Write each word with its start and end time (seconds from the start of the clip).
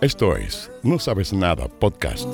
Esto 0.00 0.34
es 0.34 0.70
No 0.82 0.98
Sabes 0.98 1.34
Nada 1.34 1.68
Podcast. 1.68 2.26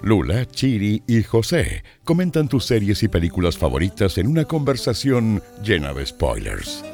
Lula, 0.00 0.46
Chiri 0.46 1.02
y 1.08 1.24
José 1.24 1.82
comentan 2.04 2.46
tus 2.46 2.66
series 2.66 3.02
y 3.02 3.08
películas 3.08 3.58
favoritas 3.58 4.16
en 4.16 4.28
una 4.28 4.44
conversación 4.44 5.42
llena 5.60 5.92
de 5.92 6.06
spoilers. 6.06 6.84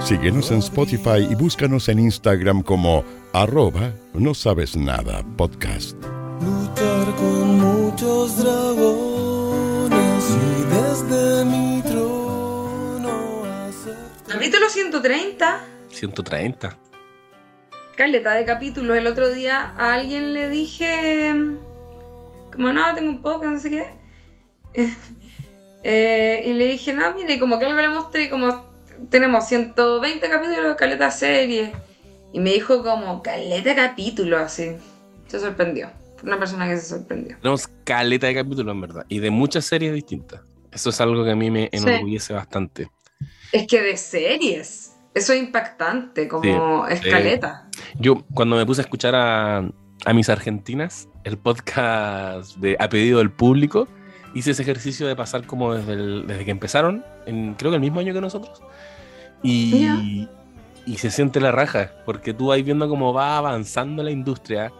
Síguenos 0.00 0.50
en 0.50 0.58
Spotify 0.58 1.24
y 1.30 1.36
búscanos 1.36 1.88
en 1.88 2.00
Instagram 2.00 2.62
como 2.62 3.04
arroba 3.32 3.92
no 4.12 4.34
sabes 4.34 4.74
nada 4.74 5.22
podcast. 5.36 5.96
Luchar 6.42 7.14
con 7.14 7.60
muchos 7.60 8.38
dragones 8.38 9.94
y 10.30 10.62
desde 10.74 11.44
mi 11.44 11.80
trono 11.82 13.44
hacer... 13.44 13.94
Capítulo 14.26 14.68
130. 14.68 15.64
130. 15.90 16.76
Caleta 17.96 18.34
de 18.34 18.44
capítulos. 18.44 18.96
El 18.96 19.06
otro 19.06 19.30
día 19.30 19.74
a 19.76 19.94
alguien 19.94 20.32
le 20.34 20.48
dije. 20.48 21.32
Como 22.52 22.72
no, 22.72 22.94
tengo 22.94 23.10
un 23.10 23.22
poco, 23.22 23.44
no 23.46 23.58
sé 23.58 23.70
qué. 23.70 23.86
Eh, 25.86 26.44
y 26.46 26.54
le 26.54 26.64
dije, 26.64 26.94
no, 26.94 27.14
mire, 27.14 27.38
como 27.38 27.58
que 27.58 27.66
algo 27.66 27.78
le 27.78 27.90
mostré, 27.90 28.30
como 28.30 28.64
tenemos 29.10 29.46
120 29.46 30.30
capítulos 30.30 30.70
de 30.70 30.76
caleta 30.76 31.10
serie. 31.10 31.72
Y 32.32 32.40
me 32.40 32.54
dijo 32.54 32.82
como, 32.82 33.22
caleta 33.22 33.74
capítulos, 33.74 34.40
así. 34.40 34.76
Se 35.26 35.38
sorprendió. 35.38 35.90
Fue 36.16 36.28
una 36.28 36.38
persona 36.38 36.66
que 36.66 36.78
se 36.78 36.86
sorprendió. 36.86 37.36
Tenemos 37.36 37.68
caleta 37.84 38.26
de 38.28 38.34
capítulos, 38.34 38.74
en 38.74 38.80
verdad. 38.80 39.04
Y 39.10 39.18
de 39.18 39.30
muchas 39.30 39.66
series 39.66 39.92
distintas. 39.92 40.40
Eso 40.72 40.88
es 40.88 41.00
algo 41.02 41.22
que 41.22 41.32
a 41.32 41.36
mí 41.36 41.50
me 41.50 41.68
enorgullece 41.70 42.32
bastante. 42.32 42.88
Es 43.52 43.66
que 43.66 43.82
de 43.82 43.98
series. 43.98 44.92
Eso 45.14 45.32
es 45.32 45.38
impactante, 45.38 46.26
como 46.26 46.86
Sí, 46.88 46.94
escaleta. 46.94 47.63
Yo, 47.98 48.24
cuando 48.34 48.56
me 48.56 48.66
puse 48.66 48.80
a 48.80 48.84
escuchar 48.84 49.14
a, 49.14 49.58
a 50.04 50.12
mis 50.12 50.28
argentinas, 50.28 51.08
el 51.24 51.38
podcast 51.38 52.56
de 52.56 52.76
A 52.80 52.88
Pedido 52.88 53.18
del 53.18 53.30
Público, 53.30 53.88
hice 54.34 54.50
ese 54.50 54.62
ejercicio 54.62 55.06
de 55.06 55.14
pasar 55.16 55.46
como 55.46 55.74
desde, 55.74 55.92
el- 55.92 56.26
desde 56.26 56.44
que 56.44 56.50
empezaron, 56.50 57.04
en, 57.26 57.54
creo 57.54 57.70
que 57.70 57.76
el 57.76 57.80
mismo 57.80 58.00
año 58.00 58.12
que 58.12 58.20
nosotros. 58.20 58.60
Y, 59.42 60.28
y 60.86 60.96
se 60.98 61.10
siente 61.10 61.40
la 61.40 61.52
raja, 61.52 61.92
porque 62.04 62.34
tú 62.34 62.46
vas 62.48 62.62
viendo 62.64 62.88
cómo 62.88 63.12
va 63.12 63.36
avanzando 63.38 64.02
la 64.02 64.10
industria, 64.10 64.72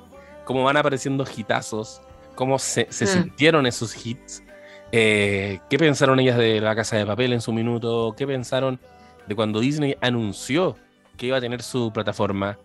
cómo 0.45 0.65
van 0.65 0.77
apareciendo 0.77 1.25
hitazos, 1.25 2.01
cómo 2.35 2.59
se, 2.59 2.87
se 2.91 3.05
Mm. 3.05 3.09
sintieron 3.09 3.67
esos 3.67 4.05
hits, 4.07 4.43
eh, 4.91 5.61
qué 5.71 5.79
pensaron 5.79 6.19
ellas 6.21 6.37
de 6.39 6.61
La 6.61 6.75
Casa 6.75 6.97
de 6.97 7.07
Papel 7.07 7.33
en 7.33 7.41
su 7.41 7.53
minuto, 7.53 8.15
qué 8.17 8.27
pensaron 8.27 8.81
de 9.27 9.35
cuando 9.37 9.61
Disney 9.61 9.97
anunció 10.01 10.77
que 11.17 11.27
iba 11.27 11.37
a 11.37 11.41
tener 11.41 11.63
su 11.63 11.93
plataforma, 11.93 12.59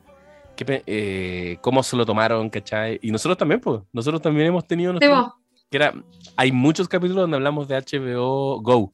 qué 0.66 0.84
eh, 0.86 1.58
cómo 1.62 1.84
se 1.84 1.96
lo 1.96 2.06
tomaron, 2.06 2.50
¿cachai? 2.50 3.00
Y 3.02 3.12
nosotros 3.12 3.38
también, 3.38 3.60
pues, 3.62 3.82
nosotros 3.94 4.22
también 4.22 4.48
hemos 4.48 4.66
tenido 4.68 4.92
nuestro- 4.92 5.36
que 5.70 5.78
era, 5.78 5.94
hay 6.36 6.52
muchos 6.52 6.88
capítulos 6.88 7.22
donde 7.24 7.38
hablamos 7.38 7.68
de 7.68 7.76
HBO 7.76 8.60
Go. 8.62 8.94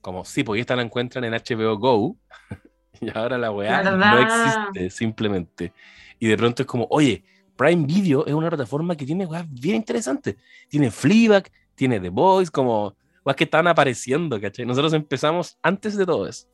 Como, 0.00 0.24
sí, 0.24 0.42
pues 0.42 0.60
esta 0.60 0.74
la 0.76 0.82
encuentran 0.82 1.24
en 1.24 1.32
HBO 1.34 1.78
Go. 1.78 2.16
y 3.00 3.16
ahora 3.16 3.38
la 3.38 3.50
weá 3.52 3.82
no 3.82 3.90
¿Verdad? 3.98 4.20
existe, 4.22 4.90
simplemente. 4.90 5.72
Y 6.18 6.26
de 6.26 6.36
pronto 6.36 6.62
es 6.62 6.66
como, 6.66 6.86
oye, 6.90 7.24
Prime 7.56 7.86
Video 7.86 8.26
es 8.26 8.34
una 8.34 8.48
plataforma 8.48 8.96
que 8.96 9.06
tiene 9.06 9.26
weas 9.26 9.46
bien 9.50 9.76
interesantes. 9.76 10.36
Tiene 10.68 10.90
Fleabag, 10.90 11.50
tiene 11.74 12.00
The 12.00 12.08
Boys, 12.08 12.50
como 12.50 12.96
weas 13.24 13.36
que 13.36 13.44
están 13.44 13.66
apareciendo, 13.68 14.40
¿cachai? 14.40 14.66
Nosotros 14.66 14.92
empezamos 14.94 15.56
antes 15.62 15.96
de 15.96 16.04
todo 16.04 16.26
eso. 16.26 16.48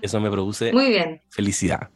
Eso 0.00 0.20
me 0.20 0.30
produce 0.30 0.72
Muy 0.72 0.88
bien. 0.88 1.20
felicidad. 1.28 1.90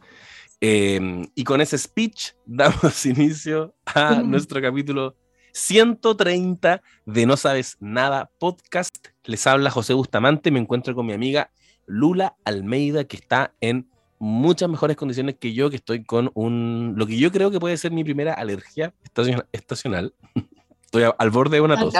Eh, 0.61 1.25
y 1.35 1.43
con 1.43 1.61
ese 1.61 1.77
speech 1.77 2.31
damos 2.45 3.05
inicio 3.05 3.75
a 3.85 4.15
nuestro 4.21 4.61
capítulo 4.61 5.15
130 5.53 6.81
de 7.05 7.25
No 7.25 7.37
Sabes 7.37 7.77
Nada 7.79 8.29
podcast. 8.39 8.93
Les 9.23 9.45
habla 9.47 9.71
José 9.71 9.93
Bustamante, 9.93 10.51
me 10.51 10.59
encuentro 10.59 10.93
con 10.95 11.05
mi 11.05 11.13
amiga 11.13 11.51
Lula 11.85 12.35
Almeida, 12.45 13.05
que 13.05 13.17
está 13.17 13.53
en 13.61 13.89
muchas 14.19 14.69
mejores 14.69 14.97
condiciones 14.97 15.35
que 15.39 15.53
yo, 15.53 15.69
que 15.69 15.77
estoy 15.77 16.03
con 16.03 16.29
un, 16.33 16.93
lo 16.97 17.07
que 17.07 17.17
yo 17.17 17.31
creo 17.31 17.51
que 17.51 17.59
puede 17.59 17.77
ser 17.77 17.91
mi 17.91 18.03
primera 18.03 18.33
alergia 18.33 18.93
estacion- 19.03 19.45
estacional. 19.51 20.13
Estoy 20.83 21.03
a- 21.03 21.15
al 21.19 21.29
borde 21.29 21.57
de 21.57 21.61
una 21.61 21.77
tos. 21.79 21.93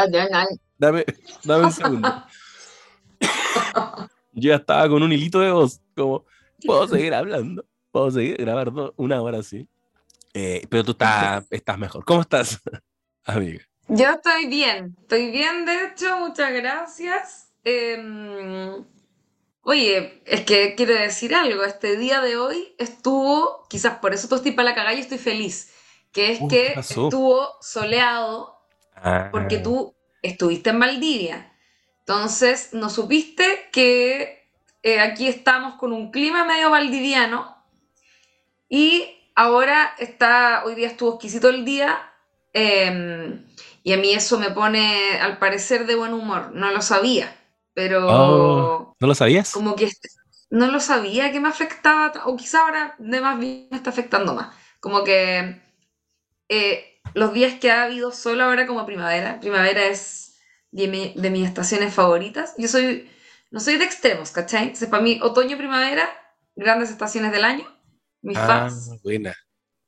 Dame, 0.78 1.06
dame 1.44 1.66
un 1.66 1.72
segundo. 1.72 2.09
Yo 4.34 4.50
ya 4.50 4.56
estaba 4.56 4.88
con 4.90 5.03
un 5.03 5.12
hilito 5.12 5.40
de 5.40 5.52
voz, 5.52 5.81
como, 5.96 6.26
puedo 6.66 6.88
seguir 6.88 7.14
hablando, 7.14 7.66
puedo 7.92 8.12
seguir 8.12 8.38
grabando 8.38 8.94
una 8.98 9.22
hora 9.22 9.40
así. 9.40 9.68
Eh, 10.34 10.66
pero 10.70 10.84
tú 10.84 10.92
estás, 10.92 11.46
estás 11.50 11.78
mejor. 11.78 12.06
¿Cómo 12.06 12.22
estás, 12.22 12.62
amiga? 13.24 13.64
Yo 13.88 14.08
estoy 14.10 14.46
bien, 14.46 14.96
estoy 15.02 15.32
bien, 15.32 15.66
de 15.66 15.86
hecho, 15.86 16.20
muchas 16.20 16.54
gracias. 16.54 17.52
Em, 17.64 18.86
oye, 19.64 20.22
es 20.26 20.42
que 20.42 20.76
quiero 20.76 20.94
decir 20.94 21.34
algo, 21.34 21.64
este 21.64 21.98
día 21.98 22.22
de 22.22 22.38
hoy 22.38 22.76
estuvo, 22.78 23.66
quizás 23.68 23.98
por 23.98 24.14
eso 24.14 24.28
tú 24.28 24.36
estoy 24.36 24.52
para 24.52 24.70
la 24.70 24.76
cagada 24.76 24.94
y 24.94 25.00
estoy 25.00 25.18
feliz, 25.18 25.74
que 26.12 26.32
es 26.34 26.40
que 26.48 26.74
estuvo 26.78 27.48
soleado 27.62 28.60
porque 29.32 29.58
Ah, 29.58 29.64
tú 29.64 29.96
estuviste 30.22 30.70
en 30.70 30.80
Valdivia. 30.80 31.54
Entonces, 32.00 32.74
no 32.74 32.90
supiste 32.90 33.70
que 33.72 34.50
eh, 34.84 35.00
aquí 35.00 35.28
estamos 35.28 35.76
con 35.76 35.94
un 35.94 36.12
clima 36.12 36.46
medio 36.46 36.70
valdiviano 36.70 37.59
y 38.69 39.09
ahora 39.35 39.94
está, 40.00 40.63
hoy 40.66 40.75
día 40.75 40.88
estuvo 40.88 41.12
exquisito 41.16 41.50
el 41.50 41.66
día 41.66 42.12
eh, 42.53 43.40
y 43.84 43.94
a 43.94 43.97
mí 43.97 44.12
eso 44.13 44.40
me 44.40 44.52
pone 44.52 45.19
al 45.19 45.38
parecer 45.40 45.85
de 45.85 45.96
buen 45.96 46.13
humor. 46.13 46.52
No 46.53 46.72
lo 46.72 46.81
sabía, 46.81 47.35
pero 47.74 48.85
Oh, 48.88 48.94
¿No 49.00 49.08
lo 49.08 49.16
sabías? 49.16 49.52
como 49.52 49.75
que 49.75 49.90
no 50.52 50.68
lo 50.72 50.79
sabía 50.79 51.31
que 51.31 51.40
me 51.40 51.50
afectaba, 51.50 52.12
ta- 52.12 52.25
o 52.28 52.35
quizá 52.38 52.62
ahora 52.62 52.96
de 53.00 53.22
más 53.22 53.40
bien 53.40 53.68
me 53.72 53.78
está 53.78 53.90
afectando 53.91 54.34
más. 54.34 54.56
Como 54.79 55.03
que 55.03 55.62
eh, 56.50 57.00
los 57.13 57.34
días 57.34 57.59
que 57.59 57.72
ha 57.72 57.84
habido 57.84 58.12
solo 58.12 58.44
ahora 58.44 58.68
como 58.68 58.85
primavera, 58.85 59.40
primavera 59.40 59.85
es 59.88 60.35
de, 60.72 60.88
mi- 60.88 61.13
de 61.16 61.29
mis 61.29 61.47
estaciones 61.47 61.94
favoritas. 61.94 62.53
Yo 62.58 62.68
soy, 62.68 63.09
no 63.52 63.59
soy 63.59 63.78
de 63.78 63.85
extremos, 63.85 64.31
¿cachai? 64.31 64.63
Entonces 64.63 64.90
para 64.90 65.03
mí 65.03 65.19
otoño 65.22 65.58
primavera, 65.58 66.09
grandes 66.56 66.90
estaciones 66.91 67.31
del 67.31 67.44
año, 67.46 67.66
mis 68.22 68.38
Ah, 68.38 68.47
fans. 68.47 69.00
buena. 69.03 69.34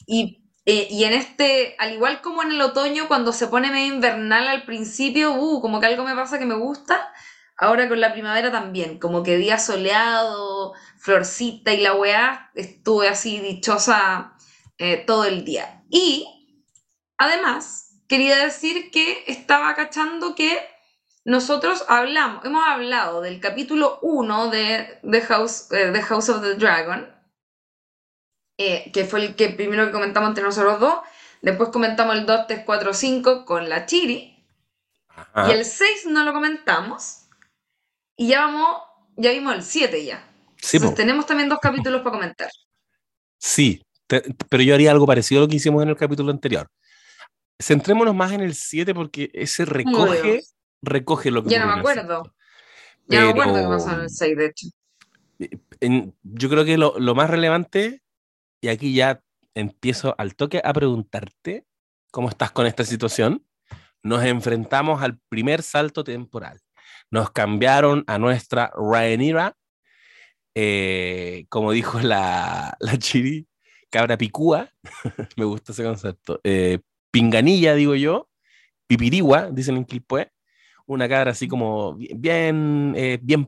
Y, 0.05 0.43
eh, 0.65 0.87
y 0.89 1.03
en 1.05 1.13
este, 1.13 1.75
al 1.79 1.93
igual 1.93 2.21
como 2.21 2.43
en 2.43 2.51
el 2.51 2.61
otoño, 2.61 3.07
cuando 3.07 3.33
se 3.33 3.47
pone 3.47 3.71
medio 3.71 3.93
invernal 3.95 4.47
al 4.47 4.65
principio, 4.65 5.33
uh, 5.33 5.61
como 5.61 5.79
que 5.79 5.87
algo 5.87 6.03
me 6.03 6.15
pasa 6.15 6.39
que 6.39 6.45
me 6.45 6.55
gusta. 6.55 7.11
Ahora 7.57 7.87
con 7.87 8.01
la 8.01 8.13
primavera 8.13 8.51
también, 8.51 8.99
como 8.99 9.23
que 9.23 9.37
día 9.37 9.59
soleado, 9.59 10.73
florcita 10.97 11.73
y 11.73 11.81
la 11.81 11.93
weá, 11.93 12.51
estuve 12.55 13.07
así 13.07 13.39
dichosa 13.39 14.33
eh, 14.79 14.97
todo 15.05 15.25
el 15.25 15.45
día. 15.45 15.83
Y 15.89 16.27
además, 17.17 17.99
quería 18.07 18.37
decir 18.37 18.91
que 18.91 19.23
estaba 19.27 19.75
cachando 19.75 20.35
que 20.35 20.57
nosotros 21.23 21.85
hablamos, 21.87 22.43
hemos 22.45 22.67
hablado 22.67 23.21
del 23.21 23.39
capítulo 23.39 23.99
1 24.01 24.49
de 24.49 24.99
The 25.09 25.21
House, 25.21 25.71
eh, 25.71 25.91
The 25.93 26.01
House 26.01 26.29
of 26.29 26.41
the 26.41 26.55
Dragon, 26.55 27.10
eh, 28.67 28.91
que 28.91 29.05
fue 29.05 29.25
el 29.25 29.35
que 29.35 29.49
primero 29.49 29.85
que 29.85 29.91
comentamos 29.91 30.29
entre 30.29 30.43
nosotros 30.43 30.79
dos. 30.79 30.95
Después 31.41 31.69
comentamos 31.69 32.15
el 32.15 32.25
2, 32.27 32.47
3, 32.47 32.61
4, 32.65 32.93
5 32.93 33.45
con 33.45 33.67
la 33.67 33.85
Chiri. 33.87 34.45
Ajá. 35.09 35.49
Y 35.49 35.53
el 35.53 35.65
6 35.65 36.05
no 36.07 36.23
lo 36.23 36.33
comentamos. 36.33 37.23
Y 38.15 38.27
ya 38.27 38.41
vamos, 38.45 38.77
ya 39.15 39.31
vimos 39.31 39.55
el 39.55 39.63
7 39.63 40.05
ya. 40.05 40.23
Sí, 40.61 40.77
Entonces 40.77 40.97
tenemos 40.97 41.25
también 41.25 41.49
dos 41.49 41.57
capítulos 41.59 42.01
para 42.01 42.11
comentar. 42.17 42.49
Sí, 43.39 43.81
te- 44.05 44.35
pero 44.49 44.61
yo 44.61 44.75
haría 44.75 44.91
algo 44.91 45.07
parecido 45.07 45.41
a 45.41 45.45
lo 45.45 45.47
que 45.49 45.55
hicimos 45.55 45.81
en 45.81 45.89
el 45.89 45.97
capítulo 45.97 46.31
anterior. 46.31 46.67
Centrémonos 47.59 48.13
más 48.13 48.31
en 48.31 48.41
el 48.41 48.53
7 48.53 48.93
porque 48.93 49.31
ese 49.33 49.65
recoge, 49.65 50.41
recoge 50.83 51.31
lo 51.31 51.43
que 51.43 51.49
Ya 51.49 51.65
no 51.65 51.73
me 51.73 51.79
acuerdo. 51.79 52.35
Ya 53.07 53.21
no 53.21 53.27
me 53.27 53.33
Pero- 53.33 53.41
acuerdo 53.43 53.61
qué 53.61 53.67
pasó 53.75 53.95
en 53.95 54.01
el 54.01 54.09
6, 54.11 54.37
de 54.37 54.45
hecho. 54.45 54.67
en- 55.79 56.15
yo 56.21 56.49
creo 56.49 56.63
que 56.65 56.77
lo, 56.77 56.99
lo 56.99 57.15
más 57.15 57.29
relevante, 57.31 58.03
y 58.61 58.69
aquí 58.69 58.93
ya 58.93 59.21
empiezo 59.55 60.15
al 60.17 60.35
toque 60.35 60.61
a 60.63 60.71
preguntarte 60.71 61.65
cómo 62.11 62.29
estás 62.29 62.51
con 62.51 62.67
esta 62.67 62.85
situación, 62.85 63.45
nos 64.03 64.23
enfrentamos 64.23 65.01
al 65.01 65.19
primer 65.29 65.63
salto 65.63 66.03
temporal. 66.03 66.59
Nos 67.09 67.31
cambiaron 67.31 68.03
a 68.07 68.17
nuestra 68.17 68.71
Rhaenyra, 68.75 69.57
eh, 70.55 71.45
como 71.49 71.71
dijo 71.71 71.99
la, 71.99 72.75
la 72.79 72.97
Chiri, 72.97 73.47
cabra 73.89 74.17
picúa, 74.17 74.69
me 75.37 75.45
gusta 75.45 75.71
ese 75.71 75.83
concepto, 75.83 76.39
eh, 76.43 76.79
pinganilla, 77.11 77.75
digo 77.75 77.95
yo, 77.95 78.29
pipirigua, 78.87 79.49
dicen 79.51 79.77
en 79.77 79.85
Quilpué, 79.85 80.31
una 80.85 81.07
cabra 81.07 81.31
así 81.31 81.47
como 81.47 81.95
bien, 81.95 82.93
eh, 82.95 83.19
bien 83.21 83.45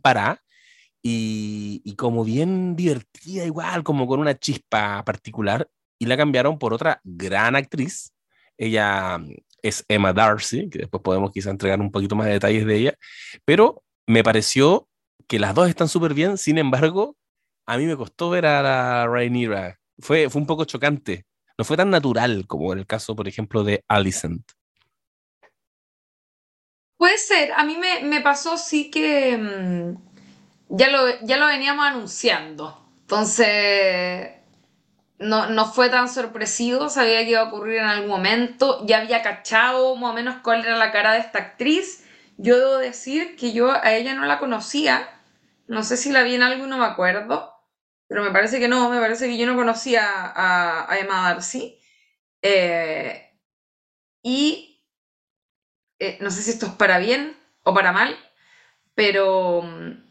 y, 1.05 1.95
como 1.97 2.23
bien 2.23 2.75
divertida 2.77 3.43
igual, 3.45 3.83
como 3.83 4.07
con 4.07 4.21
una 4.21 4.39
chispa 4.39 5.03
particular, 5.03 5.69
y 5.99 6.05
la 6.05 6.17
cambiaron 6.17 6.57
por 6.57 6.73
otra 6.73 7.01
gran 7.03 7.55
actriz. 7.55 8.13
Ella 8.57 9.17
mm, 9.17 9.35
es 9.61 9.85
Emma 9.89 10.13
Darcy, 10.13 10.69
que 10.69 10.79
después 10.79 11.03
podemos 11.03 11.31
quizá 11.31 11.49
entregar 11.49 11.79
un 11.81 11.91
poquito 11.91 12.15
más 12.15 12.27
de 12.27 12.33
detalles 12.33 12.65
de 12.65 12.75
ella, 12.77 12.97
pero 13.45 13.83
me 14.07 14.23
pareció 14.23 14.87
que 15.27 15.39
las 15.39 15.53
dos 15.53 15.69
están 15.69 15.89
súper 15.89 16.13
bien, 16.13 16.37
sin 16.37 16.57
embargo, 16.57 17.17
a 17.65 17.77
mí 17.77 17.85
me 17.85 17.97
costó 17.97 18.29
ver 18.29 18.45
a 18.45 18.61
la. 18.61 19.77
Fue, 19.99 20.29
fue 20.29 20.41
un 20.41 20.47
poco 20.47 20.65
chocante. 20.65 21.25
No 21.57 21.65
fue 21.65 21.77
tan 21.77 21.89
natural 21.89 22.47
como 22.47 22.73
en 22.73 22.79
el 22.79 22.87
caso, 22.87 23.15
por 23.15 23.27
ejemplo, 23.27 23.63
de 23.63 23.83
Alicent. 23.87 24.43
Puede 26.97 27.17
ser, 27.17 27.51
a 27.53 27.65
mí 27.65 27.77
me, 27.77 28.03
me 28.03 28.21
pasó 28.21 28.57
sí 28.57 28.89
que 28.89 29.37
mm, 29.37 30.12
ya, 30.73 30.89
lo, 30.89 31.07
ya 31.21 31.37
lo 31.37 31.47
veníamos 31.47 31.85
anunciando. 31.85 32.79
Entonces, 33.01 34.31
no, 35.19 35.49
no 35.49 35.65
fue 35.71 35.89
tan 35.89 36.09
sorpresivo, 36.09 36.89
sabía 36.89 37.23
que 37.23 37.31
iba 37.31 37.41
a 37.41 37.45
ocurrir 37.49 37.77
en 37.77 37.85
algún 37.85 38.09
momento, 38.09 38.85
ya 38.85 38.99
había 38.99 39.21
cachado 39.21 39.95
más 39.95 40.11
o 40.11 40.13
menos 40.13 40.37
cuál 40.43 40.65
era 40.65 40.77
la 40.77 40.91
cara 40.91 41.13
de 41.13 41.19
esta 41.19 41.39
actriz. 41.39 42.05
Yo 42.37 42.57
debo 42.57 42.77
decir 42.77 43.35
que 43.35 43.53
yo 43.53 43.71
a 43.71 43.93
ella 43.93 44.15
no 44.15 44.25
la 44.25 44.39
conocía, 44.39 45.07
no 45.67 45.83
sé 45.83 45.97
si 45.97 46.11
la 46.11 46.23
vi 46.23 46.35
en 46.35 46.43
algo 46.43 46.65
no 46.67 46.77
me 46.79 46.85
acuerdo, 46.85 47.53
pero 48.07 48.23
me 48.23 48.31
parece 48.31 48.59
que 48.59 48.67
no, 48.67 48.89
me 48.89 48.99
parece 48.99 49.27
que 49.27 49.37
yo 49.37 49.45
no 49.47 49.55
conocía 49.55 50.03
a, 50.07 50.91
a 50.91 50.99
Emma 50.99 51.29
Darcy. 51.29 51.79
Eh, 52.41 53.31
y 54.23 54.83
eh, 55.99 56.17
no 56.21 56.31
sé 56.31 56.41
si 56.41 56.51
esto 56.51 56.65
es 56.65 56.73
para 56.73 56.97
bien 56.97 57.37
o 57.63 57.73
para 57.73 57.91
mal, 57.91 58.17
pero 58.95 59.61
mm, 59.63 60.02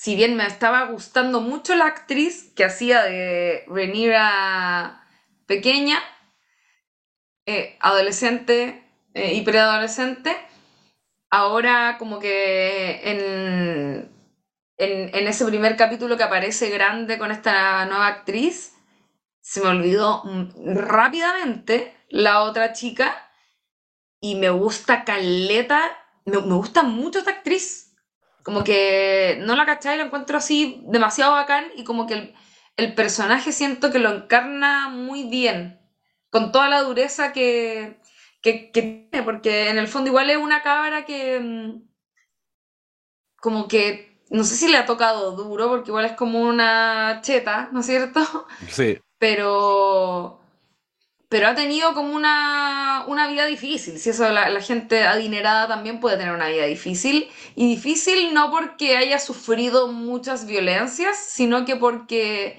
si 0.00 0.16
bien 0.16 0.34
me 0.34 0.46
estaba 0.46 0.86
gustando 0.86 1.42
mucho 1.42 1.74
la 1.74 1.84
actriz 1.84 2.54
que 2.56 2.64
hacía 2.64 3.02
de 3.02 3.64
Rhaenyra 3.68 5.06
pequeña, 5.44 5.98
eh, 7.44 7.76
adolescente 7.80 8.82
eh, 9.12 9.34
y 9.34 9.42
preadolescente, 9.42 10.34
ahora 11.28 11.96
como 11.98 12.18
que 12.18 12.98
en, 13.10 14.10
en, 14.78 15.26
ese 15.28 15.44
primer 15.44 15.76
capítulo 15.76 16.16
que 16.16 16.22
aparece 16.22 16.70
grande 16.70 17.18
con 17.18 17.30
esta 17.30 17.84
nueva 17.84 18.06
actriz, 18.06 18.72
se 19.42 19.60
me 19.60 19.68
olvidó 19.68 20.22
rápidamente 20.64 21.94
la 22.08 22.44
otra 22.44 22.72
chica 22.72 23.30
y 24.18 24.36
me 24.36 24.48
gusta 24.48 25.04
Caleta, 25.04 25.82
me, 26.24 26.40
me 26.40 26.54
gusta 26.54 26.84
mucho 26.84 27.18
esta 27.18 27.32
actriz. 27.32 27.89
Como 28.42 28.64
que 28.64 29.38
no 29.42 29.54
la 29.54 29.66
cachai, 29.66 29.98
la 29.98 30.04
encuentro 30.04 30.38
así 30.38 30.82
demasiado 30.86 31.32
bacán 31.32 31.66
y 31.76 31.84
como 31.84 32.06
que 32.06 32.14
el, 32.14 32.34
el, 32.76 32.94
personaje 32.94 33.52
siento 33.52 33.90
que 33.90 33.98
lo 33.98 34.10
encarna 34.10 34.88
muy 34.88 35.24
bien, 35.24 35.80
con 36.30 36.52
toda 36.52 36.68
la 36.68 36.82
dureza 36.82 37.32
que, 37.32 38.00
que, 38.42 38.70
que, 38.70 38.82
tiene, 38.82 39.22
porque 39.24 39.68
en 39.68 39.78
el 39.78 39.88
fondo 39.88 40.08
igual 40.08 40.30
es 40.30 40.38
una 40.38 40.62
cabra 40.62 41.04
que 41.04 41.40
mm, 41.40 41.82
como 43.36 43.68
que 43.68 44.10
no 44.30 44.44
sé 44.44 44.54
si 44.54 44.68
le 44.68 44.78
ha 44.78 44.86
tocado 44.86 45.32
duro, 45.32 45.68
porque 45.68 45.90
igual 45.90 46.04
es 46.04 46.12
como 46.12 46.40
una 46.40 47.20
cheta, 47.22 47.68
¿no 47.72 47.80
es 47.80 47.86
cierto? 47.86 48.46
Sí. 48.68 48.98
Pero 49.18 50.39
pero 51.30 51.46
ha 51.46 51.54
tenido 51.54 51.94
como 51.94 52.12
una, 52.12 53.04
una 53.06 53.28
vida 53.28 53.46
difícil. 53.46 54.00
Si 54.00 54.10
eso, 54.10 54.28
la, 54.30 54.50
la, 54.50 54.60
gente 54.60 55.04
adinerada 55.04 55.68
también 55.68 56.00
puede 56.00 56.16
tener 56.16 56.34
una 56.34 56.48
vida 56.48 56.64
difícil. 56.64 57.30
Y 57.54 57.68
difícil 57.68 58.34
no 58.34 58.50
porque 58.50 58.96
haya 58.96 59.20
sufrido 59.20 59.86
muchas 59.86 60.44
violencias, 60.44 61.16
sino 61.16 61.64
que 61.64 61.76
porque 61.76 62.58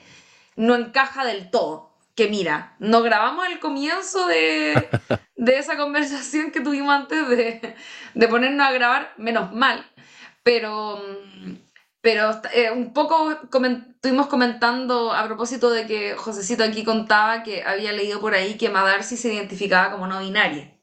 no 0.56 0.76
encaja 0.76 1.26
del 1.26 1.52
todo. 1.52 1.92
Que 2.16 2.30
mira, 2.30 2.78
no 2.80 3.02
grabamos 3.02 3.46
el 3.48 3.60
comienzo 3.60 4.26
de, 4.28 4.88
de 5.36 5.58
esa 5.58 5.76
conversación 5.76 6.52
que 6.52 6.62
tuvimos 6.62 6.96
antes 6.96 7.28
de, 7.28 7.76
de 8.14 8.28
ponernos 8.30 8.66
a 8.66 8.72
grabar, 8.72 9.14
menos 9.18 9.52
mal. 9.52 9.86
Pero 10.44 11.04
pero 12.02 12.42
eh, 12.54 12.72
un 12.72 12.94
poco 12.94 13.32
estuvimos 13.32 14.28
comentando 14.28 15.14
a 15.14 15.26
propósito 15.26 15.70
de 15.70 15.86
que 15.86 16.16
Josecito 16.16 16.64
aquí 16.64 16.84
contaba 16.84 17.44
que 17.44 17.64
había 17.64 17.92
leído 17.92 18.20
por 18.20 18.34
ahí 18.34 18.58
que 18.58 18.70
Madarsi 18.70 19.18
se 19.18 19.34
identificaba 19.34 19.92
como 19.92 20.08
no 20.08 20.20
binaria. 20.20 20.78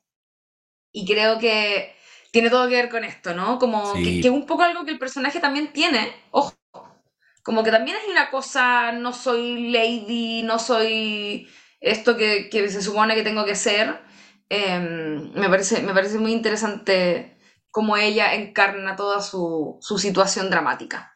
Y 0.93 1.07
creo 1.07 1.39
que 1.39 1.95
tiene 2.31 2.51
todo 2.51 2.69
que 2.69 2.77
ver 2.77 2.89
con 2.89 3.05
esto, 3.05 3.35
¿no? 3.35 3.59
Como 3.59 3.95
que, 3.95 4.21
que 4.21 4.31
un 4.31 4.47
poco 4.47 4.63
algo 4.63 4.85
que 4.85 4.93
el 4.93 4.99
personaje 4.99 5.41
también 5.41 5.73
tiene, 5.73 6.13
ojo, 6.31 6.55
como 7.43 7.65
que 7.65 7.71
también 7.71 7.97
hay 7.97 8.11
una 8.11 8.31
cosa, 8.31 8.93
no 8.93 9.13
soy 9.13 9.71
lady, 9.71 10.43
no 10.43 10.59
soy 10.59 11.49
esto 11.81 12.17
que, 12.17 12.51
que 12.51 12.69
se 12.69 12.83
supone 12.83 13.15
que 13.15 13.23
tengo 13.23 13.45
que 13.45 13.55
ser. 13.57 14.01
Eh, 14.51 14.79
me, 15.35 15.49
parece, 15.49 15.83
me 15.83 15.95
parece 15.95 16.19
muy 16.19 16.33
interesante 16.33 17.38
cómo 17.71 17.97
ella 17.97 18.35
encarna 18.35 18.97
toda 18.97 19.21
su, 19.21 19.79
su 19.81 19.99
situación 19.99 20.51
dramática. 20.51 21.15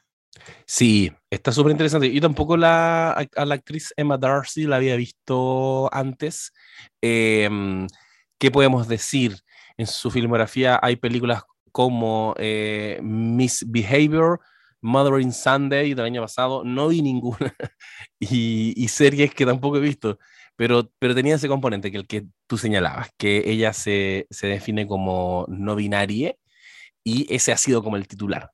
Sí, 0.66 1.12
está 1.30 1.52
súper 1.52 1.72
interesante. 1.72 2.12
Yo 2.12 2.20
tampoco 2.20 2.56
la, 2.56 3.12
a, 3.12 3.44
la 3.44 3.54
actriz 3.54 3.92
Emma 3.96 4.18
Darcy 4.18 4.64
la 4.64 4.76
había 4.76 4.96
visto 4.96 5.92
antes. 5.92 6.52
Eh, 7.00 7.48
¿Qué 8.38 8.50
podemos 8.50 8.88
decir? 8.88 9.36
En 9.76 9.86
su 9.86 10.10
filmografía 10.10 10.78
hay 10.82 10.96
películas 10.96 11.42
como 11.70 12.34
eh, 12.38 12.98
Misbehavior, 13.02 14.40
Mothering 14.80 15.32
Sunday 15.32 15.94
del 15.94 16.04
año 16.04 16.22
pasado, 16.22 16.64
no 16.64 16.88
vi 16.88 17.02
ninguna, 17.02 17.54
y, 18.20 18.74
y, 18.76 18.88
series 18.88 19.32
que 19.34 19.46
tampoco 19.46 19.78
he 19.78 19.80
visto, 19.80 20.18
pero, 20.56 20.90
pero 20.98 21.14
tenía 21.14 21.36
ese 21.36 21.48
componente 21.48 21.90
que 21.90 21.98
el 21.98 22.06
que 22.06 22.26
tú 22.46 22.58
señalabas, 22.58 23.10
que 23.16 23.42
ella 23.46 23.72
se, 23.72 24.26
se 24.30 24.48
define 24.48 24.86
como 24.86 25.46
no 25.48 25.76
binaria 25.76 26.34
y 27.04 27.32
ese 27.34 27.52
ha 27.52 27.56
sido 27.56 27.82
como 27.82 27.96
el 27.96 28.08
titular. 28.08 28.50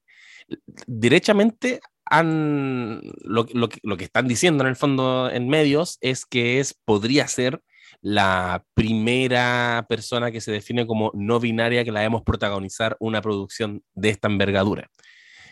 Derechamente 0.86 1.80
han, 2.04 3.02
lo, 3.22 3.46
lo, 3.52 3.68
lo, 3.82 3.96
que 3.96 4.04
están 4.04 4.28
diciendo 4.28 4.64
en 4.64 4.68
el 4.68 4.76
fondo 4.76 5.30
en 5.30 5.48
medios 5.48 5.98
es 6.00 6.24
que 6.24 6.58
es, 6.58 6.74
podría 6.84 7.28
ser 7.28 7.62
la 8.00 8.64
primera 8.74 9.84
persona 9.88 10.30
que 10.30 10.40
se 10.40 10.52
define 10.52 10.86
como 10.86 11.10
no 11.14 11.40
binaria 11.40 11.84
que 11.84 11.92
la 11.92 12.00
vemos 12.00 12.22
protagonizar 12.22 12.96
una 13.00 13.20
producción 13.20 13.82
de 13.94 14.10
esta 14.10 14.28
envergadura. 14.28 14.88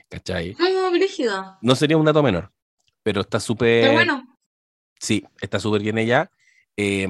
¿Cachai? 0.09 0.55
No, 0.59 1.59
no 1.61 1.75
sería 1.75 1.97
un 1.97 2.05
dato 2.05 2.23
menor, 2.23 2.53
pero 3.03 3.23
está 3.23 3.41
súper... 3.41 3.93
bueno. 3.93 4.39
Sí, 5.01 5.25
está 5.41 5.59
súper 5.59 5.83
bien 5.83 5.99
ella. 5.99 6.31
Eh, 6.77 7.07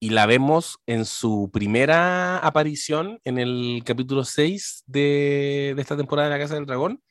y 0.00 0.10
la 0.10 0.26
vemos 0.26 0.78
en 0.86 1.04
su 1.04 1.50
primera 1.52 2.38
aparición 2.38 3.20
en 3.24 3.38
el 3.38 3.82
capítulo 3.84 4.24
6 4.24 4.84
de, 4.86 5.74
esta 5.78 5.96
temporada 5.96 6.28
de 6.28 6.34
La 6.34 6.42
Casa 6.42 6.54
del 6.54 6.66
Dragón. 6.66 7.02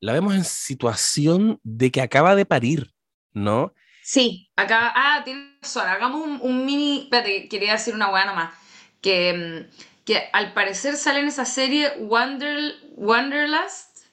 La 0.00 0.12
vemos 0.12 0.34
en 0.34 0.44
situación 0.44 1.58
de 1.62 1.90
que 1.90 2.02
acaba 2.02 2.36
de 2.36 2.46
parir, 2.46 2.92
¿no? 3.32 3.72
Sí, 4.02 4.50
acá, 4.54 4.92
ah, 4.94 5.22
tienes 5.24 5.60
razón, 5.60 5.88
hagamos 5.88 6.40
un, 6.40 6.64
mini, 6.64 7.02
espérate, 7.04 7.48
quería 7.48 7.72
decir 7.72 7.94
una 7.94 8.12
hueá 8.12 8.26
nomás, 8.26 8.54
que, 9.00 9.68
que 10.04 10.28
al 10.32 10.52
parecer 10.52 10.96
sale 10.96 11.20
en 11.20 11.28
esa 11.28 11.44
serie 11.44 11.90
Wonder, 11.98 12.74
Wanderlust, 12.94 14.06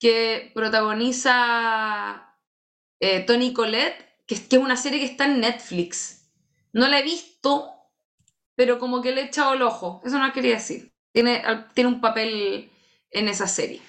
que 0.00 0.50
protagoniza 0.54 2.34
eh, 3.00 3.20
Tony 3.20 3.52
Collette, 3.52 4.24
que, 4.26 4.34
que 4.34 4.56
es 4.56 4.62
una 4.62 4.76
serie 4.76 4.98
que 4.98 5.06
está 5.06 5.26
en 5.26 5.40
Netflix. 5.40 6.17
No 6.72 6.88
la 6.88 7.00
he 7.00 7.02
visto, 7.02 7.72
pero 8.54 8.78
como 8.78 9.02
que 9.02 9.12
le 9.12 9.22
he 9.22 9.24
echado 9.26 9.54
el 9.54 9.62
ojo. 9.62 10.02
Eso 10.04 10.18
no 10.18 10.32
quería 10.32 10.54
decir. 10.54 10.92
Tiene, 11.12 11.42
tiene 11.74 11.88
un 11.88 12.00
papel 12.00 12.70
en 13.10 13.28
esa 13.28 13.46
serie. 13.46 13.80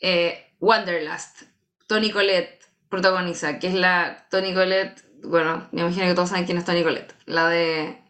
Eh, 0.00 0.54
Wanderlust. 0.60 1.42
Tony 1.86 2.10
Colette 2.10 2.64
protagoniza, 2.88 3.58
que 3.58 3.68
es 3.68 3.74
la 3.74 4.26
Tony 4.30 4.54
Colette. 4.54 5.02
Bueno, 5.24 5.68
me 5.72 5.82
imagino 5.82 6.06
que 6.06 6.14
todos 6.14 6.30
saben 6.30 6.44
quién 6.44 6.58
es 6.58 6.64
Tony 6.64 6.82
Colette. 6.82 7.14
La 7.26 7.48
de 7.48 8.02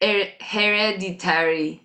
Hereditary. 0.00 1.82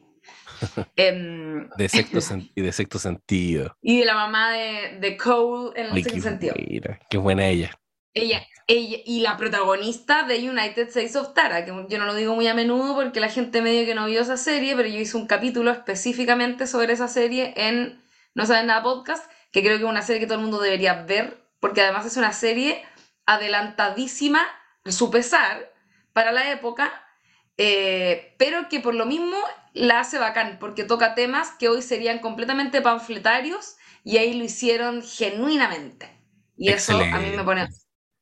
eh, 0.96 1.67
de 1.77 1.89
sexto 1.89 2.20
y 2.53 2.62
de 2.62 2.72
sexto 2.72 3.00
sentido. 3.00 3.75
Y 3.81 4.00
de 4.00 4.05
la 4.05 4.13
mamá 4.13 4.51
de, 4.51 5.00
de 5.00 5.17
Cole 5.17 5.72
en 5.79 5.88
el 5.88 6.03
sexto 6.03 6.22
sentido. 6.22 6.53
Mira, 6.58 7.00
qué 7.10 7.17
buena 7.17 7.48
ella. 7.48 7.72
Ella, 8.13 8.45
ella, 8.67 8.97
y 9.05 9.21
la 9.21 9.37
protagonista 9.37 10.23
de 10.23 10.49
United 10.49 10.87
States 10.89 11.15
of 11.15 11.33
Tara, 11.33 11.63
que 11.65 11.71
yo 11.87 11.97
no 11.97 12.05
lo 12.05 12.13
digo 12.13 12.35
muy 12.35 12.47
a 12.47 12.53
menudo 12.53 12.93
porque 12.95 13.19
la 13.21 13.29
gente 13.29 13.61
medio 13.61 13.85
que 13.85 13.95
no 13.95 14.05
vio 14.05 14.21
esa 14.21 14.37
serie, 14.37 14.75
pero 14.75 14.89
yo 14.89 14.99
hice 14.99 15.15
un 15.15 15.27
capítulo 15.27 15.71
específicamente 15.71 16.67
sobre 16.67 16.93
esa 16.93 17.07
serie 17.07 17.53
en 17.55 18.03
No 18.33 18.45
Saben 18.45 18.67
Nada 18.67 18.83
Podcast, 18.83 19.31
que 19.51 19.61
creo 19.61 19.77
que 19.77 19.83
es 19.83 19.89
una 19.89 20.01
serie 20.01 20.19
que 20.19 20.27
todo 20.27 20.39
el 20.39 20.43
mundo 20.43 20.59
debería 20.59 21.03
ver, 21.03 21.41
porque 21.59 21.81
además 21.81 22.05
es 22.05 22.17
una 22.17 22.33
serie 22.33 22.83
adelantadísima, 23.25 24.45
su 24.85 25.09
pesar, 25.09 25.71
para 26.11 26.33
la 26.33 26.51
época, 26.51 26.91
eh, 27.57 28.35
pero 28.37 28.67
que 28.67 28.79
por 28.81 28.95
lo 28.95 29.05
mismo 29.05 29.37
la 29.73 30.01
hace 30.01 30.19
bacán, 30.19 30.57
porque 30.59 30.83
toca 30.83 31.15
temas 31.15 31.51
que 31.51 31.69
hoy 31.69 31.81
serían 31.81 32.19
completamente 32.19 32.81
panfletarios 32.81 33.77
y 34.03 34.17
ahí 34.17 34.33
lo 34.33 34.43
hicieron 34.43 35.01
genuinamente. 35.01 36.09
Y 36.57 36.69
Excelente. 36.69 37.07
eso 37.07 37.17
a 37.17 37.19
mí 37.19 37.35
me 37.35 37.43
pone 37.43 37.67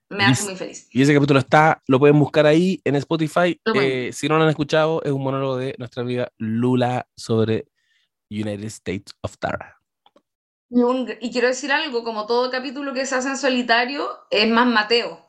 me 0.10 0.25
hace 0.25 0.44
muy 0.46 0.56
feliz. 0.56 0.88
Y 0.92 1.01
ese 1.01 1.13
capítulo 1.13 1.39
está, 1.39 1.82
lo 1.88 2.00
pueden 2.00 2.18
buscar 2.20 2.46
ahí 2.46 2.82
en 2.84 2.96
Spotify. 2.96 3.60
Eh, 3.75 4.12
si 4.13 4.28
no 4.28 4.38
lo 4.38 4.44
han 4.44 4.50
escuchado, 4.50 5.01
es 5.04 5.12
un 5.12 5.24
monólogo 5.24 5.58
de 5.58 5.75
nuestra 5.78 6.01
amiga 6.01 6.32
Lula 6.38 7.08
sobre 7.16 7.68
United 8.30 8.63
States 8.66 9.13
of 9.22 9.38
Tara. 9.38 9.78
Y, 10.72 10.82
un- 10.82 11.10
y 11.20 11.32
quiero 11.32 11.48
decir 11.48 11.72
algo, 11.72 12.04
como 12.04 12.28
todo 12.28 12.51
capítulo 12.51 12.94
que 12.94 13.06
se 13.06 13.16
hace 13.16 13.30
en 13.30 13.38
solitario, 13.38 14.08
es 14.30 14.48
más 14.50 14.68
Mateo. 14.68 15.25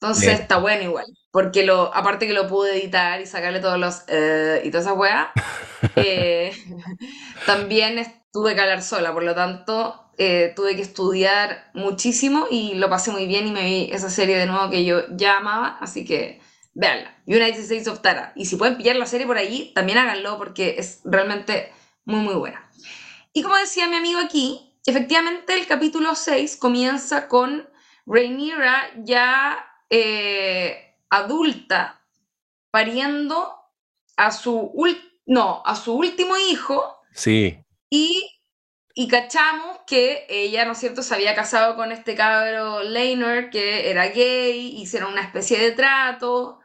Entonces 0.00 0.26
Bien. 0.26 0.40
está 0.42 0.58
bueno 0.58 0.82
igual. 0.82 1.06
Porque 1.30 1.64
lo, 1.64 1.94
aparte 1.94 2.26
que 2.26 2.34
lo 2.34 2.46
pude 2.46 2.78
editar 2.78 3.20
y 3.20 3.26
sacarle 3.26 3.60
todos 3.60 3.78
los 3.78 4.02
eh, 4.08 4.60
y 4.64 4.70
todas 4.70 4.86
esas 4.86 4.98
weas, 4.98 5.28
eh, 5.96 6.52
también 7.46 7.98
estuve 7.98 8.54
que 8.54 8.60
hablar 8.60 8.82
sola, 8.82 9.12
por 9.12 9.22
lo 9.22 9.34
tanto 9.34 10.03
eh, 10.18 10.52
tuve 10.54 10.76
que 10.76 10.82
estudiar 10.82 11.70
muchísimo 11.74 12.46
y 12.50 12.74
lo 12.74 12.88
pasé 12.88 13.10
muy 13.10 13.26
bien 13.26 13.46
y 13.46 13.52
me 13.52 13.64
vi 13.64 13.90
esa 13.92 14.10
serie 14.10 14.36
de 14.36 14.46
nuevo 14.46 14.70
que 14.70 14.84
yo 14.84 15.02
ya 15.10 15.38
amaba, 15.38 15.78
así 15.80 16.04
que 16.04 16.40
véanla. 16.74 17.16
United 17.26 17.60
States 17.60 17.88
of 17.88 18.00
Tara. 18.00 18.32
Y 18.36 18.46
si 18.46 18.56
pueden 18.56 18.76
pillar 18.76 18.96
la 18.96 19.06
serie 19.06 19.26
por 19.26 19.38
allí, 19.38 19.72
también 19.74 19.98
háganlo 19.98 20.38
porque 20.38 20.76
es 20.78 21.00
realmente 21.04 21.72
muy 22.04 22.20
muy 22.20 22.34
buena. 22.34 22.70
Y 23.32 23.42
como 23.42 23.56
decía 23.56 23.88
mi 23.88 23.96
amigo 23.96 24.20
aquí, 24.20 24.74
efectivamente 24.86 25.54
el 25.54 25.66
capítulo 25.66 26.14
6 26.14 26.56
comienza 26.56 27.28
con 27.28 27.68
Rhaenyra 28.06 28.90
ya 28.98 29.66
eh, 29.90 30.96
adulta 31.10 32.02
pariendo 32.70 33.54
a 34.16 34.30
su, 34.30 34.72
no, 35.26 35.62
a 35.64 35.76
su 35.76 35.94
último 35.94 36.36
hijo 36.36 36.94
Sí, 37.14 37.64
y, 37.90 38.33
y 38.94 39.08
cachamos 39.08 39.80
que 39.86 40.26
ella, 40.28 40.64
¿no 40.64 40.72
es 40.72 40.78
cierto?, 40.78 41.02
se 41.02 41.14
había 41.14 41.34
casado 41.34 41.76
con 41.76 41.92
este 41.92 42.14
cabro 42.14 42.82
Lainer 42.84 43.50
que 43.50 43.90
era 43.90 44.06
gay, 44.08 44.76
hicieron 44.80 45.12
una 45.12 45.22
especie 45.22 45.58
de 45.58 45.72
trato 45.72 46.60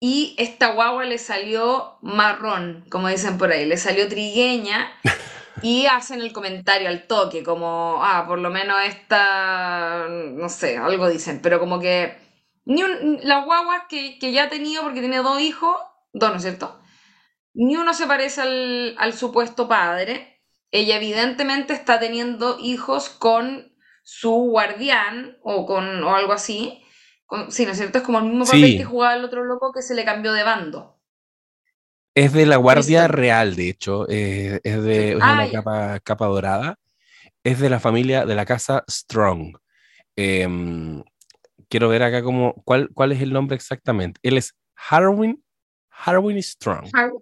y 0.00 0.34
esta 0.38 0.72
guagua 0.72 1.04
le 1.04 1.18
salió 1.18 1.98
marrón, 2.02 2.84
como 2.90 3.08
dicen 3.08 3.38
por 3.38 3.52
ahí, 3.52 3.64
le 3.66 3.76
salió 3.76 4.08
trigueña 4.08 4.92
y 5.62 5.86
hacen 5.86 6.20
el 6.20 6.32
comentario 6.32 6.88
al 6.88 7.06
toque, 7.06 7.44
como, 7.44 8.00
ah, 8.02 8.24
por 8.26 8.38
lo 8.40 8.50
menos 8.50 8.78
esta, 8.84 10.06
no 10.08 10.48
sé, 10.48 10.76
algo 10.76 11.08
dicen, 11.08 11.40
pero 11.40 11.60
como 11.60 11.78
que 11.78 12.18
ni 12.64 12.82
un, 12.82 13.20
las 13.22 13.44
guaguas 13.44 13.84
que, 13.88 14.18
que 14.18 14.32
ya 14.32 14.44
ha 14.44 14.48
tenido, 14.48 14.82
porque 14.82 15.00
tiene 15.00 15.18
dos 15.18 15.40
hijos, 15.40 15.76
dos, 16.12 16.30
¿no 16.30 16.36
es 16.36 16.42
cierto? 16.42 16.80
Ni 17.54 17.76
uno 17.76 17.94
se 17.94 18.06
parece 18.06 18.42
al, 18.42 18.94
al 18.98 19.14
supuesto 19.14 19.68
padre. 19.68 20.31
Ella 20.72 20.96
evidentemente 20.96 21.74
está 21.74 22.00
teniendo 22.00 22.58
hijos 22.58 23.08
con 23.10 23.72
su 24.02 24.30
guardián 24.32 25.36
o 25.42 25.66
con 25.66 26.02
o 26.02 26.16
algo 26.16 26.32
así. 26.32 26.82
Con- 27.26 27.52
sí, 27.52 27.64
¿no 27.64 27.72
es 27.72 27.78
cierto? 27.78 27.98
Es 27.98 28.04
como 28.04 28.18
el 28.18 28.24
mismo 28.24 28.44
papel 28.44 28.64
Sí. 28.64 28.76
que 28.78 28.84
jugaba 28.84 29.14
el 29.14 29.24
otro 29.24 29.44
loco 29.44 29.72
que 29.72 29.82
se 29.82 29.94
le 29.94 30.04
cambió 30.04 30.32
de 30.32 30.42
bando. 30.42 30.98
es 32.14 32.34
de 32.34 32.44
la 32.44 32.56
Guardia 32.56 33.02
Listo. 33.04 33.16
Real, 33.16 33.56
de 33.56 33.68
hecho. 33.70 34.06
eh, 34.10 34.60
es 34.64 34.82
de 34.82 35.10
es 35.12 35.16
una 35.16 35.46
ya. 35.46 35.52
capa, 35.62 36.00
capa 36.00 36.26
dorada. 36.26 36.78
Es 37.42 37.58
de 37.58 37.70
la 37.70 37.80
familia 37.80 38.26
de 38.26 38.34
la 38.34 38.44
casa 38.44 38.84
Strong. 38.90 39.56
Em, 40.16 41.02
quiero 41.70 41.88
ver 41.88 42.02
acá 42.02 42.22
como, 42.22 42.52
¿cuál, 42.64 42.90
cuál 42.92 43.12
es 43.12 43.22
el 43.22 43.32
nombre 43.32 43.56
exactamente. 43.56 44.20
Él 44.22 44.36
es 44.36 44.54
Harwin, 44.74 45.42
Harwin 45.90 46.42
Strong, 46.42 46.90
Har- 46.92 47.12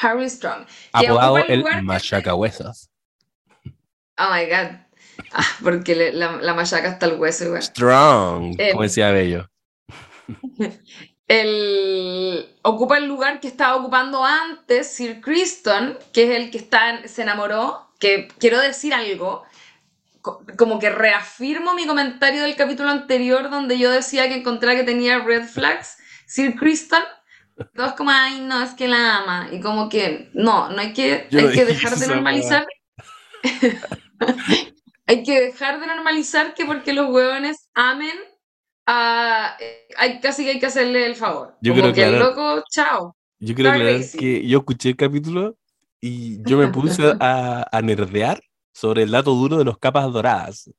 Harry 0.00 0.28
Strong. 0.28 0.66
apodado 0.92 1.38
el 1.38 1.64
el 1.66 1.82
Machacahuesos. 1.82 2.90
Oh 4.18 4.28
my 4.32 4.46
god. 4.46 4.76
Ah, 5.32 5.46
porque 5.62 5.94
le- 5.94 6.12
la, 6.12 6.36
la 6.36 6.52
machaca 6.54 6.88
hasta 6.90 7.06
el 7.06 7.14
hueso 7.18 7.44
igual. 7.46 7.62
Strong, 7.62 8.54
Em, 8.58 8.70
como 8.72 8.82
decía 8.82 9.10
Bello. 9.10 9.48
el, 11.28 12.54
ocupa 12.62 12.98
el 12.98 13.06
lugar 13.06 13.40
que 13.40 13.48
estaba 13.48 13.76
ocupando 13.76 14.24
antes 14.24 14.92
Sir 14.94 15.20
Criston, 15.20 15.98
que 16.12 16.24
es 16.24 16.30
el 16.40 16.50
que 16.50 16.58
está, 16.58 17.06
se 17.08 17.22
enamoró, 17.22 17.90
que 17.98 18.28
quiero 18.38 18.60
decir 18.60 18.94
algo, 18.94 19.44
co- 20.20 20.42
como 20.58 20.78
que 20.78 20.90
reafirmo 20.90 21.74
mi 21.74 21.86
comentario 21.86 22.42
del 22.42 22.56
capítulo 22.56 22.90
anterior 22.90 23.50
donde 23.50 23.78
yo 23.78 23.90
decía 23.90 24.28
que 24.28 24.36
encontraba 24.36 24.76
que 24.76 24.84
tenía 24.84 25.18
red 25.20 25.44
flags, 25.46 25.98
Sir 26.26 26.54
Criston, 26.56 27.02
todos 27.74 27.92
como, 27.94 28.10
ay, 28.10 28.40
no, 28.40 28.62
es 28.62 28.74
que 28.74 28.86
la 28.88 29.18
ama, 29.18 29.48
y 29.52 29.60
como 29.60 29.88
que, 29.88 30.30
no, 30.34 30.68
no 30.70 30.78
hay 30.80 30.92
que, 30.92 31.26
Yo 31.30 31.40
hay 31.40 31.52
que 31.54 31.64
dejar 31.64 31.96
de 31.96 32.06
normalizar, 32.08 32.66
hay 35.06 35.22
que 35.22 35.40
dejar 35.40 35.80
de 35.80 35.86
normalizar 35.86 36.54
que 36.54 36.64
porque 36.64 36.92
los 36.92 37.10
hueones 37.10 37.68
amen 37.74 38.14
eh, 38.88 39.86
hay 39.96 40.20
casi 40.20 40.44
que 40.44 40.50
hay 40.52 40.58
que 40.60 40.66
hacerle 40.66 41.06
el 41.06 41.16
favor. 41.16 41.56
Yo 41.60 41.74
Como 41.74 41.92
que 41.92 42.02
el 42.04 42.14
aclarar- 42.14 42.20
loco, 42.36 42.64
chao. 42.70 43.16
Yo 43.38 43.54
quiero 43.54 43.70
aclarar 43.70 43.94
crazy. 43.96 44.18
que 44.18 44.46
yo 44.46 44.58
escuché 44.58 44.90
el 44.90 44.96
capítulo 44.96 45.56
y 46.00 46.42
yo 46.48 46.56
me 46.56 46.68
puse 46.68 47.14
a, 47.20 47.66
a 47.70 47.82
nerdear 47.82 48.40
sobre 48.72 49.02
el 49.02 49.10
dato 49.10 49.32
duro 49.34 49.56
de 49.58 49.64
los 49.64 49.78
capas 49.78 50.10
doradas. 50.12 50.70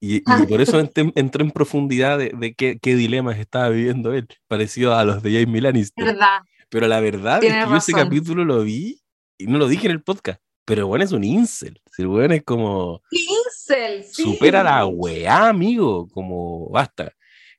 Y, 0.00 0.16
y 0.18 0.46
por 0.48 0.60
eso 0.60 0.78
entré, 0.80 1.10
entré 1.14 1.42
en 1.44 1.50
profundidad 1.50 2.18
de, 2.18 2.32
de 2.38 2.54
qué, 2.54 2.78
qué 2.80 2.94
dilemas 2.94 3.38
estaba 3.38 3.68
viviendo 3.70 4.12
él, 4.12 4.26
parecido 4.48 4.94
a 4.94 5.04
los 5.04 5.22
de 5.22 5.40
Jamie 5.40 5.60
Lannister. 5.60 6.04
¿Verdad? 6.04 6.38
Pero 6.68 6.86
la 6.88 7.00
verdad 7.00 7.34
es 7.36 7.40
que 7.40 7.46
Tienes 7.46 7.68
yo 7.68 7.76
ese 7.76 7.92
razón. 7.92 8.08
capítulo 8.08 8.44
lo 8.44 8.62
vi 8.62 9.00
y 9.38 9.46
no 9.46 9.58
lo 9.58 9.68
dije 9.68 9.86
en 9.86 9.92
el 9.92 10.02
podcast. 10.02 10.40
Pero 10.64 10.88
bueno, 10.88 11.04
es 11.04 11.12
un 11.12 11.22
incel. 11.22 11.80
El 11.96 12.08
weón 12.08 12.32
es 12.32 12.42
como 12.42 13.00
Pincel, 13.08 14.02
sí. 14.04 14.22
supera 14.24 14.64
la 14.64 14.84
weá, 14.86 15.48
amigo. 15.48 16.08
Como 16.08 16.68
basta. 16.70 17.12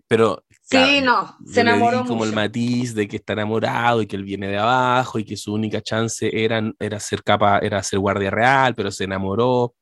Pero 0.08 0.44
Sí, 0.70 1.00
no, 1.02 1.38
se 1.46 1.62
enamoró 1.62 2.04
como 2.06 2.26
el 2.26 2.32
mucho. 2.32 2.36
matiz 2.42 2.94
de 2.94 3.08
que 3.08 3.16
está 3.16 3.32
enamorado 3.32 4.02
y 4.02 4.08
que 4.08 4.18
él 4.18 4.26
viene 4.26 4.50
de 4.50 4.58
abajo 4.58 5.18
y 5.18 5.24
que 5.24 5.38
su 5.38 5.54
única 5.54 5.82
chance 5.82 6.30
era, 6.44 6.62
era 6.80 7.00
ser 7.00 7.24
capa, 7.24 7.60
era 7.60 7.82
ser 7.84 8.00
guardia 8.00 8.30
real, 8.30 8.76
pero 8.76 8.92
se 8.92 9.06
enamoró. 9.06 9.76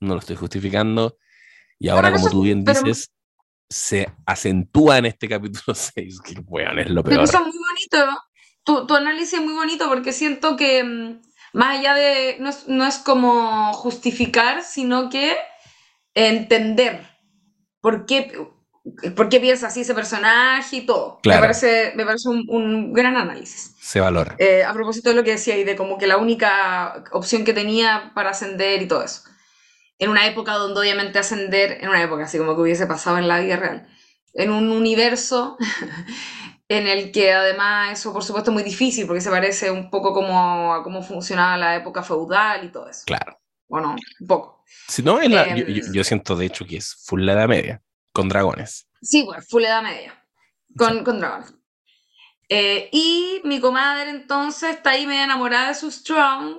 No 0.00 0.14
lo 0.14 0.18
estoy 0.20 0.34
justificando. 0.34 1.16
Y 1.84 1.88
ahora, 1.90 2.08
pero 2.08 2.16
como 2.16 2.26
eso- 2.28 2.36
tú 2.36 2.42
bien 2.42 2.64
pero- 2.64 2.80
dices, 2.82 3.10
se 3.68 4.08
acentúa 4.26 4.98
en 4.98 5.06
este 5.06 5.28
capítulo 5.28 5.74
6, 5.74 6.20
que 6.20 6.34
weón 6.46 6.78
es 6.78 6.90
lo 6.90 7.02
Pero 7.02 7.16
peor. 7.16 7.24
eso 7.28 7.38
es 7.38 7.44
muy 7.44 7.52
bonito. 7.98 8.18
Tu, 8.64 8.86
tu 8.86 8.94
análisis 8.94 9.34
es 9.34 9.40
muy 9.42 9.52
bonito 9.54 9.88
porque 9.88 10.12
siento 10.12 10.56
que 10.56 10.82
mm, 10.84 11.20
más 11.52 11.78
allá 11.78 11.94
de. 11.94 12.36
No 12.40 12.48
es, 12.50 12.66
no 12.68 12.86
es 12.86 12.96
como 12.98 13.72
justificar, 13.74 14.62
sino 14.62 15.10
que 15.10 15.36
entender 16.14 17.06
por 17.80 18.06
qué, 18.06 18.32
por 19.16 19.28
qué 19.28 19.40
piensa 19.40 19.66
así 19.66 19.80
ese 19.82 19.94
personaje 19.94 20.76
y 20.76 20.86
todo. 20.86 21.18
Claro. 21.22 21.40
Me 21.40 21.46
parece, 21.48 21.92
me 21.96 22.04
parece 22.06 22.28
un, 22.28 22.44
un 22.48 22.92
gran 22.92 23.16
análisis. 23.16 23.74
Se 23.80 24.00
valora. 24.00 24.34
Eh, 24.38 24.64
a 24.64 24.72
propósito 24.72 25.10
de 25.10 25.16
lo 25.16 25.24
que 25.24 25.32
decía 25.32 25.56
y 25.58 25.64
de 25.64 25.76
como 25.76 25.98
que 25.98 26.06
la 26.06 26.16
única 26.16 27.04
opción 27.12 27.44
que 27.44 27.52
tenía 27.52 28.12
para 28.14 28.30
ascender 28.30 28.80
y 28.82 28.88
todo 28.88 29.02
eso. 29.02 29.22
En 29.98 30.10
una 30.10 30.26
época 30.26 30.54
donde 30.54 30.80
obviamente 30.80 31.18
ascender, 31.18 31.78
en 31.80 31.88
una 31.88 32.02
época 32.02 32.24
así 32.24 32.38
como 32.38 32.54
que 32.56 32.62
hubiese 32.62 32.86
pasado 32.86 33.18
en 33.18 33.28
la 33.28 33.40
vida 33.40 33.56
real, 33.56 33.88
en 34.34 34.50
un 34.50 34.70
universo 34.70 35.56
en 36.68 36.86
el 36.88 37.12
que 37.12 37.32
además 37.32 37.98
eso 38.00 38.12
por 38.12 38.24
supuesto 38.24 38.50
es 38.50 38.54
muy 38.54 38.62
difícil 38.62 39.06
porque 39.06 39.20
se 39.20 39.30
parece 39.30 39.70
un 39.70 39.90
poco 39.90 40.12
como 40.12 40.74
a 40.74 40.82
cómo 40.82 41.02
funcionaba 41.02 41.56
la 41.56 41.76
época 41.76 42.02
feudal 42.02 42.64
y 42.64 42.68
todo 42.72 42.88
eso. 42.88 43.02
Claro. 43.06 43.38
¿O 43.68 43.80
no? 43.80 43.96
Un 44.20 44.26
poco. 44.26 44.64
Si 44.88 45.02
no, 45.02 45.20
es 45.20 45.30
la- 45.30 45.54
yo, 45.54 45.64
Em. 45.66 45.74
yo- 45.74 45.92
yo 45.92 46.04
siento 46.04 46.36
de 46.36 46.46
hecho 46.46 46.66
que 46.66 46.76
es 46.78 46.94
full 47.06 47.28
edad 47.28 47.48
media, 47.48 47.82
con 48.12 48.28
dragones. 48.28 48.86
Sí, 49.00 49.22
pues, 49.24 49.46
full 49.48 49.64
edad 49.64 49.82
media. 49.82 50.20
Con, 50.76 51.04
con 51.04 51.18
dragones. 51.20 51.54
Eh, 52.48 52.88
y 52.92 53.40
mi 53.44 53.60
comadre 53.60 54.10
entonces 54.10 54.70
está 54.76 54.90
ahí 54.90 55.06
media 55.06 55.24
enamorada 55.24 55.68
de 55.68 55.74
su 55.74 55.90
Strong. 55.90 56.58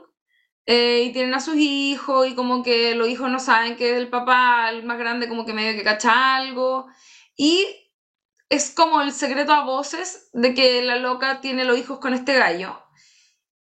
Eh, 0.66 1.04
y 1.06 1.14
tienen 1.14 1.34
a 1.34 1.40
sus 1.40 1.56
hijos. 1.56 2.28
Y 2.28 2.36
como 2.36 2.64
que 2.64 2.96
los 2.96 3.08
hijos 3.08 3.30
no 3.30 3.40
saben 3.40 3.76
que 3.76 3.92
es 3.92 3.98
el 3.98 4.10
papá, 4.10 4.70
el 4.70 4.84
más 4.84 4.98
grande, 4.98 5.28
como 5.28 5.46
que 5.46 5.54
medio 5.54 5.78
que 5.78 5.84
cacha 5.84 6.36
algo. 6.36 6.88
Y 7.38 7.66
es 8.50 8.72
como 8.72 9.02
el 9.02 9.12
secreto 9.14 9.54
a 9.54 9.66
voces 9.66 10.30
de 10.34 10.54
que 10.54 10.82
la 10.82 10.98
loca 10.98 11.42
tiene 11.42 11.66
los 11.66 11.78
hijos 11.78 12.00
con 12.00 12.14
este 12.14 12.36
gallo. 12.36 12.82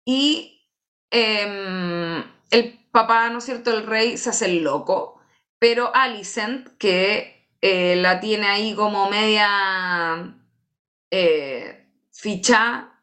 Y 0.04 0.66
em, 1.10 2.24
el 2.50 2.78
papá, 2.92 3.28
¿no 3.30 3.38
es 3.38 3.44
cierto? 3.44 3.70
El 3.70 3.86
rey 3.86 4.16
se 4.16 4.30
hace 4.30 4.46
el 4.46 4.62
loco. 4.64 5.20
Pero 5.58 5.94
Alicent, 5.94 6.68
que 6.78 7.48
eh, 7.60 7.96
la 7.96 8.20
tiene 8.20 8.46
ahí 8.46 8.74
como 8.74 9.10
media 9.10 10.36
eh, 11.10 11.86
ficha, 12.12 12.97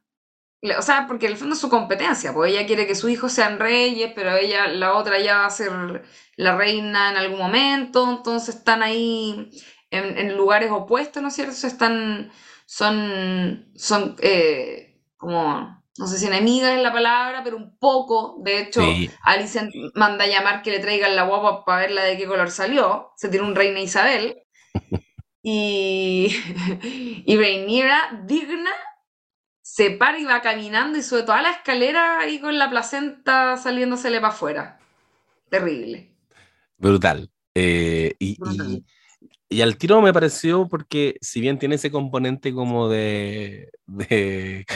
o 0.77 0.81
sea, 0.81 1.05
porque 1.07 1.27
en 1.27 1.33
el 1.33 1.37
fondo 1.37 1.55
es 1.55 1.61
su 1.61 1.69
competencia, 1.69 2.33
pues 2.33 2.51
ella 2.51 2.65
quiere 2.65 2.87
que 2.87 2.95
sus 2.95 3.09
hijos 3.11 3.31
sean 3.33 3.59
reyes, 3.59 4.11
pero 4.15 4.35
ella, 4.35 4.67
la 4.67 4.95
otra 4.95 5.19
ya 5.19 5.37
va 5.39 5.45
a 5.45 5.49
ser 5.49 6.03
la 6.37 6.55
reina 6.57 7.11
en 7.11 7.17
algún 7.17 7.39
momento, 7.39 8.09
entonces 8.09 8.55
están 8.55 8.83
ahí 8.83 9.49
en, 9.91 10.17
en 10.17 10.35
lugares 10.37 10.71
opuestos, 10.71 11.21
¿no 11.21 11.29
es 11.29 11.35
cierto? 11.35 11.67
Están, 11.67 12.31
son, 12.65 13.71
son 13.75 14.15
eh, 14.19 15.01
como, 15.17 15.83
no 15.97 16.07
sé 16.07 16.17
si 16.19 16.27
enemigas 16.27 16.75
es 16.75 16.81
la 16.83 16.91
palabra, 16.93 17.41
pero 17.43 17.57
un 17.57 17.77
poco, 17.77 18.37
de 18.43 18.59
hecho, 18.59 18.81
Sí. 18.81 19.09
Alicent 19.23 19.73
manda 19.93 20.25
a 20.25 20.27
llamar 20.27 20.61
que 20.61 20.71
le 20.71 20.79
traigan 20.79 21.15
la 21.15 21.23
guapa 21.23 21.63
para 21.65 21.81
verla 21.81 22.03
de 22.03 22.17
qué 22.17 22.25
color 22.27 22.51
salió. 22.51 23.11
Se 23.15 23.29
tiene 23.29 23.45
un 23.45 23.55
reina 23.55 23.79
Isabel. 23.79 24.37
Y, 25.47 26.35
y 27.27 27.37
Rhaenyra, 27.37 28.23
digna, 28.25 28.71
se 29.67 29.89
para 29.89 30.19
y 30.19 30.25
va 30.25 30.43
caminando 30.43 30.95
y 30.95 31.01
sube 31.01 31.23
toda 31.23 31.41
la 31.41 31.49
escalera 31.49 32.19
ahí 32.19 32.39
con 32.39 32.55
la 32.59 32.69
placenta 32.69 33.57
saliéndosele 33.57 34.21
para 34.21 34.31
afuera. 34.31 34.79
Terrible. 35.49 36.11
Brutal. 36.77 37.31
Eh, 37.55 38.13
y, 38.19 38.37
Brutal. 38.39 38.69
y- 38.69 38.85
y 39.49 39.61
al 39.61 39.75
tiro 39.77 40.01
me 40.03 40.13
pareció 40.13 40.67
porque 40.67 41.17
si 41.19 41.41
bien 41.41 41.57
tiene 41.57 41.75
ese 41.75 41.89
componente 41.89 42.53
como 42.53 42.89
de, 42.89 43.71
de, 43.87 44.67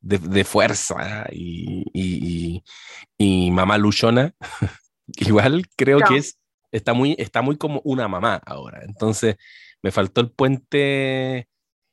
de- 0.00 0.18
de 0.18 0.44
fuerza 0.44 1.26
y, 1.32 1.84
y- 1.94 2.60
y- 3.18 3.46
y 3.46 3.50
mamá 3.50 3.78
luchona, 3.78 4.34
igual 5.16 5.66
creo 5.74 6.00
que 6.00 6.18
es, 6.18 6.38
está, 6.70 6.92
muy, 6.92 7.16
está 7.18 7.40
muy 7.40 7.56
como 7.56 7.80
una 7.82 8.08
mamá 8.08 8.42
ahora. 8.44 8.82
Entonces 8.84 9.36
me 9.82 9.90
faltó 9.90 10.20
el 10.20 10.30
puente, 10.30 11.48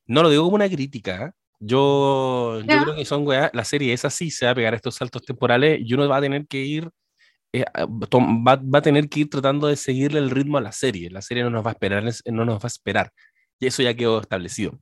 no 0.05 0.21
lo 0.21 0.29
digo 0.29 0.43
como 0.43 0.55
una 0.55 0.67
crítica, 0.69 1.33
yo, 1.61 2.59
yo 2.61 2.65
creo 2.83 2.95
que 2.95 3.05
son 3.05 3.25
weas, 3.27 3.51
la 3.53 3.63
serie 3.63 3.93
es 3.93 4.03
así, 4.05 4.31
se 4.31 4.45
va 4.45 4.51
a 4.51 4.55
pegar 4.55 4.73
estos 4.73 4.95
saltos 4.95 5.23
temporales 5.23 5.79
y 5.83 5.93
uno 5.93 6.07
va 6.09 6.17
a 6.17 6.21
tener 6.21 6.47
que 6.47 6.57
ir 6.59 6.89
eh, 7.53 7.63
va, 7.85 8.55
va 8.55 8.79
a 8.79 8.81
tener 8.81 9.09
que 9.09 9.21
ir 9.21 9.29
tratando 9.29 9.67
de 9.67 9.75
seguirle 9.75 10.19
el 10.19 10.29
ritmo 10.31 10.57
a 10.57 10.61
la 10.61 10.71
serie. 10.71 11.09
La 11.09 11.21
serie 11.21 11.43
no 11.43 11.49
nos 11.49 11.65
va 11.65 11.71
a 11.71 11.73
esperar, 11.73 12.07
es- 12.07 12.23
no 12.25 12.45
nos 12.45 12.57
va 12.59 12.65
a 12.65 12.67
esperar. 12.67 13.11
Y 13.59 13.67
eso 13.67 13.83
ya 13.83 13.93
quedó 13.93 14.21
establecido. 14.21 14.79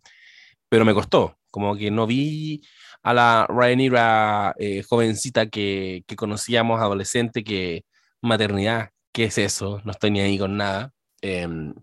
Pero 0.70 0.86
me 0.86 0.94
costó, 0.94 1.38
como 1.52 1.76
que 1.76 1.92
no 1.92 2.08
vi 2.08 2.62
a 3.04 3.14
la 3.14 3.48
Rhaenyra 3.50 4.54
eh, 4.60 4.84
jovencita 4.88 5.48
que, 5.50 6.04
que 6.08 6.16
conocíamos, 6.16 6.80
adolescente, 6.82 7.44
que 7.44 7.86
maternidad, 8.22 8.92
¿qué 9.14 9.26
es 9.26 9.38
eso? 9.40 9.82
No 9.86 9.92
estoy 9.92 10.12
ni 10.12 10.20
ahí 10.22 10.38
con 10.38 10.58
nada. 10.58 10.94
Em, 11.22 11.74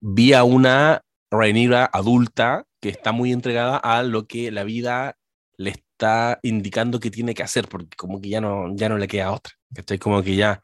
vi 0.00 0.32
a 0.32 0.44
una 0.44 1.00
Rhaenyra 1.30 1.84
adulta 1.92 2.64
está 2.88 3.12
muy 3.12 3.32
entregada 3.32 3.76
a 3.76 4.02
lo 4.02 4.26
que 4.26 4.50
la 4.50 4.64
vida 4.64 5.16
le 5.58 5.70
está 5.70 6.38
indicando 6.42 7.00
que 7.00 7.10
tiene 7.10 7.34
que 7.34 7.42
hacer, 7.42 7.68
porque 7.68 7.96
como 7.96 8.20
que 8.20 8.28
ya 8.28 8.40
no, 8.40 8.74
ya 8.76 8.88
no 8.88 8.98
le 8.98 9.08
queda 9.08 9.32
otra, 9.32 9.54
¿cachai? 9.74 9.98
Como 9.98 10.22
que 10.22 10.36
ya 10.36 10.62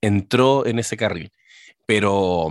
entró 0.00 0.66
en 0.66 0.78
ese 0.78 0.96
carril. 0.96 1.32
Pero, 1.86 2.50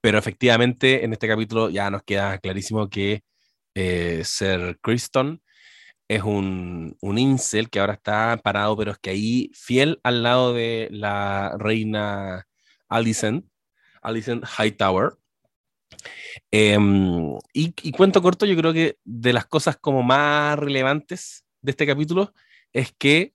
pero 0.00 0.18
efectivamente 0.18 1.04
en 1.04 1.12
este 1.12 1.28
capítulo 1.28 1.70
ya 1.70 1.90
nos 1.90 2.02
queda 2.02 2.38
clarísimo 2.38 2.88
que 2.90 3.22
eh, 3.74 4.24
Criston 4.82 5.42
es 6.08 6.22
un, 6.22 6.96
un 7.00 7.18
incel 7.18 7.70
que 7.70 7.80
ahora 7.80 7.94
está 7.94 8.38
parado, 8.42 8.76
pero 8.76 8.92
es 8.92 8.98
que 8.98 9.10
ahí 9.10 9.50
fiel 9.54 10.00
al 10.02 10.22
lado 10.22 10.52
de 10.52 10.88
la 10.90 11.56
reina 11.58 12.46
Alicent, 12.88 13.46
Alicent 14.02 14.44
Hightower. 14.44 15.14
Em, 16.50 17.36
y, 17.52 17.74
y 17.82 17.92
cuento 17.92 18.22
corto, 18.22 18.46
yo 18.46 18.56
creo 18.56 18.72
que 18.72 18.98
de 19.04 19.32
las 19.32 19.46
cosas 19.46 19.76
como 19.76 20.02
más 20.02 20.58
relevantes 20.58 21.44
de 21.62 21.70
este 21.70 21.86
capítulo 21.86 22.32
es 22.72 22.92
que 22.92 23.34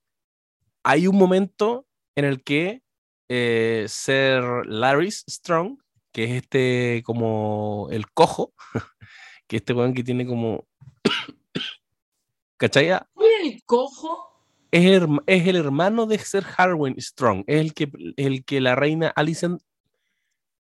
hay 0.82 1.06
un 1.06 1.16
momento 1.16 1.86
en 2.14 2.24
el 2.24 2.42
que 2.42 2.82
eh, 3.28 3.86
Ser 3.88 4.42
Larry 4.66 5.10
Strong, 5.10 5.78
que 6.12 6.24
es 6.24 6.30
este 6.42 7.02
como 7.04 7.88
el 7.90 8.10
cojo, 8.10 8.52
que 9.46 9.56
este 9.56 9.72
weón 9.72 9.94
que 9.94 10.04
tiene 10.04 10.26
como... 10.26 10.66
¿Cachai? 12.56 12.90
Ah, 12.90 13.08
¿Cuál 13.14 13.28
es 13.40 13.54
el 13.54 13.64
cojo? 13.64 14.26
Es 14.70 14.84
el, 14.84 15.20
es 15.26 15.46
el 15.46 15.56
hermano 15.56 16.06
de 16.06 16.18
Ser 16.18 16.44
Harwin 16.56 17.00
Strong, 17.00 17.44
es 17.46 17.60
el 17.60 17.74
que, 17.74 17.90
el 18.16 18.44
que 18.44 18.60
la 18.60 18.74
reina 18.74 19.12
Alicent 19.16 19.62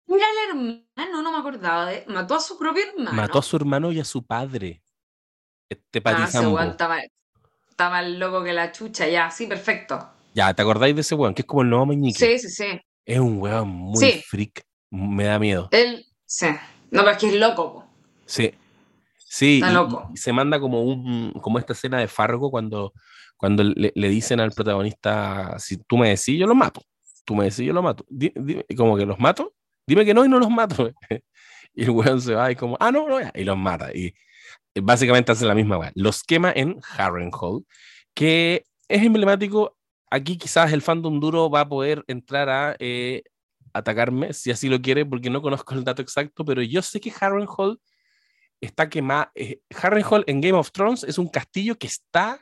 Mira 0.07 0.25
el 0.25 0.49
hermano, 0.49 0.87
no 1.05 1.31
me 1.31 1.37
acordaba 1.37 1.85
de. 1.85 2.03
Mató 2.07 2.35
a 2.35 2.39
su 2.39 2.57
propio 2.57 2.83
hermano. 2.89 3.13
mató 3.13 3.39
a 3.39 3.43
su 3.43 3.55
hermano 3.55 3.91
y 3.91 3.99
a 3.99 4.05
su 4.05 4.25
padre. 4.25 4.81
Este 5.69 5.99
Ah, 5.99 6.03
patizambo. 6.03 6.60
está 6.60 6.88
mal, 6.88 7.10
está 7.69 7.89
más 7.89 8.07
loco 8.07 8.43
que 8.43 8.53
la 8.53 8.71
chucha, 8.71 9.07
ya, 9.07 9.29
sí, 9.29 9.47
perfecto. 9.47 10.10
Ya, 10.33 10.53
¿te 10.53 10.62
acordáis 10.62 10.95
de 10.95 11.01
ese 11.01 11.15
weón? 11.15 11.33
Que 11.33 11.41
es 11.41 11.45
como 11.45 11.62
el 11.63 11.69
nuevo 11.69 11.86
meñique. 11.86 12.19
Sí, 12.38 12.47
sí, 12.47 12.49
sí. 12.49 12.81
Es 13.05 13.19
un 13.19 13.41
weón 13.41 13.67
muy 13.69 13.97
Sí. 13.99 14.21
freak. 14.27 14.63
Me 14.91 15.25
da 15.25 15.39
miedo. 15.39 15.67
Él, 15.71 16.05
sí. 16.25 16.47
No, 16.91 17.01
pero 17.01 17.12
es 17.12 17.17
que 17.17 17.27
es 17.27 17.33
loco, 17.36 17.73
po. 17.73 17.86
Sí. 18.25 18.53
Sí, 19.17 19.55
Está 19.55 19.71
y- 19.71 19.73
loco. 19.73 20.10
y 20.13 20.17
se 20.17 20.31
manda 20.31 20.60
como 20.60 20.83
un 20.83 21.33
como 21.41 21.60
esta 21.60 21.73
escena 21.73 21.99
de 21.99 22.07
Fargo 22.07 22.49
cuando, 22.49 22.93
cuando 23.36 23.63
le, 23.63 23.91
le 23.93 24.10
dicen 24.10 24.39
al 24.39 24.51
protagonista, 24.51 25.60
si 25.60 25.77
tú 25.77 25.97
me 25.97 26.10
decís, 26.10 26.39
yo 26.39 26.47
los 26.47 26.55
mato. 26.55 26.81
Tú 27.25 27.36
me 27.36 27.43
decís, 27.45 27.60
yo 27.65 27.73
los 27.73 27.83
mato. 27.83 28.05
Di- 28.10 28.31
dime- 28.36 28.65
como 28.77 28.95
que 28.95 29.05
los 29.05 29.19
mato. 29.19 29.53
Dime 29.88 30.06
que 30.06 30.13
no 30.13 30.26
y 30.26 30.30
no 30.30 30.39
los 30.39 30.50
mato. 30.50 30.91
y 31.73 31.84
el 31.84 31.89
weón 31.91 32.21
se 32.21 32.36
va 32.36 32.52
y 32.52 32.56
como, 32.56 32.78
ah, 32.80 32.91
no, 32.91 33.08
no, 33.08 33.19
ya", 33.19 33.32
y 33.34 33.43
los 33.43 33.58
mata. 33.58 33.91
Y 33.93 34.13
básicamente 34.82 35.32
hace 35.32 35.45
la 35.45 35.56
misma 35.56 35.78
weá. 35.78 35.91
Los 35.95 36.23
quema 36.23 36.52
en 36.56 36.80
Harrenhal, 36.97 37.65
que 38.13 38.65
es 38.88 39.04
emblemático. 39.04 39.78
Aquí 40.10 40.38
quizás 40.38 40.71
el 40.71 40.82
fandom 40.82 41.19
duro 41.19 41.50
va 41.50 41.62
a 41.62 41.69
poder 41.69 42.04
entrar 42.08 42.50
a 42.50 42.76
eh, 42.80 43.23
atacarme, 43.73 44.34
si 44.34 44.52
así 44.52 44.69
lo 44.69 44.82
quiere, 44.82 45.06
porque 45.06 45.30
no 45.30 45.41
conozco 45.41 45.73
el 45.73 45.84
dato 45.84 46.02
exacto, 46.02 46.45
pero 46.45 46.62
yo 46.62 46.82
sé 46.82 47.00
que 47.00 47.12
Harrenhal 47.19 47.80
está 48.62 48.89
quemado. 48.89 49.32
Eh, 49.36 49.62
Harrenhal 49.82 50.23
en 50.28 50.41
Game 50.41 50.58
of 50.58 50.71
Thrones 50.71 51.04
es 51.04 51.17
un 51.17 51.28
castillo 51.28 51.78
que 51.78 51.88
está 51.88 52.41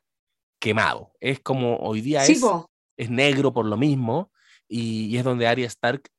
quemado. 0.59 1.11
Es 1.19 1.39
como 1.39 1.77
hoy 1.77 2.01
día 2.01 2.21
Sí, 2.21 2.33
es, 2.33 2.41
po. 2.41 2.69
es 2.97 3.09
negro 3.09 3.53
por 3.53 3.65
lo 3.65 3.77
mismo, 3.77 4.31
y, 4.67 5.07
y 5.07 5.17
es 5.17 5.23
donde 5.23 5.47
Arya 5.47 5.67
Stark 5.67 6.09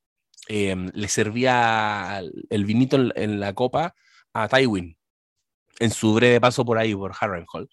eh, 0.49 0.77
le 0.93 1.09
servía 1.09 2.23
el 2.51 2.65
vinito 2.65 2.97
en, 3.15 3.41
la 3.41 3.53
copa 3.55 3.95
a 4.33 4.49
Tywin 4.49 4.97
en 5.79 5.91
su 5.91 6.15
breve 6.15 6.41
paso 6.41 6.65
por 6.65 6.79
ahí, 6.79 6.95
por 6.95 7.13
Harrenhal. 7.19 7.69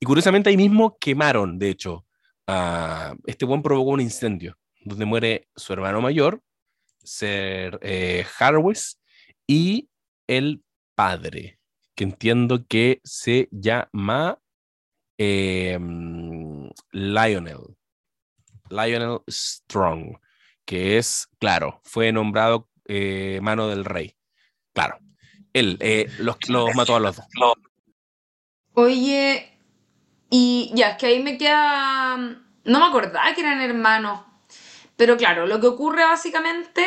Y 0.00 0.06
curiosamente 0.06 0.50
ahí 0.50 0.56
mismo 0.56 0.96
quemaron, 0.98 1.58
de 1.58 1.70
hecho, 1.70 2.06
a- 2.46 3.14
este 3.26 3.44
buen 3.44 3.62
provocó 3.62 3.90
un 3.90 4.00
incendio, 4.00 4.56
donde 4.80 5.04
muere 5.04 5.48
su 5.56 5.72
hermano 5.72 6.00
mayor, 6.00 6.42
Ser 7.02 7.78
eh, 7.82 8.24
y 9.46 9.90
el 10.26 10.64
padre, 10.94 11.58
que 11.94 12.04
entiendo 12.04 12.66
que 12.66 13.00
se 13.04 13.48
llama 13.50 14.40
eh, 15.18 15.78
Lionel. 16.92 17.76
Lionel 18.70 19.20
Strong, 19.28 20.16
que 20.64 20.98
es, 20.98 21.28
claro, 21.38 21.80
fue 21.84 22.12
nombrado 22.12 22.68
eh, 22.86 23.38
mano 23.42 23.68
del 23.68 23.84
rey. 23.84 24.16
Claro, 24.72 24.98
él 25.52 25.78
eh, 25.80 26.10
los, 26.18 26.36
los 26.48 26.74
mató 26.74 26.96
a 26.96 27.00
los 27.00 27.16
dos. 27.16 27.26
Oye, 28.74 29.54
y 30.30 30.72
ya, 30.74 30.90
es 30.90 30.96
que 30.98 31.06
ahí 31.06 31.22
me 31.22 31.38
queda. 31.38 32.16
No 32.16 32.80
me 32.80 32.86
acordaba 32.86 33.32
que 33.34 33.40
eran 33.40 33.60
hermanos. 33.60 34.20
Pero 34.96 35.16
claro, 35.16 35.46
lo 35.46 35.60
que 35.60 35.66
ocurre 35.68 36.04
básicamente. 36.04 36.86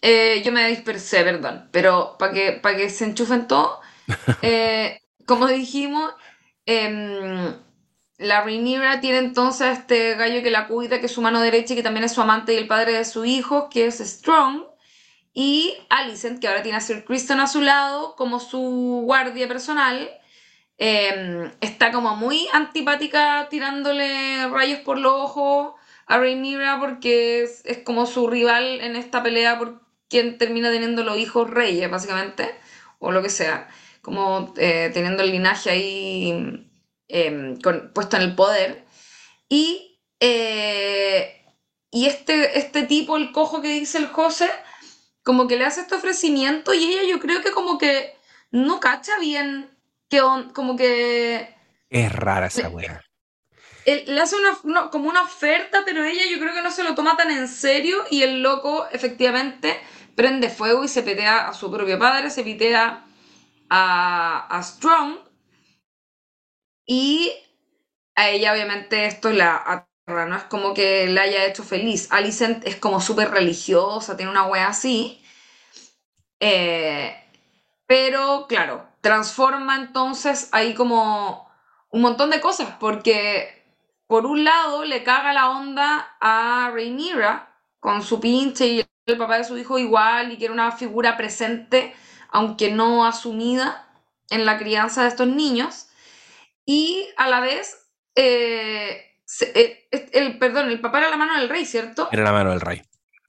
eh, 0.00 0.42
yo 0.44 0.52
me 0.52 0.66
dispersé, 0.68 1.22
perdón. 1.24 1.68
Pero 1.72 2.16
para 2.18 2.32
que, 2.32 2.52
para 2.52 2.76
que 2.76 2.88
se 2.90 3.04
enchufen 3.04 3.46
todo. 3.46 3.80
eh, 4.42 5.00
como 5.26 5.46
dijimos, 5.48 6.14
em, 6.66 7.54
la 8.18 8.42
Rhaenyra 8.42 9.00
tiene 9.00 9.18
entonces 9.18 9.62
a 9.62 9.72
este 9.72 10.14
gallo 10.14 10.42
que 10.42 10.50
la 10.50 10.68
cuida, 10.68 11.00
que 11.00 11.06
es 11.06 11.12
su 11.12 11.22
mano 11.22 11.40
derecha 11.40 11.72
y 11.72 11.76
que 11.76 11.82
también 11.82 12.04
es 12.04 12.12
su 12.12 12.20
amante 12.20 12.54
y 12.54 12.56
el 12.56 12.66
padre 12.66 12.92
de 12.92 13.04
su 13.04 13.24
hijo, 13.24 13.68
que 13.68 13.86
es 13.86 13.98
Strong. 13.98 14.64
Y 15.34 15.74
Alicent, 15.88 16.40
que 16.40 16.48
ahora 16.48 16.62
tiene 16.62 16.78
a 16.78 16.80
Sir 16.80 17.04
Criston 17.04 17.40
a 17.40 17.46
su 17.46 17.62
lado 17.62 18.14
como 18.16 18.38
su 18.38 19.02
guardia 19.04 19.48
personal. 19.48 20.10
Eh, 20.78 21.50
está 21.60 21.90
como 21.90 22.16
muy 22.16 22.48
antipática 22.52 23.48
tirándole 23.50 24.48
rayos 24.48 24.80
por 24.80 24.98
los 24.98 25.12
ojos 25.12 25.74
a 26.06 26.18
Rhaenyra 26.18 26.80
porque 26.80 27.42
es, 27.42 27.62
es 27.64 27.78
como 27.78 28.06
su 28.06 28.28
rival 28.28 28.80
en 28.80 28.96
esta 28.96 29.22
pelea 29.22 29.58
por 29.58 29.80
quien 30.08 30.38
termina 30.38 30.70
teniendo 30.70 31.04
los 31.04 31.16
hijos 31.18 31.48
reyes, 31.48 31.90
básicamente, 31.90 32.54
o 32.98 33.12
lo 33.12 33.22
que 33.22 33.30
sea, 33.30 33.68
como 34.02 34.52
eh, 34.58 34.90
teniendo 34.92 35.22
el 35.22 35.30
linaje 35.30 35.70
ahí 35.70 36.68
eh, 37.12 37.56
con- 37.62 37.92
puesto 37.94 38.16
en 38.16 38.22
el 38.22 38.34
poder. 38.34 38.84
Y, 39.48 40.00
eh, 40.20 41.44
y 41.90 42.06
este, 42.06 42.58
este 42.58 42.82
tipo, 42.84 43.16
el 43.16 43.30
cojo 43.32 43.60
que 43.62 43.68
dice 43.68 43.98
el 43.98 44.08
José, 44.08 44.50
como 45.22 45.46
que 45.46 45.56
le 45.56 45.64
hace 45.66 45.82
este 45.82 45.94
ofrecimiento 45.94 46.74
y 46.74 46.84
ella 46.84 47.02
yo 47.08 47.20
creo 47.20 47.42
que 47.42 47.52
como 47.52 47.78
que 47.78 48.16
no 48.50 48.80
cacha 48.80 49.12
bien 49.20 49.70
que 50.08 50.20
on- 50.22 50.50
como 50.52 50.74
que 50.76 51.54
Es 51.90 52.12
rara 52.12 52.46
esa 52.46 52.68
wea. 52.70 53.02
él 53.84 54.04
le 54.06 54.20
hace 54.20 54.36
una, 54.36 54.58
una- 54.64 54.90
como 54.90 55.08
una 55.08 55.22
oferta, 55.22 55.82
pero 55.84 56.02
ella 56.04 56.22
yo 56.30 56.38
creo 56.40 56.54
que 56.54 56.62
no 56.62 56.70
se 56.70 56.82
lo 56.84 56.94
toma 56.94 57.16
tan 57.16 57.30
en 57.30 57.46
serio 57.48 58.04
y 58.10 58.22
el 58.22 58.42
loco 58.42 58.86
efectivamente 58.90 59.78
prende 60.16 60.50
fuego 60.50 60.82
y 60.84 60.88
se 60.88 61.02
petea 61.02 61.48
a 61.48 61.54
su 61.54 61.70
propio 61.70 61.98
padre, 61.98 62.30
se 62.30 62.42
pitea 62.42 63.04
a, 63.70 64.46
a 64.58 64.62
Strong 64.62 65.18
y 66.86 67.32
a 68.14 68.28
ella 68.30 68.52
obviamente 68.52 69.06
esto 69.06 69.30
la 69.30 69.56
aterra, 69.56 70.26
no 70.26 70.36
es 70.36 70.44
como 70.44 70.74
que 70.74 71.06
la 71.08 71.22
haya 71.22 71.46
hecho 71.46 71.64
feliz. 71.64 72.08
Alicent 72.10 72.66
es 72.66 72.76
como 72.76 73.00
súper 73.00 73.30
religiosa, 73.30 74.16
tiene 74.16 74.30
una 74.32 74.46
wea 74.46 74.68
así. 74.68 75.22
Eh, 76.40 77.14
pero 77.86 78.46
claro, 78.48 78.86
transforma 79.00 79.76
entonces 79.76 80.48
ahí 80.52 80.74
como 80.74 81.48
un 81.90 82.02
montón 82.02 82.30
de 82.30 82.40
cosas, 82.40 82.74
porque 82.80 83.62
por 84.06 84.26
un 84.26 84.44
lado 84.44 84.84
le 84.84 85.02
caga 85.04 85.32
la 85.32 85.50
onda 85.50 86.16
a 86.20 86.70
Rhaenyra 86.72 87.54
con 87.80 88.02
su 88.02 88.20
pinche 88.20 88.66
y 88.66 88.84
el 89.06 89.18
papá 89.18 89.38
de 89.38 89.44
su 89.44 89.58
hijo 89.58 89.78
igual 89.78 90.32
y 90.32 90.38
que 90.38 90.46
era 90.46 90.54
una 90.54 90.72
figura 90.72 91.16
presente, 91.16 91.94
aunque 92.30 92.70
no 92.70 93.04
asumida 93.04 93.88
en 94.30 94.46
la 94.46 94.58
crianza 94.58 95.02
de 95.02 95.08
estos 95.08 95.26
niños. 95.26 95.88
Y 96.64 97.08
a 97.16 97.28
la 97.28 97.40
vez, 97.40 97.76
eh, 98.14 99.02
se- 99.24 99.52
eh, 99.58 99.88
el, 100.12 100.38
perdón, 100.38 100.70
el 100.70 100.80
papá 100.80 100.98
era 100.98 101.10
la 101.10 101.16
mano 101.16 101.38
del 101.38 101.48
rey, 101.48 101.64
¿cierto? 101.66 102.08
Era 102.12 102.24
la 102.24 102.32
mano 102.32 102.50
del 102.50 102.60
rey. 102.60 102.82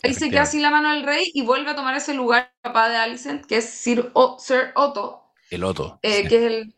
Ahí 0.03 0.13
se 0.13 0.29
queda 0.29 0.41
así 0.41 0.59
la 0.59 0.69
mano 0.69 0.89
del 0.93 1.03
rey 1.03 1.31
y 1.33 1.43
vuelve 1.43 1.71
a 1.71 1.75
tomar 1.75 1.95
ese 1.95 2.13
lugar 2.13 2.51
el 2.57 2.61
papá 2.71 2.89
de 2.89 2.97
Alicent, 2.97 3.45
que 3.45 3.57
es 3.57 3.69
Sir, 3.69 4.11
O- 4.13 4.37
Sir 4.37 4.71
Otto, 4.75 5.31
El 5.49 5.63
Otto. 5.63 5.99
eh, 6.01 6.23
sí. 6.23 6.27
que 6.27 6.35
es 6.37 6.43
el, 6.43 6.75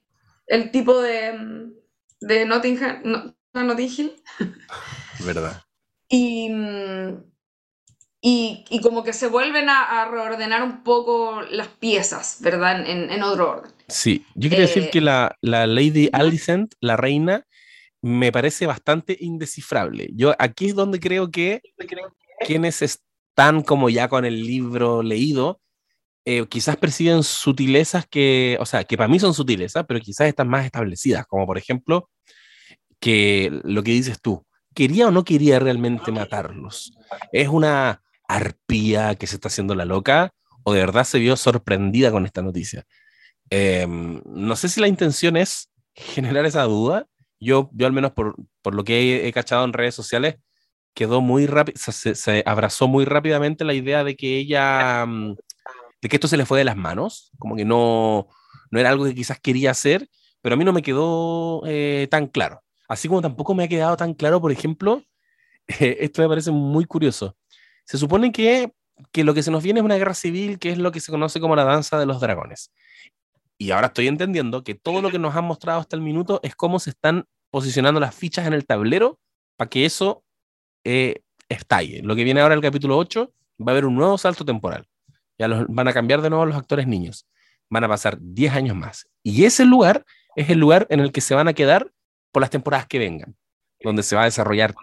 el 0.47 0.71
tipo 0.71 1.01
de, 1.01 1.71
de 2.21 2.45
Nottingham, 2.45 3.01
no, 3.03 3.35
no, 3.53 3.63
Notting 3.63 3.89
Hill. 3.97 4.23
Verdad. 5.25 5.61
Y, 6.07 6.49
y, 8.27 8.65
y 8.71 8.81
como 8.81 9.03
que 9.03 9.13
se 9.13 9.27
vuelven 9.27 9.69
a, 9.69 10.01
a 10.01 10.09
reordenar 10.09 10.63
un 10.63 10.81
poco 10.83 11.43
las 11.43 11.67
piezas, 11.67 12.37
¿verdad? 12.41 12.89
En, 12.89 13.11
en 13.11 13.21
otro 13.21 13.51
orden. 13.51 13.71
Sí, 13.87 14.25
yo 14.33 14.49
decir 14.49 14.85
Eh, 14.85 14.89
que 14.91 14.99
la, 14.99 15.37
la 15.41 15.67
Lady 15.67 16.09
Alicent, 16.11 16.73
la 16.79 16.97
reina, 16.97 17.45
me 18.01 18.31
parece 18.31 18.65
bastante 18.65 19.15
indescifrable. 19.19 20.09
Yo 20.15 20.33
aquí 20.39 20.65
es 20.69 20.75
donde 20.75 20.99
creo 20.99 21.29
que 21.29 21.61
quienes 22.47 22.81
están 22.81 23.61
como 23.61 23.91
ya 23.91 24.07
con 24.07 24.25
el 24.25 24.41
libro 24.43 25.03
leído, 25.03 25.61
eh, 26.25 26.47
quizás 26.49 26.77
perciben 26.77 27.21
sutilezas 27.21 28.07
que, 28.07 28.57
o 28.59 28.65
sea, 28.65 28.85
que 28.85 28.97
para 28.97 29.07
mí 29.07 29.19
son 29.19 29.35
sutilezas, 29.35 29.85
pero 29.87 29.99
quizás 29.99 30.27
están 30.27 30.47
más 30.47 30.65
establecidas, 30.65 31.27
como 31.27 31.45
por 31.45 31.59
ejemplo, 31.59 32.09
que 32.99 33.51
lo 33.63 33.83
que 33.83 33.91
dices 33.91 34.19
tú, 34.19 34.43
¿quería 34.73 35.09
o 35.09 35.11
no 35.11 35.23
quería 35.23 35.59
realmente 35.59 36.11
matarlos? 36.11 36.91
¿Es 37.31 37.49
una 37.49 38.01
arpía 38.27 39.15
que 39.15 39.27
se 39.27 39.35
está 39.35 39.47
haciendo 39.47 39.75
la 39.75 39.85
loca 39.85 40.33
o 40.63 40.73
de 40.73 40.79
verdad 40.79 41.03
se 41.03 41.19
vio 41.19 41.37
sorprendida 41.37 42.11
con 42.11 42.25
esta 42.25 42.41
noticia? 42.41 42.85
Eh, 43.49 43.85
no 43.87 44.55
sé 44.55 44.69
si 44.69 44.81
la 44.81 44.87
intención 44.87 45.37
es 45.37 45.69
generar 45.93 46.45
esa 46.45 46.63
duda. 46.63 47.07
Yo, 47.39 47.69
yo 47.73 47.87
al 47.87 47.93
menos 47.93 48.11
por, 48.11 48.35
por 48.61 48.75
lo 48.75 48.83
que 48.83 48.99
he, 48.99 49.27
he 49.27 49.33
cachado 49.33 49.65
en 49.65 49.73
redes 49.73 49.95
sociales, 49.95 50.37
quedó 50.95 51.21
muy 51.21 51.45
rápido, 51.45 51.77
se, 51.77 52.43
abrazó 52.45 52.87
muy 52.87 53.05
rápidamente 53.05 53.65
la 53.65 53.73
idea 53.73 54.03
de 54.03 54.15
que 54.15 54.37
ella, 54.37 55.05
mm, 55.05 55.35
de 56.01 56.09
que 56.09 56.15
esto 56.15 56.27
se 56.27 56.37
le 56.37 56.45
fue 56.45 56.57
de 56.57 56.63
las 56.65 56.77
manos, 56.77 57.31
como 57.37 57.55
que 57.55 57.65
no, 57.65 58.27
no 58.71 58.79
era 58.79 58.89
algo 58.89 59.05
que 59.05 59.13
quizás 59.13 59.39
quería 59.39 59.71
hacer, 59.71 60.09
pero 60.41 60.55
a 60.55 60.57
mí 60.57 60.63
no 60.63 60.73
me 60.73 60.81
quedó 60.81 61.61
eh, 61.67 62.07
tan 62.09 62.27
claro. 62.27 62.61
Así 62.87 63.07
como 63.07 63.21
tampoco 63.21 63.53
me 63.53 63.65
ha 63.65 63.67
quedado 63.67 63.97
tan 63.97 64.13
claro, 64.13 64.41
por 64.41 64.51
ejemplo, 64.51 65.03
esto 65.67 66.21
me 66.21 66.29
parece 66.29 66.51
muy 66.51 66.85
curioso. 66.85 67.35
Se 67.85 67.97
supone 67.97 68.31
que, 68.31 68.73
que 69.11 69.23
lo 69.23 69.33
que 69.33 69.43
se 69.43 69.51
nos 69.51 69.63
viene 69.63 69.79
es 69.79 69.85
una 69.85 69.95
guerra 69.95 70.13
civil, 70.13 70.59
que 70.59 70.71
es 70.71 70.77
lo 70.77 70.91
que 70.91 70.99
se 70.99 71.11
conoce 71.11 71.39
como 71.39 71.55
la 71.55 71.63
danza 71.63 71.97
de 71.97 72.05
los 72.05 72.19
dragones. 72.19 72.71
Y 73.57 73.71
ahora 73.71 73.87
estoy 73.87 74.07
entendiendo 74.07 74.63
que 74.63 74.75
todo 74.75 75.01
lo 75.01 75.09
que 75.11 75.19
nos 75.19 75.35
han 75.35 75.45
mostrado 75.45 75.79
hasta 75.79 75.95
el 75.95 76.01
minuto 76.01 76.39
es 76.43 76.55
cómo 76.55 76.79
se 76.79 76.89
están 76.89 77.25
posicionando 77.51 77.99
las 77.99 78.13
fichas 78.13 78.45
en 78.47 78.53
el 78.53 78.65
tablero 78.65 79.17
para 79.55 79.69
que 79.69 79.85
eso 79.85 80.23
eh, 80.83 81.21
estalle. 81.47 82.01
Lo 82.03 82.15
que 82.15 82.23
viene 82.23 82.41
ahora 82.41 82.55
el 82.55 82.61
capítulo 82.61 82.97
8 82.97 83.31
va 83.61 83.65
a 83.67 83.71
haber 83.71 83.85
un 83.85 83.95
nuevo 83.95 84.17
salto 84.17 84.43
temporal. 84.43 84.87
Ya 85.37 85.47
los, 85.47 85.65
van 85.67 85.87
a 85.87 85.93
cambiar 85.93 86.21
de 86.21 86.29
nuevo 86.29 86.45
los 86.45 86.57
actores 86.57 86.87
niños. 86.87 87.27
Van 87.69 87.83
a 87.83 87.87
pasar 87.87 88.17
10 88.19 88.53
años 88.53 88.75
más. 88.75 89.07
Y 89.23 89.45
ese 89.45 89.65
lugar 89.65 90.05
es 90.35 90.49
el 90.49 90.59
lugar 90.59 90.85
en 90.89 90.99
el 90.99 91.11
que 91.11 91.21
se 91.21 91.33
van 91.35 91.47
a 91.47 91.53
quedar 91.53 91.91
por 92.31 92.41
las 92.41 92.49
temporadas 92.49 92.87
que 92.87 92.99
vengan, 92.99 93.35
donde 93.81 94.03
se 94.03 94.15
va 94.15 94.23
a 94.23 94.25
desarrollar 94.25 94.75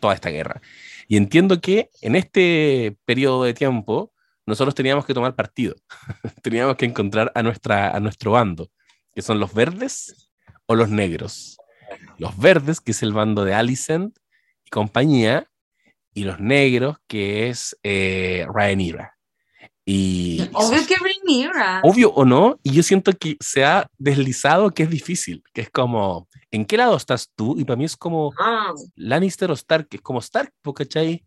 toda 0.00 0.14
esta 0.14 0.30
guerra. 0.30 0.60
Y 1.08 1.16
entiendo 1.16 1.60
que 1.60 1.90
en 2.02 2.14
este 2.14 2.98
periodo 3.06 3.42
de 3.44 3.54
tiempo 3.54 4.12
nosotros 4.46 4.74
teníamos 4.74 5.06
que 5.06 5.14
tomar 5.14 5.34
partido. 5.34 5.74
teníamos 6.42 6.76
que 6.76 6.86
encontrar 6.86 7.32
a, 7.34 7.42
nuestra, 7.42 7.90
a 7.96 7.98
nuestro 7.98 8.32
bando, 8.32 8.70
que 9.14 9.22
son 9.22 9.40
los 9.40 9.52
verdes 9.52 10.30
o 10.66 10.74
los 10.74 10.90
negros. 10.90 11.56
Los 12.18 12.38
verdes, 12.38 12.80
que 12.80 12.92
es 12.92 13.02
el 13.02 13.12
bando 13.12 13.44
de 13.44 13.54
Alicent 13.54 14.16
y 14.64 14.70
compañía, 14.70 15.50
y 16.12 16.24
los 16.24 16.40
negros, 16.40 16.98
que 17.06 17.48
es 17.48 17.78
eh, 17.82 18.46
Rhaenyra. 18.52 19.17
Y, 19.90 20.42
Obvio 20.52 20.86
que 20.86 20.96
Rhaenyra. 20.96 21.80
obvio 21.82 22.10
o 22.12 22.22
no, 22.26 22.58
y 22.62 22.72
yo 22.72 22.82
siento 22.82 23.10
que 23.14 23.38
se 23.40 23.64
ha 23.64 23.86
deslizado 23.96 24.70
que 24.70 24.82
es 24.82 24.90
difícil, 24.90 25.42
que 25.54 25.62
es 25.62 25.70
como, 25.70 26.28
¿en 26.50 26.66
qué 26.66 26.76
lado 26.76 26.94
estás 26.94 27.30
tú? 27.34 27.56
Y 27.58 27.64
para 27.64 27.78
mí 27.78 27.86
es 27.86 27.96
como 27.96 28.34
Ah, 28.38 28.74
Lannister 28.96 29.50
o 29.50 29.54
Stark, 29.54 29.88
que 29.88 29.96
es 29.96 30.02
como 30.02 30.18
Stark, 30.18 30.52
¿cachai? 30.76 31.10
Y- 31.12 31.24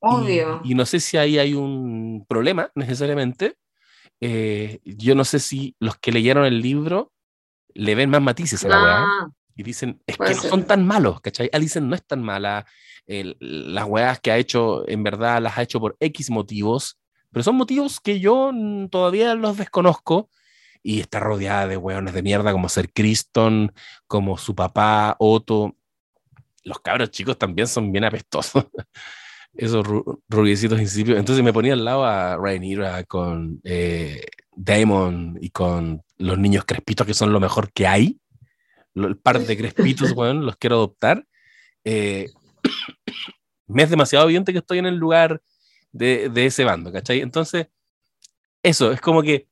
obvio. 0.00 0.62
Y, 0.64 0.74
no 0.74 0.86
sé 0.86 0.98
si 0.98 1.18
ahí 1.18 1.38
hay 1.38 1.52
un 1.52 2.24
problema 2.26 2.70
necesariamente. 2.74 3.56
Eh, 4.18 4.80
yo 4.84 5.14
no 5.14 5.24
sé 5.26 5.38
si 5.38 5.76
los 5.78 5.98
que 5.98 6.10
leyeron 6.12 6.46
el 6.46 6.62
libro 6.62 7.12
le 7.74 7.94
ven 7.94 8.08
más 8.08 8.22
matices 8.22 8.64
a 8.64 8.68
la 8.68 8.82
weá 8.82 9.04
Ah, 9.06 9.28
y 9.56 9.62
dicen, 9.62 10.00
es 10.06 10.16
Puede 10.16 10.30
que 10.30 10.36
no 10.36 10.40
ser. 10.42 10.50
son 10.50 10.66
tan 10.66 10.86
malos, 10.86 11.20
¿cachai? 11.20 11.50
Alicent 11.52 11.86
no 11.86 11.94
es 11.94 12.06
tan 12.06 12.22
mala. 12.22 12.64
el- 13.06 13.36
las 13.40 13.86
weas 13.86 14.20
que 14.20 14.30
ha 14.30 14.38
hecho, 14.38 14.88
en 14.88 15.02
verdad, 15.02 15.42
las 15.42 15.58
ha 15.58 15.62
hecho 15.62 15.80
por 15.80 15.96
X 15.98 16.30
motivos, 16.30 16.99
pero 17.32 17.42
son 17.42 17.56
motivos 17.56 18.00
que 18.00 18.20
yo 18.20 18.50
mm, 18.52 18.88
todavía 18.88 19.34
los 19.34 19.56
desconozco. 19.56 20.28
Y 20.82 21.00
está 21.00 21.20
rodeada 21.20 21.66
de 21.66 21.76
weones 21.76 22.14
de 22.14 22.22
mierda 22.22 22.52
como 22.52 22.70
Ser 22.70 22.90
Criston, 22.92 23.72
como 24.06 24.38
su 24.38 24.54
papá, 24.54 25.14
Otto. 25.18 25.76
Los 26.64 26.80
cabros 26.80 27.10
chicos 27.10 27.36
también 27.38 27.68
son 27.68 27.92
bien 27.92 28.04
apestosos. 28.04 28.64
Esos 29.52 29.86
ru 29.86 30.22
rubiecitos 30.28 30.80
incipios. 30.80 31.18
Entonces 31.18 31.44
me 31.44 31.52
ponía 31.52 31.74
al 31.74 31.84
lado 31.84 32.04
a 32.04 32.36
Rhaenyra 32.36 33.04
con 33.04 33.60
eh, 33.64 34.24
Daemon 34.52 35.38
y 35.40 35.50
con 35.50 36.02
los 36.16 36.38
niños 36.38 36.64
crespitos 36.64 37.06
que 37.06 37.14
son 37.14 37.32
lo 37.32 37.40
mejor 37.40 37.72
que 37.72 37.86
hay. 37.86 38.18
El 38.94 39.18
par 39.18 39.38
de 39.40 39.56
crespitos, 39.56 40.12
weón, 40.12 40.46
los 40.46 40.56
quiero 40.56 40.76
adoptar. 40.76 41.26
Eh, 41.84 42.30
me 43.66 43.82
es 43.82 43.90
demasiado 43.90 44.24
evidente 44.24 44.52
que 44.52 44.58
estoy 44.58 44.78
en 44.78 44.86
el 44.86 44.96
lugar 44.96 45.42
de, 45.92 46.28
de 46.30 46.46
ese 46.46 46.64
bando, 46.64 46.92
¿cachai? 46.92 47.20
Entonces, 47.20 47.68
eso, 48.62 48.92
es 48.92 49.00
como 49.00 49.22
que 49.22 49.48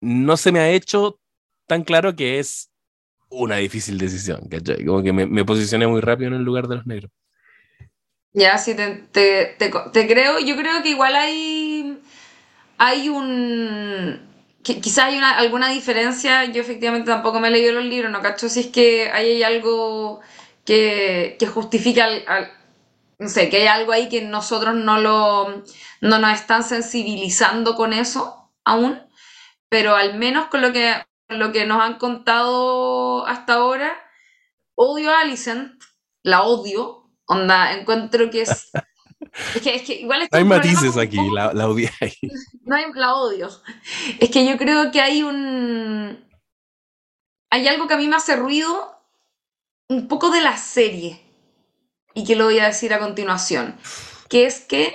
no 0.00 0.36
se 0.38 0.52
me 0.52 0.60
ha 0.60 0.70
hecho 0.70 1.20
tan 1.66 1.84
claro 1.84 2.16
que 2.16 2.38
es 2.40 2.70
una 3.30 3.56
difícil 3.58 3.98
decisión, 3.98 4.48
¿cachai? 4.50 4.84
Como 4.86 5.02
que 5.02 5.12
me, 5.14 5.26
me 5.26 5.44
posicioné 5.46 5.86
muy 5.88 6.00
rápido 6.02 6.28
en 6.30 6.36
el 6.36 6.44
lugar 6.44 6.68
de 6.68 6.76
los 6.76 6.86
negros. 6.86 7.12
Ya, 8.32 8.58
sí, 8.58 8.74
te, 8.76 8.88
te, 9.12 9.56
te, 9.58 10.06
creo. 10.06 10.38
Yo 10.38 10.56
creo 10.56 10.82
que 10.82 10.90
igual 10.90 11.16
hay, 11.16 11.98
hay 12.78 13.08
un... 13.08 14.20
qui- 14.64 14.80
Quizás 14.80 15.06
hay 15.06 15.18
una, 15.18 15.32
alguna 15.38 15.70
diferencia. 15.70 16.44
Yo 16.46 16.62
efectivamente 16.62 17.10
tampoco 17.10 17.40
me 17.40 17.48
he 17.48 17.50
leído 17.52 17.72
los 17.74 17.84
libros, 17.86 18.12
no 18.12 18.22
cacho 18.22 18.48
si 18.48 18.60
es 18.60 18.66
que 18.68 19.10
hay 19.12 19.42
algo 19.42 20.20
que, 20.64 21.36
que 21.38 21.46
justifica 21.46 22.04
al- 22.06 22.50
no 23.20 23.28
sé, 23.28 23.50
que 23.50 23.58
hay 23.58 23.66
algo 23.68 23.92
ahí 23.92 24.08
que 24.08 24.22
nosotros 24.22 24.74
no 24.76 24.98
lo 25.00 25.62
no 26.02 26.18
nos 26.20 26.34
están 26.34 26.64
sensibilizando 26.64 27.76
con 27.76 27.92
eso 27.92 28.50
aún, 28.64 29.00
pero 29.68 29.96
al 29.96 30.18
menos 30.18 30.48
con 30.48 30.62
lo 30.62 30.72
que, 30.72 30.94
lo 31.28 31.52
que 31.52 31.66
nos 31.66 31.82
han 31.82 31.98
contado 31.98 33.26
hasta 33.26 33.54
ahora, 33.54 33.92
odio 34.76 35.12
a 35.12 35.20
Alicent, 35.22 35.82
la 36.22 36.42
odio, 36.42 37.10
onda, 37.26 37.74
encuentro 37.74 38.30
que 38.30 38.42
es... 38.42 38.70
Es 39.54 39.62
que, 39.62 39.74
es 39.76 39.82
que 39.82 39.94
igual 40.00 40.22
Hay 40.22 40.28
es 40.40 40.42
un 40.44 40.48
problema 40.48 40.80
matices 40.80 40.96
aquí, 40.96 41.16
poco- 41.16 41.34
la, 41.34 41.52
la 41.52 41.66
ahí. 42.00 42.12
no 42.64 42.76
hay, 42.76 42.84
la 42.94 43.14
odio. 43.14 43.48
Es 44.18 44.30
que 44.30 44.46
yo 44.46 44.56
creo 44.56 44.90
que 44.90 45.00
hay 45.00 45.22
un. 45.22 46.24
Hay 47.50 47.68
algo 47.68 47.86
que 47.86 47.94
a 47.94 47.96
mí 47.96 48.08
me 48.08 48.16
hace 48.16 48.36
ruido 48.36 48.98
un 49.88 50.08
poco 50.08 50.30
de 50.30 50.40
la 50.40 50.56
serie. 50.56 51.20
Y 52.14 52.24
que 52.24 52.36
lo 52.36 52.46
voy 52.46 52.58
a 52.58 52.66
decir 52.66 52.92
a 52.92 52.98
continuación. 52.98 53.76
Que 54.28 54.46
es 54.46 54.60
que 54.60 54.94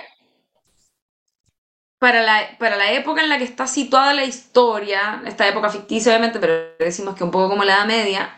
para 2.00 2.22
la, 2.22 2.58
para 2.60 2.76
la 2.76 2.92
época 2.92 3.24
en 3.24 3.30
la 3.30 3.38
que 3.38 3.46
está 3.46 3.68
situada 3.68 4.14
la 4.14 4.26
historia, 4.26 5.24
esta 5.26 5.48
época 5.48 5.70
ficticia 5.70 6.12
obviamente, 6.12 6.40
pero 6.40 6.76
decimos 6.78 7.16
que 7.16 7.24
un 7.24 7.32
poco 7.32 7.50
como 7.50 7.64
la 7.64 7.78
Edad 7.78 7.86
Media, 7.86 8.38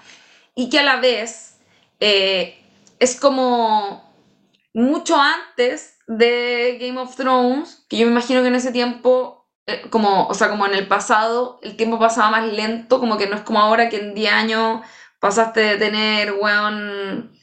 y 0.55 0.69
que 0.69 0.79
a 0.79 0.83
la 0.83 0.97
vez 0.97 1.59
eh, 1.99 2.57
es 2.99 3.19
como 3.19 4.13
mucho 4.73 5.19
antes 5.19 5.97
de 6.07 6.77
Game 6.79 6.99
of 6.99 7.15
Thrones, 7.15 7.85
que 7.89 7.97
yo 7.97 8.05
me 8.05 8.13
imagino 8.13 8.41
que 8.41 8.47
en 8.47 8.55
ese 8.55 8.71
tiempo, 8.71 9.49
eh, 9.65 9.81
como, 9.89 10.27
o 10.27 10.33
sea, 10.33 10.49
como 10.49 10.65
en 10.65 10.73
el 10.73 10.87
pasado, 10.87 11.59
el 11.61 11.75
tiempo 11.75 11.99
pasaba 11.99 12.29
más 12.29 12.53
lento, 12.53 12.99
como 12.99 13.17
que 13.17 13.27
no 13.27 13.35
es 13.35 13.41
como 13.41 13.59
ahora 13.59 13.89
que 13.89 13.97
en 13.97 14.13
10 14.13 14.31
años 14.31 14.81
pasaste 15.19 15.59
de 15.59 15.77
tener, 15.77 16.33
weón, 16.33 17.36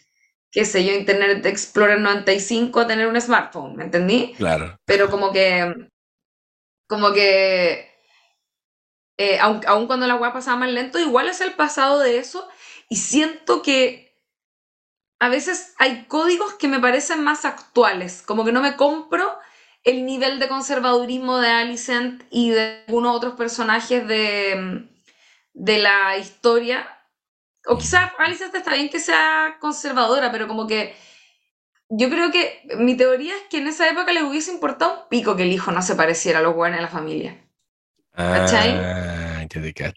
qué 0.54 0.64
sé 0.64 0.84
yo, 0.86 0.92
Internet 0.94 1.44
Explorer 1.46 2.00
95 2.00 2.80
a 2.80 2.86
tener 2.88 3.08
un 3.08 3.20
smartphone, 3.20 3.76
¿me 3.76 3.84
entendí? 3.84 4.34
Claro. 4.36 4.76
Pero 4.86 5.10
como 5.10 5.32
que, 5.32 5.74
Como 6.86 7.12
que, 7.12 7.30
eh, 9.18 9.38
aun, 9.40 9.60
aun 9.66 9.86
cuando 9.86 10.06
la 10.06 10.16
weá 10.16 10.32
pasaba 10.32 10.56
más 10.58 10.70
lento, 10.70 10.98
igual 10.98 11.28
es 11.28 11.40
el 11.40 11.52
pasado 11.54 12.00
de 12.00 12.18
eso. 12.18 12.48
Y 12.88 12.96
siento 12.96 13.62
que 13.62 14.14
a 15.20 15.28
veces 15.28 15.74
hay 15.78 16.04
códigos 16.06 16.54
que 16.54 16.68
me 16.68 16.80
parecen 16.80 17.22
más 17.24 17.44
actuales. 17.44 18.22
Como 18.22 18.44
que 18.44 18.52
no 18.52 18.60
me 18.60 18.76
compro 18.76 19.38
el 19.84 20.04
nivel 20.06 20.38
de 20.38 20.48
conservadurismo 20.48 21.38
de 21.38 21.48
Alicent 21.48 22.24
y 22.30 22.50
de 22.50 22.84
algunos 22.86 23.16
otros 23.16 23.34
personajes 23.34 24.06
de, 24.06 24.88
de 25.54 25.78
la 25.78 26.18
historia. 26.18 26.93
O 27.66 27.78
quizás 27.78 28.10
Alicent 28.18 28.54
está 28.54 28.74
bien 28.74 28.88
que 28.88 29.00
sea 29.00 29.56
conservadora, 29.60 30.30
pero 30.30 30.46
como 30.46 30.66
que 30.66 30.94
yo 31.88 32.08
creo 32.10 32.30
que 32.30 32.62
mi 32.78 32.96
teoría 32.96 33.34
es 33.34 33.42
que 33.50 33.58
en 33.58 33.68
esa 33.68 33.88
época 33.88 34.12
les 34.12 34.22
hubiese 34.22 34.52
importado 34.52 35.02
un 35.02 35.08
pico 35.08 35.36
que 35.36 35.44
el 35.44 35.52
hijo 35.52 35.70
no 35.70 35.82
se 35.82 35.94
pareciera 35.94 36.40
a 36.40 36.42
los 36.42 36.54
buenos 36.54 36.78
de 36.78 36.82
la 36.82 36.88
familia. 36.88 37.40
¿Cachai? 38.14 38.70
Ah. 38.74 39.24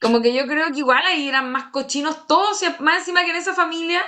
Como 0.02 0.22
que 0.22 0.34
yo 0.34 0.46
creo 0.48 0.72
que 0.72 0.80
igual 0.80 1.04
ahí 1.06 1.28
eran 1.28 1.52
más 1.52 1.66
cochinos 1.72 2.28
todos, 2.28 2.62
más 2.80 3.00
encima 3.00 3.24
que 3.24 3.32
en 3.32 3.38
esa 3.38 3.54
familia 3.54 4.02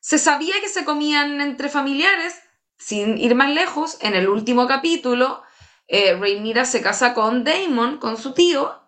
se 0.00 0.18
sabía 0.18 0.54
que 0.60 0.68
se 0.68 0.84
comían 0.84 1.40
entre 1.40 1.68
familiares, 1.68 2.40
sin 2.78 3.16
ir 3.16 3.34
más 3.34 3.50
lejos, 3.50 3.96
en 4.02 4.14
el 4.14 4.28
último 4.28 4.66
capítulo, 4.66 5.42
eh, 5.88 6.14
Rhaenyra 6.14 6.64
se 6.64 6.82
casa 6.82 7.14
con 7.14 7.44
Damon, 7.44 7.98
con 7.98 8.16
su 8.18 8.34
tío, 8.34 8.83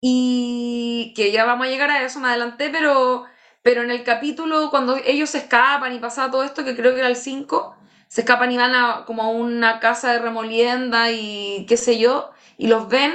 y 0.00 1.12
que 1.14 1.32
ya 1.32 1.44
vamos 1.44 1.66
a 1.66 1.70
llegar 1.70 1.90
a 1.90 2.02
eso 2.02 2.20
más 2.20 2.30
adelante, 2.30 2.70
pero, 2.70 3.24
pero 3.62 3.82
en 3.82 3.90
el 3.90 4.02
capítulo, 4.02 4.70
cuando 4.70 4.96
ellos 5.04 5.30
se 5.30 5.38
escapan 5.38 5.94
y 5.94 5.98
pasa 5.98 6.30
todo 6.30 6.42
esto, 6.42 6.64
que 6.64 6.74
creo 6.74 6.94
que 6.94 7.00
era 7.00 7.08
el 7.08 7.16
5, 7.16 7.76
se 8.08 8.22
escapan 8.22 8.50
y 8.50 8.56
van 8.56 8.74
a 8.74 9.04
como 9.04 9.22
a 9.22 9.28
una 9.28 9.78
casa 9.78 10.12
de 10.12 10.18
remolienda 10.18 11.10
y 11.12 11.66
qué 11.68 11.76
sé 11.76 11.98
yo, 11.98 12.30
y 12.56 12.66
los 12.68 12.88
ven, 12.88 13.12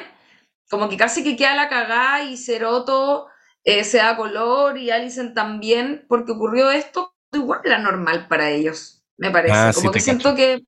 como 0.69 0.87
que 0.89 0.97
casi 0.97 1.23
que 1.23 1.35
queda 1.35 1.55
la 1.55 1.69
cagada 1.69 2.23
y 2.23 2.37
Ceroto 2.37 3.27
eh, 3.63 3.83
se 3.83 3.97
da 3.97 4.15
color 4.15 4.77
y 4.77 4.91
Alicent 4.91 5.33
también, 5.33 6.05
porque 6.07 6.33
ocurrió 6.33 6.69
esto, 6.69 7.15
igual 7.33 7.61
era 7.65 7.79
normal 7.79 8.27
para 8.27 8.51
ellos, 8.51 9.03
me 9.17 9.31
parece. 9.31 9.55
Ah, 9.55 9.71
como 9.73 9.91
que 9.91 9.99
siento 9.99 10.35
que 10.35 10.63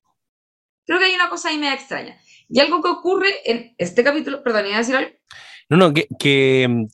creo 0.84 0.98
que 0.98 1.04
hay 1.04 1.14
una 1.14 1.30
cosa 1.30 1.50
ahí 1.50 1.58
media 1.58 1.74
extraña. 1.74 2.18
Y 2.48 2.60
algo 2.60 2.82
que 2.82 2.88
ocurre 2.88 3.28
en 3.44 3.74
este 3.76 4.02
capítulo, 4.02 4.42
perdón, 4.42 4.66
iba 4.66 4.76
a 4.76 4.78
decir 4.78 4.96
algo. 4.96 5.10
No, 5.70 5.76
no, 5.76 5.92
que, 5.92 6.08
que, 6.18 6.86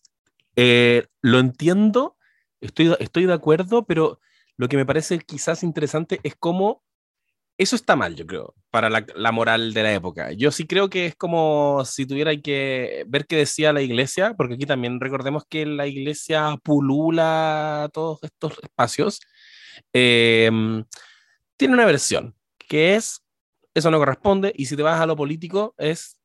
eh, 0.57 1.07
lo 1.23 1.39
entiendo, 1.41 2.17
estoy, 2.61 2.95
estoy 3.01 3.27
de 3.27 3.33
acuerdo, 3.33 3.87
pero 3.87 4.21
lo 4.57 4.69
que 4.69 4.77
me 4.77 4.87
parece 4.87 5.19
quizás 5.21 5.63
interesante 5.63 6.21
es 6.25 6.35
cómo 6.37 6.83
eso 7.59 7.77
está 7.77 7.97
mal, 7.97 8.17
yo 8.17 8.27
creo, 8.27 8.55
para 8.71 8.91
la, 8.91 9.07
la 9.17 9.33
moral 9.33 9.75
de 9.75 9.83
la 9.85 9.95
época. 9.95 10.33
Yo 10.33 10.51
sí 10.53 10.67
creo 10.67 10.91
que 10.91 11.07
es 11.07 11.17
como 11.17 11.85
si 11.87 12.07
tuviera 12.07 12.37
que 12.37 13.05
ver 13.09 13.27
qué 13.27 13.37
decía 13.37 13.73
la 13.73 13.83
iglesia, 13.83 14.35
porque 14.37 14.55
aquí 14.55 14.67
también 14.67 15.01
recordemos 15.01 15.45
que 15.49 15.67
la 15.67 15.87
iglesia 15.87 16.57
pulula 16.65 17.91
todos 17.93 18.21
estos 18.25 18.55
espacios. 18.63 19.21
Eh, 19.93 20.51
tiene 21.57 21.75
una 21.75 21.87
versión 21.87 22.35
que 22.69 22.97
es 22.97 23.23
eso 23.75 23.91
no 23.91 23.99
corresponde, 23.99 24.53
y 24.57 24.67
si 24.67 24.77
te 24.77 24.83
vas 24.83 25.01
a 25.01 25.07
lo 25.07 25.17
político, 25.17 25.75
es 25.79 26.17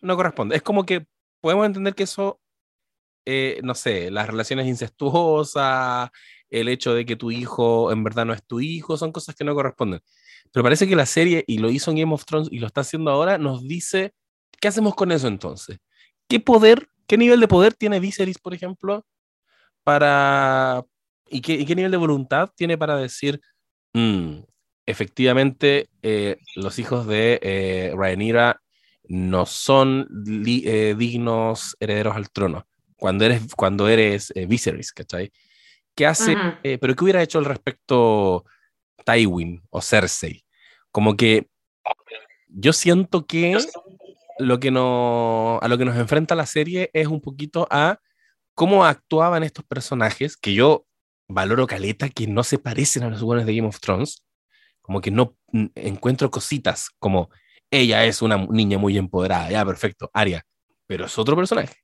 no 0.00 0.16
corresponde. 0.16 0.56
Es 0.56 0.62
como 0.62 0.86
que 0.86 1.06
podemos 1.44 1.66
entender 1.66 1.94
que 1.94 2.04
eso, 2.04 2.40
eh, 3.26 3.60
no 3.62 3.74
sé, 3.74 4.10
las 4.10 4.26
relaciones 4.26 4.66
incestuosas, 4.66 6.08
el 6.48 6.68
hecho 6.70 6.94
de 6.94 7.04
que 7.04 7.16
tu 7.16 7.30
hijo 7.30 7.92
en 7.92 8.02
verdad 8.02 8.24
no 8.24 8.32
es 8.32 8.42
tu 8.46 8.60
hijo, 8.60 8.96
son 8.96 9.12
cosas 9.12 9.34
que 9.34 9.44
no 9.44 9.54
corresponden. 9.54 10.00
Pero 10.52 10.64
parece 10.64 10.88
que 10.88 10.96
la 10.96 11.04
serie, 11.04 11.44
y 11.46 11.58
lo 11.58 11.68
hizo 11.68 11.90
en 11.90 11.98
Game 11.98 12.14
of 12.14 12.24
Thrones 12.24 12.48
y 12.50 12.60
lo 12.60 12.66
está 12.66 12.80
haciendo 12.80 13.10
ahora, 13.10 13.36
nos 13.36 13.62
dice, 13.68 14.14
¿qué 14.58 14.68
hacemos 14.68 14.94
con 14.94 15.12
eso 15.12 15.28
entonces? 15.28 15.76
¿Qué 16.28 16.40
poder, 16.40 16.88
qué 17.06 17.18
nivel 17.18 17.40
de 17.40 17.48
poder 17.48 17.74
tiene 17.74 18.00
Viserys, 18.00 18.38
por 18.38 18.54
ejemplo, 18.54 19.04
para... 19.84 20.82
¿Y 21.28 21.42
qué, 21.42 21.54
y 21.56 21.66
qué 21.66 21.76
nivel 21.76 21.90
de 21.90 21.98
voluntad 21.98 22.50
tiene 22.56 22.78
para 22.78 22.96
decir, 22.96 23.38
"Mm, 23.92 24.40
efectivamente, 24.86 25.90
eh, 26.02 26.38
los 26.56 26.78
hijos 26.78 27.06
de 27.06 27.38
eh, 27.42 27.92
Rhaenyra 27.94 28.62
no 29.04 29.46
son 29.46 30.08
eh, 30.46 30.94
dignos 30.96 31.76
herederos 31.80 32.16
al 32.16 32.30
trono 32.30 32.66
cuando 32.96 33.24
eres, 33.24 33.54
cuando 33.54 33.88
eres 33.88 34.32
eh, 34.34 34.46
Viserys, 34.46 34.92
¿cachai? 34.92 35.30
¿Qué 35.94 36.06
hace? 36.06 36.34
Eh, 36.62 36.78
pero 36.78 36.96
¿qué 36.96 37.04
hubiera 37.04 37.22
hecho 37.22 37.38
al 37.38 37.44
respecto 37.44 38.44
Tywin 39.04 39.62
o 39.70 39.82
Cersei? 39.82 40.44
Como 40.90 41.16
que 41.16 41.48
yo 42.48 42.72
siento 42.72 43.26
que 43.26 43.58
lo 44.38 44.58
que 44.58 44.70
no, 44.70 45.58
a 45.60 45.68
lo 45.68 45.76
que 45.76 45.84
nos 45.84 45.96
enfrenta 45.96 46.34
la 46.34 46.46
serie 46.46 46.90
es 46.94 47.06
un 47.06 47.20
poquito 47.20 47.68
a 47.70 48.00
cómo 48.54 48.84
actuaban 48.84 49.42
estos 49.42 49.64
personajes, 49.66 50.36
que 50.36 50.54
yo 50.54 50.86
valoro 51.28 51.66
caleta, 51.66 52.08
que 52.08 52.26
no 52.26 52.42
se 52.42 52.58
parecen 52.58 53.02
a 53.02 53.10
los 53.10 53.22
buenos 53.22 53.44
de 53.46 53.54
Game 53.54 53.68
of 53.68 53.80
Thrones, 53.80 54.24
como 54.80 55.00
que 55.00 55.10
no 55.10 55.36
encuentro 55.74 56.30
cositas, 56.30 56.90
como 56.98 57.28
ella 57.70 58.04
es 58.04 58.22
una 58.22 58.36
niña 58.36 58.78
muy 58.78 58.96
empoderada, 58.98 59.50
ya 59.50 59.64
perfecto, 59.64 60.10
Aria, 60.12 60.44
pero 60.86 61.06
es 61.06 61.18
otro 61.18 61.36
personaje. 61.36 61.74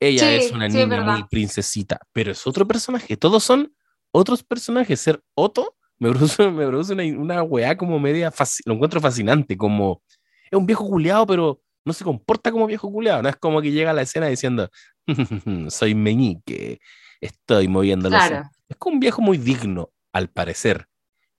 Ella 0.00 0.28
Sí, 0.28 0.34
es 0.46 0.52
una 0.52 0.70
sí, 0.70 0.76
niña 0.76 1.00
muy 1.02 1.24
princesita, 1.28 1.98
pero 2.12 2.30
es 2.32 2.46
otro 2.46 2.66
personaje. 2.66 3.16
Todos 3.16 3.42
son 3.42 3.72
otros 4.12 4.44
personajes. 4.44 5.00
Ser 5.00 5.22
Otto 5.34 5.76
me 5.98 6.10
produce, 6.12 6.48
me 6.50 6.66
produce 6.66 6.92
una, 6.92 7.02
una 7.04 7.42
weá 7.42 7.76
como 7.76 7.98
media, 7.98 8.32
lo 8.64 8.74
encuentro 8.74 9.00
fascinante, 9.00 9.56
como 9.56 10.02
es 10.50 10.56
un 10.58 10.66
viejo 10.66 10.86
culiado, 10.86 11.26
pero 11.26 11.60
no 11.84 11.92
se 11.92 12.04
comporta 12.04 12.52
como 12.52 12.66
viejo 12.66 12.90
culiado, 12.92 13.22
no 13.22 13.28
es 13.28 13.36
como 13.36 13.60
que 13.60 13.72
llega 13.72 13.90
a 13.90 13.94
la 13.94 14.02
escena 14.02 14.26
diciendo, 14.26 14.70
soy 15.68 15.94
meñique, 15.94 16.80
estoy 17.20 17.66
moviendo 17.66 18.08
los 18.10 18.22
Claro. 18.22 18.48
es 18.68 18.76
como 18.76 18.94
un 18.94 19.00
viejo 19.00 19.20
muy 19.22 19.38
digno, 19.38 19.90
al 20.12 20.28
parecer, 20.28 20.86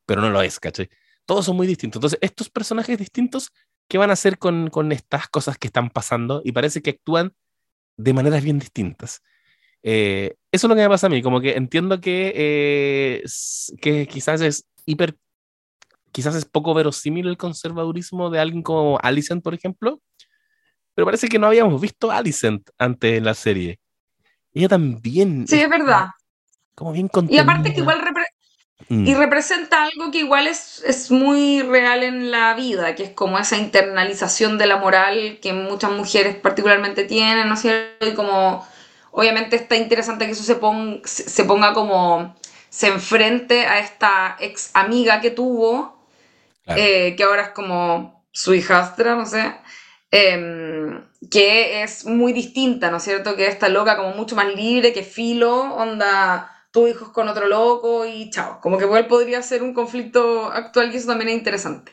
pero 0.06 0.22
no 0.22 0.30
lo 0.30 0.42
es, 0.42 0.60
¿cachai? 0.60 0.90
Todos 1.30 1.46
son 1.46 1.56
muy 1.58 1.68
distintos. 1.68 2.00
Entonces, 2.00 2.18
estos 2.24 2.50
personajes 2.50 2.98
distintos, 2.98 3.52
¿qué 3.88 4.00
van 4.00 4.10
a 4.10 4.14
hacer 4.14 4.40
con, 4.40 4.72
con 4.72 4.92
estas 4.92 5.28
cosas 5.30 5.60
que 5.60 5.68
están 5.68 5.92
pasando? 5.92 6.42
Y 6.44 6.54
parece 6.54 6.82
que 6.82 6.90
actúan 6.90 7.36
de 7.98 8.14
maneras 8.14 8.44
bien 8.44 8.58
distintas. 8.58 9.22
Eh, 9.84 10.34
eso 10.52 10.66
es 10.66 10.70
lo 10.70 10.76
que 10.76 10.82
me 10.82 10.90
pasa 10.90 11.06
a 11.06 11.12
mí, 11.12 11.22
como 11.22 11.40
que 11.40 11.52
entiendo 11.52 12.02
que, 12.02 12.34
eh, 12.36 13.24
que 13.80 14.08
quizás 14.08 14.42
es 14.42 14.66
hiper, 14.88 15.16
quizás 16.12 16.34
es 16.34 16.46
poco 16.46 16.74
verosímil 16.74 17.28
el 17.28 17.38
conservadurismo 17.38 18.32
de 18.32 18.40
alguien 18.40 18.64
como 18.64 18.98
Alicent, 19.04 19.44
por 19.44 19.54
ejemplo, 19.54 20.02
pero 20.96 21.06
parece 21.06 21.30
que 21.30 21.38
no 21.38 21.46
habíamos 21.46 21.80
visto 21.80 22.10
a 22.10 22.18
Alicent 22.18 22.68
antes 22.80 23.20
en 23.20 23.24
la 23.24 23.36
serie. 23.36 23.80
Ella 24.52 24.68
también 24.68 25.48
Sí, 25.48 25.58
es 25.58 25.64
es 25.66 25.70
verdad. 25.70 26.08
como 26.74 26.92
bien 26.92 27.06
Y 27.30 27.38
aparte 27.38 27.72
que 27.72 27.76
contenida. 27.76 27.82
igual 27.84 28.02
repre- 28.02 28.26
Mm. 28.90 29.06
y 29.06 29.14
representa 29.16 29.84
algo 29.84 30.12
que 30.12 30.20
igual 30.20 30.48
es, 30.48 30.84
es 30.86 31.10
muy 31.12 31.62
real 31.62 32.04
en 32.04 32.32
la 32.32 32.54
vida, 32.54 32.96
que 32.96 33.04
es 33.04 33.12
como 33.12 33.40
esa 33.40 33.58
internalización 33.58 34.58
de 34.58 34.68
la 34.68 34.78
moral 34.78 35.40
que 35.42 35.54
muchas 35.54 35.92
mujeres 35.92 36.36
particularmente 36.36 37.06
tienen, 37.06 37.48
¿no 37.48 37.54
es 37.56 37.62
cierto? 37.62 38.08
Y 38.08 38.14
como, 38.14 38.68
obviamente 39.12 39.56
está 39.56 39.76
interesante 39.78 40.26
que 40.26 40.32
eso 40.34 40.44
se, 40.44 40.56
pon- 40.56 41.02
se 41.06 41.44
ponga 41.46 41.74
como, 41.74 42.36
se 42.70 42.88
enfrente 42.88 43.66
a 43.68 43.80
esta 43.80 44.36
ex 44.40 44.72
amiga 44.74 45.22
que 45.22 45.32
tuvo, 45.32 45.98
Claro. 46.64 46.82
eh, 46.82 47.16
que 47.16 47.24
ahora 47.24 47.44
es 47.44 47.50
como 47.50 48.26
su 48.32 48.54
hijastra, 48.54 49.16
no 49.16 49.26
sé, 49.26 49.56
em, 50.12 51.04
que 51.32 51.84
es 51.84 52.06
muy 52.06 52.34
distinta, 52.34 52.90
¿no 52.92 52.98
es 52.98 53.04
cierto? 53.04 53.36
Que 53.36 53.48
esta 53.48 53.70
loca 53.70 53.98
como 53.98 54.14
mucho 54.16 54.36
más 54.36 54.48
libre, 54.56 54.94
que 54.94 55.04
filo, 55.04 55.76
onda, 55.76 56.59
tu 56.72 56.88
hijo 56.88 57.06
es 57.06 57.12
con 57.12 57.28
otro 57.30 57.48
loco 57.48 58.06
y 58.06 58.30
chao. 58.30 58.60
Como 58.62 58.78
que 58.78 58.86
igual 58.86 59.08
podría 59.08 59.42
ser 59.42 59.64
un 59.64 59.74
conflicto 59.74 60.46
actual 60.52 60.94
y 60.94 60.98
eso 60.98 61.08
también 61.08 61.30
es 61.30 61.36
interesante. 61.38 61.92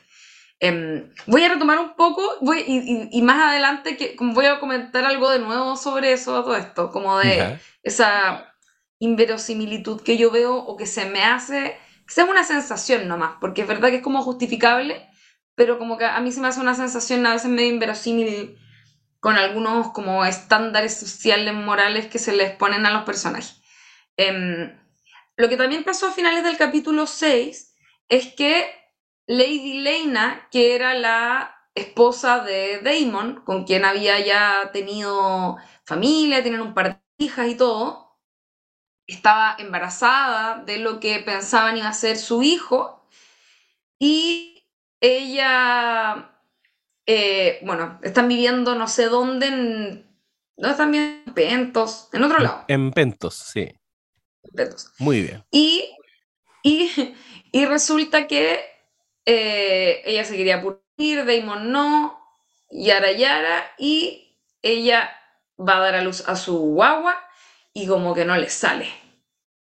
Em, 0.60 1.12
voy 1.26 1.42
a 1.44 1.50
retomar 1.50 1.78
un 1.78 1.94
poco 1.96 2.22
voy, 2.40 2.64
y, 2.66 2.78
y- 2.78 3.08
y 3.12 3.22
más 3.22 3.38
adelante 3.50 3.96
que 3.96 4.16
voy 4.20 4.46
a 4.46 4.58
comentar 4.58 5.04
algo 5.04 5.30
de 5.30 5.38
nuevo 5.38 5.76
sobre 5.76 6.12
eso, 6.12 6.42
todo 6.42 6.56
esto, 6.56 6.90
como 6.90 7.18
de 7.18 7.40
esa 7.82 8.52
inverosimilitud 8.98 10.00
que 10.02 10.16
yo 10.16 10.30
veo 10.30 10.54
o 10.56 10.76
que 10.76 10.86
se 10.86 11.06
me 11.06 11.22
hace, 11.24 11.76
que 12.06 12.14
sea 12.14 12.24
una 12.24 12.44
sensación 12.44 13.08
nomás, 13.08 13.32
porque 13.40 13.62
es 13.62 13.68
verdad 13.68 13.90
que 13.90 13.96
es 13.96 14.02
como 14.02 14.22
justificable, 14.22 15.06
pero 15.54 15.78
como 15.78 15.98
que 15.98 16.04
a 16.06 16.20
mí 16.20 16.32
se 16.32 16.40
me 16.40 16.48
hace 16.48 16.60
una 16.60 16.74
sensación 16.74 17.26
a 17.26 17.32
veces 17.34 17.50
medio 17.50 17.68
inverosímil 17.70 18.58
con 19.20 19.36
algunos 19.36 19.90
como 19.92 20.24
estándares 20.24 20.94
sociales, 20.98 21.54
morales 21.54 22.06
que 22.06 22.18
se 22.18 22.32
les 22.32 22.52
ponen 22.56 22.86
a 22.86 22.92
los 22.92 23.04
personajes. 23.04 23.60
Em, 24.16 24.78
lo 25.36 25.48
que 25.48 25.56
también 25.56 25.84
pasó 25.84 26.08
a 26.08 26.12
finales 26.12 26.44
del 26.44 26.56
capítulo 26.56 27.06
6 27.06 27.74
es 28.08 28.34
que 28.34 28.66
Lady 29.26 29.80
Lena, 29.80 30.48
que 30.50 30.74
era 30.74 30.94
la 30.94 31.54
esposa 31.74 32.40
de 32.40 32.80
Damon, 32.80 33.42
con 33.44 33.64
quien 33.64 33.84
había 33.84 34.18
ya 34.20 34.70
tenido 34.72 35.56
familia, 35.84 36.42
tienen 36.42 36.60
un 36.60 36.74
par 36.74 37.00
de 37.18 37.24
hijas 37.24 37.48
y 37.48 37.56
todo, 37.56 38.18
estaba 39.06 39.56
embarazada 39.58 40.62
de 40.64 40.78
lo 40.78 41.00
que 41.00 41.18
pensaban 41.20 41.76
iba 41.76 41.88
a 41.88 41.92
ser 41.92 42.16
su 42.16 42.42
hijo 42.42 43.06
y 43.98 44.64
ella 45.00 46.36
eh, 47.06 47.60
bueno, 47.62 48.00
están 48.02 48.26
viviendo 48.28 48.74
no 48.74 48.88
sé 48.88 49.06
dónde, 49.06 49.46
en, 49.46 50.06
¿dónde 50.56 50.70
están 50.72 50.90
viviendo? 50.90 51.22
En 51.26 51.34
Pentos, 51.34 52.08
en 52.12 52.22
otro 52.24 52.38
lado. 52.38 52.64
En 52.66 52.90
Pentos, 52.90 53.34
sí. 53.34 53.68
Muy 54.98 55.22
bien. 55.22 55.44
Y, 55.50 55.88
y, 56.62 57.14
y 57.52 57.64
resulta 57.66 58.26
que 58.26 58.60
eh, 59.24 60.02
ella 60.04 60.24
se 60.24 60.36
quería 60.36 60.62
pulir, 60.62 61.24
Damon 61.24 61.70
no, 61.72 62.18
Yara 62.70 63.12
Yara, 63.12 63.72
y 63.78 64.38
ella 64.62 65.10
va 65.58 65.76
a 65.76 65.80
dar 65.80 65.94
a 65.96 66.02
luz 66.02 66.28
a 66.28 66.36
su 66.36 66.58
guagua 66.58 67.16
y 67.72 67.86
como 67.86 68.14
que 68.14 68.24
no 68.24 68.36
le 68.36 68.48
sale. 68.50 68.88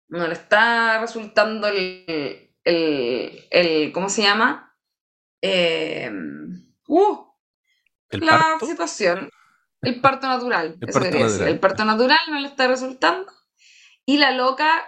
No 0.09 0.27
le 0.27 0.35
está 0.35 1.01
resultando 1.01 1.67
el, 1.69 2.05
el, 2.65 3.47
el 3.51 3.93
¿cómo 3.93 4.09
se 4.09 4.23
llama? 4.23 4.77
Eh, 5.43 6.11
uh, 6.89 7.17
El 8.11 8.21
la 8.21 8.39
parto. 8.39 8.67
situación. 8.67 9.31
El 9.83 10.01
parto 10.01 10.27
natural. 10.27 10.77
El 10.81 10.89
eso 10.89 11.01
parto 11.01 11.11
quería 11.11 11.25
decir. 11.25 11.33
natural. 11.41 11.53
El 11.55 11.61
parto 11.61 11.85
natural 11.85 12.19
no 12.31 12.41
le 12.41 12.49
está 12.49 12.69
resultando. 12.69 13.33
Y 14.07 14.19
la 14.19 14.31
loca, 14.33 14.85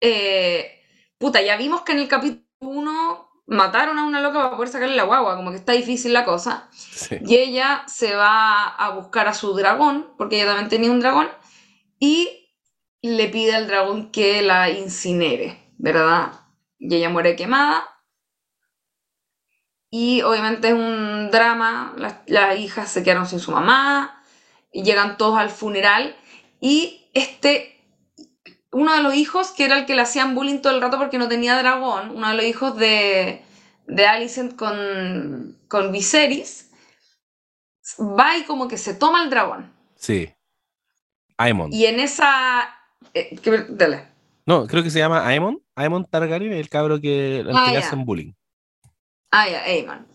eh, 0.00 0.82
puta, 1.18 1.40
ya 1.42 1.56
vimos 1.56 1.82
que 1.82 1.92
en 1.92 1.98
el 1.98 2.08
capítulo 2.08 2.44
1 2.60 3.26
mataron 3.46 3.98
a 3.98 4.04
una 4.04 4.20
loca 4.20 4.42
para 4.42 4.56
poder 4.56 4.68
sacarle 4.68 4.96
la 4.96 5.04
guagua, 5.04 5.36
como 5.36 5.50
que 5.50 5.56
está 5.56 5.72
difícil 5.72 6.12
la 6.12 6.24
cosa. 6.24 6.68
Sí. 6.72 7.18
Y 7.24 7.36
ella 7.36 7.84
se 7.86 8.14
va 8.14 8.64
a 8.64 8.90
buscar 8.90 9.28
a 9.28 9.34
su 9.34 9.54
dragón, 9.54 10.14
porque 10.18 10.36
ella 10.36 10.46
también 10.46 10.68
tenía 10.68 10.90
un 10.90 11.00
dragón, 11.00 11.28
y 12.00 12.48
le 13.02 13.28
pide 13.28 13.54
al 13.54 13.68
dragón 13.68 14.10
que 14.10 14.42
la 14.42 14.70
incinere, 14.70 15.72
¿verdad? 15.78 16.32
Y 16.78 16.96
ella 16.96 17.08
muere 17.08 17.36
quemada. 17.36 17.84
Y 19.90 20.22
obviamente 20.22 20.68
es 20.68 20.74
un 20.74 21.30
drama, 21.30 21.94
las, 21.96 22.16
las 22.26 22.58
hijas 22.58 22.90
se 22.90 23.04
quedaron 23.04 23.26
sin 23.26 23.38
su 23.38 23.52
mamá, 23.52 24.20
y 24.72 24.82
llegan 24.82 25.16
todos 25.16 25.38
al 25.38 25.50
funeral, 25.50 26.16
y 26.60 27.08
este, 27.14 27.75
uno 28.76 28.94
de 28.94 29.02
los 29.02 29.14
hijos, 29.14 29.52
que 29.52 29.64
era 29.64 29.78
el 29.78 29.86
que 29.86 29.94
le 29.94 30.02
hacían 30.02 30.34
bullying 30.34 30.60
todo 30.60 30.74
el 30.74 30.82
rato 30.82 30.98
porque 30.98 31.18
no 31.18 31.28
tenía 31.28 31.56
dragón, 31.58 32.10
uno 32.10 32.28
de 32.28 32.34
los 32.34 32.44
hijos 32.44 32.76
de, 32.76 33.42
de 33.86 34.06
Alicent 34.06 34.54
con, 34.56 35.56
con 35.68 35.92
Viserys, 35.92 36.70
va 37.98 38.36
y 38.36 38.44
como 38.44 38.68
que 38.68 38.76
se 38.78 38.94
toma 38.94 39.22
el 39.22 39.30
dragón. 39.30 39.72
Sí. 39.96 40.30
Aemon. 41.38 41.72
Y 41.72 41.86
en 41.86 42.00
esa... 42.00 42.68
eh, 43.14 43.36
que- 43.42 43.66
dale. 43.68 44.08
No, 44.46 44.66
creo 44.66 44.82
que 44.82 44.90
se 44.90 44.98
llama 44.98 45.26
Aemon. 45.26 45.60
Aemon 45.74 46.04
Targaryen, 46.04 46.52
el 46.52 46.68
cabro 46.68 47.00
que, 47.00 47.44
Ah, 47.52 47.64
que 47.66 47.72
le 47.72 47.78
hacen 47.78 48.04
bullying. 48.04 48.32
Ah, 49.30 49.48
ya, 49.48 49.62
Aemon. 49.64 50.06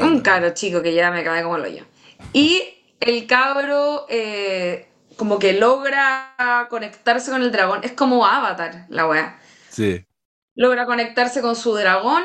Un 0.00 0.20
cabro 0.20 0.54
chico 0.54 0.82
que 0.82 0.94
ya 0.94 1.10
me 1.10 1.22
cae 1.24 1.42
como 1.42 1.56
el 1.56 1.62
hoyo. 1.64 1.84
Y 2.32 2.62
el 3.00 3.26
cabro 3.26 4.06
eh, 4.08 4.88
como 5.16 5.38
que 5.38 5.52
logra 5.54 6.66
conectarse 6.70 7.30
con 7.30 7.42
el 7.42 7.52
dragón. 7.52 7.80
Es 7.84 7.92
como 7.92 8.26
Avatar, 8.26 8.86
la 8.88 9.06
wea. 9.06 9.40
Sí. 9.68 10.06
Logra 10.54 10.86
conectarse 10.86 11.40
con 11.42 11.56
su 11.56 11.74
dragón 11.74 12.24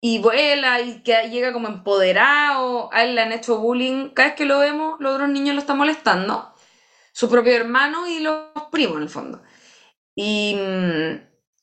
y 0.00 0.20
vuela 0.20 0.80
y 0.80 1.02
que 1.02 1.28
llega 1.30 1.52
como 1.52 1.68
empoderado. 1.68 2.90
A 2.92 3.04
él 3.04 3.14
le 3.14 3.22
han 3.22 3.32
hecho 3.32 3.58
bullying. 3.58 4.10
Cada 4.10 4.28
vez 4.28 4.36
que 4.36 4.44
lo 4.44 4.58
vemos, 4.60 4.96
los 5.00 5.14
otros 5.14 5.28
niños 5.28 5.54
lo 5.54 5.60
están 5.60 5.78
molestando. 5.78 6.54
Su 7.12 7.28
propio 7.28 7.54
hermano 7.54 8.06
y 8.06 8.20
los 8.20 8.46
primos, 8.70 8.96
en 8.96 9.02
el 9.02 9.08
fondo. 9.08 9.42
Y, 10.14 10.56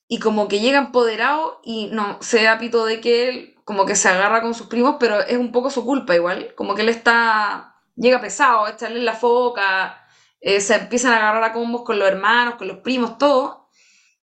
y 0.08 0.18
como 0.20 0.48
que 0.48 0.60
llega 0.60 0.78
empoderado 0.78 1.60
y 1.64 1.88
no 1.88 2.18
se 2.22 2.42
da 2.42 2.58
pito 2.58 2.84
de 2.86 3.00
que 3.00 3.28
él 3.28 3.54
como 3.64 3.84
que 3.84 3.96
se 3.96 4.08
agarra 4.08 4.40
con 4.40 4.54
sus 4.54 4.66
primos, 4.66 4.96
pero 4.98 5.20
es 5.20 5.36
un 5.36 5.52
poco 5.52 5.68
su 5.70 5.84
culpa 5.84 6.14
igual. 6.14 6.54
Como 6.54 6.74
que 6.74 6.82
él 6.82 6.88
está. 6.88 7.76
llega 7.96 8.20
pesado, 8.20 8.66
echarle 8.66 8.98
en 9.00 9.04
la 9.04 9.14
foca. 9.14 10.07
Eh, 10.40 10.60
se 10.60 10.74
empiezan 10.76 11.12
a 11.12 11.18
agarrar 11.18 11.44
a 11.44 11.52
combos 11.52 11.82
con 11.82 11.98
los 11.98 12.08
hermanos, 12.08 12.56
con 12.56 12.68
los 12.68 12.78
primos, 12.78 13.18
todo. 13.18 13.68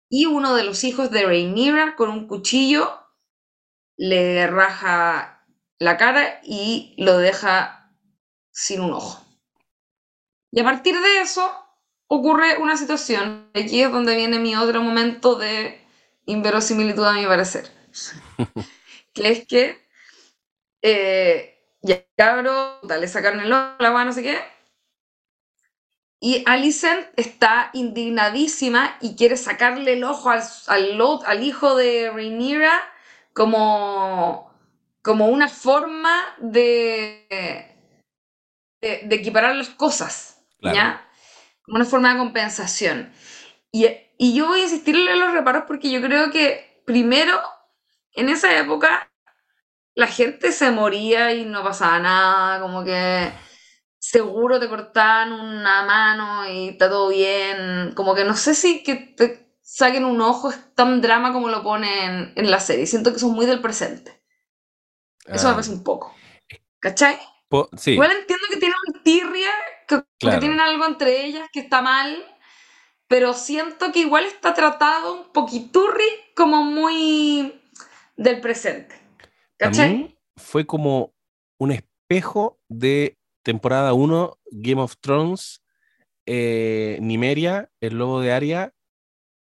Y 0.08 0.26
uno 0.26 0.54
de 0.54 0.64
los 0.64 0.84
hijos 0.84 1.10
de 1.10 1.24
Rhaenyra 1.24 1.96
con 1.96 2.10
un 2.10 2.28
cuchillo 2.28 2.98
le 3.96 4.46
raja 4.46 5.46
la 5.78 5.96
cara 5.96 6.40
y 6.44 6.94
lo 6.98 7.18
deja 7.18 7.94
sin 8.50 8.80
un 8.80 8.92
ojo. 8.92 9.24
Y 10.50 10.60
a 10.60 10.64
partir 10.64 10.98
de 11.00 11.20
eso 11.20 11.50
ocurre 12.08 12.58
una 12.58 12.76
situación. 12.76 13.50
Aquí 13.54 13.82
es 13.82 13.90
donde 13.90 14.14
viene 14.14 14.38
mi 14.38 14.54
otro 14.54 14.82
momento 14.82 15.36
de 15.36 15.82
inverosimilitud 16.26 17.04
a 17.04 17.14
mi 17.14 17.24
parecer. 17.26 17.70
que 19.14 19.28
es 19.28 19.46
que 19.46 19.82
eh, 20.82 21.58
ya 21.80 22.04
cabro, 22.16 22.78
puta, 22.82 22.98
le 22.98 23.08
sacaron 23.08 23.40
el 23.40 23.52
ojo, 23.52 23.76
la 23.78 24.04
no 24.04 24.12
sé 24.12 24.22
qué. 24.22 24.38
Y 26.24 26.44
Alicent 26.46 27.08
está 27.16 27.70
indignadísima 27.72 28.96
y 29.00 29.16
quiere 29.16 29.36
sacarle 29.36 29.94
el 29.94 30.04
ojo 30.04 30.30
al, 30.30 30.40
al, 30.68 31.00
al 31.26 31.42
hijo 31.42 31.74
de 31.74 32.12
Rhaenyra 32.14 32.80
como, 33.32 34.54
como 35.02 35.26
una 35.26 35.48
forma 35.48 36.16
de, 36.38 37.26
de, 38.80 39.00
de 39.02 39.14
equiparar 39.16 39.56
las 39.56 39.70
cosas, 39.70 40.44
Claro. 40.60 40.76
¿ya? 40.76 41.08
Como 41.64 41.78
una 41.78 41.84
forma 41.84 42.12
de 42.12 42.18
compensación. 42.20 43.12
Y, 43.72 43.88
y 44.16 44.32
yo 44.32 44.46
voy 44.46 44.60
a 44.60 44.64
insistirle 44.64 45.10
en 45.10 45.18
los 45.18 45.32
reparos 45.32 45.64
porque 45.66 45.90
yo 45.90 46.00
creo 46.00 46.30
que, 46.30 46.82
primero, 46.86 47.36
en 48.12 48.28
esa 48.28 48.56
época, 48.56 49.10
la 49.96 50.06
gente 50.06 50.52
se 50.52 50.70
moría 50.70 51.32
y 51.34 51.44
no 51.46 51.64
pasaba 51.64 51.98
nada, 51.98 52.60
como 52.60 52.84
que 52.84 53.32
seguro 54.12 54.60
te 54.60 54.68
cortaban 54.68 55.32
una 55.32 55.84
mano 55.84 56.46
y 56.48 56.68
está 56.70 56.88
todo 56.90 57.08
bien. 57.08 57.92
Como 57.94 58.14
que 58.14 58.24
no 58.24 58.36
sé 58.36 58.54
si 58.54 58.82
que 58.82 58.94
te 58.96 59.56
saquen 59.62 60.04
un 60.04 60.20
ojo 60.20 60.50
es 60.50 60.74
tan 60.74 61.00
drama 61.00 61.32
como 61.32 61.48
lo 61.48 61.62
ponen 61.62 62.32
en 62.36 62.50
la 62.50 62.60
serie. 62.60 62.86
Siento 62.86 63.12
que 63.12 63.18
son 63.18 63.32
muy 63.32 63.46
del 63.46 63.60
presente. 63.62 64.22
Eso 65.26 65.46
me 65.46 65.52
Ah, 65.52 65.54
parece 65.54 65.70
un 65.72 65.82
poco. 65.84 66.14
¿Cachai? 66.80 67.18
po- 67.48 67.70
sí, 67.76 67.92
Igual 67.92 68.12
entiendo 68.12 68.44
que 68.50 68.56
tienen 68.58 68.76
un 68.94 69.02
tirria, 69.02 69.50
que, 69.88 70.02
que 70.18 70.28
tienen 70.38 70.60
algo 70.60 70.84
entre 70.86 71.24
ellas 71.24 71.48
que 71.52 71.60
está 71.60 71.80
mal, 71.80 72.22
pero 73.08 73.32
siento 73.34 73.92
que 73.92 74.00
igual 74.00 74.24
está 74.26 74.52
tratado 74.54 75.14
un 75.14 75.32
poquiturri 75.32 76.04
como 76.36 76.64
muy 76.64 77.60
del 78.16 78.40
presente. 78.40 78.94
¿Cachai? 79.58 80.18
fue 80.36 80.66
como 80.66 81.14
un 81.58 81.72
espejo 81.72 82.58
de 82.68 83.16
temporada 83.42 83.92
1, 83.94 84.38
Game 84.50 84.80
of 84.82 84.96
Thrones, 85.00 85.62
eh, 86.26 86.98
Nimeria, 87.02 87.70
el 87.80 87.98
lobo 87.98 88.20
de 88.20 88.32
Aria, 88.32 88.74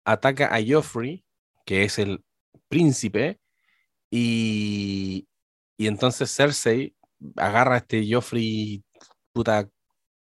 ataca 0.04 0.54
a 0.54 0.60
Joffrey, 0.66 1.24
que 1.66 1.84
es 1.84 1.98
el 1.98 2.24
príncipe, 2.68 3.40
y, 4.10 5.28
y 5.78 5.86
entonces 5.86 6.34
Cersei 6.34 6.94
agarra 7.36 7.74
a 7.76 7.78
este 7.78 8.06
Joffrey, 8.10 8.84
puta, 9.32 9.68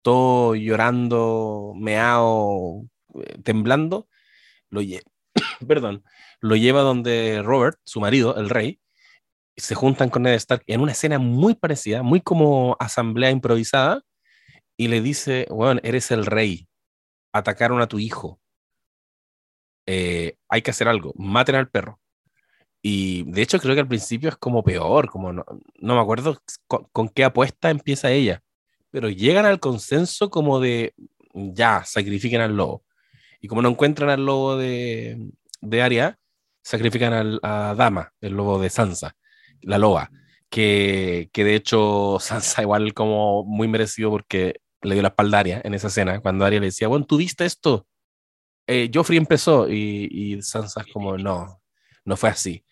todo 0.03 0.55
llorando, 0.55 1.75
meao, 1.77 2.87
eh, 3.25 3.39
temblando, 3.45 4.09
lo, 4.71 4.83
lle- 4.83 5.03
perdón, 5.69 6.05
lo 6.41 6.57
lleva 6.57 6.83
donde 6.83 7.43
Robert, 7.45 7.79
su 7.85 8.01
marido, 8.01 8.37
el 8.37 8.51
rey, 8.51 8.81
se 9.59 9.75
juntan 9.75 10.11
con 10.11 10.23
Ned 10.23 10.35
Stark 10.35 10.63
en 10.67 10.81
una 10.81 10.93
escena 10.93 11.19
muy 11.19 11.55
parecida, 11.55 12.03
muy 12.03 12.21
como 12.21 12.77
asamblea 12.81 13.31
improvisada, 13.31 14.03
y 14.77 14.89
le 14.89 15.01
dice, 15.03 15.47
bueno, 15.51 15.81
eres 15.85 16.11
el 16.11 16.27
rey, 16.27 16.69
atacaron 17.33 17.81
a 17.83 17.89
tu 17.89 17.99
hijo, 17.99 18.41
Eh, 19.91 20.37
hay 20.51 20.61
que 20.61 20.71
hacer 20.71 20.87
algo, 20.87 21.15
maten 21.17 21.55
al 21.55 21.71
perro. 21.71 21.99
Y 22.83 23.25
de 23.33 23.41
hecho 23.41 23.59
creo 23.59 23.75
que 23.75 23.81
al 23.81 23.89
principio 23.89 24.29
es 24.29 24.37
como 24.37 24.63
peor, 24.63 25.09
como 25.09 25.33
no, 25.33 25.45
no 25.81 25.95
me 25.95 26.01
acuerdo 26.01 26.39
con, 26.67 26.87
con 26.93 27.09
qué 27.09 27.25
apuesta 27.25 27.71
empieza 27.71 28.11
ella, 28.11 28.43
pero 28.91 29.09
llegan 29.09 29.47
al 29.47 29.61
consenso 29.61 30.29
como 30.29 30.61
de, 30.61 30.93
ya, 31.33 31.85
sacrifiquen 31.85 32.43
al 32.43 32.55
lobo. 32.55 32.85
Y 33.41 33.49
como 33.49 33.63
no 33.63 33.71
encuentran 33.71 34.11
al 34.11 34.27
lobo 34.27 34.59
de, 34.59 35.17
de 35.63 35.83
Arya, 35.83 36.19
sacrifican 36.63 37.15
al, 37.15 37.41
a 37.43 37.75
Dama, 37.75 38.13
el 38.21 38.35
lobo 38.35 38.59
de 38.61 38.69
Sansa, 38.69 39.17
la 39.63 39.79
loba, 39.79 40.11
que, 40.51 41.31
que 41.33 41.45
de 41.45 41.55
hecho 41.55 42.19
Sansa 42.21 42.63
igual 42.63 42.95
como 42.95 43.45
muy 43.45 43.69
merecido 43.69 44.11
porque 44.11 44.61
le 44.83 44.95
dio 44.95 45.03
la 45.03 45.09
espalda 45.09 45.39
a 45.39 45.41
Arya 45.41 45.61
en 45.65 45.75
esa 45.75 45.89
escena, 45.89 46.21
cuando 46.21 46.45
Arya 46.45 46.61
le 46.61 46.67
decía, 46.67 46.89
bueno, 46.89 47.05
¿tú 47.07 47.17
viste 47.17 47.45
esto? 47.45 47.87
Eh, 48.67 48.91
Joffrey 48.93 49.19
empezó 49.19 49.69
y, 49.69 50.09
y 50.11 50.43
Sansa 50.43 50.83
es 50.87 50.93
como, 50.93 51.17
no, 51.17 51.61
no 52.05 52.17
fue 52.17 52.29
así. 52.29 52.65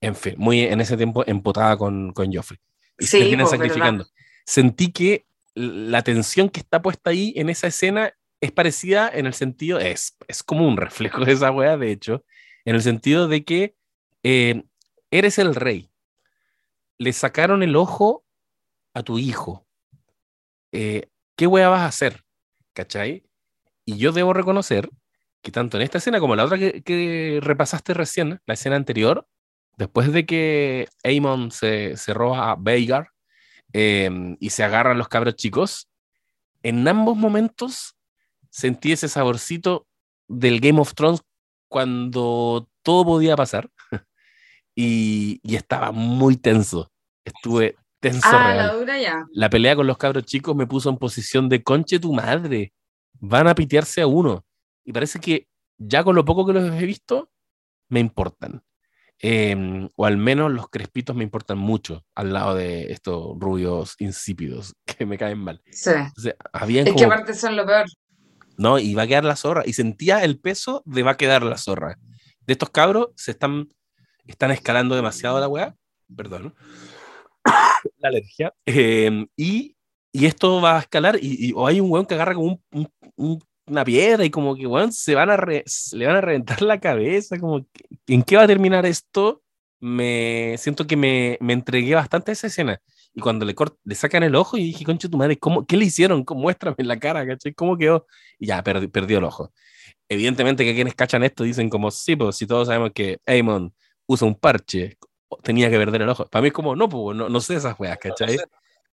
En 0.00 0.14
fin, 0.16 0.34
muy 0.36 0.60
en 0.60 0.80
ese 0.80 0.96
tiempo 0.96 1.22
empotada 1.26 1.76
con, 1.76 2.12
con 2.12 2.32
Joffrey. 2.32 2.58
Y 2.98 3.06
se 3.06 3.18
Sí, 3.18 3.18
terminan 3.20 3.46
po, 3.46 3.50
¿verdad? 3.52 3.64
sacrificando. 3.64 4.06
Sentí 4.44 4.90
que 4.90 5.26
la 5.54 6.02
tensión 6.02 6.48
que 6.48 6.60
está 6.60 6.82
puesta 6.82 7.10
ahí 7.10 7.32
en 7.36 7.48
esa 7.50 7.68
escena 7.68 8.12
es 8.40 8.50
parecida 8.50 9.08
en 9.12 9.26
el 9.26 9.34
sentido, 9.34 9.78
es, 9.78 10.16
es 10.26 10.42
como 10.42 10.66
un 10.66 10.76
reflejo 10.76 11.24
de 11.24 11.32
esa 11.32 11.52
wea, 11.52 11.76
de 11.76 11.92
hecho, 11.92 12.24
en 12.64 12.74
el 12.74 12.82
sentido 12.82 13.28
de 13.28 13.44
que 13.44 13.76
eh, 14.24 14.64
eres 15.12 15.38
el 15.38 15.54
rey. 15.54 15.91
Le 16.98 17.12
sacaron 17.12 17.62
el 17.62 17.76
ojo 17.76 18.24
a 18.94 19.02
tu 19.02 19.18
hijo, 19.18 19.66
eh, 20.72 21.08
¿qué 21.36 21.46
wea 21.46 21.68
vas 21.68 21.82
a 21.82 21.86
hacer? 21.86 22.24
¿Cachai? 22.72 23.24
Y 23.84 23.98
yo 23.98 24.12
debo 24.12 24.32
reconocer 24.32 24.90
que 25.42 25.50
tanto 25.50 25.76
en 25.76 25.82
esta 25.82 25.98
escena 25.98 26.20
como 26.20 26.34
en 26.34 26.38
la 26.38 26.44
otra 26.44 26.58
que, 26.58 27.40
repasaste 27.42 27.94
recién, 27.94 28.40
la 28.46 28.54
escena 28.54 28.76
anterior, 28.76 29.26
después 29.76 30.12
de 30.12 30.24
que 30.24 30.88
Amon 31.04 31.50
se, 31.50 31.96
se 31.96 32.14
roba 32.14 32.52
a 32.52 32.56
Veigar 32.56 33.08
eh, 33.72 34.36
y 34.38 34.50
se 34.50 34.62
agarran 34.62 34.98
los 34.98 35.08
cabros 35.08 35.36
chicos, 35.36 35.88
en 36.62 36.86
ambos 36.86 37.16
momentos 37.16 37.96
sentí 38.50 38.92
ese 38.92 39.08
saborcito 39.08 39.86
del 40.28 40.60
Game 40.60 40.80
of 40.80 40.94
Thrones 40.94 41.22
cuando 41.68 42.68
todo 42.82 43.04
podía 43.04 43.34
pasar 43.34 43.70
y, 44.74 45.40
y 45.42 45.56
estaba 45.56 45.92
muy 45.92 46.36
tenso. 46.36 46.90
Estuve 47.24 47.76
tenso 48.00 48.20
Ah, 48.24 48.52
real. 48.52 48.56
la 48.66 48.72
dura 48.74 49.00
ya. 49.00 49.24
La 49.32 49.48
pelea 49.50 49.76
con 49.76 49.86
los 49.86 49.98
cabros 49.98 50.24
chicos 50.24 50.56
me 50.56 50.66
puso 50.66 50.90
en 50.90 50.96
posición 50.98 51.48
de 51.48 51.62
conche 51.62 51.98
tu 51.98 52.12
madre. 52.12 52.72
Van 53.20 53.46
a 53.48 53.54
pitearse 53.54 54.00
a 54.02 54.06
uno. 54.06 54.44
Y 54.84 54.92
parece 54.92 55.20
que 55.20 55.46
ya 55.78 56.02
con 56.04 56.16
lo 56.16 56.24
poco 56.24 56.44
que 56.46 56.52
los 56.52 56.72
he 56.74 56.86
visto, 56.86 57.30
me 57.88 58.00
importan. 58.00 58.62
Eh, 59.24 59.88
o 59.94 60.04
al 60.04 60.16
menos 60.16 60.50
los 60.50 60.68
crespitos 60.68 61.14
me 61.14 61.22
importan 61.22 61.56
mucho 61.56 62.04
al 62.16 62.32
lado 62.32 62.56
de 62.56 62.90
estos 62.90 63.38
rubios 63.38 63.94
insípidos 64.00 64.74
que 64.86 65.06
me 65.06 65.16
caen 65.16 65.38
mal. 65.38 65.62
Sí. 65.70 65.90
Entonces, 65.90 66.34
habían 66.52 66.88
Es 66.88 66.94
que 66.94 67.04
aparte 67.04 67.34
son 67.34 67.54
lo 67.56 67.64
peor. 67.64 67.86
no, 68.56 68.80
y 68.80 68.94
va 68.94 69.02
a 69.02 69.06
quedar 69.06 69.24
la 69.24 69.36
zorra. 69.36 69.62
Y 69.64 69.74
sentía 69.74 70.24
el 70.24 70.40
peso 70.40 70.82
de 70.86 71.04
va 71.04 71.12
a 71.12 71.16
quedar 71.16 71.44
la 71.44 71.56
zorra. 71.58 71.98
De 72.40 72.54
estos 72.54 72.70
cabros 72.70 73.10
se 73.14 73.30
están, 73.30 73.68
están 74.26 74.50
escalando 74.50 74.94
demasiado 74.94 75.38
la 75.40 75.48
weá. 75.48 75.74
Perdón. 76.16 76.54
la 77.98 78.08
alergia. 78.08 78.52
Eh, 78.66 79.26
y, 79.36 79.76
y 80.12 80.26
esto 80.26 80.60
va 80.60 80.76
a 80.78 80.80
escalar. 80.80 81.18
Y, 81.20 81.48
y- 81.48 81.52
o 81.54 81.66
hay 81.66 81.80
un 81.80 81.90
weón 81.90 82.06
que 82.06 82.14
agarra 82.14 82.34
como 82.34 82.46
un- 82.48 82.62
un- 82.72 82.88
un- 83.16 83.42
una 83.66 83.84
piedra 83.84 84.24
y 84.24 84.30
como 84.30 84.56
que 84.56 84.66
weón 84.66 84.92
se 84.92 85.14
van 85.14 85.30
a 85.30 85.36
re- 85.36 85.62
se 85.66 85.96
le 85.96 86.06
van 86.06 86.16
a 86.16 86.20
reventar 86.20 86.62
la 86.62 86.78
cabeza. 86.80 87.38
Como, 87.38 87.64
que- 87.72 87.86
¿en 88.14 88.22
qué 88.22 88.36
va 88.36 88.42
a 88.44 88.46
terminar 88.46 88.86
esto? 88.86 89.42
Me 89.80 90.54
siento 90.58 90.86
que 90.86 90.96
me, 90.96 91.38
me 91.40 91.52
entregué 91.54 91.94
bastante 91.94 92.30
a 92.30 92.34
esa 92.34 92.46
escena. 92.46 92.80
Y 93.14 93.20
cuando 93.20 93.44
le, 93.44 93.54
cort- 93.54 93.76
le 93.84 93.94
sacan 93.94 94.22
el 94.22 94.34
ojo 94.36 94.56
y 94.56 94.64
dije, 94.66 94.84
concha 94.84 95.08
tu 95.08 95.18
madre, 95.18 95.36
¿cómo, 95.38 95.66
¿qué 95.66 95.76
le 95.76 95.84
hicieron? 95.86 96.24
¿Cómo, 96.24 96.42
muéstrame 96.42 96.76
la 96.84 96.98
cara, 96.98 97.26
¿cachai? 97.26 97.52
¿Cómo 97.52 97.76
quedó? 97.76 98.06
Y 98.38 98.46
ya, 98.46 98.62
perdi- 98.64 98.90
perdió 98.90 99.18
el 99.18 99.24
ojo. 99.24 99.52
Evidentemente 100.08 100.64
que 100.64 100.74
quienes 100.74 100.94
cachan 100.94 101.22
esto 101.24 101.44
dicen 101.44 101.68
como, 101.68 101.90
sí, 101.90 102.16
pues 102.16 102.36
si 102.36 102.46
todos 102.46 102.68
sabemos 102.68 102.92
que 102.94 103.18
Amon 103.26 103.74
usa 104.06 104.26
un 104.26 104.34
parche, 104.34 104.98
tenía 105.42 105.70
que 105.70 105.78
perder 105.78 106.02
el 106.02 106.08
ojo. 106.08 106.26
Para 106.26 106.42
mí 106.42 106.48
es 106.48 106.54
como, 106.54 106.76
no, 106.76 106.88
pues 106.88 107.16
no, 107.16 107.28
no 107.28 107.40
sé 107.40 107.54
esas 107.56 107.78
weas, 107.78 107.98
¿cachai? 107.98 108.38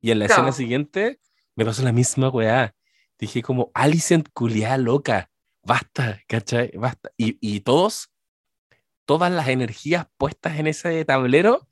Y 0.01 0.11
en 0.11 0.19
la 0.21 0.27
escena 0.27 0.53
siguiente 0.53 1.21
me 1.57 1.65
pasó 1.65 1.83
la 1.83 1.93
misma 1.93 2.29
weá. 2.29 2.75
Dije 3.19 3.43
como, 3.43 3.71
Alicent 3.75 4.29
culiada 4.33 4.79
loca, 4.79 5.31
basta, 5.63 6.21
¿cachai? 6.29 6.71
Basta. 6.77 7.11
Y, 7.17 7.39
y 7.41 7.61
todos, 7.61 8.11
todas 9.05 9.33
las 9.33 9.49
energías 9.49 10.07
puestas 10.17 10.59
en 10.59 10.69
ese 10.69 11.05
tablero 11.05 11.69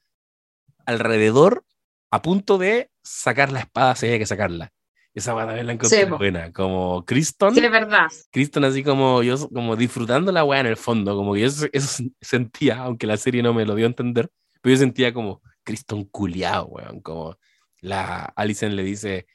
alrededor 0.87 1.65
a 2.11 2.23
punto 2.23 2.59
de 2.59 2.91
sacar 3.03 3.53
la 3.53 3.61
espada 3.61 3.95
si 3.95 4.07
había 4.07 4.19
que 4.19 4.27
sacarla. 4.27 4.73
Esa 5.17 5.35
también 5.35 5.67
la 5.67 5.73
encontré 5.73 6.05
Sí, 6.05 6.11
buena. 6.11 6.53
Como 6.53 7.03
Criston, 7.07 7.55
Sí, 7.55 7.65
es 7.65 7.71
verdad. 7.71 8.09
Kristen 8.31 8.65
así 8.65 8.85
como 8.85 9.23
yo, 9.23 9.49
como 9.49 9.75
disfrutando 9.75 10.31
la 10.31 10.45
weá 10.45 10.61
en 10.61 10.67
el 10.67 10.77
fondo, 10.77 11.17
como 11.17 11.33
que 11.33 11.41
yo 11.41 11.47
eso, 11.47 11.67
eso 11.73 12.05
sentía, 12.21 12.81
aunque 12.81 13.07
la 13.07 13.17
serie 13.17 13.43
no 13.43 13.55
me 13.55 13.65
lo 13.65 13.75
dio 13.75 13.87
a 13.87 13.89
entender, 13.89 14.31
pero 14.61 14.75
yo 14.75 14.79
sentía 14.79 15.15
como 15.15 15.41
Kristen 15.65 16.05
culiao, 16.05 16.67
weón, 16.67 17.01
como 17.01 17.39
la 17.81 18.25
Alicent 18.37 18.75
le 18.75 18.83
dice, 18.83 19.27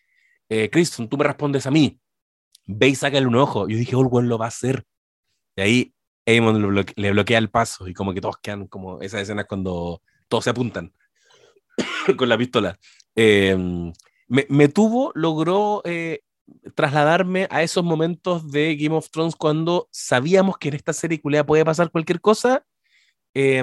eh, 0.49 0.69
Kristen, 0.69 1.09
tú 1.09 1.17
me 1.17 1.23
respondes 1.23 1.65
a 1.65 1.71
mí, 1.71 1.99
ve 2.67 2.89
y 2.89 2.95
sácale 2.95 3.25
un 3.25 3.35
ojo. 3.35 3.67
Yo 3.67 3.75
dije, 3.75 3.95
oh, 3.95 4.01
el 4.01 4.07
weón 4.07 4.29
lo 4.29 4.37
va 4.37 4.45
a 4.45 4.49
hacer. 4.49 4.85
Y 5.55 5.61
ahí 5.61 5.93
Aemon 6.27 6.61
lo 6.61 6.67
bloque- 6.67 6.93
le 6.95 7.11
bloquea 7.11 7.39
el 7.39 7.49
paso 7.49 7.87
y 7.87 7.93
como 7.95 8.13
que 8.13 8.21
todos 8.21 8.37
quedan 8.37 8.67
como 8.67 9.01
esas 9.01 9.21
escenas 9.21 9.45
cuando 9.49 10.03
todos 10.27 10.43
se 10.43 10.51
apuntan 10.51 10.93
con 12.17 12.29
la 12.29 12.37
pistola. 12.37 12.77
Eh, 13.15 13.91
me, 14.31 14.67
tuvo, 14.69 15.11
logró 15.13 15.81
eh, 15.83 16.21
trasladarme 16.73 17.47
a 17.51 17.63
esos 17.63 17.83
momentos 17.83 18.49
de 18.49 18.77
Game 18.77 18.95
of 18.95 19.09
Thrones 19.09 19.35
cuando 19.35 19.89
sabíamos 19.91 20.57
que 20.57 20.69
en 20.69 20.75
esta 20.75 20.93
serie 20.93 21.21
culea 21.21 21.45
puede 21.45 21.65
pasar 21.65 21.91
cualquier 21.91 22.21
cosa 22.21 22.65
eh, 23.33 23.61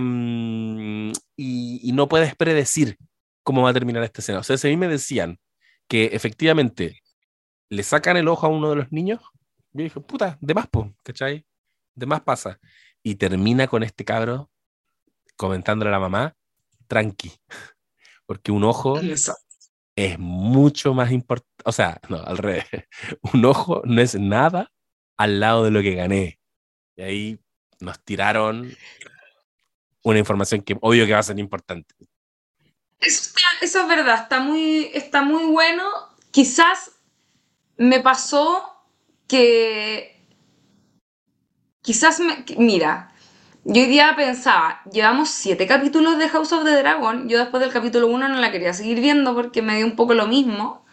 y, 1.37 1.93
no 1.93 2.09
puedes 2.09 2.35
predecir 2.37 2.99
cómo 3.43 3.63
va 3.63 3.71
a 3.71 3.75
terminar 3.75 4.03
esta 4.03 4.21
escena. 4.21 4.41
O 4.41 4.43
sea, 4.43 4.59
si 4.59 4.69
a 4.69 4.71
mí 4.71 4.77
me 4.77 4.89
decían 4.89 5.39
que 5.89 6.07
efectivamente 6.07 7.01
le 7.71 7.83
sacan 7.83 8.19
el 8.19 8.29
ojo 8.29 8.47
a 8.47 8.51
uno 8.51 8.69
de 8.69 8.77
los 8.77 8.93
niños, 8.93 9.21
yo 9.73 9.85
dije, 9.85 10.01
puta, 10.01 10.37
de 10.41 10.53
más, 10.55 10.67
po, 10.69 10.93
¿cachai? 11.03 11.47
De 11.95 12.05
más 12.05 12.21
pasa. 12.21 12.61
Y 13.03 13.15
termina 13.15 13.69
con 13.69 13.83
este 13.83 14.05
cabro 14.05 14.51
comentándole 15.37 15.89
a 15.89 15.93
la 15.93 16.01
mamá, 16.01 16.37
tranqui, 16.89 17.33
porque 18.27 18.53
un 18.53 18.65
ojo 18.65 18.99
Eso. 19.01 19.35
Es 19.99 20.17
mucho 20.17 20.95
más 20.95 21.11
importante, 21.11 21.51
o 21.65 21.73
sea, 21.73 22.01
no, 22.09 22.19
al 22.19 22.39
revés, 22.39 22.67
un 23.35 23.45
ojo 23.45 23.83
no 23.85 24.01
es 24.01 24.15
nada 24.15 24.71
al 25.17 25.41
lado 25.41 25.65
de 25.65 25.73
lo 25.73 25.83
que 25.83 25.97
gané. 25.97 26.39
Y 26.95 27.03
ahí 27.03 27.41
nos 27.81 28.01
tiraron 28.05 28.77
una 30.05 30.19
información 30.21 30.63
que 30.63 30.77
obvio 30.81 31.05
que 31.05 31.15
va 31.15 31.19
a 31.19 31.25
ser 31.25 31.41
importante. 31.41 31.97
Eso, 33.01 33.33
es 33.61 33.89
verdad, 33.89 34.23
está 34.23 34.39
muy, 34.39 34.89
está 34.95 35.23
muy 35.23 35.47
bueno. 35.47 35.85
Quizás 36.31 36.93
me 37.77 37.99
pasó 37.99 38.63
que. 39.27 40.25
Quizás 41.83 42.21
me. 42.21 42.45
Mira, 42.57 43.13
yo 43.71 43.83
hoy 43.83 43.89
día 43.89 44.15
pensaba, 44.17 44.81
llevamos 44.91 45.29
siete 45.29 45.67
capítulos 45.67 46.17
de 46.17 46.31
House 46.31 46.53
of 46.53 46.65
the 46.65 46.75
Dragon. 46.75 47.29
Yo 47.29 47.39
después 47.39 47.61
del 47.61 47.71
capítulo 47.71 48.07
1 48.07 48.29
no 48.29 48.41
la 48.41 48.51
quería 48.51 48.73
seguir 48.73 48.99
viendo 48.99 49.35
porque 49.35 49.61
me 49.61 49.77
dio 49.77 49.85
un 49.85 49.95
poco 49.95 50.15
lo 50.15 50.27
mismo. 50.27 50.87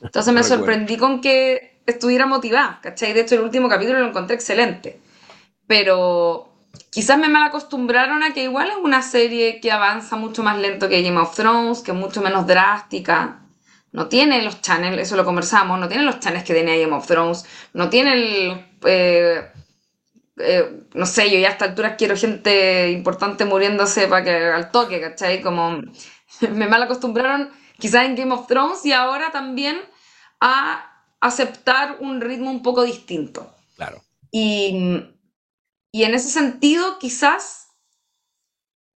Entonces 0.00 0.32
me 0.32 0.42
sorprendí 0.42 0.96
con 0.96 1.20
que 1.20 1.82
estuviera 1.84 2.24
motivada, 2.24 2.80
¿cachai? 2.82 3.12
De 3.12 3.20
hecho, 3.20 3.34
el 3.34 3.42
último 3.42 3.68
capítulo 3.68 3.98
lo 3.98 4.08
encontré 4.08 4.36
excelente. 4.36 4.98
Pero 5.66 6.48
quizás 6.90 7.18
me 7.18 7.28
mal 7.28 7.42
acostumbraron 7.42 8.22
a 8.22 8.32
que 8.32 8.44
igual 8.44 8.70
es 8.70 8.76
una 8.82 9.02
serie 9.02 9.60
que 9.60 9.70
avanza 9.70 10.16
mucho 10.16 10.42
más 10.42 10.56
lento 10.56 10.88
que 10.88 11.02
Game 11.02 11.20
of 11.20 11.36
Thrones, 11.36 11.82
que 11.82 11.90
es 11.90 11.96
mucho 11.96 12.22
menos 12.22 12.46
drástica. 12.46 13.42
No 13.92 14.08
tiene 14.08 14.40
los 14.40 14.62
channels, 14.62 14.98
eso 14.98 15.16
lo 15.16 15.26
conversamos, 15.26 15.78
no 15.78 15.88
tiene 15.88 16.04
los 16.04 16.20
channels 16.20 16.44
que 16.44 16.54
tenía 16.54 16.78
Game 16.78 16.96
of 16.96 17.06
Thrones, 17.06 17.44
no 17.74 17.90
tiene 17.90 18.12
el... 18.14 18.66
eh, 18.86 19.50
eh, 20.38 20.82
no 20.94 21.06
sé, 21.06 21.30
yo 21.30 21.38
ya 21.38 21.48
a 21.48 21.52
esta 21.52 21.66
altura 21.66 21.96
quiero 21.96 22.16
gente 22.16 22.90
importante 22.90 23.44
muriéndose 23.44 24.08
para 24.08 24.24
que 24.24 24.30
al 24.36 24.70
toque, 24.70 25.00
¿cachai? 25.00 25.40
Como 25.42 25.80
me 26.52 26.66
mal 26.68 26.82
acostumbraron 26.82 27.50
quizás 27.78 28.04
en 28.04 28.16
Game 28.16 28.32
of 28.34 28.46
Thrones 28.46 28.84
y 28.86 28.92
ahora 28.92 29.30
también 29.32 29.80
a 30.40 30.90
aceptar 31.20 31.98
un 32.00 32.20
ritmo 32.20 32.50
un 32.50 32.62
poco 32.62 32.82
distinto. 32.84 33.54
Claro. 33.76 34.02
Y, 34.30 35.04
y 35.92 36.04
en 36.04 36.14
ese 36.14 36.28
sentido, 36.28 36.98
quizás 36.98 37.68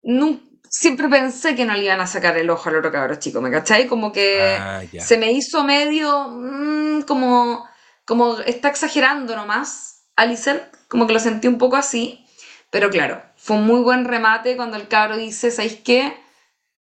nun- 0.03 0.41
siempre 0.69 1.07
pensé 1.07 1.55
que 1.55 1.65
no 1.65 1.73
le 1.73 1.83
iban 1.85 2.01
a 2.01 2.07
sacar 2.07 2.37
el 2.37 2.49
ojo 2.49 2.69
al 2.69 2.77
otro 2.77 2.91
cabrón 2.91 3.19
chico, 3.19 3.41
¿me 3.41 3.51
cachai? 3.51 3.87
Como 3.87 4.11
que 4.11 4.57
Ah, 4.59 4.81
se 4.99 5.17
me 5.17 5.31
hizo 5.31 5.63
medio 5.63 6.27
mm, 6.29 7.01
como, 7.03 7.67
como 8.05 8.39
está 8.39 8.69
exagerando 8.69 9.35
nomás, 9.35 10.05
Alicent, 10.15 10.63
como 10.87 11.07
que 11.07 11.13
lo 11.13 11.19
sentí 11.19 11.47
un 11.47 11.57
poco 11.57 11.75
así, 11.75 12.25
pero 12.71 12.89
claro, 12.89 13.23
fue 13.35 13.57
un 13.57 13.65
muy 13.65 13.81
buen 13.81 14.05
remate 14.05 14.55
cuando 14.55 14.77
el 14.77 14.87
cabro 14.87 15.17
dice, 15.17 15.51
¿sabéis 15.51 15.81
qué? 15.83 16.17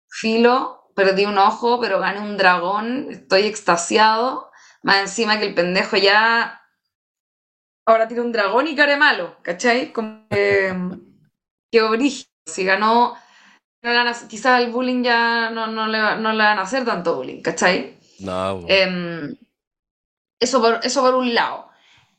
Filo, 0.08 0.90
perdí 0.94 1.26
un 1.26 1.38
ojo, 1.38 1.80
pero 1.80 2.00
gané 2.00 2.20
un 2.20 2.36
dragón, 2.36 3.08
estoy 3.10 3.42
extasiado, 3.42 4.50
más 4.82 4.98
encima 4.98 5.38
que 5.38 5.46
el 5.46 5.54
pendejo 5.54 5.96
ya 5.96 6.62
ahora 7.86 8.08
tiene 8.08 8.22
un 8.22 8.32
dragón 8.32 8.66
y 8.66 8.74
care 8.74 8.96
malo, 8.96 9.36
¿cachai? 9.42 9.92
Como 9.92 10.26
que, 10.28 10.74
que 11.70 11.82
brígido. 11.82 12.30
Si 12.46 12.64
ganó, 12.64 13.16
no 13.82 14.12
quizás 14.28 14.60
el 14.60 14.70
bullying 14.70 15.02
ya 15.02 15.50
no, 15.50 15.66
no, 15.66 15.88
le, 15.88 15.98
no 15.98 16.32
le 16.32 16.44
van 16.44 16.58
a 16.60 16.62
hacer 16.62 16.84
tanto 16.84 17.16
bullying, 17.16 17.42
¿cachai? 17.42 17.98
No. 18.20 18.64
Em, 18.68 19.36
eso, 20.38 20.60
por, 20.60 20.80
eso 20.84 21.02
por 21.02 21.14
un 21.14 21.34
lado. 21.34 21.68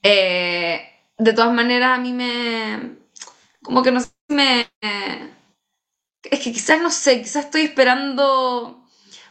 Eh, 0.04 0.97
de 1.18 1.34
todas 1.34 1.54
maneras, 1.54 1.98
a 1.98 2.02
mí 2.02 2.14
me. 2.14 2.98
Como 3.64 3.84
que 3.84 3.92
no 3.92 4.00
sé, 4.00 4.12
me. 4.28 4.70
Es 6.24 6.40
que 6.40 6.52
quizás 6.52 6.82
no 6.82 6.92
sé, 6.92 7.22
quizás 7.22 7.46
estoy 7.46 7.62
esperando 7.62 8.84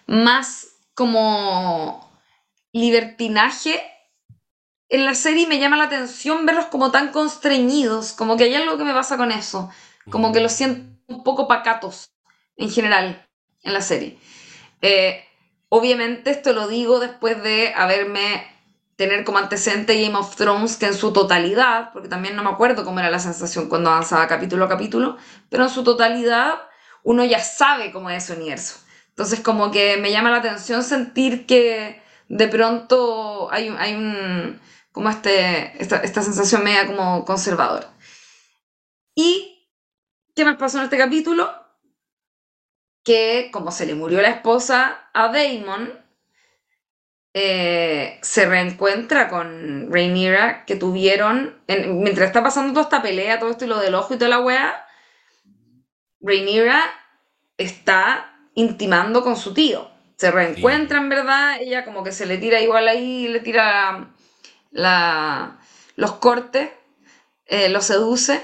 más 0.07 0.69
como 0.95 2.11
libertinaje 2.73 3.83
en 4.89 5.05
la 5.05 5.15
serie 5.15 5.43
y 5.43 5.47
me 5.47 5.59
llama 5.59 5.77
la 5.77 5.85
atención 5.85 6.47
verlos 6.47 6.67
como 6.67 6.91
tan 6.91 7.11
constreñidos, 7.11 8.13
como 8.13 8.37
que 8.37 8.45
hay 8.45 8.55
algo 8.55 8.79
que 8.79 8.85
me 8.85 8.95
pasa 8.95 9.17
con 9.17 9.33
eso, 9.33 9.71
como 10.11 10.33
que 10.33 10.41
los 10.41 10.53
siento 10.53 10.97
un 11.09 11.25
poco 11.25 11.49
pacatos 11.49 12.13
en 12.57 12.71
general 12.71 13.29
en 13.63 13.73
la 13.73 13.81
serie. 13.81 14.19
Eh, 14.81 15.25
obviamente 15.69 16.31
esto 16.31 16.53
lo 16.53 16.69
digo 16.69 17.01
después 17.01 17.43
de 17.43 17.73
haberme 17.75 18.47
tener 18.97 19.25
como 19.25 19.39
antecedente 19.39 20.01
Game 20.03 20.17
of 20.17 20.37
Thrones 20.37 20.77
que 20.77 20.87
en 20.87 20.95
su 20.95 21.13
totalidad, 21.13 21.93
porque 21.93 22.09
también 22.09 22.35
no 22.35 22.43
me 22.43 22.51
acuerdo 22.51 22.85
cómo 22.85 22.99
era 22.99 23.11
la 23.11 23.19
sensación 23.19 23.69
cuando 23.69 23.91
avanzaba 23.91 24.27
capítulo 24.27 24.65
a 24.65 24.69
capítulo, 24.69 25.19
pero 25.51 25.65
en 25.65 25.71
su 25.71 25.85
totalidad 25.85 26.63
uno 27.03 27.25
ya 27.25 27.39
sabe 27.39 27.93
cómo 27.93 28.11
es 28.11 28.25
ese 28.25 28.33
universo. 28.33 28.81
Entonces 29.11 29.41
como 29.41 29.71
que 29.71 29.99
me 29.99 30.11
llama 30.11 30.31
la 30.31 30.39
atención 30.39 30.83
sentir 30.83 31.47
que 31.47 32.03
de 32.29 32.49
pronto 32.49 33.53
hay, 33.53 33.69
hay 33.79 33.95
un, 33.95 34.61
como 34.93 35.11
este, 35.11 35.81
esta, 35.81 35.99
esta 35.99 36.23
sensación 36.23 36.65
media 36.65 36.87
como 36.87 37.25
conservadora. 37.25 37.89
¿Y 39.15 39.71
qué 40.35 40.45
más 40.45 40.57
pasó 40.57 40.79
en 40.79 40.85
este 40.85 40.99
capítulo? 40.99 41.51
Que 43.05 43.51
como 43.53 43.71
se 43.71 43.87
le 43.87 43.95
murió 43.95 44.21
la 44.21 44.31
esposa 44.31 45.11
a 45.15 45.29
Damon, 45.29 46.06
eh, 47.39 48.19
se 48.23 48.47
reencuentra 48.47 49.29
con 49.29 49.93
Rhaenyra 49.93 50.65
que 50.65 50.75
tuvieron, 50.75 51.55
en- 51.67 52.03
mientras 52.03 52.29
está 52.29 52.43
pasando 52.43 52.73
toda 52.73 52.85
esta 52.85 53.03
pelea, 53.03 53.39
todo 53.39 53.51
esto 53.51 53.67
y 53.67 53.69
lo 53.69 53.79
del 53.79 53.95
ojo 53.95 54.15
y 54.15 54.17
toda 54.17 54.31
la 54.31 54.39
weá, 54.41 54.87
Rhaenyra 56.23 56.83
está 57.59 58.33
intimando 58.55 59.23
con 59.23 59.37
su 59.37 59.53
tío. 59.53 59.91
Se 60.17 60.31
reencuentran, 60.31 61.11
¿verdad? 61.11 61.61
Ella 61.61 61.85
como 61.85 62.03
que 62.03 62.11
se 62.13 62.25
le 62.25 62.39
tira 62.39 62.61
igual 62.63 62.89
ahí, 62.89 63.29
le 63.29 63.41
tira 63.41 64.09
la- 64.71 65.59
los 65.97 66.13
cortes, 66.15 66.71
eh, 67.45 67.69
lo 67.69 67.83
seduce 67.83 68.43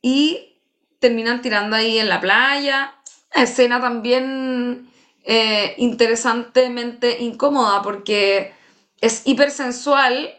y 0.00 0.56
terminan 1.00 1.42
tirando 1.42 1.74
ahí 1.74 1.98
en 1.98 2.08
la 2.08 2.20
playa. 2.20 2.94
Escena 3.34 3.80
también 3.80 4.88
eh, 5.30 5.74
interesantemente 5.78 7.20
incómoda 7.22 7.82
porque 7.82 8.52
es 9.00 9.22
hipersensual, 9.26 10.34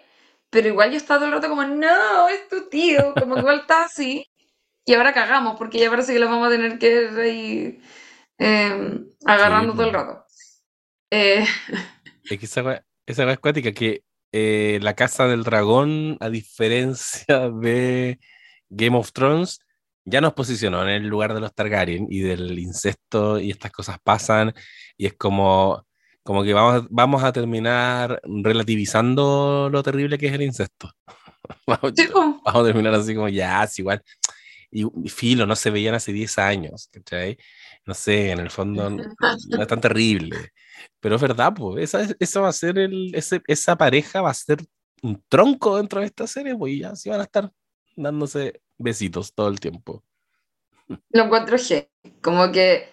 pero 0.49 0.67
igual 0.67 0.91
yo 0.91 0.97
estaba 0.97 1.19
todo 1.21 1.29
el 1.29 1.35
rato 1.35 1.47
como, 1.47 1.63
no, 1.63 2.27
es 2.27 2.49
tu 2.49 2.67
tío, 2.69 3.15
como 3.15 3.37
igual 3.37 3.59
está 3.61 3.85
así. 3.85 4.27
Y 4.85 4.93
ahora 4.93 5.13
cagamos 5.13 5.57
porque 5.57 5.79
ya 5.79 5.89
parece 5.89 6.11
que 6.11 6.19
lo 6.19 6.27
vamos 6.27 6.47
a 6.47 6.51
tener 6.51 6.77
que 6.77 6.87
ir 6.87 7.19
ahí 7.19 7.81
eh, 8.37 8.99
agarrando 9.25 9.71
Sí, 9.71 9.77
todo 9.77 9.87
el 9.87 9.93
rato. 9.93 10.25
Eh, 11.09 11.45
Es 12.29 12.39
que 12.39 12.45
esa 12.45 12.83
esa 13.05 13.31
es 13.31 13.39
cuática 13.39 13.71
que 13.71 14.03
eh, 14.33 14.79
la 14.81 14.95
Casa 14.95 15.27
del 15.27 15.43
Dragón, 15.43 16.17
a 16.19 16.29
diferencia 16.29 17.49
de 17.49 18.19
Game 18.69 18.97
of 18.97 19.13
Thrones, 19.13 19.59
ya 20.05 20.21
nos 20.21 20.33
posicionó 20.33 20.81
en 20.83 20.89
el 20.89 21.07
lugar 21.07 21.33
de 21.33 21.39
los 21.41 21.53
Targaryen 21.53 22.07
y 22.09 22.19
del 22.21 22.57
incesto 22.59 23.39
y 23.39 23.51
estas 23.51 23.71
cosas 23.71 23.97
pasan 24.03 24.53
y 24.97 25.05
es 25.07 25.13
como, 25.15 25.85
como 26.23 26.43
que 26.43 26.53
vamos, 26.53 26.83
a- 26.83 26.87
vamos 26.89 27.23
a 27.23 27.31
terminar 27.31 28.19
relativizando 28.25 29.69
lo 29.71 29.83
terrible 29.83 30.17
que 30.17 30.27
es 30.27 30.33
el 30.33 30.41
incesto. 30.43 30.91
Vamos, 31.67 31.93
vamos 32.45 32.61
a 32.61 32.63
terminar 32.63 32.93
así 32.93 33.13
como, 33.15 33.27
ya, 33.27 33.63
es 33.63 33.77
igual. 33.79 34.01
Y, 34.69 34.85
filo, 35.09 35.45
no 35.45 35.55
se 35.55 35.69
veían 35.69 35.95
hace 35.95 36.13
10 36.13 36.37
años, 36.37 36.87
¿cachai? 36.91 37.37
No 37.85 37.93
sé, 37.93 38.31
en 38.31 38.39
el 38.39 38.49
fondo 38.51 38.89
no, 38.89 39.03
no 39.57 39.61
es 39.61 39.67
tan 39.67 39.81
terrible. 39.81 40.51
Pero 40.99 41.15
es 41.15 41.21
verdad, 41.21 41.51
pues, 41.53 41.83
esa, 41.83 42.01
es- 42.03 42.15
esa 42.19 42.41
va 42.41 42.49
a 42.49 42.53
ser 42.53 42.77
el, 42.77 43.13
ese- 43.15 43.41
esa 43.47 43.75
pareja 43.75 44.21
va 44.21 44.29
a 44.29 44.33
ser 44.35 44.59
un 45.01 45.21
tronco 45.27 45.77
dentro 45.77 45.99
de 45.99 46.05
esta 46.05 46.25
serie, 46.27 46.55
pues 46.55 46.73
y 46.73 46.79
ya 46.81 46.95
sí 46.95 47.09
van 47.09 47.19
a 47.21 47.23
estar 47.23 47.51
dándose 47.95 48.61
besitos 48.83 49.33
todo 49.33 49.47
el 49.49 49.59
tiempo. 49.59 50.03
Lo 51.11 51.23
encuentro 51.23 51.57
heavy. 51.57 51.87
Como 52.21 52.51
que 52.51 52.89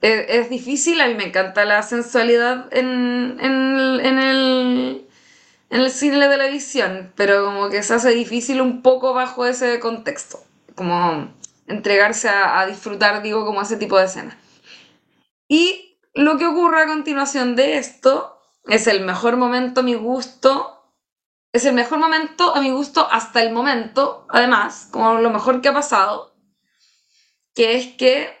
es, 0.00 0.26
es 0.28 0.50
difícil, 0.50 1.00
a 1.00 1.08
mí 1.08 1.14
me 1.14 1.26
encanta 1.28 1.64
la 1.64 1.82
sensualidad 1.82 2.68
en, 2.72 3.38
en, 3.40 3.78
el- 3.78 4.00
en 4.00 4.18
el, 4.18 5.90
cine 5.90 6.18
de 6.18 6.28
televisión, 6.28 7.12
pero 7.16 7.44
como 7.46 7.70
que 7.70 7.82
se 7.82 7.94
hace 7.94 8.10
difícil 8.10 8.60
un 8.60 8.82
poco 8.82 9.14
bajo 9.14 9.46
ese 9.46 9.80
contexto. 9.80 10.40
Como 10.74 11.32
entregarse 11.68 12.28
a, 12.28 12.60
a 12.60 12.66
disfrutar, 12.66 13.22
digo, 13.22 13.44
como 13.46 13.62
ese 13.62 13.76
tipo 13.76 13.98
de 13.98 14.06
escenas. 14.06 14.36
Y 15.48 15.98
lo 16.14 16.36
que 16.38 16.46
ocurre 16.46 16.82
a 16.82 16.86
continuación 16.86 17.56
de 17.56 17.76
esto 17.78 18.38
es 18.66 18.86
el 18.86 19.04
mejor 19.04 19.36
momento 19.36 19.82
mi 19.82 19.94
gusto. 19.94 20.81
Es 21.52 21.64
el 21.66 21.74
mejor 21.74 21.98
momento 21.98 22.54
a 22.54 22.60
mi 22.60 22.70
gusto 22.70 23.06
hasta 23.10 23.42
el 23.42 23.52
momento, 23.52 24.26
además, 24.30 24.88
como 24.90 25.14
lo 25.14 25.30
mejor 25.30 25.60
que 25.60 25.68
ha 25.68 25.74
pasado 25.74 26.32
que 27.54 27.76
es 27.76 27.96
que 27.96 28.36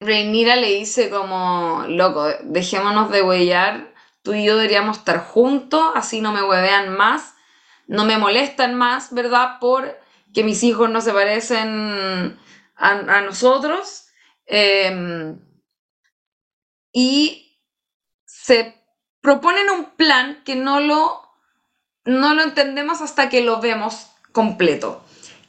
Rhaenyra 0.00 0.56
le 0.56 0.68
dice 0.68 1.10
como, 1.10 1.84
loco, 1.88 2.26
dejémonos 2.44 3.10
de 3.10 3.22
huellar, 3.22 3.92
tú 4.22 4.34
y 4.34 4.44
yo 4.44 4.56
deberíamos 4.56 4.98
estar 4.98 5.24
juntos, 5.24 5.92
así 5.94 6.20
no 6.20 6.32
me 6.32 6.42
huevean 6.42 6.96
más, 6.96 7.34
no 7.86 8.04
me 8.04 8.16
molestan 8.16 8.74
más, 8.74 9.12
¿verdad? 9.12 9.58
Por 9.60 9.98
que 10.32 10.44
mis 10.44 10.62
hijos 10.62 10.88
no 10.88 11.00
se 11.00 11.12
parecen 11.12 12.38
a, 12.76 13.20
nosotros. 13.22 14.06
Eh, 14.46 15.36
y 16.92 17.60
se 18.24 18.82
proponen 19.20 19.68
un 19.70 19.96
plan 19.96 20.42
que 20.44 20.56
no 20.56 20.80
lo, 20.80 21.29
no 22.10 22.34
lo 22.34 22.42
entendemos 22.42 23.00
hasta 23.00 23.28
que 23.28 23.40
lo 23.42 23.60
vemos 23.60 24.08
completo, 24.32 25.02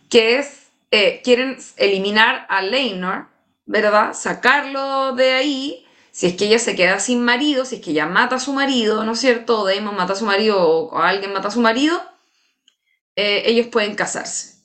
que 0.10 0.38
es 0.38 0.68
eh, 0.92 1.22
quieren 1.24 1.58
eliminar 1.78 2.46
a 2.50 2.62
Leinor, 2.62 3.28
¿verdad? 3.66 4.14
Sacarlo 4.14 5.14
de 5.14 5.34
ahí, 5.34 5.88
si 6.12 6.28
es 6.28 6.36
que 6.36 6.46
ella 6.46 6.60
se 6.60 6.76
queda 6.76 7.00
sin 7.00 7.24
marido, 7.24 7.66
si 7.66 7.76
es 7.76 7.82
que 7.82 7.92
ella 7.92 8.06
mata 8.06 8.36
a 8.36 8.40
su 8.40 8.54
marido, 8.54 9.04
¿no 9.04 9.14
es 9.14 9.20
cierto? 9.20 9.62
O 9.62 9.66
Daemon 9.66 9.96
mata 9.96 10.14
a 10.14 10.18
su 10.18 10.26
marido 10.26 10.62
o 10.62 10.98
alguien 11.00 11.34
mata 11.34 11.48
a 11.48 11.52
su 11.52 11.62
marido, 11.62 12.02
eh, 13.16 13.44
ellos 13.46 13.68
pueden 13.68 13.96
casarse. 13.96 14.62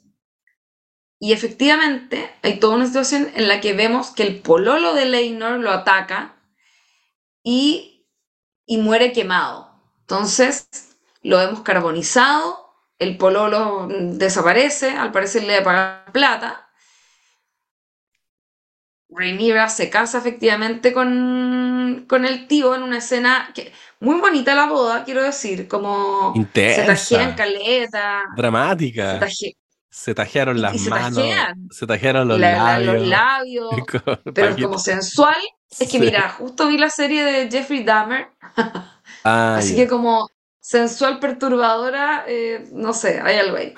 Y 1.19 1.33
efectivamente 1.33 2.31
hay 2.43 2.59
toda 2.59 2.75
una 2.75 2.87
situación 2.87 3.31
en 3.35 3.49
la 3.49 3.61
que 3.61 3.73
vemos 3.73 4.11
que 4.11 4.25
el 4.25 4.41
pololo 4.41 4.93
de 4.93 5.07
Leinor 5.07 5.61
lo 5.61 5.71
ataca 5.71 6.37
y, 7.43 8.07
y 8.67 8.79
muere 8.79 9.13
quemado. 9.13 9.81
Entonces 10.01 10.69
lo 11.27 11.39
vemos 11.39 11.61
carbonizado, 11.61 12.73
el 12.99 13.17
pololo 13.19 13.89
desaparece, 13.91 14.91
al 14.91 15.13
parecer 15.13 15.45
le 15.45 15.61
pagar 15.63 16.11
plata. 16.13 16.69
Rhaenyra 19.09 19.69
se 19.69 19.89
casa 19.89 20.19
efectivamente 20.19 20.93
con, 20.93 22.07
con 22.09 22.25
el 22.25 22.49
tío 22.49 22.75
en 22.75 22.83
una 22.83 22.99
escena 22.99 23.51
que 23.55 23.73
muy 24.01 24.21
bonita 24.21 24.55
la 24.55 24.67
boda, 24.67 25.05
quiero 25.05 25.23
decir, 25.23 25.69
como 25.69 26.33
Intensa. 26.35 26.97
se 26.97 27.15
tajean 27.17 27.35
caleta, 27.37 28.23
se 28.35 28.37
Dramática. 28.43 29.21
taje- 29.21 29.57
Se 29.89 30.15
tajearon 30.15 30.61
las 30.61 30.81
se 30.83 30.91
manos, 30.91 31.15
tajean. 31.23 31.69
se 31.71 31.87
tajearon 31.87 32.29
los 32.29 32.39
la- 32.41 32.51
la- 32.53 32.79
labios. 32.79 32.95
los 32.97 33.09
labios, 33.09 33.71
pero 34.35 34.49
es 34.51 34.63
como 34.63 34.79
sensual. 34.79 35.37
Es 35.71 35.79
que 35.79 35.87
Sí. 35.87 36.01
mira, 36.01 36.29
justo 36.31 36.67
vi 36.69 36.77
la 36.77 36.91
serie 36.91 37.23
de 37.25 37.51
Jeffrey 37.51 37.85
Dahmer, 37.85 38.29
Ah, 39.25 39.57
así 39.59 39.75
que 39.77 39.87
como 39.89 40.29
sensual 40.67 41.21
perturbadora, 41.21 42.25
eh, 42.27 42.69
no 42.73 42.93
sé, 42.93 43.21
hay 43.21 43.39
algo 43.39 43.57
ahí. 43.57 43.75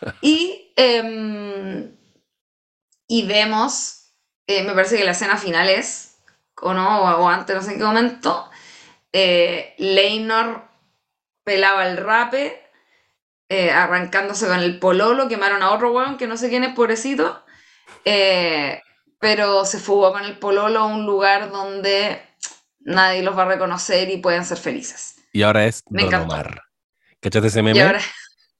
Y, 0.20 0.72
em, 0.74 1.96
y 3.06 3.26
vemos, 3.28 4.08
eh, 4.48 4.64
me 4.64 4.72
parece 4.72 4.96
que 4.96 5.04
la 5.04 5.12
escena 5.12 5.36
final 5.36 5.68
es, 5.68 6.18
o 6.60 6.74
no, 6.74 7.02
o, 7.02 7.28
antes, 7.28 7.54
no 7.54 7.62
sé 7.62 7.72
en 7.72 7.78
qué 7.78 7.84
momento, 7.84 8.50
eh, 9.12 9.74
Leinor 9.78 10.64
pelaba 11.44 11.86
el 11.86 11.98
rape, 11.98 12.58
arrancándose 13.72 14.46
con 14.48 14.58
el 14.58 14.78
pololo, 14.78 15.28
quemaron 15.28 15.62
a 15.62 15.72
otro 15.72 15.92
weón 15.92 16.16
que 16.16 16.26
no 16.26 16.36
sé 16.38 16.48
quién 16.48 16.64
es, 16.64 16.74
pobrecito, 16.74 17.44
pero 19.20 19.64
se 19.66 19.78
fugó 19.78 20.10
con 20.12 20.24
el 20.24 20.38
pololo 20.38 20.80
a 20.80 20.86
un 20.86 21.04
lugar 21.06 21.52
donde 21.52 22.22
nadie 22.80 23.22
los 23.22 23.36
va 23.38 23.42
a 23.42 23.48
reconocer 23.48 24.10
y 24.10 24.16
pueden 24.16 24.44
ser 24.44 24.56
felices. 24.56 25.11
Y 25.32 25.42
ahora 25.42 25.66
es 25.66 25.82
Me 25.90 26.02
Don 26.02 26.08
encantó. 26.08 26.34
Omar. 26.34 26.62
¿Cachaste 27.20 27.48
ese 27.48 27.62
meme? 27.62 27.78
Y 27.78 27.82
ahora, 27.82 28.00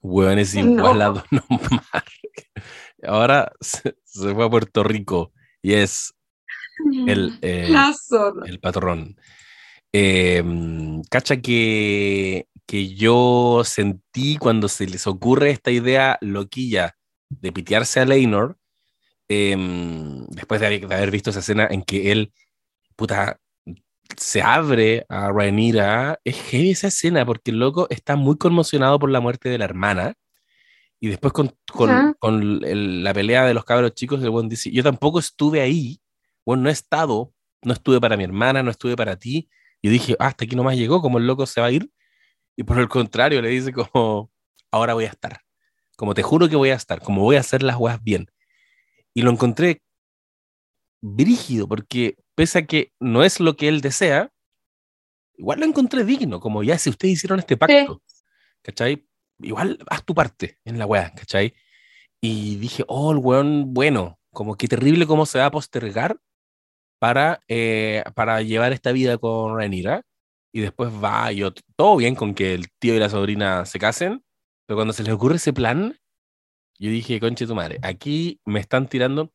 Weón 0.01 0.39
es 0.39 0.53
igual 0.55 0.99
No. 0.99 1.05
a 1.05 1.09
Don 1.09 1.23
Omar. 1.49 2.03
Ahora 3.05 3.51
se, 3.59 3.97
se 4.05 4.33
fue 4.33 4.45
a 4.45 4.49
Puerto 4.49 4.81
Rico 4.81 5.33
y 5.61 5.73
es 5.73 6.13
el, 7.05 7.37
eh, 7.41 7.69
el 8.45 8.59
patrón. 8.61 9.17
Eh, 9.91 10.41
cacha 11.09 11.41
que, 11.41 12.47
que 12.65 12.95
yo 12.95 13.63
sentí 13.65 14.37
cuando 14.37 14.69
se 14.69 14.87
les 14.87 15.05
ocurre 15.05 15.51
esta 15.51 15.69
idea 15.69 16.17
loquilla 16.21 16.95
de 17.29 17.51
pitearse 17.51 17.99
a 17.99 18.05
Leinor, 18.05 18.57
eh, 19.27 19.55
después 20.29 20.61
de 20.61 20.67
haber, 20.67 20.87
de 20.87 20.95
haber 20.95 21.11
visto 21.11 21.29
esa 21.31 21.39
escena 21.39 21.67
en 21.69 21.83
que 21.83 22.11
él, 22.13 22.31
puta, 22.95 23.39
se 24.17 24.41
abre 24.41 25.05
a 25.09 25.31
Rhaenyra, 25.31 26.19
es 26.23 26.35
heavy 26.43 26.71
esa 26.71 26.87
escena 26.87 27.25
porque 27.25 27.51
el 27.51 27.59
loco 27.59 27.87
está 27.89 28.15
muy 28.15 28.37
conmocionado 28.37 28.99
por 28.99 29.09
la 29.09 29.19
muerte 29.21 29.49
de 29.49 29.57
la 29.57 29.65
hermana 29.65 30.13
y 30.99 31.07
después 31.09 31.33
con, 31.33 31.55
con, 31.71 31.89
con 32.19 32.41
el- 32.63 33.03
la 33.03 33.13
pelea 33.13 33.45
de 33.45 33.53
los 33.53 33.65
cabros 33.65 33.93
chicos, 33.93 34.21
el 34.23 34.29
buen 34.29 34.49
dice, 34.49 34.71
yo 34.71 34.83
tampoco 34.83 35.19
estuve 35.19 35.61
ahí, 35.61 35.99
bueno, 36.45 36.63
no 36.63 36.69
he 36.69 36.73
estado, 36.73 37.33
no 37.63 37.73
estuve 37.73 37.99
para 37.99 38.17
mi 38.17 38.23
hermana, 38.23 38.63
no 38.63 38.71
estuve 38.71 38.95
para 38.95 39.15
ti, 39.17 39.49
Yo 39.81 39.91
dije, 39.91 40.15
ah, 40.19 40.27
hasta 40.27 40.45
aquí 40.45 40.55
nomás 40.55 40.77
llegó, 40.77 41.01
como 41.01 41.17
el 41.17 41.27
loco 41.27 41.45
se 41.45 41.59
va 41.59 41.67
a 41.67 41.71
ir. 41.71 41.89
Y 42.55 42.63
por 42.63 42.79
el 42.79 42.87
contrario, 42.87 43.41
le 43.41 43.49
dice 43.49 43.73
como, 43.73 44.31
ahora 44.71 44.93
voy 44.93 45.05
a 45.05 45.09
estar. 45.09 45.41
Como 45.97 46.13
te 46.13 46.23
juro 46.23 46.47
que 46.47 46.55
voy 46.55 46.69
a 46.69 46.75
estar, 46.75 47.01
como 47.01 47.21
voy 47.21 47.35
a 47.35 47.41
hacer 47.41 47.63
las 47.63 47.75
weas 47.77 48.01
bien. 48.01 48.27
Y 49.13 49.23
lo 49.23 49.31
encontré 49.31 49.81
brígido, 51.01 51.67
porque 51.67 52.15
pese 52.35 52.59
a 52.59 52.65
que 52.65 52.93
no 52.99 53.23
es 53.23 53.39
lo 53.39 53.55
que 53.55 53.67
él 53.67 53.81
desea, 53.81 54.31
igual 55.35 55.59
lo 55.59 55.65
encontré 55.65 56.03
digno, 56.03 56.39
como 56.39 56.63
ya 56.63 56.77
si 56.77 56.89
ustedes 56.89 57.15
hicieron 57.15 57.39
este 57.39 57.57
pacto, 57.57 58.01
¿cachai? 58.61 59.07
Igual 59.39 59.79
haz 59.89 60.05
tu 60.05 60.13
parte 60.13 60.59
en 60.65 60.79
la 60.79 60.85
wea, 60.85 61.13
¿cachai? 61.15 61.53
Y 62.21 62.55
dije, 62.57 62.85
oh, 62.87 63.11
el 63.11 63.17
weón, 63.17 63.73
bueno, 63.73 64.19
como 64.31 64.55
que 64.55 64.67
terrible 64.67 65.05
cómo 65.05 65.25
se 65.25 65.39
va 65.39 65.47
a 65.47 65.51
postergar 65.51 66.19
para, 66.99 67.41
eh, 67.49 68.03
para 68.15 68.41
llevar 68.41 68.71
esta 68.71 68.93
vida 68.93 69.17
con 69.17 69.57
Renira. 69.57 70.03
Y 70.53 70.61
después 70.61 70.89
va, 70.91 71.31
yo, 71.31 71.51
todo 71.75 71.97
bien 71.97 72.15
con 72.15 72.33
que 72.33 72.53
el 72.53 72.69
tío 72.79 72.95
y 72.95 72.99
la 72.99 73.09
sobrina 73.09 73.65
se 73.65 73.79
casen, 73.79 74.23
pero 74.65 74.77
cuando 74.77 74.93
se 74.93 75.03
les 75.03 75.13
ocurre 75.13 75.35
ese 75.35 75.51
plan, 75.51 75.97
yo 76.79 76.89
dije, 76.89 77.19
conche 77.19 77.47
tu 77.47 77.55
madre, 77.55 77.79
aquí 77.81 78.39
me 78.45 78.59
están 78.59 78.87
tirando, 78.87 79.33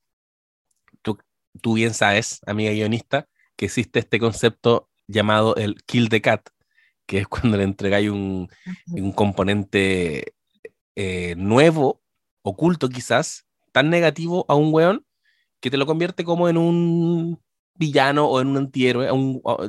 tú, 1.58 1.74
bien 1.74 1.94
sabes, 1.94 2.40
amiga 2.46 2.72
guionista, 2.72 3.28
que 3.56 3.66
existe 3.66 3.98
este 3.98 4.18
concepto 4.18 4.88
llamado 5.06 5.56
el 5.56 5.82
kill 5.84 6.08
the 6.08 6.20
cat, 6.20 6.48
que 7.06 7.18
es 7.18 7.28
cuando 7.28 7.56
le 7.56 7.64
entregáis 7.64 8.10
un, 8.10 8.48
un 8.88 9.12
componente 9.12 10.34
eh, 10.96 11.34
nuevo, 11.36 12.02
oculto 12.42 12.88
quizás, 12.88 13.46
tan 13.72 13.90
negativo 13.90 14.44
a 14.48 14.54
un 14.54 14.72
weón, 14.72 15.04
que 15.60 15.70
te 15.70 15.76
lo 15.76 15.86
convierte 15.86 16.24
como 16.24 16.48
en 16.48 16.56
un 16.56 17.40
villano 17.74 18.26
o 18.26 18.40
en 18.40 18.48
un 18.48 18.56
antihéroe, 18.56 19.08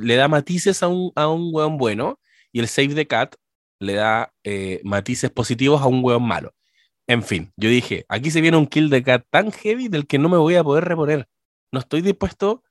le 0.00 0.16
da 0.16 0.28
matices 0.28 0.82
a 0.82 0.88
un, 0.88 1.12
a 1.14 1.28
un 1.28 1.50
weón 1.52 1.78
bueno, 1.78 2.18
y 2.52 2.60
el 2.60 2.68
Save 2.68 2.94
the 2.94 3.06
Cat 3.06 3.36
le 3.78 3.94
da 3.94 4.32
eh, 4.44 4.80
matices 4.84 5.30
positivos 5.30 5.80
a 5.82 5.86
un 5.86 6.04
weón 6.04 6.22
malo. 6.22 6.54
En 7.06 7.22
fin, 7.24 7.52
yo 7.56 7.68
dije, 7.68 8.04
aquí 8.08 8.30
se 8.30 8.40
viene 8.40 8.56
un 8.56 8.66
kill 8.68 8.88
the 8.88 9.02
cat 9.02 9.24
tan 9.30 9.50
heavy 9.50 9.88
del 9.88 10.06
que 10.06 10.18
no 10.18 10.28
me 10.28 10.36
voy 10.36 10.54
a 10.54 10.62
poder 10.62 10.84
reponer. 10.84 11.26
No 11.72 11.80
estoy 11.80 12.02
dispuesto 12.02 12.64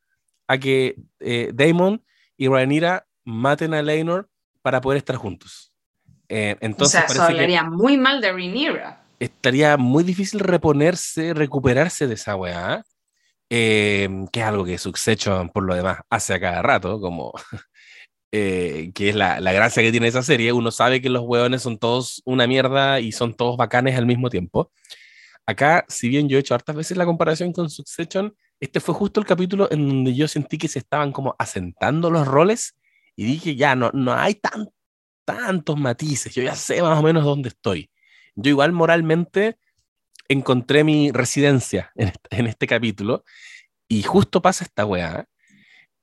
a 0.47 0.57
que 0.57 0.95
eh, 1.19 1.51
Damon 1.53 2.03
y 2.37 2.47
Rhaenyra 2.47 3.07
maten 3.23 3.73
a 3.73 3.81
Leinor 3.81 4.29
para 4.61 4.81
poder 4.81 4.97
estar 4.97 5.15
juntos. 5.15 5.73
Eh, 6.27 6.55
entonces 6.59 7.03
o 7.03 7.07
sea, 7.07 7.13
eso 7.13 7.23
hablaría 7.23 7.63
muy 7.63 7.97
mal 7.97 8.21
de 8.21 8.31
Rhaenyra. 8.31 9.05
Estaría 9.19 9.77
muy 9.77 10.03
difícil 10.03 10.39
reponerse, 10.39 11.33
recuperarse 11.33 12.07
de 12.07 12.13
esa 12.13 12.35
weá. 12.35 12.83
que 13.49 14.29
es 14.33 14.43
algo 14.43 14.63
que 14.63 14.77
Succession, 14.77 15.49
por 15.49 15.63
lo 15.63 15.75
demás, 15.75 15.99
hace 16.09 16.35
a 16.35 16.39
cada 16.39 16.61
rato, 16.61 16.99
como 17.01 17.33
Eh, 18.31 18.91
que 18.93 19.09
es 19.09 19.15
la, 19.15 19.39
la, 19.39 19.51
gracia 19.53 19.81
que 19.81 19.89
tiene 19.89 20.07
esa 20.07 20.21
serie, 20.21 20.53
uno 20.53 20.69
sabe 20.69 21.01
que 21.01 21.09
los 21.09 21.23
hueones 21.23 21.63
son 21.63 21.79
todos 21.79 22.21
una 22.25 22.45
mierda 22.45 22.99
y 22.99 23.11
son 23.11 23.33
todos 23.33 23.57
bacanes 23.57 23.97
al 23.97 24.05
mismo 24.05 24.29
tiempo. 24.29 24.71
Acá, 25.47 25.83
si 25.87 26.09
bien 26.09 26.29
yo 26.29 26.37
he 26.37 26.41
hecho 26.41 26.53
hartas 26.53 26.75
veces 26.75 26.95
la 26.95 27.07
comparación 27.07 27.51
con 27.53 27.71
Succession, 27.71 28.35
este 28.59 28.79
fue 28.79 28.95
justo 28.95 29.19
el 29.19 29.25
capítulo 29.25 29.67
en 29.71 29.87
donde 29.87 30.15
yo 30.15 30.27
sentí 30.27 30.57
que 30.57 30.67
se 30.67 30.79
estaban 30.79 31.11
como 31.11 31.35
asentando 31.39 32.09
los 32.09 32.27
roles 32.27 32.75
y 33.15 33.25
dije, 33.25 33.55
ya, 33.55 33.75
no, 33.75 33.91
no 33.93 34.13
hay 34.13 34.35
tan, 34.35 34.69
tantos 35.25 35.77
matices, 35.77 36.33
yo 36.33 36.43
ya 36.43 36.55
sé 36.55 36.81
más 36.81 36.99
o 36.99 37.03
menos 37.03 37.23
dónde 37.23 37.49
estoy. 37.49 37.89
Yo 38.35 38.49
igual 38.49 38.71
moralmente 38.71 39.57
encontré 40.27 40.83
mi 40.83 41.11
residencia 41.11 41.91
en 41.95 42.09
este, 42.09 42.37
en 42.37 42.47
este 42.47 42.67
capítulo 42.67 43.23
y 43.87 44.03
justo 44.03 44.41
pasa 44.41 44.63
esta 44.63 44.85
weá 44.85 45.25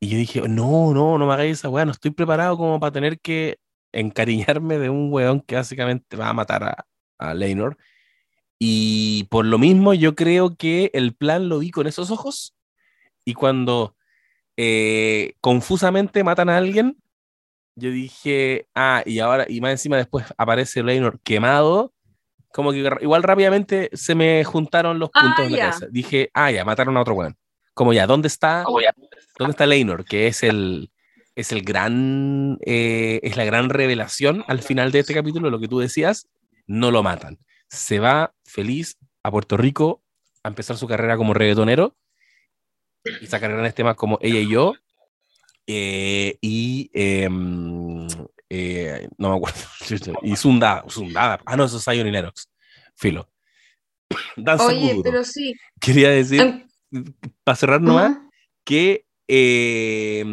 y 0.01 0.09
yo 0.09 0.19
dije, 0.19 0.41
no, 0.49 0.93
no, 0.93 1.19
no 1.19 1.27
me 1.27 1.33
hagáis 1.33 1.59
esa 1.59 1.69
weá, 1.69 1.85
no 1.85 1.93
estoy 1.93 2.11
preparado 2.11 2.57
como 2.57 2.79
para 2.79 2.93
tener 2.93 3.19
que 3.21 3.59
encariñarme 3.93 4.79
de 4.79 4.91
un 4.91 5.13
weón 5.13 5.41
que 5.41 5.57
básicamente 5.57 6.17
va 6.17 6.29
a 6.29 6.33
matar 6.35 6.65
a, 6.65 6.87
a 7.19 7.35
Leinor. 7.35 7.79
Y 8.59 9.25
por 9.25 9.45
lo 9.45 9.59
mismo 9.59 9.95
yo 9.95 10.15
creo 10.15 10.57
que 10.57 10.91
el 10.95 11.15
plan 11.15 11.49
lo 11.49 11.59
vi 11.59 11.71
con 11.71 11.87
esos 11.87 12.11
ojos 12.11 12.55
y 13.25 13.35
cuando 13.35 13.97
eh, 14.57 15.35
confusamente 15.41 16.25
matan 16.25 16.49
a 16.49 16.57
alguien, 16.57 16.97
yo 17.75 17.91
dije, 17.91 18.69
ah, 18.75 19.03
y 19.05 19.19
ahora, 19.19 19.45
y 19.49 19.61
más 19.61 19.73
encima 19.73 19.99
después 19.99 20.25
aparece 20.39 20.83
Leinor 20.83 21.21
quemado, 21.21 21.93
como 22.51 22.73
que 22.73 22.91
igual 23.03 23.23
rápidamente 23.23 23.91
se 23.93 24.15
me 24.15 24.43
juntaron 24.45 24.99
los 24.99 25.11
puntos 25.11 25.45
en 25.45 25.53
la 25.53 25.59
cabeza. 25.59 25.87
Dije, 25.91 26.31
ah, 26.33 26.51
ya, 26.51 26.65
mataron 26.65 26.97
a 26.97 27.03
otro 27.03 27.15
weón. 27.15 27.37
Como 27.75 27.93
ya, 27.93 28.07
¿dónde 28.07 28.29
está? 28.29 28.65
¿Dónde 29.39 29.51
está 29.51 29.67
Leinor? 29.67 30.07
Que 30.07 30.29
es 30.29 30.43
el, 30.43 30.91
es 31.35 31.53
el 31.53 31.61
gran, 31.61 32.57
eh, 32.65 33.21
es 33.23 33.37
la 33.37 33.45
gran 33.45 33.69
revelación 33.69 34.43
al 34.49 34.63
final 34.63 34.91
de 34.91 35.01
este 35.01 35.13
capítulo, 35.13 35.51
lo 35.51 35.61
que 35.61 35.69
tú 35.69 35.79
decías, 35.79 36.29
no 36.67 36.91
lo 36.91 37.03
matan. 37.03 37.39
Se 37.69 37.99
va 37.99 38.35
feliz 38.45 38.97
a 39.23 39.31
Puerto 39.31 39.57
Rico 39.57 40.03
a 40.43 40.49
empezar 40.49 40.77
su 40.77 40.87
carrera 40.87 41.17
como 41.17 41.35
reggaetonero 41.35 41.97
y 43.21 43.45
en 43.45 43.65
este 43.65 43.85
más 43.85 43.97
como 43.97 44.19
ella 44.21 44.41
y 44.41 44.49
yo. 44.49 44.75
Eh, 45.67 46.39
y 46.41 46.91
em, 46.93 48.07
eh, 48.49 49.09
no 49.19 49.31
me 49.31 49.37
acuerdo. 49.37 49.59
Y 50.23 50.37
Zundada, 50.37 50.85
Zundada. 50.89 51.41
Ah, 51.45 51.57
no, 51.57 51.65
eso 51.65 51.79
es 51.79 51.85
Zion 51.85 52.07
y 52.07 52.11
Lennox. 52.11 52.49
Filo. 52.95 53.29
Oye, 54.61 55.01
pero 55.03 55.25
sí. 55.25 55.55
Quería 55.81 56.11
decir, 56.11 56.41
em, 56.41 57.15
para 57.43 57.57
cerrar 57.57 57.81
nomás, 57.81 58.19
que, 58.65 59.07
eh, 59.29 60.25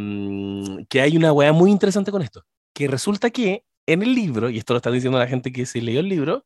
que 0.89 1.01
hay 1.01 1.17
una 1.17 1.33
weá 1.33 1.51
muy 1.51 1.71
interesante 1.71 2.11
con 2.11 2.21
esto. 2.21 2.45
Que 2.73 2.87
resulta 2.87 3.31
que 3.31 3.65
en 3.87 4.03
el 4.03 4.13
libro, 4.13 4.49
y 4.49 4.59
esto 4.59 4.73
lo 4.73 4.77
está 4.77 4.91
diciendo 4.91 5.17
la 5.17 5.27
gente 5.27 5.51
que 5.51 5.65
se 5.65 5.81
leyó 5.81 5.99
el 5.99 6.09
libro, 6.09 6.45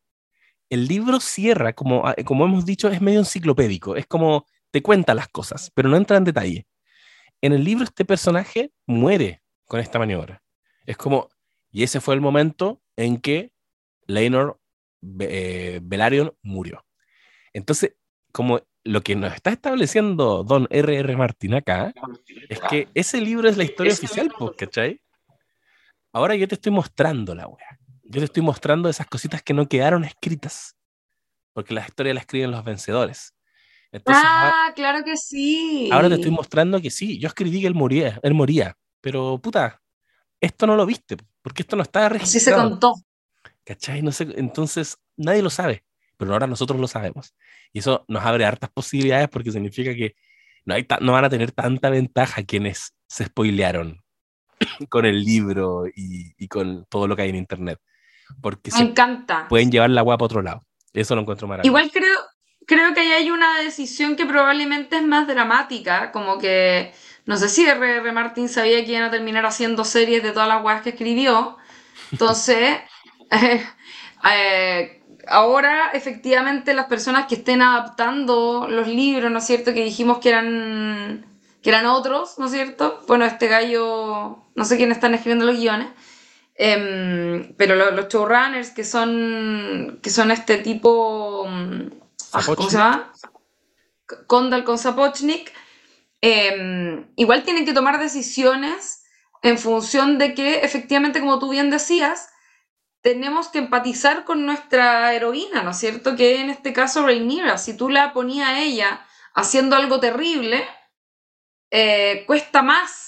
el 0.70 0.88
libro 0.88 1.20
cierra, 1.20 1.74
como, 1.74 2.08
ah, 2.08 2.16
como 2.26 2.46
hemos 2.46 2.66
dicho, 2.66 2.90
es 2.90 3.02
medio 3.02 3.20
enciclopédico. 3.20 3.96
Es 3.96 4.08
como 4.08 4.46
te 4.72 4.82
cuenta 4.82 5.14
las 5.14 5.30
cosas, 5.30 5.72
pero 5.74 5.90
no 5.90 5.98
entra 5.98 6.18
en 6.18 6.24
detalle. 6.24 6.68
En 7.42 7.54
el 7.54 7.64
libro 7.64 7.84
este 7.84 8.06
personaje 8.06 8.72
muere 8.86 9.42
con 9.66 9.80
esta 9.80 10.00
maniobra. 10.00 10.42
Es 10.86 10.98
como, 10.98 11.30
y 11.72 11.84
ese 11.84 12.02
fue 12.02 12.16
el 12.16 12.22
momento 12.22 12.82
en 12.96 13.18
que 13.18 13.54
Leinor 14.08 14.60
eh, 15.20 15.80
Velaryon 15.84 16.34
murió. 16.42 16.86
Entonces, 17.54 17.96
como 18.32 18.62
lo 18.84 19.02
que 19.02 19.16
nos 19.16 19.34
está 19.34 19.52
estableciendo 19.52 20.44
Don 20.44 20.68
R.R. 20.70 21.18
Martin 21.18 21.56
acá 21.56 21.94
es 22.50 22.60
que 22.62 22.88
ese 22.94 23.20
libro 23.20 23.50
es 23.50 23.58
la 23.58 23.64
historia 23.64 23.94
oficial, 23.94 24.32
¿cachai? 24.58 25.02
Ahora 26.14 26.36
yo 26.36 26.48
te 26.48 26.56
estoy 26.56 26.72
mostrando 26.72 27.36
la 27.36 27.48
wea. 27.48 27.80
Yo 28.10 28.20
te 28.20 28.26
estoy 28.26 28.44
mostrando 28.44 28.90
esas 28.90 29.08
cositas 29.08 29.42
que 29.42 29.54
no 29.54 29.68
quedaron 29.68 30.04
escritas. 30.04 30.76
Porque 31.54 31.74
la 31.74 31.86
historia 31.86 32.14
la 32.14 32.22
escriben 32.22 32.52
los 32.52 32.64
vencedores. 32.64 33.34
ah, 34.06 34.72
claro 34.76 35.04
que 35.04 35.18
sí. 35.18 35.90
Ahora 35.92 36.10
te 36.10 36.16
estoy 36.16 36.32
mostrando 36.32 36.82
que 36.82 36.92
sí, 36.92 37.20
yo 37.20 37.28
escribí 37.28 37.62
que 37.62 37.68
él 37.68 37.76
moría, 37.76 38.20
él 38.24 38.34
moría. 38.34 38.78
Pero 39.02 39.40
puta, 39.40 39.82
esto 40.40 40.68
no 40.68 40.76
lo 40.76 40.86
viste, 40.86 41.18
porque 41.42 41.64
esto 41.64 41.76
no 41.76 41.84
está 41.84 42.10
registrado. 42.10 42.32
Sí 42.32 42.40
se 42.40 42.54
contó. 42.54 42.94
¿Cachai? 43.64 44.02
No 44.02 44.12
sé, 44.12 44.28
entonces 44.36 44.98
nadie 45.18 45.42
lo 45.42 45.50
sabe 45.50 45.84
pero 46.18 46.34
ahora 46.34 46.48
nosotros 46.48 46.80
lo 46.80 46.88
sabemos. 46.88 47.36
Y 47.72 47.80
eso 47.80 48.04
nos 48.08 48.26
abre 48.26 48.46
hartas 48.46 48.72
posibilidades 48.72 49.30
porque 49.30 49.52
significa 49.52 49.94
que 49.94 50.16
no, 50.66 50.74
hay 50.74 50.86
no 51.00 51.14
van 51.14 51.26
a 51.26 51.30
tener 51.30 51.52
tanta 51.52 51.90
ventaja 51.90 52.44
quienes 52.44 52.94
se 53.08 53.26
spoilearon 53.26 54.04
con 54.90 55.06
el 55.06 55.24
libro 55.24 55.88
y, 55.88 56.34
y, 56.38 56.48
con 56.48 56.86
todo 56.90 57.08
lo 57.08 57.16
que 57.16 57.22
hay 57.22 57.30
en 57.30 57.36
internet. 57.38 57.80
Porque 58.42 58.72
Me 58.74 58.82
encanta. 58.82 59.48
Pueden 59.50 59.72
llevar 59.72 59.90
la 59.90 60.02
guapa 60.02 60.24
a 60.24 60.28
otro 60.28 60.42
lado. 60.42 60.64
Eso 60.94 61.16
lo 61.16 61.22
encuentro 61.22 61.48
maravilloso. 61.48 61.68
Igual 61.68 61.92
creo, 61.92 62.18
creo 62.66 62.94
que 62.94 63.02
ahí 63.02 63.12
hay 63.12 63.32
una 63.32 63.60
decisión 63.60 64.16
que 64.16 64.26
probablemente 64.26 64.98
es 64.98 65.04
más 65.04 65.28
dramática, 65.28 66.12
como 66.12 66.38
que 66.38 66.94
no 67.28 67.36
sé 67.36 67.50
si 67.50 67.68
R.R. 67.68 68.12
Martin 68.14 68.48
sabía 68.48 68.84
que 68.84 68.92
iban 68.92 69.04
a 69.04 69.12
terminar 69.12 69.46
haciendo 69.46 69.84
series 69.84 70.24
de 70.24 70.32
todas 70.32 70.48
las 70.48 70.62
guapas 70.62 70.82
que 70.82 70.90
escribió. 70.92 71.58
Entonces, 72.12 72.80
eh, 73.32 73.66
eh, 74.32 75.04
ahora 75.28 75.92
efectivamente 75.94 76.74
las 76.74 76.86
personas 76.86 77.28
que 77.28 77.36
estén 77.36 77.62
adaptando 77.62 78.68
los 78.70 78.88
libros, 78.88 79.30
¿no 79.30 79.40
es 79.40 79.46
cierto? 79.46 79.74
Que 79.74 79.84
dijimos 79.84 80.20
que 80.20 80.30
eran, 80.30 81.26
que 81.62 81.70
eran 81.70 81.86
otros, 81.86 82.40
¿no 82.40 82.46
es 82.46 82.54
cierto? 82.54 83.02
Bueno, 83.08 83.26
este 83.26 83.48
gallo, 83.48 84.46
no 84.56 84.66
sé 84.66 84.78
quiénes 84.78 84.98
están 84.98 85.14
escribiendo 85.14 85.46
los 85.46 85.58
guiones, 85.58 85.90
em, 86.58 87.54
pero 87.56 87.76
los 87.76 88.08
showrunners 88.08 88.72
que 88.72 88.84
son, 88.84 90.00
que 90.02 90.10
son 90.10 90.32
este 90.32 90.58
tipo, 90.58 91.46
mm, 91.48 91.90
ah, 92.34 92.42
¿cómo 92.46 92.70
se 92.70 92.78
llama? 92.78 93.14
Condal 94.26 94.64
con 94.64 94.78
Sapochnik, 94.78 95.54
em, 96.22 97.08
igual 97.16 97.44
tienen 97.44 97.66
que 97.66 97.74
tomar 97.74 98.00
decisiones 98.00 99.04
en 99.44 99.58
función 99.58 100.18
de 100.18 100.34
que 100.34 100.62
efectivamente, 100.62 101.20
como 101.20 101.40
tú 101.40 101.50
bien 101.50 101.70
decías, 101.70 102.30
tenemos 103.02 103.50
que 103.50 103.60
empatizar 103.60 104.26
con 104.26 104.46
nuestra 104.46 105.14
heroína, 105.14 105.64
¿no 105.64 105.72
es 105.72 105.78
cierto? 105.78 106.16
Que 106.16 106.42
en 106.42 106.50
este 106.50 106.74
caso 106.74 107.06
Rhaenyra, 107.06 107.58
si 107.58 107.78
tú 107.78 107.90
la 107.90 108.14
ponías 108.14 108.50
a 108.50 108.60
ella 108.60 109.06
haciendo 109.36 109.76
algo 109.76 110.00
terrible, 110.00 110.68
eh, 111.70 112.24
cuesta 112.26 112.64
más 112.64 113.07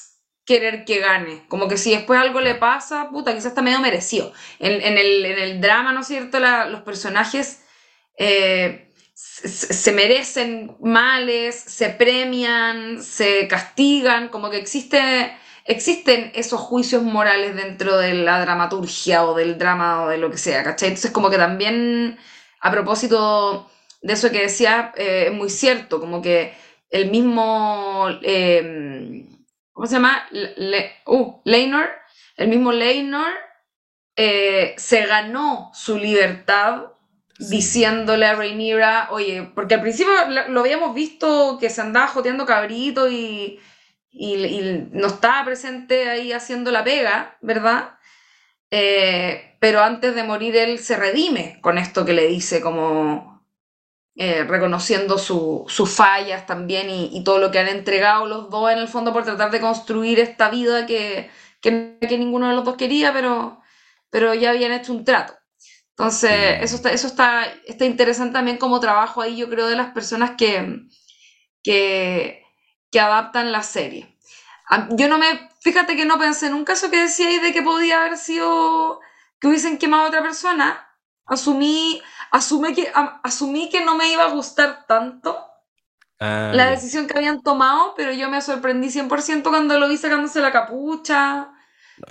querer 0.49 0.83
que 0.83 0.97
gane. 0.97 1.43
Como 1.47 1.67
que 1.67 1.77
si 1.77 1.91
después 1.91 2.19
algo 2.19 2.41
le 2.41 2.55
pasa, 2.55 3.09
puta, 3.11 3.35
quizás 3.35 3.51
está 3.51 3.61
medio 3.61 3.79
merecido. 3.79 4.33
En, 4.57 4.81
en, 4.81 4.97
el, 4.97 5.23
en 5.23 5.37
el, 5.37 5.61
drama, 5.61 5.93
¿no 5.93 5.99
es 5.99 6.07
cierto? 6.07 6.39
La, 6.39 6.65
los 6.65 6.81
personajes 6.81 7.61
eh, 8.17 8.91
se, 9.13 9.47
se, 9.47 9.91
merecen 9.91 10.75
males, 10.81 11.53
se 11.53 11.89
premian, 11.89 13.03
se 13.03 13.47
castigan, 13.47 14.29
como 14.29 14.49
que 14.49 14.57
existe, 14.57 15.37
existen 15.65 16.31
esos 16.33 16.59
juicios 16.59 17.03
morales 17.03 17.55
dentro 17.55 17.97
de 17.97 18.15
la 18.15 18.41
dramaturgia 18.41 19.25
o 19.25 19.35
del 19.35 19.59
drama 19.59 20.05
o 20.05 20.07
de 20.09 20.17
lo 20.17 20.31
que 20.31 20.39
sea, 20.39 20.63
¿cachai? 20.63 20.89
Entonces 20.89 21.11
como 21.11 21.29
que 21.29 21.37
también, 21.37 22.17
a 22.59 22.71
propósito 22.71 23.69
de 24.01 24.13
eso 24.13 24.31
que 24.31 24.41
decía, 24.41 24.93
eh, 24.97 25.25
es 25.27 25.33
muy 25.33 25.51
cierto, 25.51 25.99
como 25.99 26.23
que 26.23 26.53
el 26.89 27.11
mismo... 27.11 28.07
Eh, 28.23 29.27
¿cómo 29.79 29.87
se 29.87 29.95
llama? 29.95 30.27
Le, 30.31 30.91
uh, 31.05 31.39
Leinor, 31.45 31.89
el 32.35 32.49
mismo 32.49 32.73
Leinor 32.73 33.31
eh, 34.17 34.75
se 34.77 35.05
ganó 35.05 35.71
su 35.73 35.97
libertad 35.97 36.87
sí. 37.37 37.55
diciéndole 37.55 38.25
a 38.25 38.35
Rhaenyra, 38.35 39.07
oye, 39.11 39.49
porque 39.55 39.75
al 39.75 39.81
principio 39.81 40.11
lo 40.49 40.59
habíamos 40.59 40.93
visto 40.93 41.57
que 41.61 41.69
se 41.69 41.79
andaba 41.79 42.07
joteando 42.07 42.45
cabrito 42.45 43.09
y, 43.09 43.61
y, 44.11 44.33
y 44.43 44.89
no 44.91 45.07
estaba 45.07 45.45
presente 45.45 46.09
ahí 46.09 46.33
haciendo 46.33 46.71
la 46.71 46.83
pega, 46.83 47.37
¿verdad? 47.39 47.91
Eh, 48.71 49.55
pero 49.61 49.81
antes 49.81 50.13
de 50.13 50.25
morir 50.25 50.57
él 50.57 50.79
se 50.79 50.97
redime 50.97 51.57
con 51.61 51.77
esto 51.77 52.03
que 52.03 52.11
le 52.11 52.27
dice, 52.27 52.59
como 52.59 53.28
eh, 54.15 54.43
reconociendo 54.43 55.17
su, 55.17 55.65
sus 55.67 55.89
fallas 55.89 56.45
también 56.45 56.89
y, 56.89 57.09
y, 57.17 57.23
todo 57.23 57.39
lo 57.39 57.51
que 57.51 57.59
han 57.59 57.67
entregado 57.69 58.25
los 58.27 58.49
dos 58.49 58.71
en 58.71 58.79
el 58.79 58.87
fondo 58.87 59.13
por 59.13 59.23
tratar 59.23 59.51
de 59.51 59.61
construir 59.61 60.19
esta 60.19 60.49
vida 60.49 60.85
que, 60.85 61.29
que, 61.61 61.97
que 62.01 62.17
ninguno 62.17 62.49
de 62.49 62.55
los 62.55 62.65
dos 62.65 62.75
quería, 62.77 63.13
pero, 63.13 63.61
pero 64.09 64.33
ya 64.33 64.51
habían 64.51 64.71
hecho 64.73 64.91
un 64.93 65.05
trato. 65.05 65.33
Entonces, 65.91 66.31
eso, 66.61 66.77
está, 66.77 66.91
eso 66.91 67.07
está, 67.07 67.45
está 67.67 67.85
interesante 67.85 68.33
también 68.33 68.57
como 68.57 68.79
trabajo 68.79 69.21
ahí, 69.21 69.37
yo 69.37 69.49
creo, 69.49 69.67
de 69.67 69.75
las 69.75 69.91
personas 69.91 70.31
que, 70.37 70.81
que, 71.63 72.43
que 72.91 72.99
adaptan 72.99 73.51
la 73.51 73.63
serie. 73.63 74.17
Yo 74.91 75.07
no 75.09 75.17
me, 75.17 75.49
fíjate 75.61 75.95
que 75.95 76.05
no 76.05 76.19
pensé 76.19 76.47
en 76.47 76.53
un 76.53 76.63
caso 76.63 76.89
que 76.89 77.01
decía 77.01 77.27
ahí 77.27 77.39
de 77.39 77.51
que 77.51 77.63
podía 77.63 78.01
haber 78.01 78.17
sido 78.17 78.99
que 79.39 79.47
hubiesen 79.47 79.77
quemado 79.77 80.03
a 80.03 80.07
otra 80.07 80.21
persona. 80.21 80.87
Asumí, 81.25 82.01
asumí 82.31 82.73
que, 82.73 82.91
asumí 83.23 83.69
que 83.69 83.83
no 83.83 83.95
me 83.95 84.11
iba 84.11 84.25
a 84.25 84.31
gustar 84.31 84.85
tanto 84.87 85.37
ah, 86.19 86.51
la 86.53 86.69
decisión 86.69 87.07
que 87.07 87.17
habían 87.17 87.41
tomado, 87.41 87.93
pero 87.95 88.11
yo 88.13 88.29
me 88.29 88.41
sorprendí 88.41 88.87
100% 88.89 89.43
cuando 89.43 89.79
lo 89.79 89.87
vi 89.87 89.97
sacándose 89.97 90.41
la 90.41 90.51
capucha. 90.51 91.51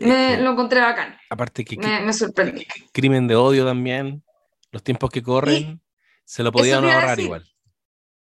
No, 0.00 0.06
me, 0.06 0.36
que, 0.36 0.42
lo 0.42 0.50
encontré 0.50 0.80
bacán. 0.80 1.16
Aparte 1.30 1.64
que, 1.64 1.76
me, 1.78 2.00
me 2.00 2.12
sorprendí. 2.12 2.66
Crimen 2.92 3.26
de 3.26 3.36
odio 3.36 3.64
también, 3.64 4.22
los 4.70 4.82
tiempos 4.82 5.10
que 5.10 5.22
corren, 5.22 5.54
¿Y? 5.54 5.80
se 6.24 6.42
lo 6.42 6.52
podían 6.52 6.84
ahorrar 6.84 7.10
decir. 7.10 7.24
igual. 7.24 7.46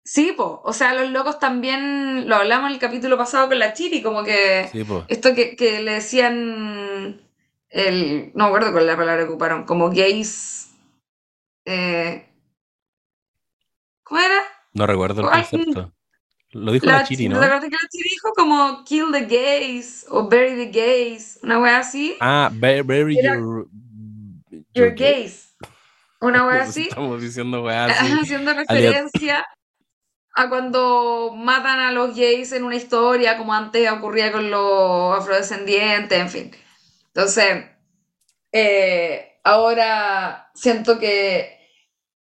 Sí, 0.03 0.34
po. 0.36 0.61
o 0.65 0.73
sea, 0.73 0.93
los 0.93 1.09
locos 1.11 1.39
también, 1.39 2.27
lo 2.27 2.36
hablamos 2.36 2.67
en 2.67 2.73
el 2.73 2.79
capítulo 2.79 3.17
pasado 3.17 3.47
con 3.47 3.59
la 3.59 3.73
Chiri, 3.73 4.01
como 4.01 4.23
que 4.23 4.67
sí, 4.71 4.84
esto 5.07 5.36
que, 5.36 5.55
que, 5.55 5.82
le 5.82 5.93
decían, 5.93 7.21
el, 7.69 8.32
no 8.34 8.45
me 8.45 8.47
acuerdo 8.47 8.71
cuál 8.71 8.84
es 8.84 8.88
la 8.88 8.97
palabra 8.97 9.23
que 9.23 9.29
ocuparon, 9.29 9.65
como 9.65 9.91
gays, 9.91 10.61
eh, 11.66 12.30
¿cómo 14.03 14.20
era? 14.22 14.41
No 14.74 14.88
recuerdo 14.88 15.22
el 15.22 15.30
concepto. 15.30 15.93
Lo 16.53 16.74
dijo 16.74 16.86
la, 16.86 16.97
la 16.97 17.03
Chiri, 17.05 17.30
¿no? 17.30 17.39
Verdad 17.39 17.62
que 17.62 17.70
la 17.70 17.88
Chiri 17.89 18.09
dijo 18.09 18.34
como 18.36 18.84
kill 18.84 19.12
the 19.12 19.26
gays 19.26 20.05
o 20.09 20.24
bury 20.24 20.55
the 20.55 20.72
gays, 20.72 21.39
una 21.43 21.59
wea 21.59 21.80
así. 21.80 22.18
Ah, 22.20 22.49
bury, 22.51 22.82
bury 22.82 23.20
Era, 23.20 23.36
your, 23.36 23.68
your, 24.49 24.64
your 24.74 24.91
gays. 24.95 25.55
Una 26.20 26.45
wea 26.45 26.64
así. 26.64 26.84
Estamos 26.84 27.22
diciendo 27.22 27.64
wea 27.64 27.86
así. 27.86 28.12
Haciendo 28.22 28.53
referencia 28.53 29.45
a 30.34 30.49
cuando 30.49 31.34
matan 31.36 31.80
a 31.80 31.91
los 31.91 32.16
gays 32.16 32.51
en 32.51 32.64
una 32.64 32.76
historia, 32.76 33.38
como 33.38 33.53
antes 33.53 33.89
ocurría 33.89 34.32
con 34.32 34.51
los 34.51 35.18
afrodescendientes, 35.18 36.20
en 36.20 36.30
fin. 36.30 36.51
Entonces, 37.07 37.66
eh, 38.51 39.30
ahora 39.44 40.52
siento 40.54 41.00
que 41.00 41.60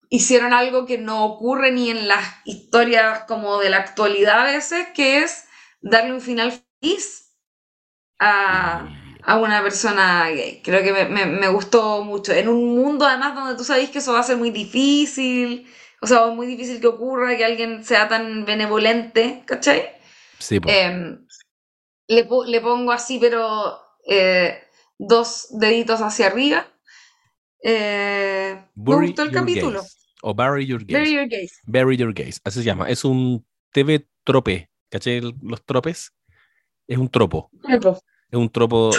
hicieron 0.09 0.53
algo 0.53 0.85
que 0.85 0.97
no 0.97 1.25
ocurre 1.25 1.71
ni 1.71 1.89
en 1.89 2.07
las 2.07 2.25
historias 2.45 3.23
como 3.27 3.59
de 3.59 3.69
la 3.69 3.77
actualidad 3.77 4.41
a 4.41 4.51
veces, 4.51 4.87
que 4.93 5.19
es 5.19 5.45
darle 5.81 6.13
un 6.13 6.21
final 6.21 6.61
feliz 6.81 7.33
a, 8.19 8.87
a 9.23 9.37
una 9.37 9.61
persona 9.61 10.29
gay. 10.29 10.61
Creo 10.63 10.83
que 10.83 10.93
me, 10.93 11.05
me, 11.05 11.25
me, 11.25 11.47
gustó 11.49 12.03
mucho. 12.03 12.31
En 12.33 12.47
un 12.47 12.75
mundo 12.75 13.05
además 13.05 13.35
donde 13.35 13.55
tú 13.55 13.63
sabes 13.63 13.89
que 13.89 13.99
eso 13.99 14.13
va 14.13 14.19
a 14.19 14.23
ser 14.23 14.37
muy 14.37 14.51
difícil, 14.51 15.67
o 16.01 16.07
sea, 16.07 16.27
es 16.27 16.35
muy 16.35 16.47
difícil 16.47 16.79
que 16.79 16.87
ocurra 16.87 17.35
que 17.35 17.45
alguien 17.45 17.83
sea 17.83 18.07
tan 18.07 18.45
benevolente, 18.45 19.43
¿cachai? 19.45 19.89
Sí, 20.37 20.59
pues. 20.59 20.75
eh, 20.75 21.17
le, 22.07 22.27
le, 22.47 22.61
pongo 22.61 22.91
así, 22.91 23.17
pero 23.19 23.79
eh, 24.07 24.63
dos 24.99 25.47
deditos 25.51 26.01
hacia 26.01 26.27
arriba. 26.27 26.67
Eh, 27.67 28.63
me 28.75 28.95
gustó 28.95 29.23
el 29.23 29.31
capítulo. 29.31 29.81
Gaze. 29.81 29.97
O 30.21 30.35
Bury 30.35 30.67
Your 30.67 30.85
Gaze. 30.85 30.99
Bury 30.99 31.13
Your 31.15 31.27
Gaze. 31.27 31.53
Bury 31.65 31.97
Your 31.97 32.13
Gaze, 32.13 32.39
así 32.43 32.59
se 32.59 32.65
llama. 32.65 32.87
Es 32.89 33.03
un 33.03 33.43
TV 33.71 34.07
trope. 34.23 34.69
¿Cachai? 34.89 35.21
Los 35.41 35.65
tropes. 35.65 36.13
Es 36.87 36.97
un 36.99 37.09
tropo. 37.09 37.49
Tropo. 37.63 37.99
Es 38.29 38.39
un 38.39 38.49
tropo 38.49 38.91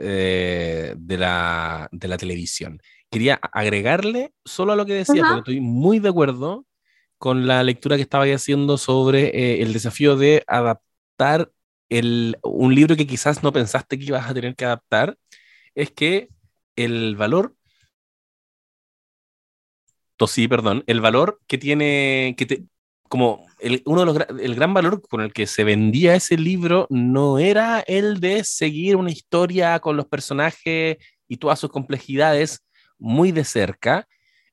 eh, 0.00 0.94
de, 0.96 1.18
la, 1.18 1.88
de 1.92 2.08
la 2.08 2.16
televisión. 2.16 2.80
Quería 3.10 3.34
agregarle 3.34 4.32
solo 4.44 4.72
a 4.72 4.76
lo 4.76 4.86
que 4.86 4.94
decía, 4.94 5.22
uh 5.22 5.24
-huh. 5.24 5.28
porque 5.34 5.52
estoy 5.52 5.60
muy 5.60 5.98
de 5.98 6.08
acuerdo 6.08 6.66
con 7.18 7.46
la 7.46 7.62
lectura 7.62 7.96
que 7.96 8.02
estaba 8.02 8.24
haciendo 8.24 8.78
sobre 8.78 9.26
eh, 9.26 9.62
el 9.62 9.72
desafío 9.74 10.16
de 10.16 10.42
adaptar 10.46 11.50
el, 11.90 12.38
un 12.42 12.74
libro 12.74 12.96
que 12.96 13.06
quizás 13.06 13.42
no 13.42 13.52
pensaste 13.52 13.98
que 13.98 14.06
ibas 14.06 14.28
a 14.28 14.34
tener 14.34 14.54
que 14.54 14.64
adaptar. 14.64 15.18
Es 15.74 15.90
que 15.90 16.28
el 16.76 17.16
valor 17.16 17.55
tosí, 20.16 20.48
perdón, 20.48 20.84
el 20.86 21.00
valor 21.00 21.40
que 21.46 21.58
tiene, 21.58 22.34
que 22.36 22.46
te, 22.46 22.64
como 23.08 23.46
el, 23.60 23.82
uno 23.86 24.00
de 24.00 24.06
los, 24.06 24.40
el 24.40 24.54
gran 24.54 24.74
valor 24.74 25.02
con 25.08 25.20
el 25.20 25.32
que 25.32 25.46
se 25.46 25.64
vendía 25.64 26.14
ese 26.14 26.36
libro 26.36 26.86
no 26.90 27.38
era 27.38 27.80
el 27.80 28.20
de 28.20 28.44
seguir 28.44 28.96
una 28.96 29.10
historia 29.10 29.78
con 29.80 29.96
los 29.96 30.06
personajes 30.06 30.98
y 31.28 31.36
todas 31.36 31.58
sus 31.58 31.70
complejidades 31.70 32.64
muy 32.98 33.32
de 33.32 33.44
cerca, 33.44 34.08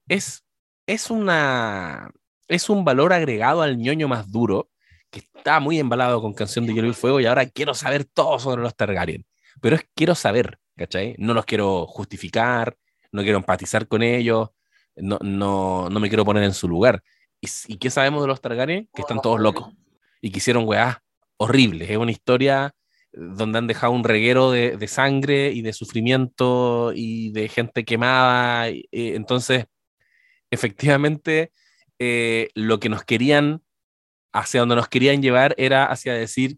es, 0.07 0.43
es, 0.85 1.09
una, 1.09 2.11
es 2.47 2.69
un 2.69 2.83
valor 2.83 3.13
agregado 3.13 3.61
al 3.61 3.77
ñoño 3.77 4.07
más 4.07 4.31
duro, 4.31 4.69
que 5.09 5.19
está 5.19 5.59
muy 5.59 5.79
embalado 5.79 6.21
con 6.21 6.33
Canción 6.33 6.65
de 6.65 6.73
Hielo 6.73 6.89
y 6.89 6.93
Fuego 6.93 7.19
y 7.19 7.25
ahora 7.25 7.45
quiero 7.45 7.73
saber 7.73 8.05
todo 8.05 8.39
sobre 8.39 8.61
los 8.61 8.75
Targaryen, 8.75 9.25
pero 9.61 9.75
es 9.75 9.85
quiero 9.95 10.15
saber, 10.15 10.59
¿cachai? 10.75 11.15
No 11.19 11.33
los 11.33 11.45
quiero 11.45 11.85
justificar, 11.85 12.75
no 13.11 13.21
quiero 13.21 13.37
empatizar 13.37 13.87
con 13.87 14.01
ellos, 14.01 14.49
no, 14.95 15.17
no, 15.21 15.89
no 15.89 15.99
me 15.99 16.09
quiero 16.09 16.25
poner 16.25 16.43
en 16.43 16.53
su 16.53 16.67
lugar. 16.67 17.03
¿Y, 17.41 17.47
¿Y, 17.67 17.77
qué 17.77 17.89
sabemos 17.89 18.21
de 18.21 18.27
los 18.27 18.41
Targaryen? 18.41 18.89
Que 18.93 19.01
están 19.01 19.21
todos 19.21 19.39
locos 19.39 19.73
y 20.21 20.31
que 20.31 20.37
hicieron 20.37 20.67
weá 20.67 21.03
horribles. 21.37 21.89
Es 21.89 21.97
una 21.97 22.11
historia 22.11 22.73
donde 23.11 23.59
han 23.59 23.67
dejado 23.67 23.93
un 23.93 24.03
reguero 24.03 24.51
de, 24.51 24.77
de, 24.77 24.87
sangre 24.87 25.51
y 25.51 25.61
de 25.61 25.73
sufrimiento 25.73 26.91
y 26.95 27.31
de 27.31 27.47
gente 27.49 27.85
quemada. 27.85 28.69
Y, 28.69 28.87
entonces, 28.91 29.65
efectivamente, 30.49 31.51
eh, 31.99 32.49
lo 32.55 32.79
que 32.79 32.89
nos 32.89 33.03
querían, 33.03 33.61
hacia 34.31 34.61
donde 34.61 34.75
nos 34.75 34.87
querían 34.87 35.21
llevar 35.21 35.53
era 35.57 35.85
hacia 35.85 36.13
decir, 36.13 36.57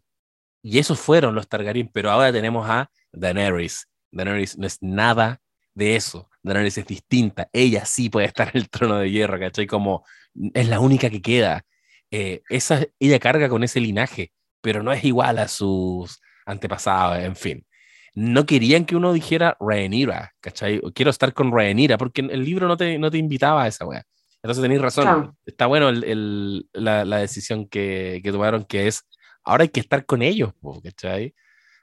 y 0.62 0.80
esos 0.80 1.00
fueron 1.00 1.36
los 1.36 1.48
Targaryen, 1.48 1.90
pero 1.92 2.10
ahora 2.10 2.32
tenemos 2.32 2.68
a 2.70 2.90
Daenerys. 3.12 3.88
Daenerys 4.12 4.58
no 4.58 4.66
es 4.66 4.78
nada 4.82 5.42
de 5.74 5.96
eso. 5.96 6.30
Daenerys 6.46 6.78
es 6.78 6.86
distinta. 6.86 7.50
Ella 7.52 7.86
sí 7.86 8.10
puede 8.10 8.28
estar 8.28 8.50
en 8.54 8.62
el 8.62 8.70
trono 8.70 8.98
de 8.98 9.10
hierro, 9.10 9.40
¿cachai? 9.40 9.66
Como 9.68 10.06
es 10.54 10.68
la 10.68 10.80
única 10.80 11.10
que 11.10 11.22
queda. 11.22 11.66
Eh, 12.12 12.44
esa, 12.50 12.86
ella 13.00 13.20
carga 13.20 13.50
con 13.50 13.64
ese 13.64 13.80
linaje, 13.80 14.32
pero 14.62 14.84
no 14.84 14.94
es 14.94 15.04
igual 15.04 15.40
a 15.40 15.48
sus 15.48 16.22
antepasados, 16.46 17.24
en 17.24 17.36
fin. 17.36 17.66
No 18.14 18.46
querían 18.46 18.86
que 18.86 18.96
uno 18.96 19.12
dijera 19.12 19.58
Rhaenyra, 19.60 20.34
¿cachai? 20.40 20.80
Quiero 20.94 21.12
estar 21.12 21.34
con 21.34 21.52
Rhaenyra, 21.52 21.98
porque 21.98 22.22
el 22.22 22.46
libro 22.46 22.68
no 22.68 22.78
te, 22.78 22.98
no 22.98 23.12
te 23.12 23.18
invitaba 23.18 23.64
a 23.64 23.68
esa 23.68 23.86
wea. 23.86 24.04
Entonces 24.42 24.62
tenéis 24.62 24.82
razón. 24.82 25.04
Claro. 25.04 25.38
Está 25.46 25.66
bueno 25.66 25.90
el, 25.90 26.04
el, 26.04 26.70
la, 26.74 27.04
la, 27.04 27.18
decisión 27.18 27.68
que, 27.68 28.22
que, 28.24 28.32
tomaron, 28.32 28.64
que 28.64 28.88
es, 28.88 29.04
ahora 29.44 29.64
hay 29.64 29.70
que 29.70 29.80
estar 29.80 30.06
con 30.06 30.22
ellos, 30.22 30.54
¿cachai? 30.84 31.34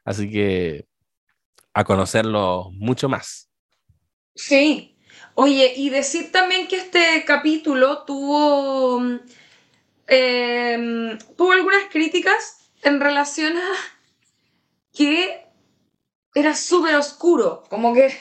Así 0.05 0.31
que 0.31 0.87
a 1.75 1.85
conocerlo 1.85 2.71
mucho 2.73 3.09
más. 3.09 3.52
Sí. 4.35 4.97
Oye, 5.35 5.73
y 5.77 5.91
decir 5.91 6.31
también 6.33 6.69
que 6.69 6.77
este 6.77 7.25
capítulo 7.27 8.05
tuvo, 8.05 9.03
eh, 10.07 11.19
tuvo 11.37 11.53
algunas 11.53 11.85
críticas 11.91 12.71
en 12.83 13.01
relación 13.01 13.57
a 13.57 13.69
que 14.93 15.47
era 16.35 16.55
súper 16.55 16.95
oscuro. 16.97 17.65
Como 17.69 17.95
que 17.95 18.15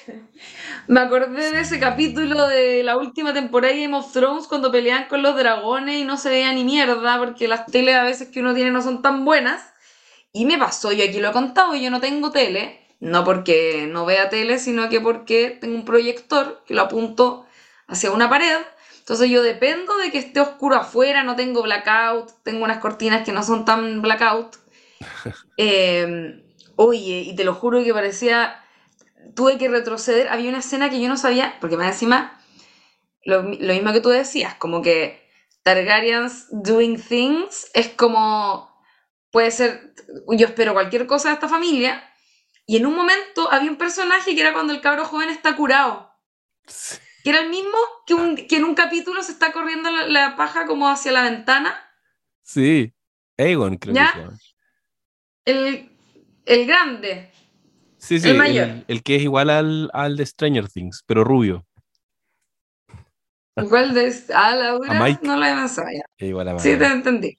me 0.87 0.99
acordé 1.01 1.51
de 1.51 1.61
ese 1.61 1.79
capítulo 1.79 2.47
de 2.47 2.83
la 2.83 2.97
última 2.97 3.33
temporada 3.33 3.73
de 3.73 3.81
Game 3.81 3.97
of 3.97 4.11
Thrones 4.13 4.47
cuando 4.47 4.71
peleaban 4.71 5.07
con 5.07 5.21
los 5.21 5.35
dragones 5.35 5.97
y 5.97 6.05
no 6.05 6.17
se 6.17 6.29
veía 6.29 6.53
ni 6.53 6.63
mierda 6.63 7.17
porque 7.19 7.47
las 7.47 7.65
teles 7.67 7.95
a 7.95 8.03
veces 8.03 8.29
que 8.29 8.41
uno 8.41 8.53
tiene 8.53 8.71
no 8.71 8.81
son 8.81 9.01
tan 9.01 9.25
buenas. 9.25 9.61
Y 10.33 10.45
me 10.45 10.57
pasó, 10.57 10.91
yo 10.93 11.03
aquí 11.03 11.19
lo 11.19 11.29
he 11.29 11.33
contado, 11.33 11.75
yo 11.75 11.91
no 11.91 11.99
tengo 11.99 12.31
tele, 12.31 12.80
no 13.01 13.23
porque 13.23 13.87
no 13.89 14.05
vea 14.05 14.29
tele, 14.29 14.59
sino 14.59 14.87
que 14.87 15.01
porque 15.01 15.57
tengo 15.59 15.75
un 15.75 15.85
proyector 15.85 16.63
que 16.65 16.75
lo 16.75 16.83
apunto 16.83 17.45
hacia 17.87 18.11
una 18.11 18.29
pared. 18.29 18.59
Entonces 18.99 19.29
yo 19.29 19.41
dependo 19.41 19.97
de 19.97 20.11
que 20.11 20.19
esté 20.19 20.39
oscuro 20.39 20.75
afuera, 20.75 21.23
no 21.23 21.35
tengo 21.35 21.63
blackout, 21.63 22.31
tengo 22.43 22.63
unas 22.63 22.77
cortinas 22.77 23.25
que 23.25 23.31
no 23.33 23.43
son 23.43 23.65
tan 23.65 24.01
blackout. 24.01 24.55
Eh, 25.57 26.43
oye, 26.75 27.19
y 27.19 27.35
te 27.35 27.43
lo 27.43 27.53
juro 27.53 27.83
que 27.83 27.93
parecía, 27.93 28.63
tuve 29.35 29.59
que 29.59 29.67
retroceder, 29.67 30.29
había 30.29 30.49
una 30.49 30.59
escena 30.59 30.89
que 30.89 30.99
yo 30.99 31.07
no 31.07 31.17
sabía, 31.17 31.55
porque 31.61 31.77
más 31.77 31.87
encima, 31.87 32.41
lo, 33.25 33.43
lo 33.43 33.73
mismo 33.73 33.93
que 33.93 34.01
tú 34.01 34.09
decías, 34.09 34.55
como 34.55 34.81
que 34.81 35.21
Targaryens 35.61 36.47
doing 36.49 36.99
things 36.99 37.69
es 37.75 37.89
como, 37.89 38.73
puede 39.29 39.51
ser, 39.51 39.93
yo 40.29 40.47
espero 40.47 40.73
cualquier 40.73 41.05
cosa 41.05 41.27
de 41.27 41.35
esta 41.35 41.47
familia, 41.47 42.10
y 42.65 42.77
en 42.77 42.85
un 42.85 42.95
momento 42.95 43.51
había 43.51 43.69
un 43.71 43.77
personaje 43.77 44.35
que 44.35 44.41
era 44.41 44.53
cuando 44.53 44.73
el 44.73 44.81
cabro 44.81 45.05
joven 45.05 45.29
está 45.29 45.55
curado. 45.55 46.11
Que 47.23 47.29
era 47.31 47.41
el 47.41 47.49
mismo 47.49 47.77
que, 48.07 48.13
un- 48.13 48.35
que 48.35 48.55
en 48.57 48.63
un 48.63 48.75
capítulo 48.75 49.21
se 49.23 49.31
está 49.31 49.51
corriendo 49.51 49.91
la, 49.91 50.07
la 50.07 50.35
paja 50.35 50.65
como 50.65 50.89
hacia 50.89 51.11
la 51.11 51.23
ventana. 51.23 51.75
Sí. 52.43 52.93
Aegon, 53.37 53.77
creo 53.77 53.93
¿Ya? 53.95 54.05
que 54.07 54.11
se 54.13 54.19
llama. 54.25 54.37
El, 55.45 55.91
el 56.45 56.65
grande. 56.67 57.31
Sí, 57.97 58.19
sí, 58.19 58.29
El 58.29 58.37
mayor. 58.37 58.67
el, 58.69 58.85
el 58.87 59.03
que 59.03 59.15
es 59.17 59.21
igual 59.23 59.49
al, 59.49 59.89
al 59.93 60.17
de 60.17 60.25
Stranger 60.25 60.67
Things, 60.69 61.03
pero 61.05 61.23
rubio. 61.23 61.65
Igual 63.57 63.93
de 63.93 64.13
ah, 64.33 64.55
Laura, 64.55 64.91
A 64.99 65.03
Mike. 65.03 65.19
no 65.23 65.37
la 65.37 65.51
he 65.51 65.55
pensado 65.55 65.87
ya. 65.91 66.25
Igual 66.25 66.47
a 66.47 66.59
Sí, 66.59 66.77
te 66.77 66.85
entendí. 66.85 67.37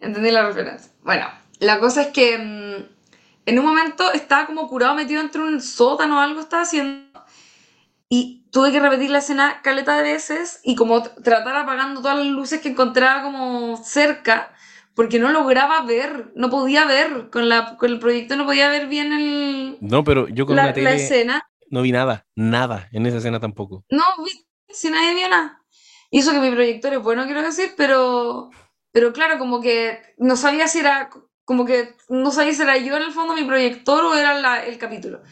Entendí 0.00 0.30
la 0.30 0.46
referencia. 0.46 0.92
Bueno, 1.02 1.26
la 1.58 1.78
cosa 1.80 2.02
es 2.02 2.08
que 2.08 2.38
mm, 2.38 2.93
en 3.46 3.58
un 3.58 3.64
momento 3.66 4.12
estaba 4.12 4.46
como 4.46 4.68
curado 4.68 4.94
metido 4.94 5.20
entre 5.20 5.42
un 5.42 5.60
sótano 5.60 6.18
o 6.18 6.20
algo 6.20 6.40
estaba 6.40 6.62
haciendo. 6.62 7.04
Y 8.08 8.44
tuve 8.52 8.70
que 8.70 8.80
repetir 8.80 9.10
la 9.10 9.18
escena 9.18 9.60
caleta 9.62 9.96
de 9.96 10.02
veces 10.02 10.60
y 10.62 10.76
como 10.76 11.02
tratar 11.02 11.56
apagando 11.56 12.00
todas 12.02 12.18
las 12.18 12.26
luces 12.26 12.60
que 12.60 12.68
encontraba 12.68 13.22
como 13.22 13.76
cerca, 13.82 14.52
porque 14.94 15.18
no 15.18 15.30
lograba 15.32 15.82
ver, 15.82 16.30
no 16.36 16.50
podía 16.50 16.84
ver, 16.84 17.30
con, 17.30 17.48
la, 17.48 17.76
con 17.76 17.90
el 17.90 17.98
proyecto 17.98 18.36
no 18.36 18.44
podía 18.44 18.68
ver 18.68 18.86
bien 18.86 19.12
el, 19.12 19.78
No, 19.80 20.04
pero 20.04 20.28
yo 20.28 20.46
con 20.46 20.56
la, 20.56 20.66
la 20.66 20.72
tele 20.74 20.94
escena. 20.94 21.42
no 21.70 21.82
vi 21.82 21.90
nada, 21.92 22.26
nada 22.36 22.88
en 22.92 23.06
esa 23.06 23.16
escena 23.18 23.40
tampoco. 23.40 23.84
No, 23.90 24.02
vi- 24.24 24.46
si 24.68 24.90
nadie 24.90 25.14
vio 25.14 25.28
nada. 25.28 25.60
Y 26.10 26.20
eso 26.20 26.30
que 26.30 26.38
mi 26.38 26.50
proyector 26.52 26.92
es 26.92 27.02
bueno, 27.02 27.24
quiero 27.24 27.42
decir, 27.42 27.72
pero, 27.76 28.50
pero 28.92 29.12
claro, 29.12 29.38
como 29.38 29.60
que 29.60 30.00
no 30.18 30.36
sabía 30.36 30.68
si 30.68 30.78
era, 30.78 31.10
como 31.44 31.64
que 31.66 31.94
no 32.08 32.30
sabía 32.32 32.54
si 32.54 32.62
era 32.62 32.76
yo 32.78 32.96
en 32.96 33.02
el 33.02 33.12
fondo 33.12 33.34
mi 33.34 33.44
proyector 33.44 34.04
o 34.04 34.14
era 34.14 34.34
la- 34.40 34.64
el 34.64 34.78
capítulo. 34.78 35.22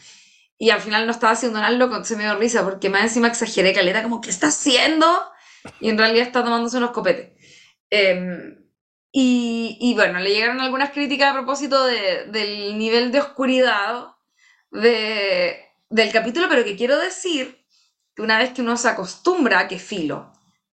Y 0.57 0.69
al 0.69 0.81
final 0.81 1.05
no 1.05 1.11
estaba 1.11 1.33
haciendo 1.33 1.59
nada 1.59 1.71
loco, 1.71 2.03
se 2.05 2.15
me 2.15 2.23
dio 2.23 2.35
risa, 2.35 2.63
porque 2.63 2.89
más 2.89 3.03
encima 3.03 3.27
exageré 3.27 3.73
caleta, 3.73 4.03
como, 4.03 4.21
¿qué 4.21 4.29
está 4.29 4.47
haciendo? 4.47 5.07
Y 5.81 5.89
en 5.89 5.97
realidad 5.97 6.25
está 6.27 6.43
tomándose 6.43 6.77
unos 6.77 6.91
copetes. 6.91 7.31
Em, 7.89 8.57
y, 9.11 9.77
y 9.79 9.93
bueno, 9.95 10.19
le 10.19 10.31
llegaron 10.31 10.61
algunas 10.61 10.91
críticas 10.91 11.31
a 11.31 11.33
propósito 11.33 11.85
de- 11.85 12.25
del 12.27 12.77
nivel 12.77 13.11
de 13.11 13.19
oscuridad 13.19 14.07
de, 14.71 15.59
del 15.89 16.11
capítulo, 16.11 16.47
pero 16.49 16.63
que 16.63 16.75
quiero 16.75 16.97
decir 16.97 17.65
que 18.15 18.21
una 18.21 18.37
vez 18.39 18.51
que 18.53 18.61
uno 18.61 18.77
se 18.77 18.89
acostumbra 18.89 19.59
a 19.59 19.67
que 19.67 19.79
filo 19.79 20.31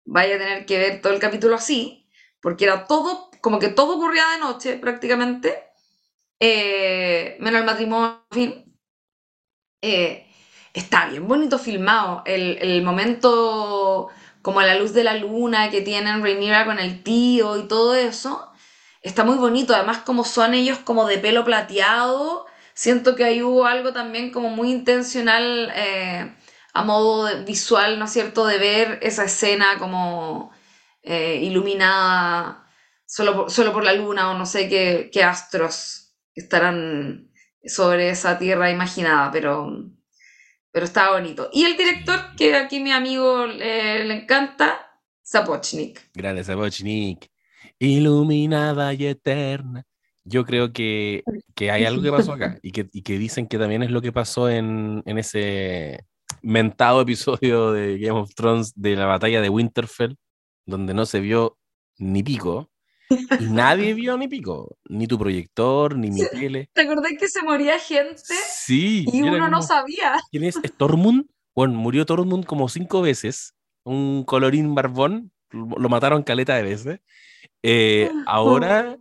vaya 0.05 0.37
a 0.37 0.39
tener 0.39 0.67
que 0.67 0.79
ver 0.79 1.01
todo 1.01 1.13
el 1.13 1.21
capítulo 1.21 1.57
así, 1.57 2.09
porque 2.41 2.65
era 2.65 2.87
todo, 2.87 3.31
como 3.45 3.59
que 3.59 3.69
todo 3.69 3.97
ocurría 3.97 4.27
de 4.31 4.39
noche 4.39 4.79
prácticamente, 4.79 5.65
eh, 6.41 7.37
menos 7.41 7.61
el 7.61 7.67
matrimonio, 7.67 8.25
en 8.31 8.35
fin, 8.35 8.79
eh, 9.83 10.27
está 10.73 11.09
bien 11.09 11.29
bonito 11.29 11.59
filmado, 11.59 12.23
el, 12.25 12.57
el 12.63 12.83
momento 12.83 14.09
como 14.41 14.63
la 14.63 14.77
luz 14.77 14.95
de 14.95 15.05
la 15.05 15.15
luna 15.19 15.71
que 15.71 15.83
tienen 15.83 16.23
Rhaenyra 16.23 16.65
con 16.65 16.79
el 16.79 17.03
tío 17.03 17.59
y 17.59 17.69
todo 17.69 17.95
eso, 17.95 18.51
está 19.03 19.25
muy 19.25 19.37
bonito, 19.37 19.75
además 19.75 19.99
como 20.07 20.25
son 20.25 20.55
ellos 20.55 20.79
como 20.79 21.07
de 21.07 21.19
pelo 21.19 21.45
plateado, 21.45 22.47
siento 22.73 23.15
que 23.15 23.25
ahí 23.25 23.43
hubo 23.43 23.67
algo 23.67 23.93
también 23.93 24.31
como 24.33 24.49
muy 24.49 24.71
intencional 24.71 25.71
eh, 25.77 26.35
a 26.73 26.83
modo 26.83 27.45
visual, 27.45 27.99
¿no 27.99 28.07
es 28.07 28.13
cierto?, 28.13 28.47
de 28.47 28.57
ver 28.57 28.99
esa 29.03 29.25
escena 29.25 29.79
como 29.79 30.51
iluminada 31.03 32.64
solo 33.07 33.37
por, 33.37 33.51
solo 33.51 33.73
por 33.73 33.85
la 33.85 33.93
luna 33.93 34.31
o 34.31 34.39
no 34.39 34.47
sé 34.47 34.69
qué, 34.69 35.11
qué 35.13 35.23
astros 35.23 36.15
estarán 36.35 37.31
sobre 37.65 38.11
esa 38.11 38.39
tierra 38.39 38.71
imaginada, 38.71 39.31
pero, 39.31 39.91
pero 40.71 40.85
está 40.85 41.13
bonito. 41.13 41.49
Y 41.53 41.65
el 41.65 41.77
director, 41.77 42.35
que 42.37 42.55
aquí 42.57 42.81
mi 42.81 42.93
amigo 42.93 43.47
eh, 43.47 44.05
le 44.05 44.23
encanta, 44.23 45.01
Sapochnik. 45.23 46.11
Grande 46.15 46.45
Sapochnik. 46.45 47.31
Iluminada 47.79 48.93
y 48.95 49.07
eterna. 49.07 49.85
Yo 50.25 50.45
creo 50.45 50.73
que, 50.73 51.23
que 51.55 51.71
hay 51.71 51.85
algo 51.85 52.03
que 52.03 52.11
pasó 52.11 52.33
acá 52.33 52.59
y 52.63 52.73
que, 52.73 52.89
y 52.93 53.03
que 53.03 53.19
dicen 53.19 53.47
que 53.47 53.59
también 53.59 53.83
es 53.83 53.91
lo 53.91 54.01
que 54.01 54.13
pasó 54.13 54.49
en, 54.49 55.03
en 55.05 55.19
ese 55.19 56.05
mentado 56.41 57.03
episodio 57.03 57.73
de 57.73 57.99
Game 57.99 58.19
of 58.19 58.35
Thrones 58.35 58.73
de 58.75 58.97
la 58.97 59.07
batalla 59.07 59.43
de 59.43 59.51
Winterfell, 59.51 60.17
donde 60.67 60.95
no 60.95 61.05
se 61.05 61.21
vio 61.21 61.59
ni 61.99 62.23
pico 62.23 62.71
y 63.41 63.45
nadie 63.45 63.95
vio 63.95 64.17
ni 64.17 64.29
pico, 64.29 64.77
ni 64.89 65.07
tu 65.07 65.19
proyector, 65.19 65.97
ni 65.97 66.11
mi 66.11 66.21
Sí. 66.21 66.27
tele. 66.33 66.71
¿Te 66.73 66.83
acordás 66.83 67.13
que 67.19 67.29
se 67.29 67.43
moría 67.43 67.79
gente 67.79 68.23
Sí, 68.49 69.05
y 69.13 69.23
uno 69.23 69.49
no 69.49 69.63
sabía? 69.63 70.15
¿Quién 70.31 70.45
es? 70.45 70.57
¿Es 70.63 70.73
Tormund? 70.77 71.27
Bueno, 71.55 71.75
murió 71.75 72.05
Tormund 72.07 72.45
como 72.45 72.69
cinco 72.69 73.01
veces. 73.03 73.55
Un 73.85 74.25
colorín 74.25 74.75
barbón. 74.75 75.31
Lo 75.51 75.67
lo 75.79 75.89
mataron 75.89 76.23
caleta 76.25 76.57
de 76.57 76.63
veces. 76.63 77.01
Eh, 77.63 78.11
ahora, 78.27 78.97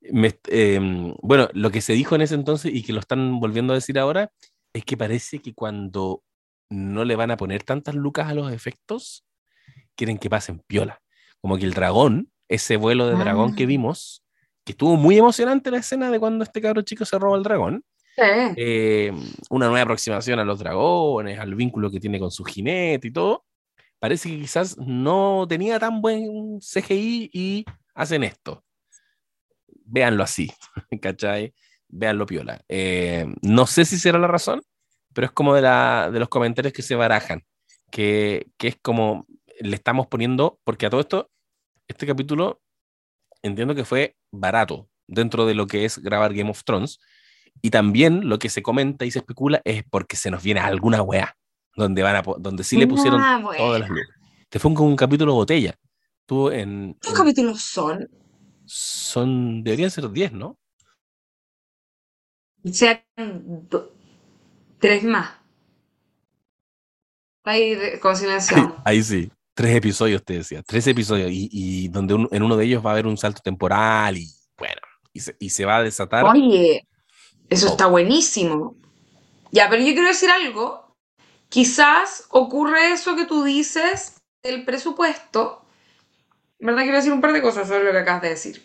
me- 0.00 0.38
eh, 0.48 0.80
bueno, 1.22 1.48
lo 1.52 1.70
que 1.70 1.80
se 1.80 1.92
dijo 1.94 2.14
en 2.14 2.22
ese 2.22 2.34
entonces 2.34 2.72
y 2.74 2.82
que 2.82 2.92
lo 2.92 3.00
están 3.00 3.40
volviendo 3.40 3.72
a 3.72 3.76
decir 3.76 3.98
ahora 3.98 4.30
es 4.72 4.84
que 4.84 4.96
parece 4.96 5.40
que 5.40 5.52
cuando 5.54 6.22
no 6.70 7.04
le 7.04 7.16
van 7.16 7.30
a 7.32 7.36
poner 7.36 7.64
tantas 7.64 7.94
lucas 7.96 8.28
a 8.28 8.34
los 8.34 8.52
efectos, 8.52 9.24
quieren 9.96 10.18
que 10.18 10.30
pasen 10.30 10.60
piola. 10.66 11.00
Como 11.40 11.58
que 11.58 11.64
el 11.64 11.74
dragón, 11.74 12.29
ese 12.50 12.76
vuelo 12.76 13.06
de 13.06 13.14
dragón 13.16 13.54
que 13.54 13.62
Ah. 13.64 13.66
vimos, 13.66 14.22
que 14.64 14.72
estuvo 14.72 14.96
muy 14.96 15.16
emocionante 15.16 15.70
la 15.70 15.78
escena 15.78 16.10
de 16.10 16.20
cuando 16.20 16.44
este 16.44 16.60
cabro 16.60 16.82
chico 16.82 17.04
se 17.06 17.18
roba 17.18 17.36
el 17.38 17.42
dragón 17.42 17.82
Sí. 18.16 18.22
eh, 18.56 19.12
una 19.48 19.66
nueva 19.68 19.82
aproximación 19.82 20.38
a 20.40 20.44
los 20.44 20.58
dragones, 20.58 21.38
al 21.38 21.54
vínculo 21.54 21.90
que 21.90 22.00
tiene 22.00 22.18
con 22.18 22.30
su 22.30 22.44
jinete 22.44 23.08
y 23.08 23.12
todo, 23.12 23.44
parece 23.98 24.28
que 24.28 24.38
quizás 24.40 24.76
no 24.78 25.46
tenía 25.48 25.78
tan 25.78 26.02
buen 26.02 26.60
CGI 26.60 27.30
y 27.32 27.64
hacen 27.94 28.24
esto. 28.24 28.64
Véanlo 29.84 30.22
así, 30.22 30.50
¿cachai? 31.00 31.54
Véanlo 31.88 32.26
piola. 32.26 32.60
Eh, 32.68 33.26
no 33.42 33.66
sé 33.66 33.84
si 33.84 33.98
será 33.98 34.18
la 34.18 34.26
razón, 34.28 34.62
pero 35.14 35.26
es 35.26 35.32
como 35.32 35.54
de, 35.54 35.62
la, 35.62 36.10
de 36.12 36.18
los 36.20 36.28
comentarios 36.28 36.72
que 36.72 36.82
se 36.82 36.94
barajan, 36.94 37.44
que, 37.90 38.48
que 38.58 38.68
es 38.68 38.76
como 38.82 39.26
le 39.60 39.74
estamos 39.76 40.06
poniendo, 40.06 40.58
porque 40.64 40.86
a 40.86 40.90
todo 40.90 41.00
esto, 41.00 41.30
este 41.90 42.06
capítulo 42.06 42.62
entiendo 43.42 43.74
que 43.74 43.84
fue 43.84 44.16
barato 44.30 44.88
dentro 45.08 45.44
de 45.46 45.54
lo 45.54 45.66
que 45.66 45.84
es 45.84 45.98
grabar 45.98 46.32
Game 46.34 46.50
of 46.50 46.62
Thrones. 46.64 47.00
Y 47.62 47.70
también 47.70 48.28
lo 48.28 48.38
que 48.38 48.48
se 48.48 48.62
comenta 48.62 49.04
y 49.04 49.10
se 49.10 49.18
especula 49.18 49.60
es 49.64 49.82
porque 49.90 50.16
se 50.16 50.30
nos 50.30 50.42
viene 50.42 50.60
alguna 50.60 51.02
weá, 51.02 51.36
donde, 51.74 52.02
van 52.02 52.16
a, 52.16 52.22
donde 52.38 52.62
sí 52.64 52.76
le 52.76 52.86
pusieron 52.86 53.20
Ah, 53.20 53.40
bueno. 53.42 53.58
todas 53.58 53.80
las 53.80 53.90
luces. 53.90 54.08
Te 54.48 54.58
fue 54.58 54.72
como 54.72 54.88
un 54.88 54.96
capítulo 54.96 55.34
botella. 55.34 55.74
Tú 56.26 56.48
en, 56.50 56.96
¿Qué 57.02 57.10
en- 57.10 57.14
capítulos 57.16 57.60
son? 57.62 58.08
son, 58.64 59.64
deberían 59.64 59.90
ser 59.90 60.08
10, 60.10 60.32
¿no? 60.32 60.56
O 62.64 62.68
sea, 62.72 63.04
do- 63.16 63.92
tres 64.78 65.02
más. 65.02 65.30
Ahí 67.44 67.76
con 68.00 68.14
silencio. 68.16 68.76
Ahí 68.84 69.02
sí, 69.02 69.30
tres 69.60 69.76
episodios 69.76 70.24
te 70.24 70.34
decía, 70.34 70.62
tres 70.62 70.86
episodios, 70.86 71.30
y, 71.30 71.48
y 71.52 71.88
donde 71.88 72.14
un- 72.14 72.28
en 72.32 72.42
uno 72.42 72.56
de 72.56 72.64
ellos 72.64 72.84
va 72.84 72.90
a 72.90 72.92
haber 72.94 73.06
un 73.06 73.16
salto 73.18 73.42
temporal 73.42 74.16
y 74.16 74.26
bueno, 74.56 74.80
y 75.12 75.20
se, 75.20 75.36
y 75.38 75.50
se 75.50 75.64
va 75.64 75.76
a 75.76 75.82
desatar. 75.82 76.24
Oye, 76.24 76.86
eso 77.50 77.66
Oh. 77.66 77.70
está 77.70 77.86
buenísimo. 77.86 78.76
Ya, 79.52 79.68
pero 79.68 79.82
yo 79.82 79.92
quiero 79.92 80.08
decir 80.08 80.30
algo. 80.30 80.96
Quizás 81.48 82.26
ocurre 82.30 82.92
eso 82.92 83.16
que 83.16 83.26
tú 83.26 83.42
dices 83.44 84.20
del 84.42 84.64
presupuesto. 84.64 85.64
¿Verdad? 86.58 86.82
Quiero 86.82 86.96
decir 86.98 87.12
un 87.12 87.20
par 87.20 87.32
de 87.32 87.42
cosas 87.42 87.68
sobre 87.68 87.84
lo 87.84 87.92
que 87.92 87.98
acabas 87.98 88.22
de 88.22 88.28
decir. 88.30 88.62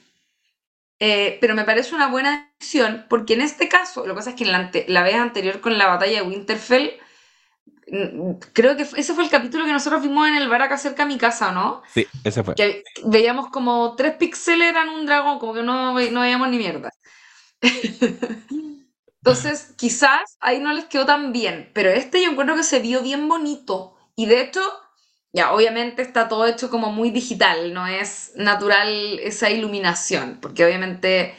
Eh, 1.00 1.38
pero 1.42 1.56
me 1.56 1.64
parece 1.66 1.94
una 1.96 2.08
buena 2.10 2.54
decisión 2.60 3.06
porque 3.10 3.34
en 3.34 3.42
este 3.42 3.68
caso, 3.68 4.06
lo 4.06 4.14
que 4.14 4.18
pasa 4.18 4.30
es 4.32 4.36
que 4.38 4.44
en 4.46 4.52
la, 4.52 4.72
la 4.88 5.04
vez 5.04 5.16
anterior 5.16 5.60
con 5.62 5.78
la 5.78 5.88
batalla 5.88 6.22
de 6.22 6.28
Winterfell, 6.28 6.92
creo 8.54 8.76
que 8.76 8.84
ese 8.84 9.14
fue 9.14 9.24
el 9.24 9.30
capítulo 9.30 9.66
que 9.66 9.72
nosotros 9.72 10.02
vimos 10.02 10.28
en 10.28 10.36
el 10.36 10.50
bar 10.50 10.62
acá 10.62 10.78
cerca 10.78 11.04
de 11.04 11.14
mi 11.14 11.18
casa, 11.18 11.52
¿no? 11.52 11.84
Sí, 11.94 12.08
ese 12.24 12.44
fue. 12.44 12.56
Que 12.56 12.84
veíamos 13.06 13.50
como 13.50 13.96
tres 13.96 14.16
píxeles 14.16 14.70
eran 14.70 14.90
un 14.90 15.06
dragón, 15.06 15.40
como 15.40 15.54
que 15.54 15.64
no, 15.64 15.94
no 15.94 16.22
veíamos 16.22 16.50
ni 16.50 16.58
mierda. 16.58 16.92
Entonces, 19.26 19.74
quizás 19.76 20.38
ahí 20.40 20.60
no 20.60 20.72
les 20.74 20.86
quedó 20.86 21.06
tan 21.06 21.32
bien, 21.32 21.72
pero 21.74 21.90
este 21.90 22.22
yo 22.22 22.30
encuentro 22.30 22.56
que 22.56 22.64
se 22.64 22.80
vio 22.80 23.02
bien 23.02 23.28
bonito. 23.28 23.96
Y 24.16 24.28
de 24.28 24.42
hecho, 24.42 24.62
ya 25.34 25.52
obviamente 25.52 26.02
está 26.02 26.28
todo 26.28 26.46
hecho 26.46 26.70
como 26.70 26.92
muy 26.92 27.10
digital, 27.10 27.74
no 27.74 27.88
es 27.88 28.34
natural 28.36 29.20
esa 29.20 29.50
iluminación, 29.50 30.38
porque 30.42 30.64
obviamente 30.64 31.36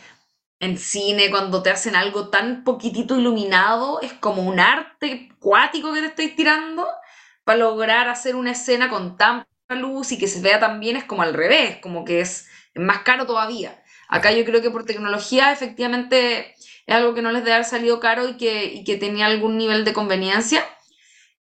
en 0.61 0.79
cine 0.79 1.31
cuando 1.31 1.63
te 1.63 1.71
hacen 1.71 1.97
algo 1.97 2.29
tan 2.31 2.65
poquitito 2.65 3.19
iluminado 3.19 4.01
es 4.01 4.13
como 4.15 4.43
un 4.43 4.59
arte 4.61 5.29
cuático 5.39 5.93
que 5.93 6.01
te 6.01 6.07
estoy 6.07 6.29
tirando 6.29 6.87
para 7.45 7.59
lograr 7.59 8.09
hacer 8.09 8.37
una 8.37 8.53
escena 8.53 8.89
con 8.89 9.17
tan 9.17 9.47
luz 9.69 10.13
y 10.13 10.19
que 10.19 10.29
se 10.29 10.41
vea 10.41 10.59
tan 10.61 10.81
bien 10.81 10.97
es 10.97 11.05
como 11.05 11.23
al 11.23 11.35
revés, 11.35 11.77
como 11.83 12.05
que 12.05 12.21
es, 12.21 12.49
más 12.75 13.01
caro 13.01 13.27
todavía. 13.27 13.83
Acá 14.09 14.33
yo 14.33 14.45
creo 14.45 14.63
que 14.63 14.71
por 14.71 14.85
tecnología 14.85 15.53
efectivamente 15.53 16.55
es 16.87 16.95
algo 16.95 17.15
que 17.15 17.23
no 17.23 17.33
les 17.33 17.43
debe 17.43 17.55
haber 17.55 17.65
salido 17.67 17.99
caro 18.01 18.29
y 18.29 18.37
que, 18.37 18.65
y 18.67 18.85
que 18.85 18.97
tenía 18.97 19.27
algún 19.27 19.57
nivel 19.59 19.85
de 19.85 19.93
conveniencia. 19.93 20.65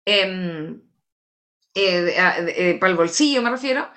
Em, 0.06 0.82
eh, 1.74 2.00
de- 2.02 2.18
a- 2.18 2.40
de- 2.42 2.70
eh, 2.70 2.78
para 2.78 2.90
el 2.90 2.96
bolsillo 2.96 3.42
me 3.42 3.50
refiero, 3.50 3.88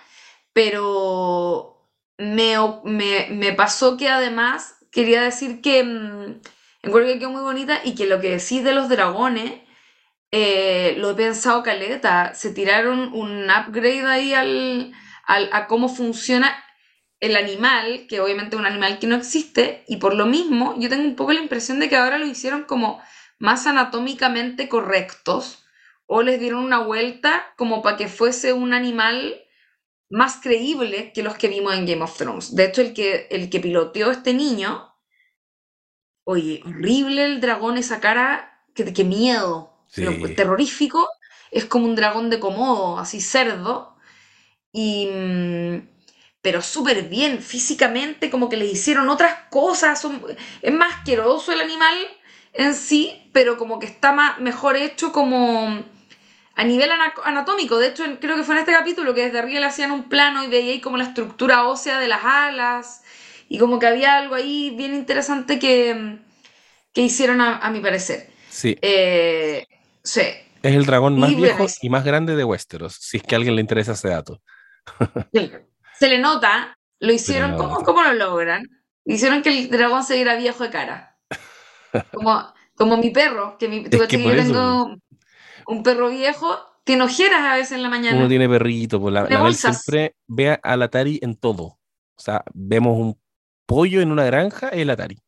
pero 0.54 1.88
me, 2.20 2.56
me, 2.86 3.28
me 3.32 3.54
pasó 3.54 3.98
que 3.98 4.10
además 4.10 4.76
quería 4.92 5.22
decir 5.24 5.62
que 5.62 5.84
mm, 5.84 6.42
encuentro 6.84 7.14
que 7.14 7.20
quedó 7.20 7.30
muy 7.32 7.42
bonita 7.42 7.82
y 7.84 7.96
que 7.96 8.08
lo 8.08 8.20
que 8.22 8.32
decís 8.32 8.64
de 8.64 8.74
los 8.74 8.90
dragones, 8.90 9.54
eh, 10.32 10.96
lo 10.98 11.12
he 11.12 11.16
pensado 11.16 11.64
caleta, 11.64 12.34
se 12.36 12.52
tiraron 12.52 13.12
un 13.14 13.50
upgrade 13.50 14.06
ahí 14.06 14.34
al, 14.34 14.94
al- 15.26 15.50
a 15.54 15.68
cómo 15.68 15.90
funciona 15.90 16.64
el 17.20 17.36
animal, 17.36 18.06
que 18.08 18.22
obviamente 18.22 18.56
es 18.56 18.60
un 18.60 18.66
animal 18.68 19.00
que 19.00 19.08
no 19.08 19.16
existe, 19.16 19.84
y 19.88 19.98
por 19.98 20.14
lo 20.16 20.26
mismo 20.26 20.76
yo 20.78 20.90
tengo 20.90 21.04
un 21.04 21.16
poco 21.16 21.34
la 21.34 21.42
impresión 21.42 21.80
de 21.80 21.90
que 21.90 21.98
ahora 21.98 22.18
lo 22.18 22.26
hicieron 22.26 22.64
como 22.64 23.02
más 23.40 23.68
anatómicamente 23.68 24.70
correctos, 24.70 25.66
o 26.06 26.24
les 26.24 26.40
dieron 26.40 26.64
una 26.64 26.80
vuelta 26.80 27.54
como 27.58 27.82
para 27.82 27.98
que 27.98 28.08
fuese 28.08 28.54
un 28.54 28.74
animal 28.74 29.36
más 30.10 30.38
creíble 30.38 31.12
que 31.14 31.24
los 31.24 31.36
que 31.38 31.48
vimos 31.48 31.74
en 31.76 31.86
Game 31.86 32.04
of 32.04 32.18
Thrones. 32.18 32.56
De 32.56 32.66
hecho, 32.66 32.82
el 32.82 32.94
que, 32.94 33.28
el 33.32 33.50
que 33.50 33.60
piloteó 33.60 34.12
este 34.12 34.34
niño, 34.34 34.94
oye, 36.24 36.62
horrible 36.66 37.26
el 37.26 37.42
dragón, 37.42 37.78
esa 37.78 38.00
cara, 38.00 38.64
que, 38.76 38.94
que 38.94 39.04
miedo, 39.04 39.74
Sí. 39.88 40.02
pero 40.04 40.36
terrorífico, 40.36 41.08
es 41.52 41.66
como 41.66 41.86
un 41.86 41.96
dragón 41.96 42.30
de 42.30 42.40
Komodo, 42.40 43.00
así 43.00 43.22
cerdo, 43.22 43.96
y... 44.72 45.08
mm, 45.08 45.90
pero 46.42 46.62
súper 46.62 47.10
bien, 47.10 47.42
físicamente, 47.42 48.30
como 48.32 48.50
que 48.50 48.58
le 48.58 48.66
hicieron 48.66 49.10
otras 49.10 49.36
cosas, 49.52 50.02
son- 50.02 50.24
es 50.62 50.74
más 50.74 50.96
asqueroso 50.98 51.52
el 51.54 51.62
animal 51.62 51.96
en 52.54 52.76
sí, 52.76 53.30
pero 53.34 53.58
como 53.58 53.80
que 53.80 53.88
está 53.88 54.14
más, 54.14 54.40
mejor 54.40 54.78
hecho 54.78 55.12
como 55.12 55.84
a 56.60 56.64
nivel 56.66 56.92
ana- 56.92 57.14
anatómico. 57.24 57.78
De 57.78 57.88
hecho, 57.90 58.04
creo 58.20 58.36
que 58.38 58.44
fue 58.44 58.56
en 58.56 58.60
este 58.60 58.74
capítulo 58.74 59.14
que 59.14 59.24
desde 59.26 59.40
arriba 59.40 59.60
le 59.62 59.66
hacían 59.68 59.92
un 59.92 60.10
plano 60.10 60.44
y 60.44 60.48
veía 60.48 60.74
ahí 60.74 60.82
como 60.82 60.98
la 60.98 61.06
estructura 61.06 61.66
ósea 61.68 62.00
de 62.00 62.08
las 62.08 62.24
alas 62.26 63.04
y 63.50 63.58
como 63.60 63.80
que 63.80 63.88
había 63.88 64.18
algo 64.18 64.36
ahí 64.36 64.72
bien 64.78 64.94
interesante 64.96 65.60
que, 65.60 66.20
que 66.94 67.02
hicieron 67.02 67.42
a, 67.42 67.58
a 67.60 67.72
mi 67.72 67.80
parecer. 67.82 68.30
Sí, 68.48 68.76
Eh, 68.82 69.66
sí, 70.04 70.22
es 70.62 70.76
el 70.76 70.86
dragón 70.86 71.18
más 71.20 71.34
Y 71.34 71.36
viejo 71.36 71.66
bueno, 71.66 71.76
y 71.82 71.90
más 71.90 72.04
grande 72.06 72.36
de 72.36 72.44
Westeros, 72.44 72.96
si 72.96 73.18
es 73.18 73.24
que 73.24 73.36
a 73.36 73.38
alguien 73.38 73.56
le 73.56 73.62
interesa 73.62 73.94
ese 73.94 74.10
dato. 74.10 74.42
se 75.92 76.08
le 76.10 76.20
nota, 76.20 76.78
lo 77.00 77.12
hicieron, 77.14 77.56
¿cómo, 77.56 77.70
nota. 77.70 77.86
cómo 77.86 78.04
lo 78.04 78.14
logran? 78.14 78.64
Hicieron 79.06 79.42
que 79.42 79.50
el 79.50 79.70
dragón 79.70 80.04
se 80.04 80.16
viera 80.16 80.36
viejo 80.36 80.64
de 80.64 80.70
cara. 80.72 81.20
Como, 82.12 82.54
como 82.76 82.98
mi 82.98 83.12
perro, 83.12 83.58
que 83.60 83.68
mi, 83.70 83.84
Es 83.92 84.08
que 84.08 84.18
que 84.18 84.24
yo 84.24 84.36
eso, 84.36 84.78
tengo 84.78 84.96
un 85.70 85.84
perro 85.84 86.10
viejo, 86.10 86.58
tiene 86.84 87.04
ojeras 87.04 87.42
a 87.42 87.56
veces 87.56 87.74
en 87.74 87.84
la 87.84 87.90
mañana. 87.90 88.18
Uno 88.18 88.28
tiene 88.28 88.50
perrito, 88.50 89.00
pues 89.00 89.14
la, 89.14 89.24
la 89.30 89.54
siempre 89.54 90.16
ve 90.28 90.60
a 90.62 90.76
la 90.76 90.86
Atari 90.86 91.20
en 91.22 91.36
todo. 91.36 91.64
O 91.64 92.22
sea, 92.22 92.44
vemos 92.54 92.98
un 92.98 93.20
pollo 93.68 94.02
en 94.02 94.12
una 94.12 94.26
granja, 94.26 94.70
es 94.70 94.80
el 94.80 94.90
Atari. 94.90 95.20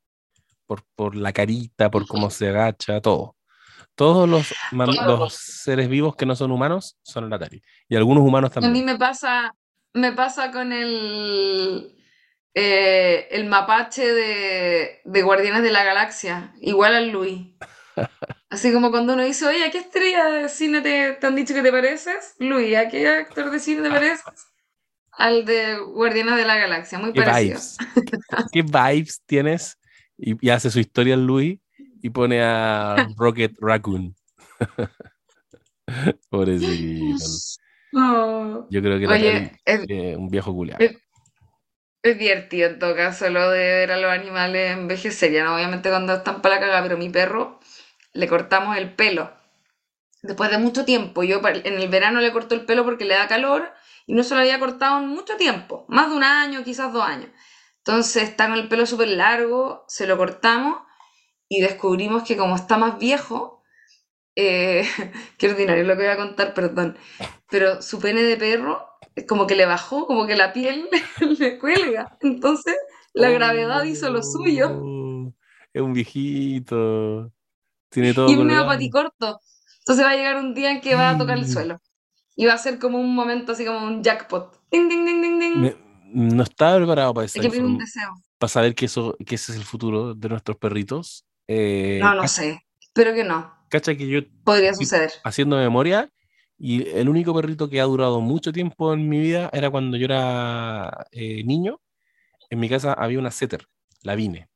Por, 0.65 0.83
por 0.95 1.15
la 1.15 1.31
carita, 1.31 1.91
por 1.91 2.07
cómo 2.07 2.29
se 2.31 2.49
agacha, 2.49 3.01
todo. 3.01 3.35
Todos 3.93 4.27
los, 4.27 4.53
los 4.71 5.33
seres 5.33 5.89
vivos 5.89 6.15
que 6.15 6.25
no 6.25 6.35
son 6.35 6.51
humanos 6.51 6.97
son 7.03 7.25
el 7.25 7.33
Atari. 7.33 7.61
Y 7.87 7.95
algunos 7.95 8.23
humanos 8.23 8.51
A 8.55 8.59
mí 8.61 8.65
también. 8.65 8.85
me 8.85 8.97
pasa, 8.97 9.53
me 9.93 10.13
pasa 10.13 10.51
con 10.51 10.73
el, 10.73 11.95
eh, 12.55 13.27
el 13.29 13.45
mapache 13.45 14.11
de, 14.11 15.01
de 15.05 15.21
Guardianes 15.21 15.61
de 15.61 15.71
la 15.71 15.83
Galaxia, 15.83 16.53
igual 16.61 16.95
al 16.95 17.09
Luis. 17.11 17.49
Así 18.51 18.71
como 18.73 18.91
cuando 18.91 19.13
uno 19.13 19.23
dice, 19.23 19.45
oye, 19.47 19.63
¿a 19.65 19.71
qué 19.71 19.79
estrella 19.79 20.25
de 20.25 20.49
cine 20.49 20.81
te, 20.81 21.13
te 21.13 21.27
han 21.27 21.35
dicho 21.35 21.53
que 21.53 21.61
te 21.63 21.71
pareces? 21.71 22.35
Luis, 22.39 22.75
¿a 22.77 22.89
qué 22.89 23.07
actor 23.07 23.49
de 23.49 23.59
cine 23.59 23.81
te 23.83 23.89
pareces? 23.89 24.23
Al 25.13 25.45
de 25.45 25.77
Guardianes 25.79 26.35
de 26.37 26.45
la 26.45 26.57
Galaxia, 26.57 26.99
muy 26.99 27.13
¿Qué 27.13 27.21
parecido. 27.21 27.59
vibes? 27.59 27.77
¿Qué 28.51 28.61
vibes 28.63 29.21
tienes? 29.25 29.77
Y, 30.17 30.35
y 30.45 30.49
hace 30.49 30.69
su 30.71 30.79
historia 30.79 31.17
Luis 31.17 31.59
y 32.01 32.09
pone 32.09 32.41
a 32.43 33.07
Rocket 33.17 33.53
Raccoon. 33.59 34.15
Pobrecito. 36.29 37.41
Oh. 37.93 38.67
Yo 38.69 38.81
creo 38.81 38.99
que 38.99 39.05
Oye, 39.05 39.13
Atari 39.15 39.51
es, 39.65 39.87
un 40.17 40.29
viejo 40.29 40.53
culiado. 40.53 40.85
es- 40.85 40.97
es 42.03 42.17
divertido 42.19 42.69
en 42.69 42.79
todo 42.79 42.95
caso 42.95 43.29
lo 43.29 43.49
de 43.51 43.59
ver 43.59 43.91
a 43.91 43.97
los 43.97 44.11
animales 44.11 44.71
envejecer. 44.71 45.31
Ya 45.31 45.43
no, 45.43 45.55
obviamente 45.55 45.89
cuando 45.89 46.13
están 46.15 46.41
para 46.41 46.55
la 46.55 46.61
caga, 46.61 46.83
pero 46.83 46.97
mi 46.97 47.09
perro 47.09 47.59
le 48.13 48.27
cortamos 48.27 48.77
el 48.77 48.93
pelo. 48.95 49.31
Después 50.21 50.51
de 50.51 50.57
mucho 50.59 50.85
tiempo, 50.85 51.23
yo 51.23 51.41
en 51.43 51.73
el 51.79 51.89
verano 51.89 52.21
le 52.21 52.31
corto 52.31 52.53
el 52.55 52.65
pelo 52.65 52.83
porque 52.83 53.05
le 53.05 53.15
da 53.15 53.27
calor 53.27 53.71
y 54.05 54.13
no 54.13 54.23
se 54.23 54.35
lo 54.35 54.41
había 54.41 54.59
cortado 54.59 54.99
en 54.99 55.07
mucho 55.07 55.35
tiempo, 55.37 55.85
más 55.89 56.09
de 56.09 56.15
un 56.15 56.23
año, 56.23 56.63
quizás 56.63 56.93
dos 56.93 57.03
años. 57.03 57.29
Entonces 57.77 58.23
está 58.23 58.47
con 58.47 58.57
el 58.57 58.67
pelo 58.67 58.85
súper 58.85 59.09
largo, 59.09 59.83
se 59.87 60.05
lo 60.05 60.17
cortamos 60.17 60.79
y 61.49 61.61
descubrimos 61.61 62.23
que 62.23 62.37
como 62.37 62.55
está 62.55 62.77
más 62.77 62.99
viejo, 62.99 63.63
eh, 64.35 64.85
qué 65.37 65.49
ordinario 65.49 65.83
lo 65.83 65.95
que 65.95 66.03
voy 66.03 66.11
a 66.11 66.17
contar, 66.17 66.53
perdón, 66.53 66.97
pero 67.49 67.81
su 67.81 67.99
pene 67.99 68.23
de 68.23 68.37
perro 68.37 68.87
es 69.15 69.25
como 69.27 69.47
que 69.47 69.55
le 69.55 69.65
bajó, 69.65 70.07
como 70.07 70.27
que 70.27 70.35
la 70.35 70.53
piel 70.53 70.89
le 71.39 71.59
cuelga. 71.59 72.17
Entonces 72.21 72.75
la 73.13 73.29
gravedad 73.29 73.83
hizo 73.83 74.09
lo 74.09 74.21
suyo 74.23 74.69
Oh, 74.73 75.33
Es 75.73 75.81
un 75.81 75.93
viejito. 75.93 77.31
Tiene 77.91 78.13
todo 78.13 78.27
y 78.29 78.31
es 78.31 78.37
medio 78.37 78.49
colgado. 78.49 78.67
paticorto. 78.69 79.39
Entonces 79.79 80.05
va 80.05 80.09
a 80.11 80.15
llegar 80.15 80.37
un 80.37 80.53
día 80.53 80.71
en 80.71 80.81
que 80.81 80.95
va 80.95 81.11
a 81.11 81.17
tocar 81.17 81.37
el 81.37 81.45
Mm. 81.45 81.49
suelo. 81.49 81.81
Y 82.35 82.45
va 82.45 82.53
a 82.53 82.57
ser 82.57 82.79
como 82.79 82.97
un 82.99 83.13
momento 83.13 83.51
así 83.51 83.65
como 83.65 83.85
un 83.85 84.01
jackpot. 84.03 84.61
Ding, 84.71 84.87
ding, 84.89 85.05
ding, 85.05 85.21
ding, 85.21 85.39
ding. 85.39 85.57
Me- 85.57 85.75
no 86.13 86.43
estaba 86.43 86.77
preparado 86.77 87.13
para, 87.13 87.25
esa 87.25 87.39
Hay 87.39 87.45
que 87.45 87.49
pedir 87.51 87.63
un 87.65 87.77
deseo. 87.77 88.09
para 88.37 88.49
saber 88.49 88.73
que, 88.75 88.85
eso, 88.85 89.15
que 89.25 89.35
ese 89.35 89.51
es 89.51 89.57
el 89.57 89.63
futuro 89.63 90.13
de 90.13 90.29
nuestros 90.29 90.57
perritos. 90.57 91.25
Eh, 91.47 91.99
No, 92.01 92.15
no 92.15 92.27
sé. 92.27 92.61
Espero 92.81 93.13
que 93.13 93.23
no. 93.23 93.53
Cacha 93.69 93.95
que 93.95 94.07
yo 94.07 94.19
Podría 94.43 94.73
suceder. 94.73 95.11
haciendo 95.23 95.57
memoria 95.57 96.09
y 96.57 96.87
el 96.89 97.07
único 97.09 97.33
perrito 97.33 97.69
que 97.69 97.79
ha 97.81 97.85
durado 97.85 98.19
mucho 98.21 98.51
tiempo 98.51 98.93
en 98.93 99.07
mi 99.07 99.19
vida 99.19 99.49
era 99.53 99.69
cuando 99.69 99.95
yo 99.97 100.05
era 100.05 101.07
eh, 101.11 101.43
niño. 101.45 101.79
En 102.49 102.59
mi 102.59 102.67
casa 102.69 102.93
había 102.93 103.19
una 103.19 103.31
setter, 103.31 103.65
la 104.03 104.15
vine. 104.15 104.49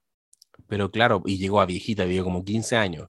Pero 0.68 0.92
claro, 0.92 1.22
y 1.26 1.38
llegó 1.38 1.62
a 1.62 1.66
viejita, 1.66 2.04
vivió 2.06 2.24
como 2.26 2.44
15 2.44 2.76
años. 2.76 3.08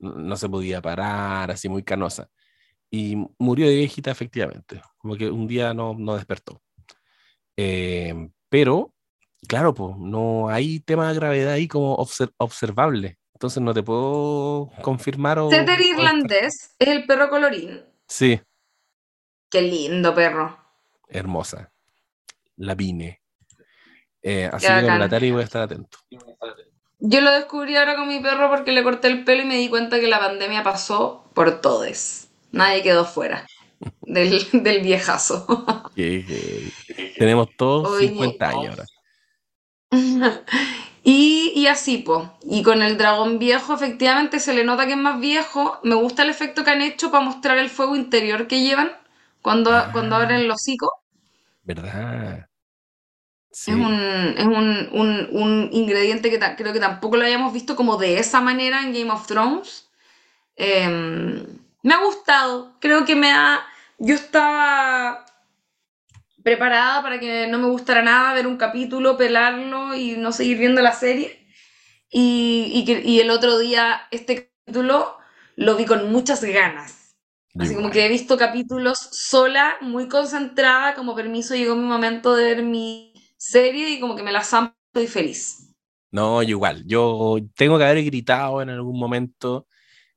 No, 0.00 0.36
se 0.36 0.48
podía 0.48 0.80
parar, 0.82 1.50
así 1.50 1.68
muy 1.68 1.82
canosa. 1.82 2.28
Y 2.90 3.16
murió 3.38 3.68
de 3.68 3.76
viejita, 3.76 4.10
efectivamente. 4.10 4.80
Como 4.98 5.14
que 5.16 5.30
un 5.30 5.46
día 5.46 5.72
no, 5.74 5.94
no 5.96 6.16
despertó. 6.16 6.60
Eh, 7.56 8.30
pero, 8.48 8.92
claro, 9.46 9.74
pues 9.74 9.96
no 9.96 10.48
hay 10.48 10.80
tema 10.80 11.08
de 11.08 11.14
gravedad 11.14 11.52
ahí 11.52 11.68
como 11.68 11.96
obser- 11.96 12.32
observable. 12.38 13.18
Entonces 13.34 13.62
no 13.62 13.72
te 13.72 13.82
puedo 13.82 14.70
confirmar 14.82 15.38
o. 15.38 15.50
Setter 15.50 15.80
irlandés 15.80 16.74
es 16.78 16.88
el 16.88 17.06
perro 17.06 17.30
colorín. 17.30 17.82
Sí, 18.08 18.40
Qué 19.50 19.62
lindo 19.62 20.14
perro. 20.14 20.58
hermosa. 21.08 21.72
La 22.56 22.74
vine. 22.74 23.20
Eh, 24.22 24.48
así 24.52 24.66
que 24.66 24.72
con 24.86 24.98
la 24.98 25.08
voy 25.08 25.40
a 25.40 25.44
estar 25.44 25.62
atento. 25.62 25.98
Yo 27.00 27.20
lo 27.20 27.30
descubrí 27.32 27.76
ahora 27.76 27.96
con 27.96 28.08
mi 28.08 28.20
perro 28.20 28.48
porque 28.50 28.72
le 28.72 28.82
corté 28.82 29.08
el 29.08 29.24
pelo 29.24 29.42
y 29.42 29.46
me 29.46 29.56
di 29.56 29.68
cuenta 29.68 30.00
que 30.00 30.08
la 30.08 30.18
pandemia 30.20 30.62
pasó 30.62 31.24
por 31.34 31.60
todes. 31.60 32.30
Nadie 32.52 32.82
quedó 32.82 33.04
fuera 33.04 33.46
del, 34.02 34.46
del 34.52 34.82
viejazo. 34.82 35.46
Tenemos 37.16 37.48
todos 37.56 37.88
Oye. 37.88 38.08
50 38.08 38.48
años 38.48 38.70
ahora. 38.70 38.86
Y, 41.02 41.52
y 41.56 41.66
así, 41.66 41.98
pues. 41.98 42.28
Y 42.44 42.62
con 42.62 42.82
el 42.82 42.98
dragón 42.98 43.38
viejo, 43.38 43.72
efectivamente, 43.74 44.38
se 44.38 44.52
le 44.54 44.64
nota 44.64 44.86
que 44.86 44.92
es 44.92 44.98
más 44.98 45.18
viejo. 45.20 45.78
Me 45.82 45.94
gusta 45.94 46.22
el 46.24 46.30
efecto 46.30 46.62
que 46.62 46.70
han 46.72 46.82
hecho 46.82 47.10
para 47.10 47.24
mostrar 47.24 47.58
el 47.58 47.70
fuego 47.70 47.96
interior 47.96 48.46
que 48.46 48.60
llevan 48.62 48.92
cuando, 49.40 49.70
cuando 49.92 50.16
Ah. 50.16 50.22
abren 50.22 50.40
el 50.40 50.50
hocico. 50.50 50.90
¿Verdad? 51.62 52.49
Sí. 53.52 53.72
Es 53.72 53.76
un, 53.76 53.94
es 54.38 54.46
un, 54.46 54.88
un- 54.92 55.28
un 55.32 55.68
ingrediente 55.72 56.30
que 56.30 56.38
creo 56.56 56.72
que 56.72 56.80
tampoco 56.80 57.16
lo 57.16 57.24
hayamos 57.24 57.52
visto 57.52 57.74
como 57.76 57.96
de 57.96 58.18
esa 58.18 58.40
manera 58.40 58.82
en 58.82 58.92
Game 58.92 59.10
of 59.10 59.26
Thrones. 59.26 59.88
Em, 60.56 61.46
me 61.82 61.94
ha 61.94 62.04
gustado. 62.04 62.76
Creo 62.80 63.04
que 63.06 63.16
me 63.16 63.32
ha. 63.32 63.62
Yo 63.98 64.14
estaba 64.16 65.26
preparada 66.42 67.02
para 67.02 67.20
que 67.20 67.46
no 67.48 67.58
me 67.58 67.68
gustara 67.68 68.02
nada 68.02 68.32
ver 68.34 68.46
un 68.46 68.56
capítulo, 68.56 69.16
pelarlo 69.16 69.94
y 69.94 70.16
no 70.16 70.32
seguir 70.32 70.58
viendo 70.58 70.80
la 70.80 70.92
serie. 70.92 71.46
Y, 72.10 72.72
y 72.74 72.84
que- 72.84 73.02
y 73.04 73.20
el 73.20 73.30
otro 73.30 73.58
día, 73.58 74.02
este 74.10 74.50
capítulo 74.66 75.18
lo 75.56 75.76
vi 75.76 75.86
con 75.86 76.12
muchas 76.12 76.44
ganas. 76.44 77.16
Así 77.58 77.74
como 77.74 77.90
que 77.90 78.06
he 78.06 78.08
visto 78.08 78.38
capítulos 78.38 78.98
sola, 79.12 79.76
muy 79.82 80.08
concentrada, 80.08 80.94
como 80.94 81.16
permiso, 81.16 81.54
llegó 81.56 81.76
mi 81.76 81.86
momento 81.86 82.34
de 82.36 82.44
ver 82.44 82.62
mi 82.64 83.09
serie 83.40 83.90
y 83.90 84.00
como 84.00 84.14
que 84.16 84.22
me 84.22 84.32
la 84.32 84.44
zampo 84.44 85.00
y 85.00 85.06
feliz. 85.06 85.74
No, 86.10 86.42
igual. 86.42 86.84
Yo 86.86 87.38
tengo 87.56 87.78
que 87.78 87.84
haber 87.84 88.04
gritado 88.04 88.60
en 88.60 88.68
algún 88.68 88.98
momento 88.98 89.66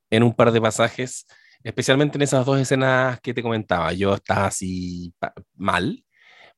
en 0.10 0.24
un 0.24 0.34
par 0.34 0.52
de 0.52 0.62
pasajes, 0.62 1.26
especialmente 1.64 2.18
en 2.18 2.24
esas 2.24 2.46
dos 2.46 2.60
escenas 2.60 3.20
que 3.22 3.34
te 3.34 3.42
comentaba. 3.42 3.94
Yo 3.94 4.16
estaba 4.16 4.48
así 4.48 5.14
mal, 5.56 6.04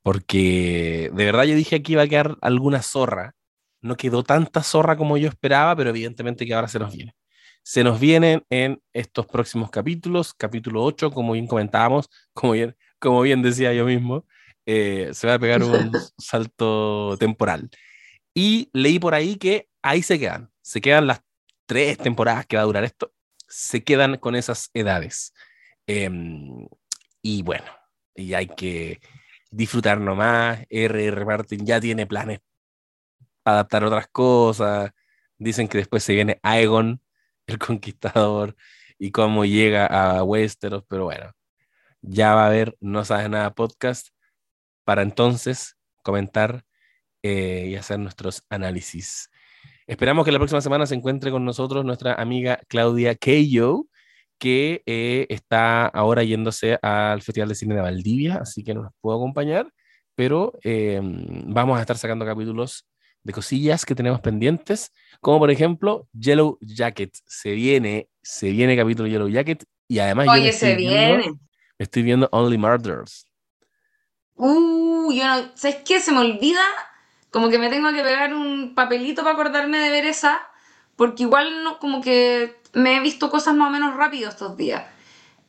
porque 0.02 1.12
de 1.14 1.26
verdad 1.26 1.44
yo 1.44 1.56
dije 1.56 1.84
que 1.84 1.94
iba 1.94 2.04
a 2.04 2.08
quedar 2.08 2.38
alguna 2.42 2.82
zorra. 2.82 3.36
No 3.82 3.96
quedó 3.98 4.24
tanta 4.24 4.64
zorra 4.64 4.98
como 4.98 5.18
yo 5.18 5.30
esperaba, 5.30 5.76
pero 5.76 5.92
evidentemente 5.92 6.46
que 6.46 6.54
ahora 6.56 6.68
se 6.68 6.80
nos 6.80 6.96
viene. 6.96 7.14
Se 7.64 7.84
nos 7.84 8.00
vienen 8.00 8.44
en 8.50 8.82
estos 8.94 9.28
próximos 9.28 9.70
capítulos, 9.70 10.34
capítulo 10.34 10.84
8, 10.84 11.12
como 11.12 11.34
bien 11.34 11.48
comentábamos, 11.48 12.10
como 12.34 12.54
bien, 12.54 12.76
como 13.00 13.22
bien 13.22 13.42
decía 13.42 13.74
yo 13.74 13.86
mismo, 13.86 14.26
eh, 14.66 15.12
se 15.14 15.28
va 15.28 15.36
a 15.36 15.40
pegar 15.40 15.64
un 15.64 15.92
salto 16.18 17.18
temporal. 17.18 17.70
Y 18.34 18.70
leí 18.74 19.00
por 19.00 19.14
ahí 19.14 19.38
que 19.38 19.70
ahí 19.82 20.02
se 20.02 20.20
quedan. 20.20 20.52
Se 20.62 20.82
quedan 20.82 21.08
las 21.08 21.22
tres 21.66 21.98
temporadas 21.98 22.46
que 22.46 22.58
va 22.58 22.64
a 22.64 22.66
durar 22.66 22.84
esto. 22.84 23.14
Se 23.48 23.84
quedan 23.84 24.18
con 24.18 24.36
esas 24.36 24.70
edades. 24.74 25.34
Em, 25.88 26.68
y 27.22 27.44
bueno, 27.44 27.66
y 28.16 28.34
hay 28.34 28.48
que 28.48 29.00
disfrutar 29.52 30.00
nomás. 30.00 30.60
R.R. 30.70 31.26
Martin 31.26 31.66
ya 31.66 31.80
tiene 31.80 32.08
planes 32.08 32.40
para 33.44 33.58
adaptar 33.58 33.84
otras 33.84 34.08
cosas. 34.08 34.92
Dicen 35.38 35.68
que 35.68 35.78
después 35.80 36.04
se 36.04 36.14
viene 36.14 36.40
Aegon, 36.44 37.02
el 37.48 37.60
conquistador, 37.60 38.56
y 38.98 39.12
cómo 39.12 39.46
llega 39.46 39.86
a 39.88 40.24
Westeros. 40.24 40.84
Pero 40.88 41.06
bueno, 41.06 41.32
ya 42.02 42.36
va 42.36 42.44
a 42.46 42.48
haber 42.48 42.76
No 42.80 43.06
Sabes 43.06 43.30
Nada 43.30 43.54
podcast 43.54 44.15
para 44.86 45.02
entonces 45.02 45.76
comentar 46.04 46.64
eh, 47.24 47.68
y 47.72 47.76
hacer 47.76 48.00
nuestros 48.00 48.44
análisis. 48.50 49.30
Esperamos 49.88 50.26
que 50.26 50.32
la 50.32 50.40
próxima 50.40 50.62
semana 50.62 50.86
se 50.86 50.96
encuentre 50.96 51.32
con 51.32 51.44
nosotros 51.44 51.84
nuestra 51.84 52.14
amiga 52.16 52.60
Claudia 52.68 53.16
Keyo, 53.16 53.88
que 54.38 54.82
eh, 54.86 55.26
está 55.30 55.88
ahora 55.88 56.24
yéndose 56.24 56.78
al 56.82 57.22
Festival 57.22 57.50
de 57.50 57.56
Cine 57.56 57.76
de 57.76 57.82
Valdivia, 57.82 58.36
así 58.38 58.64
que 58.64 58.74
no 58.74 58.84
nos 58.84 58.94
puedo 59.02 59.18
acompañar, 59.18 59.72
pero 60.16 60.54
eh, 60.64 61.00
vamos 61.02 61.78
a 61.78 61.82
estar 61.82 61.98
sacando 61.98 62.26
capítulos 62.26 62.86
de 63.24 63.34
cosillas 63.34 63.86
que 63.86 63.96
tenemos 63.96 64.22
pendientes, 64.22 64.92
como 65.20 65.40
por 65.40 65.50
ejemplo 65.52 66.08
Yellow 66.14 66.58
Jacket. 66.62 67.12
Se 67.26 67.52
viene, 67.54 68.08
se 68.22 68.52
viene 68.52 68.76
capítulo 68.78 69.08
Yellow 69.08 69.30
Jacket 69.30 69.64
y 69.88 70.00
además 70.00 70.28
yo 70.28 70.32
Oye, 70.34 70.50
estoy 70.50 70.70
se 70.72 70.76
viendo- 70.76 71.18
viene. 71.18 71.32
me 71.32 71.84
estoy 71.84 72.04
viendo 72.04 72.30
Only 72.32 72.58
Murders. 72.58 73.26
Uh, 74.38 75.12
yo 75.12 75.26
no, 75.26 75.52
¿sabes 75.56 75.78
qué? 75.86 76.00
Se 76.00 76.12
me 76.12 76.20
olvida, 76.20 76.64
como 77.32 77.50
que 77.50 77.60
me 77.60 77.70
tengo 77.70 77.92
que 77.92 78.04
pegar 78.04 78.34
un 78.34 78.76
papelito 78.76 79.24
para 79.24 79.34
acordarme 79.34 79.80
de 79.80 79.90
ver 79.90 80.06
esa, 80.06 80.40
porque 80.96 81.24
igual 81.24 81.64
no, 81.64 81.80
como 81.80 82.02
que 82.02 82.60
me 82.74 82.98
he 82.98 83.00
visto 83.00 83.30
cosas 83.30 83.56
más 83.56 83.70
o 83.70 83.72
menos 83.72 83.96
rápido 83.96 84.30
estos 84.30 84.58
días. 84.58 84.84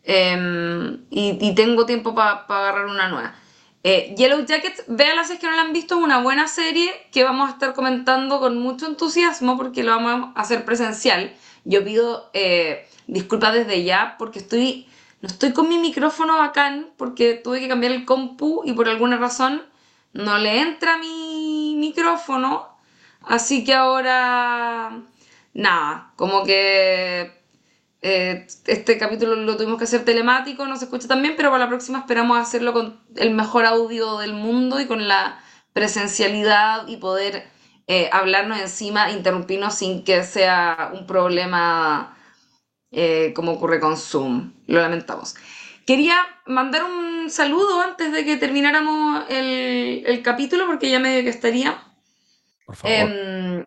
Em, 0.05 1.05
y, 1.11 1.55
tengo 1.57 1.85
tiempo 1.85 2.15
para 2.15 2.45
agarrar 2.49 2.87
una 2.87 3.09
nueva. 3.09 3.35
Eh, 3.83 4.15
Yellow 4.17 4.45
Jacket, 4.47 4.85
véala 4.87 5.25
si 5.25 5.35
es 5.35 5.39
que 5.41 5.47
no 5.47 5.57
la 5.57 5.63
han 5.63 5.73
visto, 5.73 5.97
es 5.97 6.05
una 6.05 6.21
buena 6.21 6.47
serie 6.49 6.93
que 7.13 7.25
vamos 7.25 7.49
a 7.49 7.53
estar 7.53 7.75
comentando 7.75 8.39
con 8.39 8.59
mucho 8.59 8.87
entusiasmo 8.87 9.57
porque 9.57 9.83
lo 9.83 9.91
vamos 9.91 10.31
a 10.35 10.41
hacer 10.41 10.65
presencial. 10.65 11.33
Yo 11.65 11.85
pido 11.85 12.31
eh, 12.33 12.89
disculpas 13.09 13.55
desde 13.55 13.83
ya 13.83 14.15
porque 14.19 14.39
estoy, 14.39 14.89
no 15.21 15.29
estoy 15.29 15.53
con 15.53 15.69
mi 15.69 15.79
micrófono 15.79 16.37
bacán 16.37 16.91
porque 16.97 17.35
tuve 17.35 17.61
que 17.61 17.69
cambiar 17.69 17.93
el 17.93 18.05
compu 18.05 18.63
y 18.65 18.73
por 18.73 18.89
alguna 18.89 19.17
razón 19.17 19.63
no 20.13 20.39
le 20.39 20.61
entra 20.61 20.99
mi 20.99 21.75
micrófono. 21.79 22.69
Así 23.23 23.65
que 23.65 23.75
ahora, 23.75 25.03
nada, 25.55 26.13
como 26.17 26.45
que 26.45 27.33
eh, 28.03 28.47
este 28.67 28.99
capítulo 28.99 29.35
lo 29.37 29.57
tuvimos 29.57 29.79
que 29.79 29.85
hacer 29.85 30.05
telemático, 30.05 30.67
no 30.67 30.77
se 30.77 30.85
escucha 30.85 31.09
tan 31.09 31.23
bien, 31.23 31.35
pero 31.37 31.51
para 31.51 31.65
la 31.65 31.69
próxima 31.69 31.99
esperamos 31.99 32.39
hacerlo 32.39 32.73
con 32.73 33.01
el 33.17 33.33
mejor 33.33 33.67
audio 33.67 34.19
del 34.19 34.33
mundo 34.35 34.81
y 34.81 34.87
con 34.87 35.09
la 35.09 35.41
presencialidad 35.73 36.87
y 36.89 36.99
poder 36.99 37.49
eh, 37.89 38.09
hablarnos 38.13 38.59
encima, 38.61 39.11
interrumpirnos 39.11 39.75
sin 39.75 40.05
que 40.05 40.25
sea 40.25 40.93
un 40.95 41.07
problema 41.07 42.16
eh, 42.93 43.33
como 43.35 43.53
ocurre 43.53 43.81
con 43.81 43.97
Zoom. 43.97 44.53
Lo 44.67 44.81
lamentamos. 44.81 45.35
Quería 45.87 46.17
mandar 46.47 46.85
un 46.85 47.31
saludo 47.31 47.81
antes 47.81 48.13
de 48.13 48.25
que 48.25 48.37
termináramos 48.37 49.25
el, 49.29 50.05
el 50.07 50.23
capítulo, 50.23 50.67
porque 50.67 50.91
ya 50.91 50.99
medio 50.99 51.23
que 51.23 51.31
estaría. 51.31 51.83
Por 52.67 52.77
favor. 52.77 52.97
Em, 52.97 53.65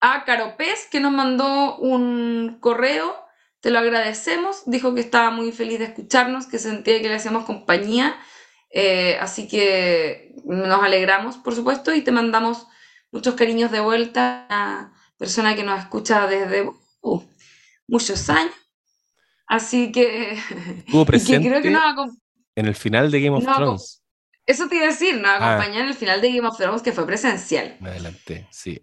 a 0.00 0.24
Caro 0.24 0.56
Pez, 0.56 0.88
que 0.90 1.00
nos 1.00 1.12
mandó 1.12 1.76
un 1.76 2.58
correo, 2.60 3.16
te 3.60 3.70
lo 3.70 3.78
agradecemos, 3.78 4.64
dijo 4.66 4.94
que 4.94 5.00
estaba 5.00 5.30
muy 5.30 5.52
feliz 5.52 5.78
de 5.78 5.86
escucharnos, 5.86 6.46
que 6.46 6.58
sentía 6.58 7.00
que 7.00 7.08
le 7.08 7.14
hacíamos 7.14 7.44
compañía, 7.44 8.16
eh, 8.70 9.16
así 9.20 9.46
que 9.46 10.34
nos 10.44 10.82
alegramos, 10.82 11.36
por 11.36 11.54
supuesto, 11.54 11.94
y 11.94 12.02
te 12.02 12.10
mandamos 12.10 12.66
muchos 13.12 13.34
cariños 13.34 13.70
de 13.70 13.80
vuelta 13.80 14.46
a 14.50 14.92
persona 15.16 15.54
que 15.54 15.62
nos 15.62 15.78
escucha 15.78 16.26
desde 16.26 16.68
uh, 17.02 17.22
muchos 17.86 18.28
años. 18.28 18.54
Así 19.52 19.92
que, 19.92 20.32
Estuvo 20.86 21.02
y 21.02 21.04
que 21.04 21.12
creo 21.12 21.62
que 21.62 21.70
presente 21.70 21.70
nos 21.72 22.10
en 22.56 22.66
el 22.66 22.74
final 22.74 23.10
de 23.10 23.20
Game 23.20 23.36
of 23.36 23.44
no, 23.44 23.54
Thrones. 23.54 24.02
eso 24.46 24.66
te 24.68 24.76
iba 24.76 24.84
a 24.86 24.88
decir, 24.88 25.20
nos 25.20 25.30
Ah. 25.30 25.54
acompañó 25.56 25.80
en 25.80 25.88
el 25.88 25.94
final 25.94 26.20
de 26.22 26.32
Game 26.32 26.48
of 26.48 26.56
Thrones, 26.56 26.82
que 26.82 26.92
fue 26.92 27.06
presencial. 27.06 27.76
Me 27.80 27.90
adelanté, 27.90 28.46
sí. 28.50 28.82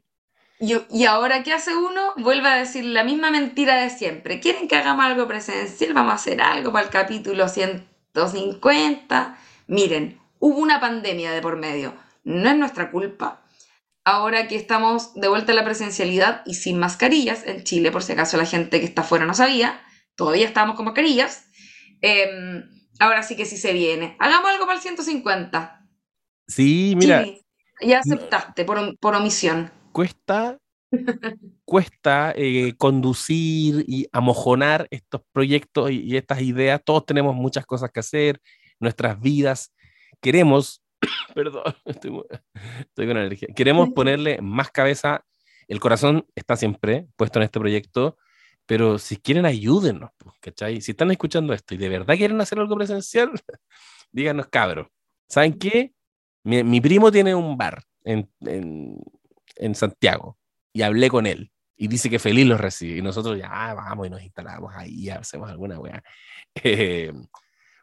Y, 0.60 0.76
y 0.92 1.06
ahora, 1.06 1.42
¿qué 1.42 1.54
hace 1.54 1.76
uno? 1.76 2.14
Vuelve 2.18 2.48
a 2.50 2.56
decir 2.56 2.86
la 2.86 3.04
misma 3.04 3.32
mentira 3.32 3.76
de 3.82 3.90
siempre. 3.90 4.40
¿Quieren 4.40 4.68
que 4.68 4.76
hagamos 4.76 5.06
algo 5.06 5.28
presencial? 5.28 5.94
Vamos 5.94 6.12
a 6.12 6.16
hacer 6.16 6.42
algo 6.42 6.72
para 6.72 6.86
el 6.86 6.92
capítulo 6.92 7.48
150. 7.48 9.38
Miren, 9.68 10.20
hubo 10.40 10.60
una 10.60 10.80
pandemia 10.80 11.32
de 11.32 11.42
por 11.42 11.56
medio. 11.58 11.94
No 12.24 12.50
es 12.50 12.58
nuestra 12.58 12.92
culpa. 12.92 13.42
Ahora 14.04 14.48
que 14.48 14.56
estamos 14.56 15.14
de 15.16 15.28
vuelta 15.30 15.52
a 15.52 15.56
la 15.56 15.64
presencialidad 15.64 16.42
y 16.46 16.56
sin 16.56 16.78
mascarillas 16.80 17.44
en 17.46 17.64
Chile, 17.64 17.92
por 17.92 18.04
si 18.04 18.14
acaso 18.14 18.38
la 18.38 18.46
gente 18.46 18.80
que 18.80 18.86
está 18.86 19.02
afuera 19.02 19.26
no 19.26 19.34
sabía, 19.34 19.80
todavía 20.20 20.46
estábamos 20.46 20.76
con 20.76 20.84
mascarillas. 20.84 21.46
em, 22.02 22.64
ahora 23.00 23.24
sí 23.24 23.36
que 23.36 23.46
sí 23.46 23.56
se 23.58 23.72
viene. 23.72 24.18
Hagamos 24.20 24.52
algo 24.52 24.66
para 24.66 24.76
el 24.76 24.82
150. 24.82 25.88
Sí, 26.48 26.94
mira, 26.98 27.24
Chili, 27.24 27.42
ya 27.82 28.00
aceptaste 28.00 28.66
por, 28.66 28.98
por 29.00 29.16
omisión. 29.16 29.72
cuesta, 29.94 30.58
cuesta 31.66 32.34
eh, 32.36 32.74
conducir 32.78 33.86
y 33.88 34.08
amojonar 34.12 34.88
estos 34.92 35.22
proyectos 35.32 35.92
y, 35.92 36.02
y 36.02 36.18
estas 36.18 36.42
ideas. 36.42 36.82
Todos 36.84 37.06
tenemos 37.06 37.34
muchas 37.34 37.66
cosas 37.66 37.90
que 37.92 38.02
hacer, 38.02 38.42
nuestras 38.80 39.20
vidas. 39.22 39.74
Queremos, 40.22 40.84
perdón, 41.34 41.64
estoy, 41.86 42.22
estoy 42.80 43.08
con 43.08 43.18
alergia. 43.18 43.48
Queremos 43.56 43.90
ponerle 43.96 44.40
más 44.42 44.70
cabeza. 44.70 45.24
El 45.70 45.80
corazón 45.80 46.26
está 46.36 46.58
siempre 46.58 47.08
puesto 47.16 47.40
en 47.40 47.44
este 47.44 47.60
proyecto, 47.60 48.18
pero 48.70 49.00
si 49.00 49.18
quieren, 49.18 49.48
ayúdennos, 49.48 50.12
pues, 50.16 50.36
¿cachai? 50.40 50.80
Si 50.80 50.92
están 50.92 51.10
escuchando 51.10 51.54
esto 51.54 51.74
y 51.74 51.78
de 51.78 51.90
verdad 51.90 52.16
quieren 52.16 52.40
hacer 52.40 52.60
algo 52.60 52.76
presencial, 52.76 53.32
díganos, 54.12 54.46
cabros. 54.46 54.90
¿Saben 55.28 55.58
qué? 55.58 55.96
Mi, 56.44 56.80
primo 56.80 57.12
tiene 57.12 57.34
un 57.34 57.58
bar 57.58 57.82
en, 58.04 58.30
en, 58.42 59.02
en 59.56 59.74
Santiago 59.74 60.38
y 60.72 60.84
hablé 60.84 61.10
con 61.10 61.26
él 61.26 61.52
y 61.78 61.88
dice 61.88 62.12
que 62.12 62.20
feliz 62.20 62.46
los 62.46 62.62
recibe 62.62 63.00
y 63.00 63.02
nosotros 63.02 63.40
ya 63.40 63.50
ah, 63.52 63.74
vamos 63.74 64.06
y 64.06 64.12
nos 64.12 64.22
instalamos 64.22 64.72
ahí 64.76 65.06
y 65.06 65.10
hacemos 65.10 65.50
alguna 65.50 65.80
weá. 65.80 66.04
Eh, 66.64 67.12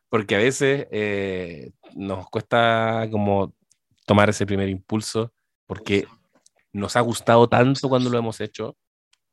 porque 0.09 0.37
a 0.37 0.39
veces 0.39 0.87
eh, 0.93 1.73
nos 1.97 2.31
cuesta 2.31 3.09
como 3.11 3.55
tomar 4.07 4.31
ese 4.31 4.47
primer 4.47 4.69
impulso 4.69 5.33
porque 5.67 6.07
nos 6.73 6.95
ha 6.95 7.01
gustado 7.01 7.49
tanto 7.49 7.89
cuando 7.89 8.09
lo 8.09 8.19
hemos 8.19 8.41
hecho. 8.41 8.77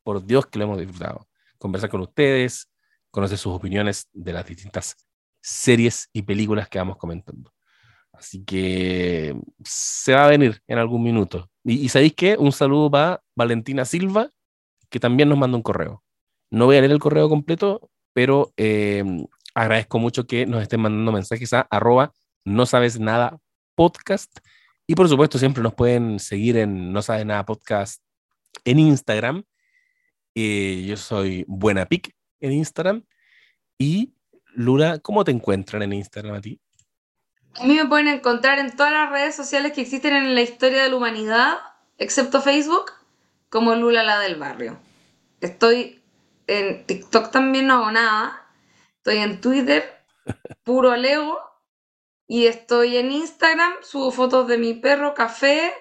Por 0.02 0.26
Dios 0.26 0.46
que 0.46 0.58
lo 0.58 0.64
hemos 0.64 0.78
disfrutado. 0.80 1.28
Conversar 1.64 1.88
con 1.88 2.02
ustedes, 2.02 2.68
conocer 3.10 3.38
sus 3.38 3.54
opiniones 3.54 4.06
de 4.12 4.34
las 4.34 4.44
distintas 4.44 4.98
series 5.40 6.10
y 6.12 6.20
películas 6.20 6.68
que 6.68 6.76
vamos 6.76 6.98
comentando. 6.98 7.54
Así 8.12 8.44
que 8.44 9.34
se 9.64 10.12
va 10.12 10.26
a 10.26 10.28
venir 10.28 10.60
en 10.66 10.76
algún 10.76 11.02
minuto. 11.02 11.48
Y, 11.64 11.88
¿sabéis 11.88 12.12
qué? 12.12 12.36
Un 12.38 12.52
saludo 12.52 12.90
para 12.90 13.22
Valentina 13.34 13.86
Silva, 13.86 14.28
que 14.90 15.00
también 15.00 15.30
nos 15.30 15.38
manda 15.38 15.56
un 15.56 15.62
correo. 15.62 16.04
No 16.50 16.66
voy 16.66 16.76
a 16.76 16.80
leer 16.80 16.92
el 16.92 16.98
correo 16.98 17.30
completo, 17.30 17.88
pero 18.12 18.52
eh, 18.58 19.02
agradezco 19.54 19.98
mucho 19.98 20.26
que 20.26 20.44
nos 20.44 20.60
estén 20.60 20.82
mandando 20.82 21.12
mensajes 21.12 21.54
a 21.54 21.62
arroba 21.70 22.12
no 22.44 22.66
sabes 22.66 23.00
nada 23.00 23.38
podcast. 23.74 24.30
Y 24.86 24.96
por 24.96 25.08
supuesto, 25.08 25.38
siempre 25.38 25.62
nos 25.62 25.72
pueden 25.72 26.20
seguir 26.20 26.58
en 26.58 26.92
No 26.92 27.00
Sabes 27.00 27.24
Nada 27.24 27.46
Podcast 27.46 28.02
en 28.66 28.80
Instagram. 28.80 29.44
Eh, 30.34 30.84
yo 30.86 30.96
soy 30.96 31.44
Buena 31.46 31.86
Pic 31.86 32.14
en 32.40 32.52
Instagram. 32.52 33.04
Y 33.78 34.14
Lula, 34.54 34.98
¿cómo 34.98 35.24
te 35.24 35.30
encuentran 35.30 35.82
en 35.82 35.92
Instagram 35.92 36.34
a 36.34 36.40
ti? 36.40 36.60
A 37.56 37.64
mí 37.64 37.74
me 37.74 37.86
pueden 37.86 38.08
encontrar 38.08 38.58
en 38.58 38.74
todas 38.74 38.92
las 38.92 39.10
redes 39.10 39.34
sociales 39.36 39.72
que 39.72 39.82
existen 39.82 40.14
en 40.14 40.34
la 40.34 40.42
historia 40.42 40.82
de 40.82 40.90
la 40.90 40.96
humanidad, 40.96 41.58
excepto 41.98 42.42
Facebook, 42.42 42.92
como 43.48 43.74
Lula 43.76 44.02
la 44.02 44.18
del 44.18 44.36
barrio. 44.36 44.78
Estoy 45.40 46.02
en 46.46 46.84
TikTok 46.84 47.30
también, 47.30 47.68
no 47.68 47.74
hago 47.74 47.92
nada. 47.92 48.46
Estoy 48.96 49.18
en 49.18 49.40
Twitter, 49.40 49.84
puro 50.64 50.96
Lego. 50.96 51.38
Y 52.26 52.46
estoy 52.46 52.96
en 52.96 53.12
Instagram, 53.12 53.74
subo 53.82 54.10
fotos 54.10 54.48
de 54.48 54.58
mi 54.58 54.74
perro, 54.74 55.14
café 55.14 55.72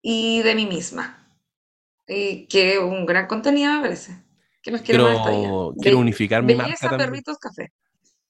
y 0.00 0.42
de 0.42 0.54
mí 0.54 0.66
misma. 0.66 1.19
Y 2.12 2.46
que 2.46 2.78
un 2.80 3.06
gran 3.06 3.26
contenido, 3.28 3.72
me 3.74 3.82
parece. 3.82 4.24
¿Qué 4.62 4.72
nos? 4.72 4.82
Quiero, 4.82 5.72
quiero 5.80 5.98
unificar 5.98 6.42
mi 6.42 6.54
marca 6.56 6.76
también. 6.88 7.10
perritos, 7.10 7.38
café. 7.38 7.72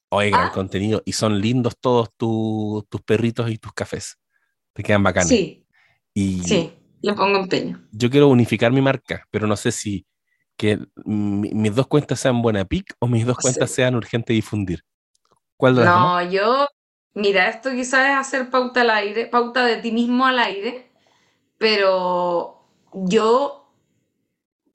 Oye, 0.09 0.29
gran 0.29 0.47
Ah. 0.47 0.51
contenido. 0.51 1.01
Y 1.03 1.13
son 1.13 1.41
lindos 1.41 1.75
todos 1.79 2.09
tu- 2.15 2.85
tus 2.89 3.01
perritos 3.01 3.49
y 3.49 3.57
tus 3.57 3.73
cafés. 3.73 4.17
Te 4.73 4.83
quedan 4.83 5.01
bacanes. 5.03 5.29
Sí, 5.29 5.65
Y 6.13 6.43
sí, 6.43 6.73
le 7.01 7.13
pongo 7.13 7.39
empeño. 7.39 7.81
yo 7.91 8.09
quiero 8.09 8.27
unificar 8.27 8.71
mi 8.71 8.81
marca, 8.81 9.25
pero 9.31 9.47
no 9.47 9.55
sé 9.55 9.71
si 9.71 10.05
que 10.57 10.77
mi- 11.05 11.49
mis 11.53 11.73
dos 11.73 11.87
cuentas 11.87 12.19
sean 12.19 12.41
Buena 12.41 12.65
Pic 12.65 12.93
o 12.99 13.07
mis 13.07 13.25
dos 13.25 13.37
cuentas 13.37 13.71
sean 13.71 13.95
Urgente 13.95 14.31
Difundir. 14.33 14.83
¿Cuál 15.57 15.75
de 15.75 15.81
las 15.85 15.93
dos? 15.95 16.03
No, 16.03 16.31
yo, 16.31 16.67
mira, 17.15 17.49
esto 17.49 17.71
quizás 17.71 18.09
es 18.09 18.15
hacer 18.17 18.49
pauta 18.51 18.81
al 18.81 18.91
aire, 18.91 19.25
pauta 19.25 19.65
de 19.65 19.77
ti 19.77 19.91
mismo 19.91 20.25
al 20.25 20.37
aire, 20.39 20.91
pero 21.57 22.67
yo 22.93 23.60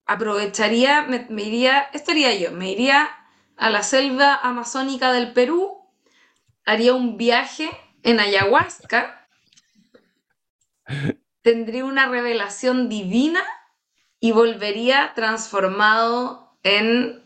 aprovecharía, 0.06 1.02
me, 1.02 1.26
me 1.28 1.42
iría, 1.42 1.80
esto 1.92 2.12
haría 2.12 2.34
yo, 2.34 2.52
me 2.52 2.70
iría 2.70 3.08
a 3.56 3.70
la 3.70 3.82
selva 3.82 4.36
amazónica 4.36 5.12
del 5.12 5.32
Perú, 5.32 5.78
haría 6.64 6.94
un 6.94 7.16
viaje 7.16 7.70
en 8.02 8.20
ayahuasca, 8.20 9.28
tendría 11.42 11.84
una 11.84 12.06
revelación 12.08 12.88
divina 12.88 13.42
y 14.20 14.32
volvería 14.32 15.12
transformado 15.14 16.56
en, 16.62 17.22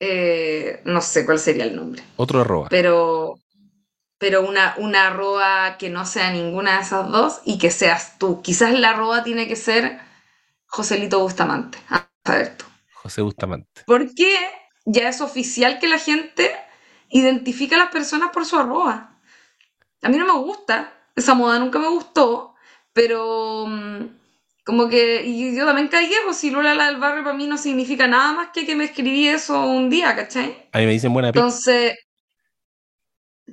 eh, 0.00 0.80
no 0.84 1.00
sé 1.00 1.26
cuál 1.26 1.38
sería 1.38 1.64
el 1.64 1.76
nombre 1.76 2.02
Otro 2.16 2.40
arroba. 2.40 2.68
pero, 2.68 3.38
pero 4.18 4.46
una, 4.46 4.74
una 4.78 5.08
arroba 5.08 5.76
que 5.78 5.90
no 5.90 6.06
sea 6.06 6.30
ninguna 6.32 6.76
de 6.76 6.82
esas 6.82 7.08
dos 7.10 7.40
y 7.44 7.58
que 7.58 7.70
seas 7.70 8.18
tú. 8.18 8.42
Quizás 8.42 8.78
la 8.78 8.90
arroba 8.90 9.24
tiene 9.24 9.48
que 9.48 9.56
ser 9.56 10.00
Joselito 10.68 11.20
Bustamante. 11.20 11.78
A 11.88 12.08
ver 12.30 12.56
tú. 12.56 12.64
José 12.94 13.22
Bustamante. 13.22 13.82
Porque 13.86 14.36
ya 14.84 15.08
es 15.08 15.20
oficial 15.20 15.78
que 15.78 15.88
la 15.88 15.98
gente 15.98 16.54
identifica 17.10 17.76
a 17.76 17.78
las 17.80 17.90
personas 17.90 18.30
por 18.32 18.44
su 18.44 18.56
arroba. 18.56 19.18
A 20.02 20.08
mí 20.08 20.16
no 20.16 20.26
me 20.26 20.38
gusta, 20.40 20.92
esa 21.16 21.34
moda 21.34 21.58
nunca 21.58 21.78
me 21.78 21.88
gustó, 21.88 22.54
pero 22.92 23.66
mm, 23.66 24.06
como 24.64 24.88
que 24.88 25.24
y 25.24 25.56
yo 25.56 25.64
también 25.64 25.88
caí, 25.88 26.10
pues 26.24 26.36
si 26.36 26.50
Lola 26.50 26.74
la 26.74 26.86
del 26.86 26.98
barrio 26.98 27.24
para 27.24 27.36
mí 27.36 27.46
no 27.46 27.58
significa 27.58 28.06
nada 28.06 28.32
más 28.32 28.50
que 28.52 28.66
que 28.66 28.76
me 28.76 28.84
escribí 28.84 29.26
eso 29.26 29.60
un 29.66 29.90
día, 29.90 30.14
¿cachai? 30.14 30.68
A 30.72 30.78
mí 30.78 30.86
me 30.86 30.92
dicen 30.92 31.12
Buena 31.12 31.32
Pic. 31.32 31.36
Entonces, 31.36 31.96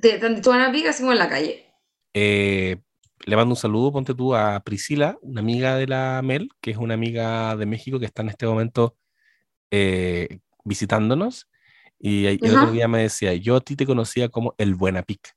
te, 0.00 0.18
te 0.18 0.26
han 0.26 0.36
dicho 0.36 0.50
una 0.50 0.70
pica 0.70 0.90
así 0.90 1.00
como 1.02 1.12
en 1.12 1.18
la 1.18 1.28
calle. 1.28 1.66
Eh, 2.14 2.76
le 3.24 3.36
mando 3.36 3.52
un 3.52 3.56
saludo, 3.56 3.92
ponte 3.92 4.14
tú, 4.14 4.34
a 4.34 4.60
Priscila, 4.60 5.16
una 5.22 5.40
amiga 5.40 5.76
de 5.76 5.86
la 5.86 6.20
Mel, 6.22 6.50
que 6.60 6.72
es 6.72 6.76
una 6.76 6.94
amiga 6.94 7.56
de 7.56 7.66
México 7.66 7.98
que 7.98 8.06
está 8.06 8.22
en 8.22 8.28
este 8.28 8.46
momento 8.46 8.96
eh, 9.70 10.40
visitándonos. 10.64 11.48
Y 11.98 12.26
el 12.26 12.38
Ajá. 12.44 12.56
otro 12.56 12.72
día 12.72 12.88
me 12.88 13.00
decía, 13.02 13.34
yo 13.34 13.56
a 13.56 13.60
ti 13.60 13.74
te 13.74 13.86
conocía 13.86 14.28
como 14.28 14.54
el 14.58 14.74
Buena 14.74 15.02
Pic. 15.02 15.34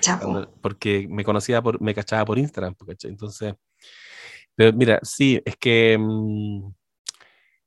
Chapo. 0.00 0.22
Cuando- 0.24 0.52
porque 0.60 1.06
me 1.10 1.24
conocía 1.24 1.60
por, 1.60 1.80
me 1.80 1.94
cachaba 1.94 2.24
por 2.24 2.38
Instagram, 2.38 2.74
¿cachai? 2.74 3.10
Entonces, 3.10 3.54
pero 4.54 4.72
mira, 4.72 5.00
sí, 5.02 5.40
es 5.44 5.56
que 5.56 5.98
mm, 5.98 6.72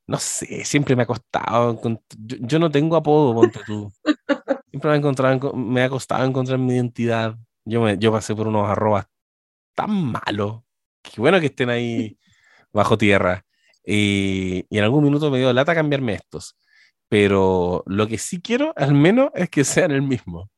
no 0.07 0.17
sé, 0.17 0.63
siempre 0.63 0.95
me 0.95 1.03
ha 1.03 1.05
costado. 1.05 1.79
Yo, 2.17 2.37
yo 2.39 2.59
no 2.59 2.71
tengo 2.71 2.95
apodo, 2.95 3.33
ponte 3.35 3.59
tú. 3.65 3.91
Siempre 4.71 4.99
me 4.99 5.53
me 5.55 5.83
ha 5.83 5.89
costado 5.89 6.25
encontrar 6.25 6.59
mi 6.59 6.73
identidad. 6.75 7.37
Yo, 7.67 7.81
me, 7.81 7.97
yo 7.97 8.11
pasé 8.11 8.35
por 8.35 8.47
unos 8.47 8.69
arrobas 8.69 9.05
tan 9.75 9.91
malos. 9.91 10.61
Qué 11.01 11.19
bueno 11.21 11.39
que 11.39 11.47
estén 11.47 11.69
ahí 11.69 12.17
bajo 12.73 12.97
tierra. 12.97 13.43
Y, 13.85 14.65
y 14.69 14.77
en 14.77 14.83
algún 14.83 15.03
minuto 15.03 15.31
me 15.31 15.37
dio 15.39 15.51
lata 15.53 15.75
cambiarme 15.75 16.13
estos. 16.15 16.55
Pero 17.09 17.83
lo 17.85 18.07
que 18.07 18.17
sí 18.17 18.41
quiero, 18.41 18.73
al 18.75 18.93
menos, 18.93 19.29
es 19.33 19.49
que 19.49 19.63
sean 19.63 19.91
el 19.91 20.01
mismo. 20.01 20.49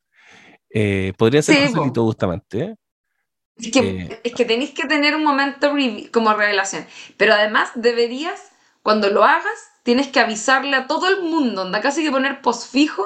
Eh, 0.71 1.13
podría 1.17 1.41
ser 1.41 1.55
Sí. 1.67 1.73
Joselito 1.73 2.03
Bustamante, 2.03 2.59
¿eh? 2.59 2.75
Es 3.55 3.71
que, 3.71 3.79
Eh. 3.79 4.21
es 4.23 4.33
que 4.33 4.45
tenéis 4.45 4.71
que 4.71 4.87
tener 4.87 5.15
un 5.15 5.23
momento 5.23 5.73
como 6.11 6.33
revelación. 6.33 6.85
Pero 7.17 7.33
además 7.33 7.71
deberías, 7.75 8.51
cuando 8.81 9.09
lo 9.09 9.23
hagas, 9.23 9.59
tienes 9.83 10.07
que 10.07 10.19
avisarle 10.19 10.75
a 10.75 10.87
todo 10.87 11.07
el 11.09 11.21
mundo. 11.23 11.63
Anda 11.63 11.81
casi 11.81 12.03
que 12.03 12.11
poner 12.11 12.41
post 12.41 12.71
fijo. 12.71 13.05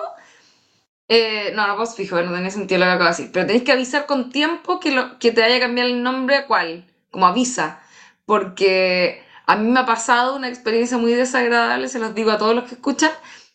Eh, 1.07 1.51
no, 1.55 1.67
no 1.67 1.75
post 1.75 1.97
fijo, 1.97 2.21
no 2.21 2.31
tiene 2.31 2.49
sentido 2.49 2.79
lo 2.79 2.85
que 2.85 2.91
acabo 2.91 3.05
de 3.05 3.09
decir. 3.09 3.31
Pero 3.31 3.45
tenéis 3.45 3.63
que 3.63 3.71
avisar 3.71 4.05
con 4.05 4.31
tiempo 4.31 4.79
que, 4.79 4.91
lo, 4.91 5.19
que 5.19 5.31
te 5.31 5.41
vaya 5.41 5.57
a 5.57 5.59
cambiar 5.59 5.87
el 5.87 6.01
nombre 6.01 6.37
a 6.37 6.47
cuál. 6.47 6.85
Como 7.11 7.27
avisa. 7.27 7.81
Porque 8.25 9.23
a 9.45 9.55
mí 9.55 9.69
me 9.69 9.81
ha 9.81 9.85
pasado 9.85 10.35
una 10.35 10.47
experiencia 10.47 10.97
muy 10.97 11.13
desagradable, 11.13 11.89
se 11.89 11.99
los 11.99 12.15
digo 12.15 12.31
a 12.31 12.37
todos 12.37 12.55
los 12.55 12.65
que 12.65 12.75
escuchan. 12.75 13.11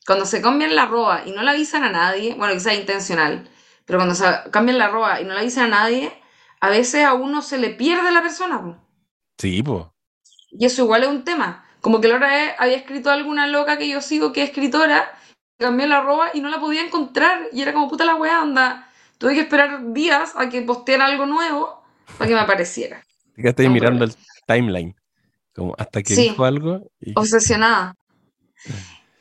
Cuando 0.07 0.25
se 0.27 0.41
cambian 0.41 0.75
la 0.75 0.85
arroba 0.85 1.23
y 1.27 1.33
no 1.33 1.43
la 1.43 1.53
avisan 1.53 1.85
a 1.85 1.91
nadie, 1.91 2.35
bueno, 2.35 2.55
quizás 2.55 2.75
intencional, 2.75 3.49
pero 3.85 3.99
cuando 3.99 4.15
se 4.15 4.25
cambian 4.51 4.79
la 4.79 4.87
arroba 4.87 5.21
y 5.21 5.25
no 5.25 5.35
la 5.35 5.41
avisan 5.41 5.67
a 5.67 5.81
nadie, 5.81 6.13
a 6.61 6.71
veces 6.71 7.05
a 7.05 7.15
uno 7.15 7.43
se 7.43 7.59
le 7.59 7.71
pierde 7.71 8.11
la 8.11 8.23
persona. 8.23 8.63
po. 8.63 8.77
Sí, 9.39 9.63
pues. 9.63 9.85
Y 10.51 10.67
eso 10.67 10.83
igual 10.83 11.03
es 11.03 11.09
un 11.09 11.25
tema. 11.25 11.65
Como 11.81 12.01
que 12.01 12.09
la 12.09 12.19
vez 12.19 12.55
había 12.59 12.77
escrito 12.77 13.11
alguna 13.11 13.47
loca 13.47 13.79
que 13.79 13.89
yo 13.89 14.01
sigo 14.01 14.33
que 14.33 14.43
es 14.43 14.49
escritora, 14.49 15.11
cambió 15.59 15.87
la 15.87 15.99
arroba 15.99 16.31
y 16.33 16.41
no 16.41 16.49
la 16.49 16.61
podía 16.61 16.83
encontrar. 16.83 17.49
Y 17.53 17.63
era 17.63 17.73
como 17.73 17.89
puta 17.89 18.05
la 18.05 18.15
weá, 18.15 18.43
onda. 18.43 18.89
Tuve 19.19 19.35
que 19.35 19.41
esperar 19.41 19.93
días 19.93 20.35
a 20.37 20.49
que 20.49 20.63
posteara 20.63 21.07
algo 21.07 21.27
nuevo 21.27 21.83
para 22.17 22.29
que 22.29 22.35
me 22.35 22.41
apareciera. 22.41 23.03
Te 23.37 23.65
No, 23.65 23.71
mirando 23.71 24.05
el 24.05 24.15
timeline. 24.47 24.95
Como 25.55 25.75
hasta 25.77 26.03
que 26.03 26.15
Sí. 26.15 26.23
dijo 26.31 26.45
algo. 26.45 26.81
y- 27.01 27.13
Obsesionada. 27.17 27.95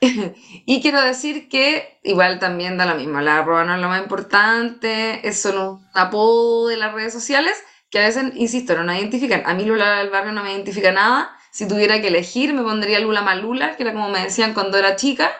y 0.65 0.81
quiero 0.81 1.01
decir 1.01 1.49
que 1.49 1.99
igual 2.03 2.39
también 2.39 2.77
da 2.77 2.85
lo 2.85 2.95
mismo. 2.95 3.19
La 3.21 3.39
arroba 3.39 3.63
no 3.63 3.75
es 3.75 3.81
lo 3.81 3.89
más 3.89 4.01
importante, 4.01 5.27
es 5.27 5.39
solo 5.41 5.73
un 5.73 5.87
apodo 5.93 6.67
de 6.67 6.77
las 6.77 6.93
redes 6.93 7.13
sociales 7.13 7.53
que 7.89 7.99
a 7.99 8.03
veces, 8.03 8.31
insisto, 8.35 8.75
no 8.75 8.83
nos 8.83 8.97
identifican. 8.97 9.43
A 9.45 9.53
mí 9.55 9.65
Lula 9.65 9.99
del 9.99 10.09
barrio 10.09 10.33
no 10.33 10.43
me 10.43 10.51
identifica 10.51 10.91
nada. 10.91 11.35
Si 11.51 11.67
tuviera 11.67 11.99
que 12.01 12.09
elegir, 12.09 12.53
me 12.53 12.61
pondría 12.61 12.99
Lula 12.99 13.21
Malula, 13.21 13.75
que 13.75 13.83
era 13.83 13.93
como 13.93 14.09
me 14.09 14.21
decían 14.21 14.53
cuando 14.53 14.77
era 14.77 14.95
chica, 14.95 15.31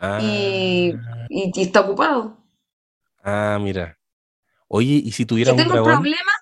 Ah, 0.00 0.22
y, 0.22 1.00
y, 1.28 1.52
y 1.54 1.62
está 1.62 1.80
ocupado. 1.82 2.38
ah, 3.22 3.58
mira. 3.60 3.98
Oye, 4.68 5.02
¿y 5.04 5.12
si 5.12 5.26
tuviera 5.26 5.54
un 5.54 5.66
tengo 5.66 5.74
el 5.74 5.80
dragón? 5.80 5.82
problema, 5.82 6.32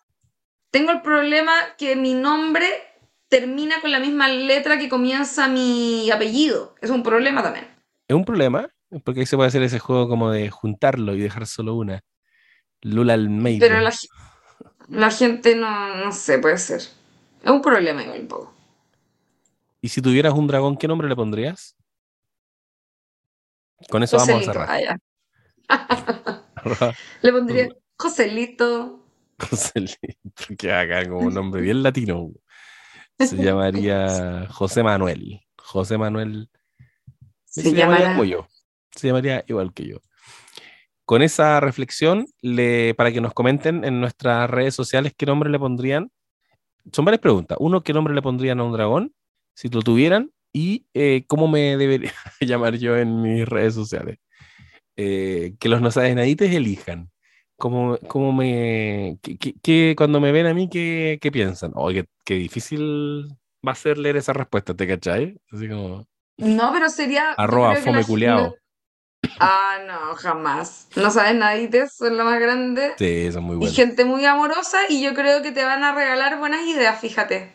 tengo 0.71 0.93
el 0.93 1.03
problema 1.03 1.53
que 1.79 1.97
mi 1.97 2.15
nombre 2.15 2.67
termina 3.29 3.81
con 3.81 3.93
la 3.93 4.01
misma 4.01 4.29
letra 4.29 4.79
que 4.79 4.89
comienza 4.89 5.49
mi 5.49 6.11
apellido. 6.11 6.75
Es 6.83 6.91
un 6.91 7.03
problema 7.03 7.43
también. 7.43 7.67
Es 8.09 8.17
un 8.17 8.25
problema, 8.25 8.69
porque 9.05 9.21
ahí 9.21 9.27
se 9.27 9.37
puede 9.37 9.49
hacer 9.49 9.63
ese 9.63 9.79
juego 9.79 10.09
como 10.09 10.31
de 10.31 10.51
juntarlo 10.51 11.15
y 11.15 11.21
dejar 11.21 11.47
solo 11.47 11.75
una. 11.77 12.01
Lula 12.83 13.15
Almeida. 13.15 13.61
Pero 13.61 13.81
la, 13.81 13.93
la 14.89 15.11
gente 15.11 15.57
no, 15.57 15.97
no 15.97 16.13
sé, 16.13 16.39
puede 16.39 16.59
ser. 16.59 16.81
Es 16.81 17.51
un 17.51 17.63
problema 17.63 18.03
igual 18.03 18.21
un 18.23 18.29
poco. 18.29 18.55
¿Y 19.81 19.89
si 19.89 20.03
tuvieras 20.03 20.35
un 20.35 20.47
dragón, 20.49 20.77
qué 20.77 20.87
nombre 20.87 21.09
le 21.09 21.17
pondrías? 21.17 21.77
Con 23.91 24.03
eso 24.03 24.17
vamos 24.17 24.43
a 24.43 24.53
cerrar. 24.53 24.69
ah. 24.71 24.97
Le 27.23 27.33
pondría 27.33 27.69
Joselito. 27.99 29.07
Joselito, 29.39 29.99
que 30.59 30.73
acá 30.73 31.05
como 31.09 31.21
un 31.27 31.35
nombre 31.35 31.61
bien 31.61 31.83
latino. 31.83 32.31
Se 33.19 33.37
llamaría 33.43 34.47
José 34.51 34.83
Manuel. 34.83 35.41
José 35.59 35.99
Manuel. 35.99 36.49
Se 37.45 37.63
llamaría 37.73 37.85
llamará- 38.07 38.13
como 38.13 38.25
yo. 38.25 38.47
Se 38.95 39.09
llamaría 39.09 39.45
igual 39.49 39.73
que 39.75 39.87
yo. 39.89 39.99
Con 41.05 41.23
esa 41.23 41.61
reflexión, 41.61 42.27
le, 42.41 42.95
para 42.95 43.13
que 43.13 43.21
nos 43.21 43.33
comenten 43.33 43.85
en 43.85 44.01
nuestras 44.01 44.51
redes 44.51 44.75
sociales 44.75 45.13
qué 45.17 45.25
nombre 45.27 45.51
le 45.51 45.59
pondrían. 45.59 46.11
Son 46.93 47.05
varias 47.05 47.21
preguntas. 47.21 47.57
Uno, 47.61 47.83
¿qué 47.83 47.93
nombre 47.93 48.15
le 48.15 48.23
pondrían 48.23 48.59
a 48.61 48.65
un 48.65 48.73
dragón? 48.73 49.15
Si 49.55 49.69
lo 49.69 49.83
tuvieran. 49.83 50.33
Y 50.59 50.87
eh, 50.95 51.25
cómo 51.29 51.49
me 51.49 51.77
debería 51.77 52.15
llamar 52.41 52.77
yo 52.79 52.97
en 52.97 53.21
mis 53.21 53.47
redes 53.47 53.75
sociales. 53.75 54.17
Eh, 54.97 55.55
que 55.61 55.69
los 55.69 55.83
no 55.83 55.91
saben 55.91 56.15
nadites 56.17 56.51
elijan. 56.55 57.11
¿Cómo, 57.59 57.99
cómo 58.09 58.33
me. 58.33 59.19
qué- 59.63 59.95
cuando 59.99 60.19
me 60.19 60.33
ven 60.33 60.47
a 60.47 60.55
mí, 60.55 60.71
¿qué, 60.71 61.19
qué 61.21 61.31
piensan? 61.31 61.73
Oye, 61.75 62.05
qué, 62.05 62.09
qué 62.25 62.35
difícil 62.37 63.29
va 63.67 63.73
a 63.73 63.75
ser 63.75 63.99
leer 63.99 64.17
esa 64.17 64.33
respuesta, 64.33 64.73
¿te 64.73 64.87
cachai? 64.87 65.39
Así 65.53 65.69
como. 65.69 66.07
No, 66.39 66.73
pero 66.73 66.89
sería. 66.89 67.33
Arroba 67.33 67.73
creo 67.73 67.81
que 67.83 67.85
fome 67.91 68.01
la- 68.01 68.07
culiao. 68.07 68.55
Ah, 69.39 69.79
no, 69.87 70.15
jamás. 70.15 70.89
No 70.97 71.11
sabes 71.11 71.35
nadites, 71.35 71.93
son 71.97 72.17
lo 72.17 72.25
más 72.25 72.41
grande. 72.41 72.95
Sí, 72.97 73.31
son 73.31 73.45
muy 73.45 73.57
Y 73.57 73.59
buenos. 73.59 73.77
gente 73.77 74.07
muy 74.07 74.25
amorosa, 74.25 74.79
y 74.89 75.03
yo 75.03 75.13
creo 75.13 75.43
que 75.43 75.53
te 75.53 75.65
van 75.65 75.85
a 75.85 75.95
regalar 75.95 76.39
buenas 76.39 76.67
ideas, 76.67 76.99
fíjate. 76.99 77.53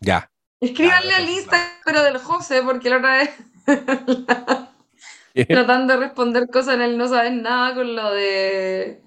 Ya. 0.00 0.30
Escríbanle 0.60 1.14
al 1.14 1.28
Instagram, 1.28 1.70
pero 1.84 2.02
del 2.02 2.18
José, 2.18 2.62
porque 2.62 2.90
la 2.90 2.96
otra 2.98 3.16
vez 3.18 3.30
tratando 5.48 5.94
de 5.94 6.00
responder 6.00 6.48
cosas 6.48 6.74
en 6.74 6.82
el 6.82 6.98
no 6.98 7.08
sabes 7.08 7.32
nada 7.32 7.74
con 7.74 7.94
lo 7.94 8.10
de. 8.12 9.02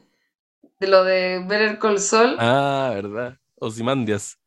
de 0.79 0.87
lo 0.87 1.03
de 1.03 1.43
Better 1.45 1.77
Call 1.79 1.99
Saul. 1.99 2.37
ah, 2.39 2.91
¿verdad? 2.93 3.37
Osimandias. 3.55 4.39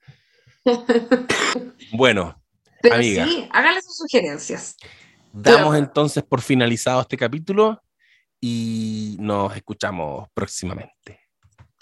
bueno, 1.93 2.41
pero 2.81 2.95
amiga. 2.97 3.25
sí, 3.27 3.49
háganle 3.53 3.83
sus 3.83 3.99
sugerencias. 3.99 4.77
damos 5.33 5.77
entonces 5.77 6.23
por 6.23 6.41
finalizado 6.41 7.03
este 7.03 7.19
capítulo 7.19 7.83
y 8.41 9.17
nos 9.21 9.55
escuchamos 9.55 10.29
próximamente. 10.33 11.21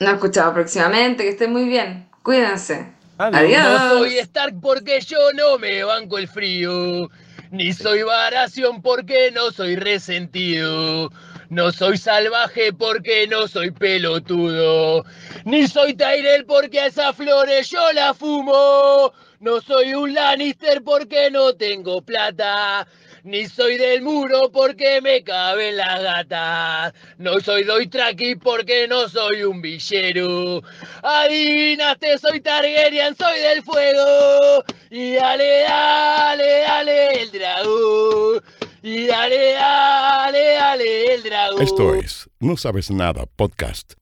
Nos 0.01 0.15
escuchamos 0.15 0.55
próximamente, 0.55 1.23
que 1.23 1.31
estén 1.31 1.53
muy 1.53 1.65
bien. 1.65 2.09
Cuídense. 2.23 2.93
Adiós. 3.33 3.63
No 3.63 3.99
soy 3.99 4.19
Stark 4.19 4.61
porque 4.61 5.01
yo 5.01 5.33
no 5.35 5.59
me 5.59 5.85
banco 5.85 6.19
el 6.19 6.29
frío. 6.29 7.09
Ni 7.51 7.73
soy 7.73 8.03
Baración 8.03 8.81
porque 8.83 9.31
no 9.31 9.51
soy 9.51 9.77
resentido. 9.77 11.11
No 11.51 11.71
soy 11.71 11.99
salvaje 11.99 12.73
porque 12.73 13.27
no 13.27 13.47
soy 13.47 13.71
pelotudo. 13.73 15.05
Ni 15.45 15.69
soy 15.69 15.93
Tyrell 15.95 16.47
porque 16.47 16.81
a 16.81 16.87
esas 16.87 17.15
flores 17.15 17.69
yo 17.69 17.93
la 17.93 18.15
fumo. 18.15 19.13
No 19.39 19.61
soy 19.61 19.93
un 19.93 20.15
Lannister 20.15 20.83
porque 20.83 21.31
no 21.31 21.55
tengo 21.55 22.01
plata. 22.01 22.87
Ni 23.25 23.47
soy 23.47 23.79
del 23.79 24.03
muro 24.03 24.51
porque 24.53 25.01
me 25.01 25.23
caben 25.23 25.77
las 25.77 26.03
gatas. 26.03 26.93
No 27.19 27.39
soy 27.39 27.63
Doitraki 27.63 28.35
porque 28.35 28.89
no 28.89 29.09
soy 29.09 29.45
un 29.45 29.63
villero. 29.63 30.61
Adivinaste, 31.05 32.19
soy 32.19 32.41
Targaryen, 32.41 33.15
soy 33.17 33.39
del 33.39 33.63
fuego. 33.63 34.65
Y 34.91 35.15
dale, 35.15 35.63
dale, 35.63 36.61
dale 36.63 37.23
el 37.23 37.31
dragón. 37.31 38.43
Y 38.83 39.07
dale, 39.07 39.53
dale, 39.53 40.55
dale 40.55 41.15
el 41.15 41.23
dragón. 41.23 41.63
Esto 41.63 41.95
es 41.95 42.29
No 42.41 42.57
Sabes 42.57 42.91
Nada 42.91 43.27
Podcast. 43.37 43.93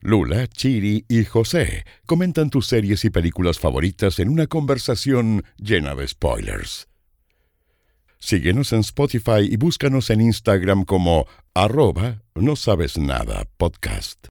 Lula, 0.00 0.46
Chiri 0.48 1.06
y 1.08 1.24
José 1.24 1.84
comentan 2.04 2.50
tus 2.50 2.66
series 2.66 3.06
y 3.06 3.10
películas 3.10 3.58
favoritas 3.58 4.18
en 4.18 4.28
una 4.28 4.46
conversación 4.46 5.44
llena 5.56 5.94
de 5.94 6.08
spoilers. 6.08 6.89
Síguenos 8.20 8.72
en 8.72 8.80
Spotify 8.80 9.48
y 9.50 9.56
búscanos 9.56 10.10
en 10.10 10.20
Instagram 10.20 10.84
como 10.84 11.26
arroba 11.54 12.22
no 12.34 12.54
sabes 12.54 12.98
nada 12.98 13.46
podcast. 13.56 14.28